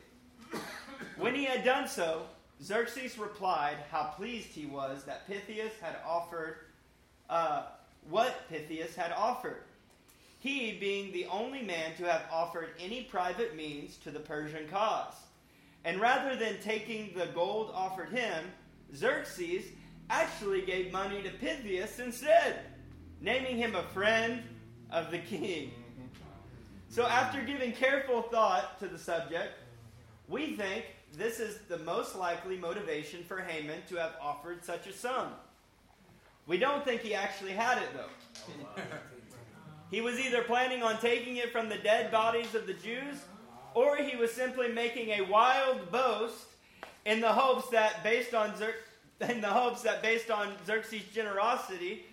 When 1.17 1.35
he 1.35 1.45
had 1.45 1.63
done 1.63 1.87
so, 1.87 2.23
Xerxes 2.61 3.17
replied 3.17 3.77
how 3.91 4.13
pleased 4.15 4.47
he 4.47 4.65
was 4.65 5.03
that 5.05 5.27
Pythius 5.27 5.71
had 5.81 5.97
offered 6.05 6.57
uh, 7.29 7.63
what 8.09 8.49
Pythius 8.49 8.95
had 8.95 9.11
offered. 9.11 9.63
He 10.45 10.73
being 10.73 11.11
the 11.11 11.25
only 11.25 11.63
man 11.63 11.95
to 11.97 12.03
have 12.03 12.21
offered 12.31 12.69
any 12.79 13.01
private 13.01 13.55
means 13.55 13.97
to 14.03 14.11
the 14.11 14.19
Persian 14.19 14.67
cause. 14.67 15.15
And 15.83 15.99
rather 15.99 16.35
than 16.35 16.59
taking 16.61 17.15
the 17.17 17.25
gold 17.33 17.71
offered 17.73 18.09
him, 18.09 18.45
Xerxes 18.95 19.65
actually 20.11 20.61
gave 20.61 20.91
money 20.91 21.23
to 21.23 21.31
Pythius 21.31 21.99
instead, 21.99 22.59
naming 23.21 23.57
him 23.57 23.73
a 23.73 23.81
friend 23.81 24.43
of 24.91 25.09
the 25.09 25.17
king. 25.17 25.71
So, 26.89 27.07
after 27.07 27.41
giving 27.41 27.71
careful 27.71 28.21
thought 28.21 28.79
to 28.81 28.87
the 28.87 28.99
subject, 28.99 29.55
we 30.27 30.55
think 30.55 30.85
this 31.13 31.39
is 31.39 31.57
the 31.69 31.79
most 31.79 32.15
likely 32.15 32.55
motivation 32.55 33.23
for 33.23 33.39
Haman 33.39 33.79
to 33.89 33.95
have 33.95 34.13
offered 34.21 34.63
such 34.63 34.85
a 34.85 34.93
sum. 34.93 35.29
We 36.45 36.59
don't 36.59 36.85
think 36.85 37.01
he 37.01 37.15
actually 37.15 37.53
had 37.53 37.79
it, 37.79 37.89
though. 37.95 38.53
Oh, 38.77 38.81
He 39.95 40.01
was 40.01 40.19
either 40.19 40.41
planning 40.41 40.83
on 40.83 40.97
taking 40.99 41.37
it 41.37 41.53
from 41.53 41.69
the 41.69 41.77
dead 41.77 42.11
bodies 42.11 42.53
of 42.53 42.67
the 42.67 42.73
Jews, 42.73 43.15
or 43.73 43.95
he 43.95 44.17
was 44.17 44.29
simply 44.29 44.67
making 44.67 45.11
a 45.11 45.21
wild 45.21 45.89
boast 45.89 46.47
in 47.05 47.21
the 47.21 47.31
hopes 47.31 47.69
that 47.69 48.03
based 48.03 48.33
on 48.33 48.51
Xer- 48.55 48.73
in 49.29 49.39
the 49.39 49.47
hopes 49.47 49.83
that 49.83 50.03
based 50.03 50.29
on 50.29 50.51
Xerxes' 50.67 51.03
generosity, 51.13 52.05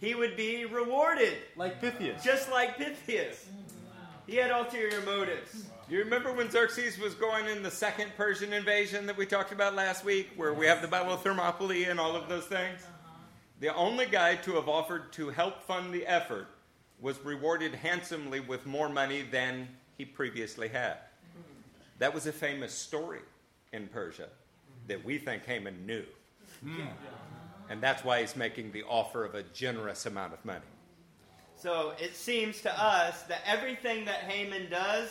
he 0.00 0.14
would 0.14 0.34
be 0.34 0.64
rewarded, 0.64 1.34
Like 1.56 1.78
Pythius. 1.82 2.22
just 2.24 2.50
like 2.50 2.78
Pythius. 2.78 3.44
He 4.26 4.36
had 4.36 4.50
ulterior 4.50 5.02
motives. 5.02 5.66
You 5.90 5.98
remember 5.98 6.32
when 6.32 6.50
Xerxes 6.50 6.98
was 6.98 7.12
going 7.12 7.48
in 7.48 7.62
the 7.62 7.70
second 7.70 8.12
Persian 8.16 8.54
invasion 8.54 9.04
that 9.04 9.16
we 9.18 9.26
talked 9.26 9.52
about 9.52 9.74
last 9.74 10.06
week, 10.06 10.30
where 10.36 10.54
we 10.54 10.64
have 10.64 10.80
the 10.80 10.88
Battle 10.88 11.12
of 11.12 11.20
Thermopylae 11.20 11.84
and 11.84 12.00
all 12.00 12.16
of 12.16 12.30
those 12.30 12.46
things? 12.46 12.80
The 13.60 13.74
only 13.74 14.06
guy 14.06 14.36
to 14.36 14.54
have 14.54 14.70
offered 14.70 15.12
to 15.12 15.28
help 15.28 15.62
fund 15.64 15.92
the 15.92 16.06
effort 16.06 16.46
was 17.00 17.22
rewarded 17.24 17.74
handsomely 17.74 18.40
with 18.40 18.66
more 18.66 18.88
money 18.88 19.22
than 19.22 19.68
he 19.98 20.04
previously 20.04 20.68
had. 20.68 20.96
That 21.98 22.14
was 22.14 22.26
a 22.26 22.32
famous 22.32 22.72
story 22.72 23.20
in 23.72 23.88
Persia 23.88 24.28
that 24.88 25.04
we 25.04 25.18
think 25.18 25.44
Haman 25.44 25.86
knew. 25.86 26.04
Hmm. 26.62 26.82
And 27.68 27.82
that's 27.82 28.04
why 28.04 28.20
he's 28.20 28.36
making 28.36 28.72
the 28.72 28.84
offer 28.84 29.24
of 29.24 29.34
a 29.34 29.42
generous 29.42 30.06
amount 30.06 30.32
of 30.32 30.44
money. 30.44 30.60
So 31.56 31.94
it 31.98 32.14
seems 32.14 32.60
to 32.62 32.82
us 32.82 33.22
that 33.24 33.40
everything 33.46 34.04
that 34.04 34.20
Haman 34.20 34.70
does 34.70 35.10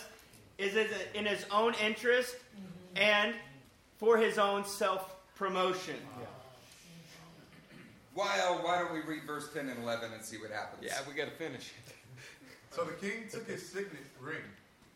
is 0.58 0.76
in 1.14 1.26
his 1.26 1.44
own 1.50 1.74
interest 1.74 2.36
mm-hmm. 2.36 3.02
and 3.02 3.34
for 3.98 4.16
his 4.16 4.38
own 4.38 4.64
self 4.64 5.16
promotion. 5.34 5.96
Well, 8.16 8.60
why 8.62 8.78
don't 8.78 8.94
we 8.94 9.00
read 9.00 9.24
verse 9.24 9.52
10 9.52 9.68
and 9.68 9.82
11 9.82 10.10
and 10.14 10.24
see 10.24 10.38
what 10.38 10.50
happens? 10.50 10.82
Yeah, 10.82 10.98
we 11.06 11.14
got 11.14 11.26
to 11.26 11.32
finish 11.32 11.72
it. 11.86 11.94
So 12.70 12.84
the 12.84 12.94
king 12.94 13.24
took 13.30 13.46
his 13.46 13.66
signet 13.66 13.92
ring 14.20 14.42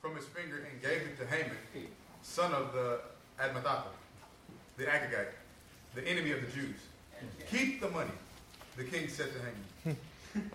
from 0.01 0.17
his 0.17 0.25
finger 0.25 0.67
and 0.71 0.81
gave 0.81 1.03
it 1.03 1.19
to 1.19 1.27
Haman, 1.27 1.57
son 2.23 2.53
of 2.53 2.73
the 2.73 3.01
Hammedatha, 3.39 3.91
the 4.79 4.85
Agagite, 4.85 5.35
the 5.95 6.07
enemy 6.09 6.33
of 6.33 6.41
the 6.41 6.47
Jews. 6.51 6.77
Keep 7.51 7.83
the 7.83 7.91
money, 7.91 8.11
the 8.77 8.85
king 8.85 9.09
said 9.09 9.29
to 9.35 9.39
Haman, 9.85 9.99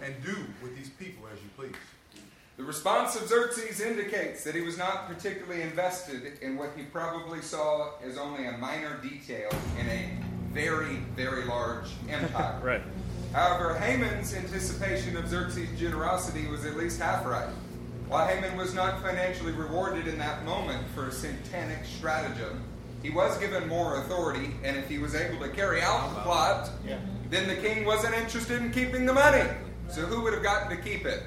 and 0.02 0.16
do 0.24 0.36
with 0.64 0.76
these 0.76 0.90
people 0.90 1.26
as 1.32 1.40
you 1.40 1.50
please. 1.56 1.76
The 2.58 2.64
response 2.64 3.16
of 3.16 3.28
Xerxes 3.28 3.82
indicates 3.82 4.44
that 4.44 4.56
he 4.56 4.62
was 4.62 4.78
not 4.78 5.08
particularly 5.08 5.62
invested 5.62 6.40
in 6.42 6.58
what 6.58 6.72
he 6.76 6.84
probably 6.84 7.42
saw 7.42 7.92
as 8.04 8.18
only 8.18 8.48
a 8.48 8.58
minor 8.58 8.98
detail 9.02 9.50
in 9.80 9.88
a 9.88 10.10
very, 10.56 10.96
very 11.16 11.44
large 11.46 11.90
empire. 12.10 12.60
Right. 12.64 12.82
However, 13.34 13.78
Haman's 13.78 14.34
anticipation 14.34 15.18
of 15.18 15.28
Xerxes' 15.28 15.78
generosity 15.78 16.48
was 16.48 16.66
at 16.66 16.78
least 16.78 17.02
half 17.02 17.26
right. 17.26 17.50
While 18.08 18.26
Haman 18.26 18.56
was 18.56 18.74
not 18.74 19.02
financially 19.02 19.52
rewarded 19.52 20.08
in 20.08 20.18
that 20.20 20.46
moment 20.46 20.88
for 20.96 21.10
a 21.10 21.12
satanic 21.12 21.84
stratagem, 21.84 22.64
he 23.04 23.10
was 23.10 23.38
given 23.38 23.68
more 23.68 23.98
authority, 23.98 24.52
and 24.64 24.78
if 24.78 24.88
he 24.88 24.98
was 24.98 25.14
able 25.14 25.40
to 25.46 25.50
carry 25.50 25.82
out 25.82 26.16
the 26.16 26.22
plot, 26.22 26.70
then 27.30 27.48
the 27.48 27.56
king 27.56 27.84
wasn't 27.84 28.16
interested 28.16 28.62
in 28.62 28.72
keeping 28.72 29.06
the 29.06 29.14
money. 29.14 29.44
So 29.90 30.02
who 30.02 30.22
would 30.22 30.34
have 30.34 30.44
gotten 30.44 30.76
to 30.76 30.82
keep 30.82 31.06
it? 31.06 31.24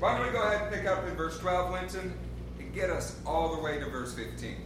Why 0.00 0.16
don't 0.18 0.26
we 0.26 0.32
go 0.32 0.42
ahead 0.42 0.62
and 0.62 0.74
pick 0.74 0.86
up 0.86 1.06
in 1.06 1.14
verse 1.14 1.38
12, 1.38 1.72
Linton, 1.72 2.12
and 2.58 2.74
get 2.74 2.90
us 2.90 3.16
all 3.24 3.54
the 3.54 3.62
way 3.62 3.78
to 3.78 3.86
verse 3.86 4.14
15. 4.14 4.56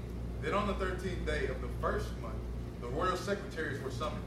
Then 0.43 0.55
on 0.55 0.66
the 0.66 0.74
thirteenth 0.74 1.24
day 1.27 1.47
of 1.47 1.60
the 1.60 1.69
first 1.81 2.09
month, 2.20 2.22
the 2.22 2.22
royal 2.94 3.16
secretaries 3.16 3.81
were 3.82 3.90
summoned. 3.90 4.23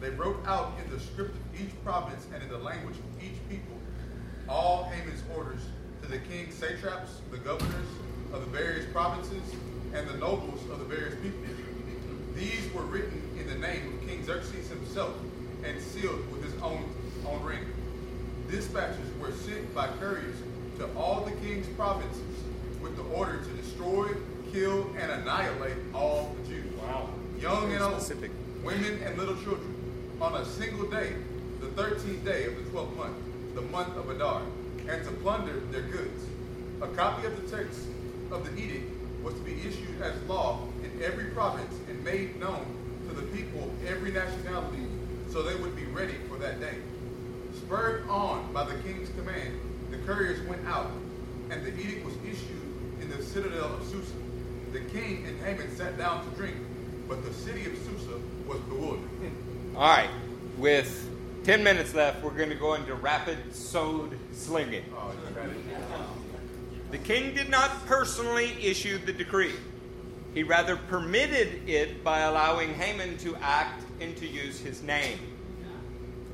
They 0.00 0.10
wrote 0.10 0.38
out 0.46 0.72
in 0.84 0.90
the 0.90 1.00
script 1.00 1.34
of 1.34 1.60
each 1.60 1.72
province 1.84 2.26
and 2.32 2.42
in 2.42 2.48
the 2.48 2.58
language 2.58 2.96
of 2.96 3.22
each 3.22 3.38
people 3.48 3.76
all 4.48 4.84
Haman's 4.84 5.22
orders 5.36 5.60
to 6.02 6.08
the 6.08 6.18
king's 6.18 6.54
satraps, 6.54 7.20
the 7.30 7.38
governors 7.38 7.88
of 8.32 8.40
the 8.40 8.50
various 8.50 8.86
provinces, 8.92 9.42
and 9.94 10.08
the 10.08 10.16
nobles 10.18 10.60
of 10.70 10.78
the 10.78 10.84
various 10.84 11.14
people. 11.22 11.40
These 12.34 12.70
were 12.74 12.82
written 12.82 13.22
in 13.40 13.46
the 13.46 13.54
name 13.54 13.94
of 13.94 14.06
King 14.06 14.22
Xerxes 14.24 14.68
himself 14.68 15.16
and 15.64 15.80
sealed 15.80 16.30
with 16.30 16.44
his 16.44 16.54
own, 16.62 16.84
own 17.26 17.42
ring. 17.42 17.64
Dispatches 18.50 19.08
were 19.18 19.32
sent 19.32 19.74
by 19.74 19.88
couriers 19.98 20.36
to 20.78 20.86
all 20.96 21.22
the 21.22 21.32
king's 21.46 21.66
provinces 21.68 22.20
with 22.82 22.94
the 22.96 23.02
order 23.04 23.38
to 23.38 23.50
destroy, 23.54 24.08
kill, 24.52 24.86
and 24.98 25.10
annihilate 25.10 25.76
all 25.94 26.36
the 26.42 26.48
Jews. 26.50 26.72
Wow. 26.82 27.08
Young 27.40 27.70
and 27.72 27.82
old, 27.82 28.00
Specific. 28.00 28.30
women 28.64 28.98
and 29.04 29.18
little 29.18 29.36
children, 29.36 29.74
on 30.20 30.34
a 30.36 30.44
single 30.44 30.86
day, 30.88 31.12
the 31.60 31.66
thirteenth 31.68 32.24
day 32.24 32.44
of 32.44 32.56
the 32.56 32.70
twelfth 32.70 32.96
month, 32.96 33.16
the 33.54 33.60
month 33.62 33.94
of 33.96 34.08
Adar, 34.08 34.42
and 34.88 35.04
to 35.04 35.10
plunder 35.22 35.60
their 35.70 35.82
goods. 35.82 36.24
A 36.80 36.88
copy 36.88 37.26
of 37.26 37.36
the 37.36 37.56
text 37.56 37.80
of 38.30 38.44
the 38.44 38.60
edict 38.60 38.90
was 39.22 39.34
to 39.34 39.40
be 39.40 39.52
issued 39.60 40.00
as 40.02 40.14
law 40.22 40.66
in 40.82 41.02
every 41.02 41.26
province 41.26 41.74
and 41.90 42.02
made 42.04 42.40
known 42.40 42.64
to 43.08 43.14
the 43.14 43.22
people 43.36 43.64
of 43.64 43.86
every 43.86 44.12
nationality 44.12 44.86
so 45.30 45.42
they 45.42 45.56
would 45.56 45.76
be 45.76 45.84
ready 45.86 46.14
for 46.28 46.38
that 46.38 46.58
day. 46.60 46.76
Spurred 47.54 48.08
on 48.08 48.50
by 48.52 48.64
the 48.64 48.74
king's 48.82 49.10
command, 49.10 49.58
the 49.90 49.98
couriers 49.98 50.40
went 50.48 50.66
out, 50.66 50.90
and 51.50 51.64
the 51.64 51.78
edict 51.78 52.04
was 52.04 52.14
issued 52.24 52.62
in 53.02 53.10
the 53.10 53.22
citadel 53.22 53.74
of 53.74 53.84
Susa. 53.84 54.14
The 54.72 54.80
king 54.80 55.24
and 55.26 55.38
Haman 55.44 55.74
sat 55.76 55.98
down 55.98 56.24
to 56.24 56.30
drink, 56.36 56.56
but 57.08 57.24
the 57.24 57.32
city 57.32 57.66
of 57.66 57.76
Susa 57.78 58.18
was 58.46 58.58
bewildered. 58.60 59.08
All 59.76 59.82
right, 59.82 60.10
with 60.58 61.08
10 61.44 61.62
minutes 61.62 61.94
left, 61.94 62.22
we're 62.24 62.30
going 62.30 62.48
to 62.48 62.56
go 62.56 62.74
into 62.74 62.94
rapid 62.94 63.54
sword 63.54 64.18
slinging. 64.32 64.84
Oh, 64.96 65.12
you 65.12 65.34
got 65.34 65.46
it. 65.46 65.56
The 66.90 66.98
king 66.98 67.34
did 67.34 67.50
not 67.50 67.86
personally 67.86 68.52
issue 68.62 68.98
the 68.98 69.12
decree. 69.12 69.54
He 70.34 70.42
rather 70.42 70.76
permitted 70.76 71.68
it 71.68 72.04
by 72.04 72.20
allowing 72.20 72.74
Haman 72.74 73.16
to 73.18 73.36
act 73.36 73.84
and 74.00 74.16
to 74.18 74.26
use 74.26 74.60
his 74.60 74.82
name. 74.82 75.18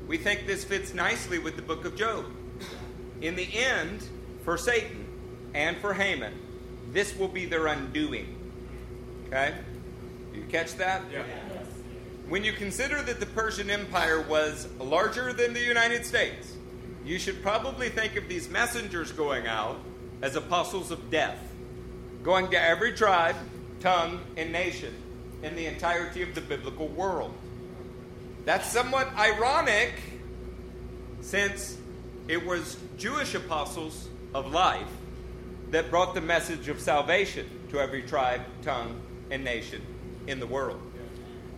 We 0.07 0.17
think 0.17 0.45
this 0.45 0.63
fits 0.63 0.93
nicely 0.93 1.39
with 1.39 1.55
the 1.55 1.61
book 1.61 1.85
of 1.85 1.95
Job. 1.95 2.25
In 3.21 3.35
the 3.35 3.47
end, 3.53 4.03
for 4.43 4.57
Satan 4.57 5.05
and 5.53 5.77
for 5.77 5.93
Haman, 5.93 6.33
this 6.91 7.17
will 7.17 7.29
be 7.29 7.45
their 7.45 7.67
undoing. 7.67 8.35
Okay? 9.27 9.53
You 10.33 10.43
catch 10.49 10.75
that? 10.75 11.03
Yeah. 11.11 11.23
When 12.27 12.43
you 12.43 12.53
consider 12.53 13.01
that 13.03 13.19
the 13.19 13.25
Persian 13.27 13.69
Empire 13.69 14.21
was 14.21 14.67
larger 14.79 15.33
than 15.33 15.53
the 15.53 15.61
United 15.61 16.05
States, 16.05 16.53
you 17.05 17.19
should 17.19 17.43
probably 17.43 17.89
think 17.89 18.15
of 18.15 18.27
these 18.27 18.49
messengers 18.49 19.11
going 19.11 19.45
out 19.45 19.79
as 20.21 20.35
apostles 20.35 20.89
of 20.89 21.11
death, 21.11 21.37
going 22.23 22.49
to 22.49 22.59
every 22.59 22.93
tribe, 22.93 23.35
tongue, 23.81 24.21
and 24.37 24.51
nation 24.51 24.95
in 25.43 25.55
the 25.55 25.65
entirety 25.65 26.21
of 26.23 26.33
the 26.33 26.41
biblical 26.41 26.87
world. 26.87 27.33
That's 28.45 28.67
somewhat 28.71 29.13
ironic 29.15 29.93
since 31.21 31.77
it 32.27 32.45
was 32.45 32.77
Jewish 32.97 33.35
apostles 33.35 34.07
of 34.33 34.51
life 34.51 34.87
that 35.71 35.89
brought 35.89 36.13
the 36.13 36.21
message 36.21 36.69
of 36.69 36.79
salvation 36.79 37.47
to 37.69 37.79
every 37.79 38.03
tribe, 38.03 38.41
tongue, 38.61 39.01
and 39.29 39.43
nation 39.43 39.81
in 40.27 40.39
the 40.39 40.47
world. 40.47 40.81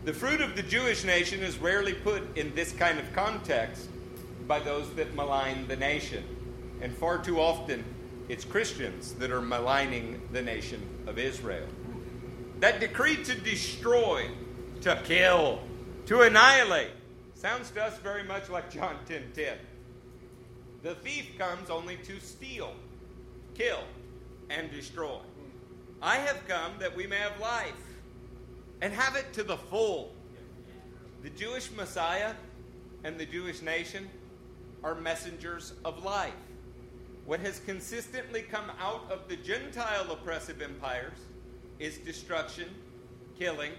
The 0.05 0.13
fruit 0.13 0.41
of 0.41 0.55
the 0.55 0.63
Jewish 0.63 1.03
nation 1.03 1.41
is 1.41 1.57
rarely 1.57 1.93
put 1.93 2.37
in 2.37 2.53
this 2.53 2.71
kind 2.71 2.99
of 2.99 3.11
context 3.13 3.87
by 4.47 4.59
those 4.59 4.93
that 4.95 5.15
malign 5.15 5.67
the 5.67 5.75
nation. 5.75 6.23
And 6.81 6.95
far 6.95 7.17
too 7.17 7.39
often, 7.39 7.83
it's 8.29 8.45
Christians 8.45 9.13
that 9.13 9.31
are 9.31 9.41
maligning 9.41 10.21
the 10.31 10.41
nation 10.41 10.81
of 11.07 11.17
Israel. 11.17 11.67
That 12.59 12.79
decree 12.79 13.23
to 13.23 13.35
destroy, 13.35 14.29
to 14.81 15.01
kill, 15.03 15.59
to 16.05 16.21
annihilate 16.21 16.91
sounds 17.33 17.69
to 17.71 17.83
us 17.83 17.97
very 17.99 18.23
much 18.23 18.49
like 18.49 18.71
John 18.71 18.97
10:10. 19.07 19.07
10, 19.07 19.31
10. 19.33 19.57
The 20.83 20.95
thief 20.95 21.37
comes 21.37 21.69
only 21.69 21.97
to 21.97 22.19
steal, 22.19 22.73
kill, 23.55 23.83
and 24.49 24.71
destroy. 24.71 25.19
I 26.01 26.17
have 26.17 26.47
come 26.47 26.73
that 26.79 26.95
we 26.95 27.07
may 27.07 27.17
have 27.17 27.39
life 27.39 27.73
and 28.81 28.93
have 28.93 29.15
it 29.15 29.33
to 29.33 29.43
the 29.43 29.57
full. 29.57 30.13
The 31.23 31.29
Jewish 31.31 31.71
Messiah 31.71 32.33
and 33.03 33.19
the 33.19 33.25
Jewish 33.25 33.61
nation 33.61 34.09
are 34.83 34.95
messengers 34.95 35.73
of 35.83 36.03
life. 36.03 36.33
What 37.25 37.39
has 37.39 37.59
consistently 37.65 38.43
come 38.43 38.71
out 38.79 39.11
of 39.11 39.27
the 39.27 39.35
Gentile 39.37 40.11
oppressive 40.11 40.61
empires 40.61 41.17
is 41.79 41.97
destruction, 41.97 42.69
killing, 43.39 43.71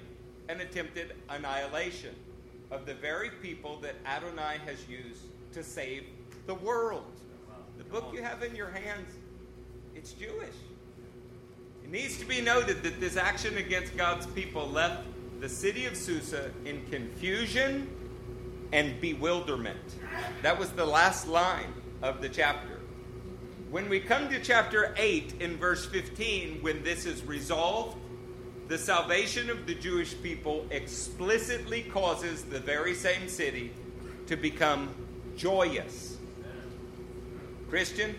and 0.49 0.61
attempted 0.61 1.15
annihilation 1.29 2.15
of 2.71 2.87
the 2.87 2.95
very 2.95 3.31
people 3.31 3.79
that 3.81 3.95
Adonai 4.05 4.59
has 4.65 4.89
used 4.89 5.23
to 5.53 5.63
save 5.63 6.05
the 6.47 6.55
world. 6.55 7.05
The 7.79 7.85
book 7.85 8.11
you 8.13 8.23
have 8.23 8.43
in 8.43 8.55
your 8.57 8.71
hands, 8.71 9.13
it's 9.95 10.13
Jewish. 10.13 10.57
It 11.87 11.93
needs 11.93 12.19
to 12.19 12.25
be 12.25 12.41
noted 12.41 12.83
that 12.83 12.99
this 12.99 13.17
action 13.17 13.59
against 13.59 13.97
God's 13.97 14.27
people 14.27 14.69
left 14.69 15.05
the 15.41 15.49
city 15.49 15.87
of 15.87 15.97
Susa 15.97 16.51
in 16.65 16.85
confusion 16.87 17.89
and 18.73 19.01
bewilderment. 19.01 19.79
That 20.43 20.59
was 20.59 20.71
the 20.73 20.85
last 20.85 21.29
line 21.29 21.73
of 22.03 22.21
the 22.21 22.29
chapter. 22.29 22.81
When 23.71 23.89
we 23.89 24.01
come 24.01 24.29
to 24.31 24.43
chapter 24.43 24.97
8 24.99 25.35
in 25.39 25.59
verse 25.59 25.87
15, 25.87 26.61
when 26.61 26.83
this 26.83 27.07
is 27.07 27.23
resolved, 27.25 27.97
the 28.67 28.79
salvation 28.79 29.49
of 29.49 29.69
the 29.69 29.75
Jewish 29.77 30.21
people 30.21 30.67
explicitly 30.73 31.83
causes 31.83 32.43
the 32.43 32.59
very 32.59 32.95
same 32.95 33.29
city 33.29 33.73
to 34.27 34.35
become 34.35 34.93
joyous. 35.37 36.17
Christian, 37.69 38.17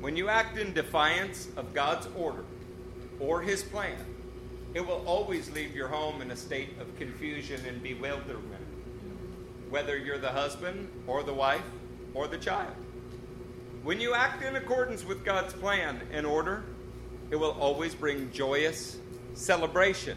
when 0.00 0.16
you 0.16 0.30
act 0.30 0.56
in 0.56 0.72
defiance 0.72 1.48
of 1.58 1.74
God's 1.74 2.08
order 2.16 2.44
or 3.20 3.42
his 3.42 3.62
plan, 3.62 3.96
it 4.74 4.84
will 4.84 5.02
always 5.06 5.50
leave 5.50 5.74
your 5.74 5.88
home 5.88 6.20
in 6.20 6.30
a 6.30 6.36
state 6.36 6.70
of 6.80 6.98
confusion 6.98 7.60
and 7.66 7.82
bewilderment, 7.82 8.64
whether 9.70 9.96
you're 9.96 10.18
the 10.18 10.32
husband 10.32 10.88
or 11.06 11.22
the 11.22 11.34
wife 11.34 11.62
or 12.12 12.26
the 12.26 12.38
child. 12.38 12.74
When 13.82 14.00
you 14.00 14.14
act 14.14 14.42
in 14.42 14.56
accordance 14.56 15.04
with 15.04 15.24
God's 15.24 15.52
plan 15.52 16.00
and 16.10 16.26
order, 16.26 16.64
it 17.30 17.36
will 17.36 17.52
always 17.52 17.94
bring 17.94 18.32
joyous 18.32 18.96
celebration 19.34 20.16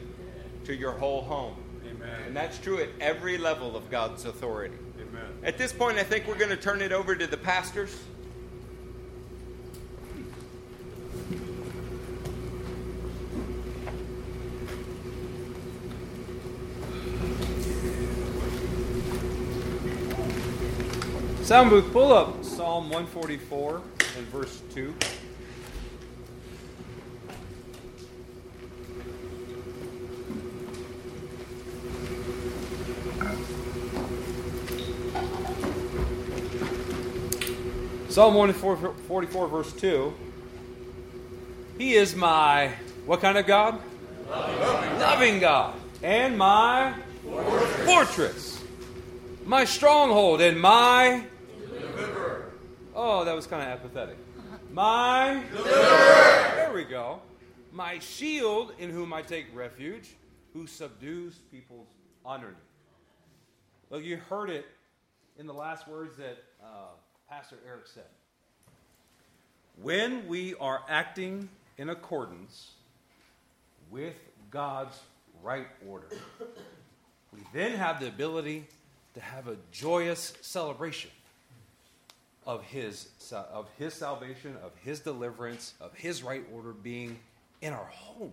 to 0.65 0.75
your 0.75 0.93
whole 0.93 1.21
home. 1.21 1.55
Amen. 1.85 2.09
And 2.27 2.35
that's 2.35 2.57
true 2.59 2.79
at 2.79 2.89
every 2.99 3.37
level 3.37 3.75
of 3.75 3.89
God's 3.89 4.25
authority. 4.25 4.75
Amen. 4.99 5.25
At 5.43 5.57
this 5.57 5.73
point, 5.73 5.97
I 5.97 6.03
think 6.03 6.27
we're 6.27 6.37
going 6.37 6.49
to 6.49 6.57
turn 6.57 6.81
it 6.81 6.91
over 6.91 7.15
to 7.15 7.27
the 7.27 7.37
pastors. 7.37 7.95
Sound 21.47 21.69
booth, 21.69 21.93
pull 21.93 22.11
up 22.11 22.43
Psalm 22.43 22.89
144 22.89 23.81
and 24.17 24.27
verse 24.27 24.61
2. 24.73 24.93
Psalm 38.09 38.33
144, 38.33 39.47
verse 39.47 39.71
2. 39.71 40.13
He 41.77 41.93
is 41.93 42.13
my, 42.13 42.73
what 43.05 43.21
kind 43.21 43.37
of 43.37 43.47
God? 43.47 43.79
Loving, 44.29 44.99
Loving 44.99 45.39
God. 45.39 45.79
And 46.03 46.37
my 46.37 46.93
fortress. 47.23 47.85
fortress. 47.85 48.63
My 49.45 49.63
stronghold 49.63 50.41
and 50.41 50.59
my. 50.59 51.23
Oh, 53.09 53.23
that 53.23 53.33
was 53.33 53.47
kind 53.47 53.61
of 53.61 53.69
apathetic. 53.69 54.17
My 54.73 55.41
deliverer. 55.49 56.51
There 56.57 56.73
we 56.73 56.83
go. 56.83 57.21
My 57.71 57.99
shield 57.99 58.73
in 58.79 58.89
whom 58.89 59.13
I 59.13 59.21
take 59.21 59.45
refuge, 59.55 60.17
who 60.51 60.67
subdues 60.67 61.35
peoples 61.49 61.87
under 62.25 62.49
me. 62.49 62.55
Well, 63.89 64.01
you 64.01 64.17
heard 64.17 64.49
it 64.49 64.65
in 65.39 65.47
the 65.47 65.53
last 65.53 65.87
words 65.87 66.17
that 66.17 66.37
uh, 66.61 66.89
Pastor 67.29 67.55
Eric 67.65 67.87
said. 67.87 68.03
When 69.81 70.27
we 70.27 70.55
are 70.55 70.81
acting 70.89 71.47
in 71.77 71.87
accordance 71.87 72.71
with 73.89 74.15
God's 74.51 74.99
right 75.41 75.67
order, 75.87 76.09
we 77.33 77.39
then 77.53 77.71
have 77.71 78.01
the 78.01 78.09
ability 78.09 78.67
to 79.13 79.21
have 79.21 79.47
a 79.47 79.55
joyous 79.71 80.33
celebration 80.41 81.11
of 82.47 82.63
his, 82.63 83.09
of 83.31 83.67
his 83.77 83.93
salvation, 83.93 84.55
of 84.63 84.71
his 84.83 85.01
deliverance, 85.01 85.73
of 85.81 85.93
his 85.93 86.23
right 86.23 86.43
order 86.55 86.71
being 86.71 87.19
in 87.61 87.73
our 87.73 87.85
home. 87.85 88.31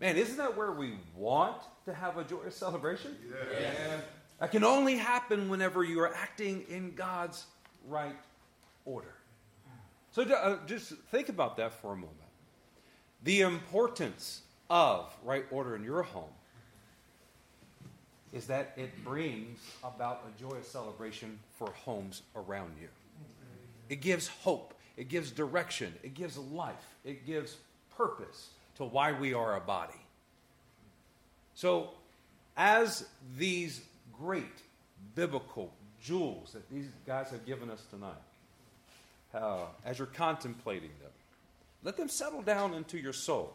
Man, 0.00 0.16
isn't 0.16 0.36
that 0.38 0.56
where 0.56 0.72
we 0.72 0.94
want 1.16 1.56
to 1.84 1.94
have 1.94 2.18
a 2.18 2.24
joyous 2.24 2.56
celebration? 2.56 3.16
Yeah. 3.60 4.00
That 4.40 4.50
can 4.50 4.64
only 4.64 4.96
happen 4.96 5.48
whenever 5.48 5.84
you 5.84 6.00
are 6.00 6.12
acting 6.14 6.64
in 6.68 6.94
God's 6.94 7.44
right 7.86 8.16
order. 8.84 9.14
So 10.10 10.22
uh, 10.22 10.58
just 10.66 10.94
think 11.12 11.28
about 11.28 11.56
that 11.58 11.72
for 11.72 11.92
a 11.92 11.96
moment. 11.96 12.16
The 13.22 13.42
importance 13.42 14.40
of 14.68 15.14
right 15.22 15.44
order 15.52 15.76
in 15.76 15.84
your 15.84 16.02
home 16.02 16.32
is 18.32 18.46
that 18.46 18.72
it 18.76 19.04
brings 19.04 19.58
about 19.82 20.24
a 20.26 20.40
joyous 20.40 20.68
celebration 20.68 21.38
for 21.58 21.70
homes 21.70 22.22
around 22.36 22.72
you. 22.80 22.88
It 23.88 24.00
gives 24.00 24.28
hope, 24.28 24.74
it 24.96 25.08
gives 25.08 25.30
direction, 25.30 25.92
it 26.02 26.14
gives 26.14 26.38
life, 26.38 26.94
it 27.04 27.26
gives 27.26 27.56
purpose 27.96 28.50
to 28.76 28.84
why 28.84 29.12
we 29.12 29.34
are 29.34 29.56
a 29.56 29.60
body. 29.60 30.00
So, 31.54 31.90
as 32.56 33.06
these 33.36 33.80
great 34.16 34.44
biblical 35.14 35.72
jewels 36.02 36.52
that 36.52 36.68
these 36.70 36.86
guys 37.06 37.30
have 37.30 37.44
given 37.44 37.68
us 37.70 37.84
tonight, 37.90 38.14
uh, 39.34 39.66
as 39.84 39.98
you're 39.98 40.06
contemplating 40.06 40.90
them, 41.02 41.10
let 41.82 41.96
them 41.96 42.08
settle 42.08 42.42
down 42.42 42.74
into 42.74 42.98
your 42.98 43.12
soul. 43.12 43.54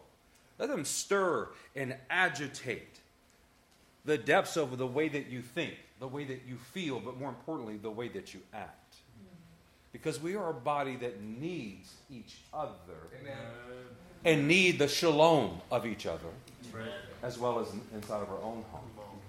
Let 0.57 0.69
them 0.69 0.85
stir 0.85 1.49
and 1.76 1.95
agitate 2.10 2.99
the 4.06 4.18
depths 4.18 4.56
of 4.56 4.77
the 4.77 4.88
way 4.88 5.10
that 5.10 5.27
you 5.27 5.41
think, 5.41 5.73
the 5.99 6.07
way 6.07 6.23
that 6.26 6.41
you 6.48 6.57
feel, 6.73 6.99
but 6.99 7.19
more 7.19 7.30
importantly, 7.30 7.77
the 7.77 7.90
way 7.90 8.07
that 8.10 8.34
you 8.34 8.40
act. 8.53 8.95
Because 9.91 10.22
we 10.22 10.36
are 10.36 10.49
a 10.49 10.53
body 10.53 10.98
that 10.98 11.22
needs 11.22 11.94
each 12.11 12.38
other 12.53 12.69
Amen. 13.22 13.38
and 14.26 14.48
need 14.48 14.77
the 14.77 14.88
shalom 14.88 15.61
of 15.72 15.86
each 15.86 16.06
other, 16.06 16.27
as 17.23 17.40
well 17.40 17.60
as 17.60 17.68
inside 17.94 18.22
of 18.22 18.30
our 18.30 18.41
own 18.44 18.64
home. 18.72 18.82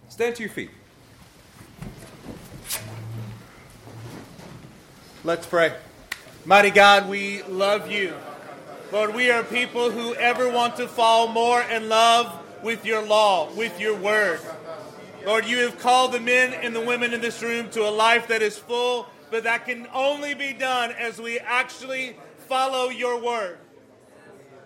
Stand 0.08 0.36
to 0.36 0.42
your 0.42 0.52
feet. 0.52 0.70
Let's 5.24 5.46
pray. 5.46 5.72
Mighty 6.44 6.70
God, 6.70 7.08
we 7.08 7.42
love 7.44 7.90
you. 7.90 8.14
Lord, 8.92 9.14
we 9.14 9.30
are 9.30 9.42
people 9.42 9.90
who 9.90 10.14
ever 10.14 10.48
want 10.48 10.76
to 10.76 10.86
fall 10.86 11.26
more 11.26 11.60
in 11.62 11.88
love 11.88 12.40
with 12.62 12.84
your 12.84 13.02
law, 13.02 13.52
with 13.54 13.80
your 13.80 13.96
word. 13.96 14.40
Lord, 15.26 15.44
you 15.44 15.58
have 15.58 15.80
called 15.80 16.12
the 16.12 16.20
men 16.20 16.54
and 16.54 16.74
the 16.74 16.80
women 16.80 17.12
in 17.12 17.20
this 17.20 17.42
room 17.42 17.68
to 17.70 17.82
a 17.82 17.90
life 17.90 18.28
that 18.28 18.42
is 18.42 18.56
full, 18.56 19.08
but 19.28 19.42
that 19.42 19.66
can 19.66 19.88
only 19.92 20.34
be 20.34 20.52
done 20.52 20.92
as 20.92 21.20
we 21.20 21.40
actually 21.40 22.16
follow 22.48 22.90
your 22.90 23.20
word. 23.20 23.58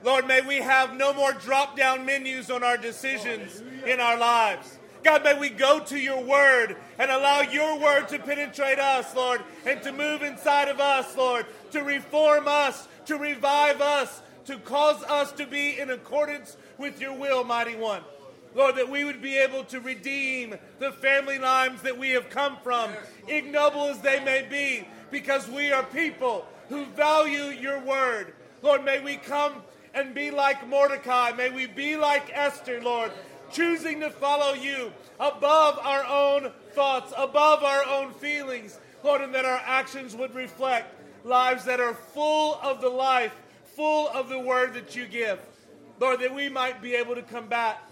Lord, 0.05 0.27
may 0.27 0.43
we 0.43 0.57
have 0.57 0.95
no 0.95 1.15
more 1.15 1.33
drop 1.33 1.79
down 1.79 2.05
menus 2.05 2.51
on 2.51 2.63
our 2.63 2.77
decisions 2.77 3.63
in 3.87 4.01
our 4.01 4.19
lives. 4.19 4.79
God, 5.03 5.25
may 5.25 5.39
we 5.39 5.49
go 5.49 5.81
to 5.81 5.99
your 5.99 6.23
word 6.23 6.77
and 6.99 7.11
allow 7.11 7.41
your 7.41 7.79
word 7.79 8.09
to 8.09 8.19
penetrate 8.19 8.79
us, 8.79 9.15
Lord, 9.17 9.43
and 9.65 9.83
to 9.83 9.93
move 9.93 10.23
inside 10.23 10.69
of 10.69 10.79
us, 10.79 11.17
Lord, 11.17 11.47
to 11.71 11.83
reform 11.83 12.47
us, 12.47 12.87
to 13.07 13.17
revive 13.17 13.81
us, 13.81 14.21
to 14.45 14.59
cause 14.59 15.03
us 15.05 15.33
to 15.33 15.47
be 15.47 15.79
in 15.81 15.89
accordance 15.89 16.59
with 16.77 17.01
your 17.01 17.15
will, 17.15 17.45
mighty 17.45 17.77
one. 17.77 18.03
Lord, 18.55 18.77
that 18.77 18.91
we 18.91 19.05
would 19.05 19.23
be 19.23 19.37
able 19.37 19.65
to 19.65 19.81
redeem 19.81 20.57
the 20.79 20.93
family 20.93 21.39
lines 21.39 21.83
that 21.83 21.99
we 21.99 22.11
have 22.11 22.31
come 22.31 22.57
from, 22.63 22.91
ignoble 23.29 23.85
as 23.85 24.01
they 24.01 24.23
may 24.25 24.47
be, 24.49 24.87
because 25.11 25.49
we 25.49 25.73
are 25.73 25.85
people 25.85 26.47
who 26.69 26.85
value 26.87 27.45
your 27.45 27.81
word. 27.81 28.33
Lord, 28.63 28.85
may 28.85 29.01
we 29.01 29.17
come 29.17 29.55
and 29.95 30.15
be 30.15 30.31
like 30.31 30.69
Mordecai. 30.69 31.33
May 31.33 31.51
we 31.51 31.67
be 31.67 31.97
like 31.97 32.31
Esther, 32.33 32.81
Lord, 32.83 33.13
choosing 33.53 34.01
to 34.01 34.11
follow 34.11 34.55
you 34.55 34.93
above 35.19 35.79
our 35.79 36.05
own 36.05 36.53
thoughts, 36.73 37.13
above 37.17 37.63
our 37.63 37.85
own 37.87 38.13
feelings, 38.15 38.79
Lord, 39.03 39.21
and 39.21 39.35
that 39.35 39.45
our 39.45 39.61
actions 39.65 40.15
would 40.15 40.35
reflect 40.35 40.95
lives 41.25 41.65
that 41.65 41.81
are 41.81 41.95
full 41.95 42.59
of 42.63 42.81
the 42.81 42.89
life, 42.89 43.35
full 43.77 44.09
of 44.09 44.29
the 44.29 44.39
word 44.39 44.75
that 44.75 44.95
you 44.97 45.07
give. 45.07 45.39
Lord, 45.99 46.21
that 46.21 46.35
we 46.35 46.49
might 46.49 46.81
be 46.81 46.95
able 46.95 47.15
to 47.15 47.23
combat, 47.23 47.83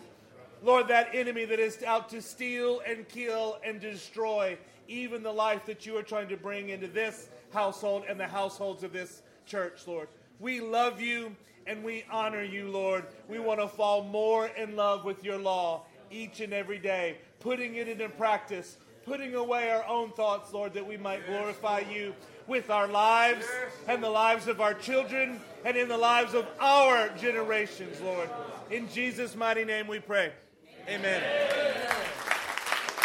Lord, 0.62 0.88
that 0.88 1.14
enemy 1.14 1.44
that 1.44 1.60
is 1.60 1.82
out 1.82 2.08
to 2.10 2.20
steal 2.20 2.80
and 2.86 3.08
kill 3.08 3.58
and 3.64 3.80
destroy 3.80 4.58
even 4.88 5.22
the 5.22 5.32
life 5.32 5.66
that 5.66 5.86
you 5.86 5.96
are 5.96 6.02
trying 6.02 6.28
to 6.28 6.36
bring 6.36 6.70
into 6.70 6.88
this 6.88 7.28
household 7.52 8.04
and 8.08 8.18
the 8.18 8.26
households 8.26 8.82
of 8.82 8.92
this 8.92 9.22
church, 9.46 9.86
Lord. 9.86 10.08
We 10.40 10.60
love 10.60 11.00
you 11.00 11.36
and 11.66 11.84
we 11.84 12.04
honor 12.10 12.42
you, 12.42 12.68
Lord. 12.68 13.04
We 13.28 13.38
want 13.38 13.60
to 13.60 13.68
fall 13.68 14.02
more 14.02 14.46
in 14.48 14.74
love 14.74 15.04
with 15.04 15.22
your 15.22 15.38
law 15.38 15.84
each 16.10 16.40
and 16.40 16.52
every 16.52 16.78
day, 16.78 17.18
putting 17.40 17.76
it 17.76 17.86
into 17.86 18.08
practice, 18.08 18.78
putting 19.04 19.34
away 19.34 19.70
our 19.70 19.84
own 19.86 20.10
thoughts, 20.12 20.52
Lord, 20.52 20.72
that 20.74 20.86
we 20.86 20.96
might 20.96 21.26
glorify 21.26 21.80
you 21.80 22.14
with 22.46 22.70
our 22.70 22.88
lives 22.88 23.46
and 23.86 24.02
the 24.02 24.08
lives 24.08 24.48
of 24.48 24.60
our 24.60 24.72
children 24.74 25.38
and 25.64 25.76
in 25.76 25.88
the 25.88 25.98
lives 25.98 26.32
of 26.34 26.46
our 26.58 27.10
generations, 27.10 28.00
Lord. 28.00 28.30
In 28.70 28.88
Jesus' 28.88 29.36
mighty 29.36 29.64
name 29.64 29.86
we 29.86 30.00
pray. 30.00 30.32
Amen. 30.90 31.22
Amen. 31.22 32.47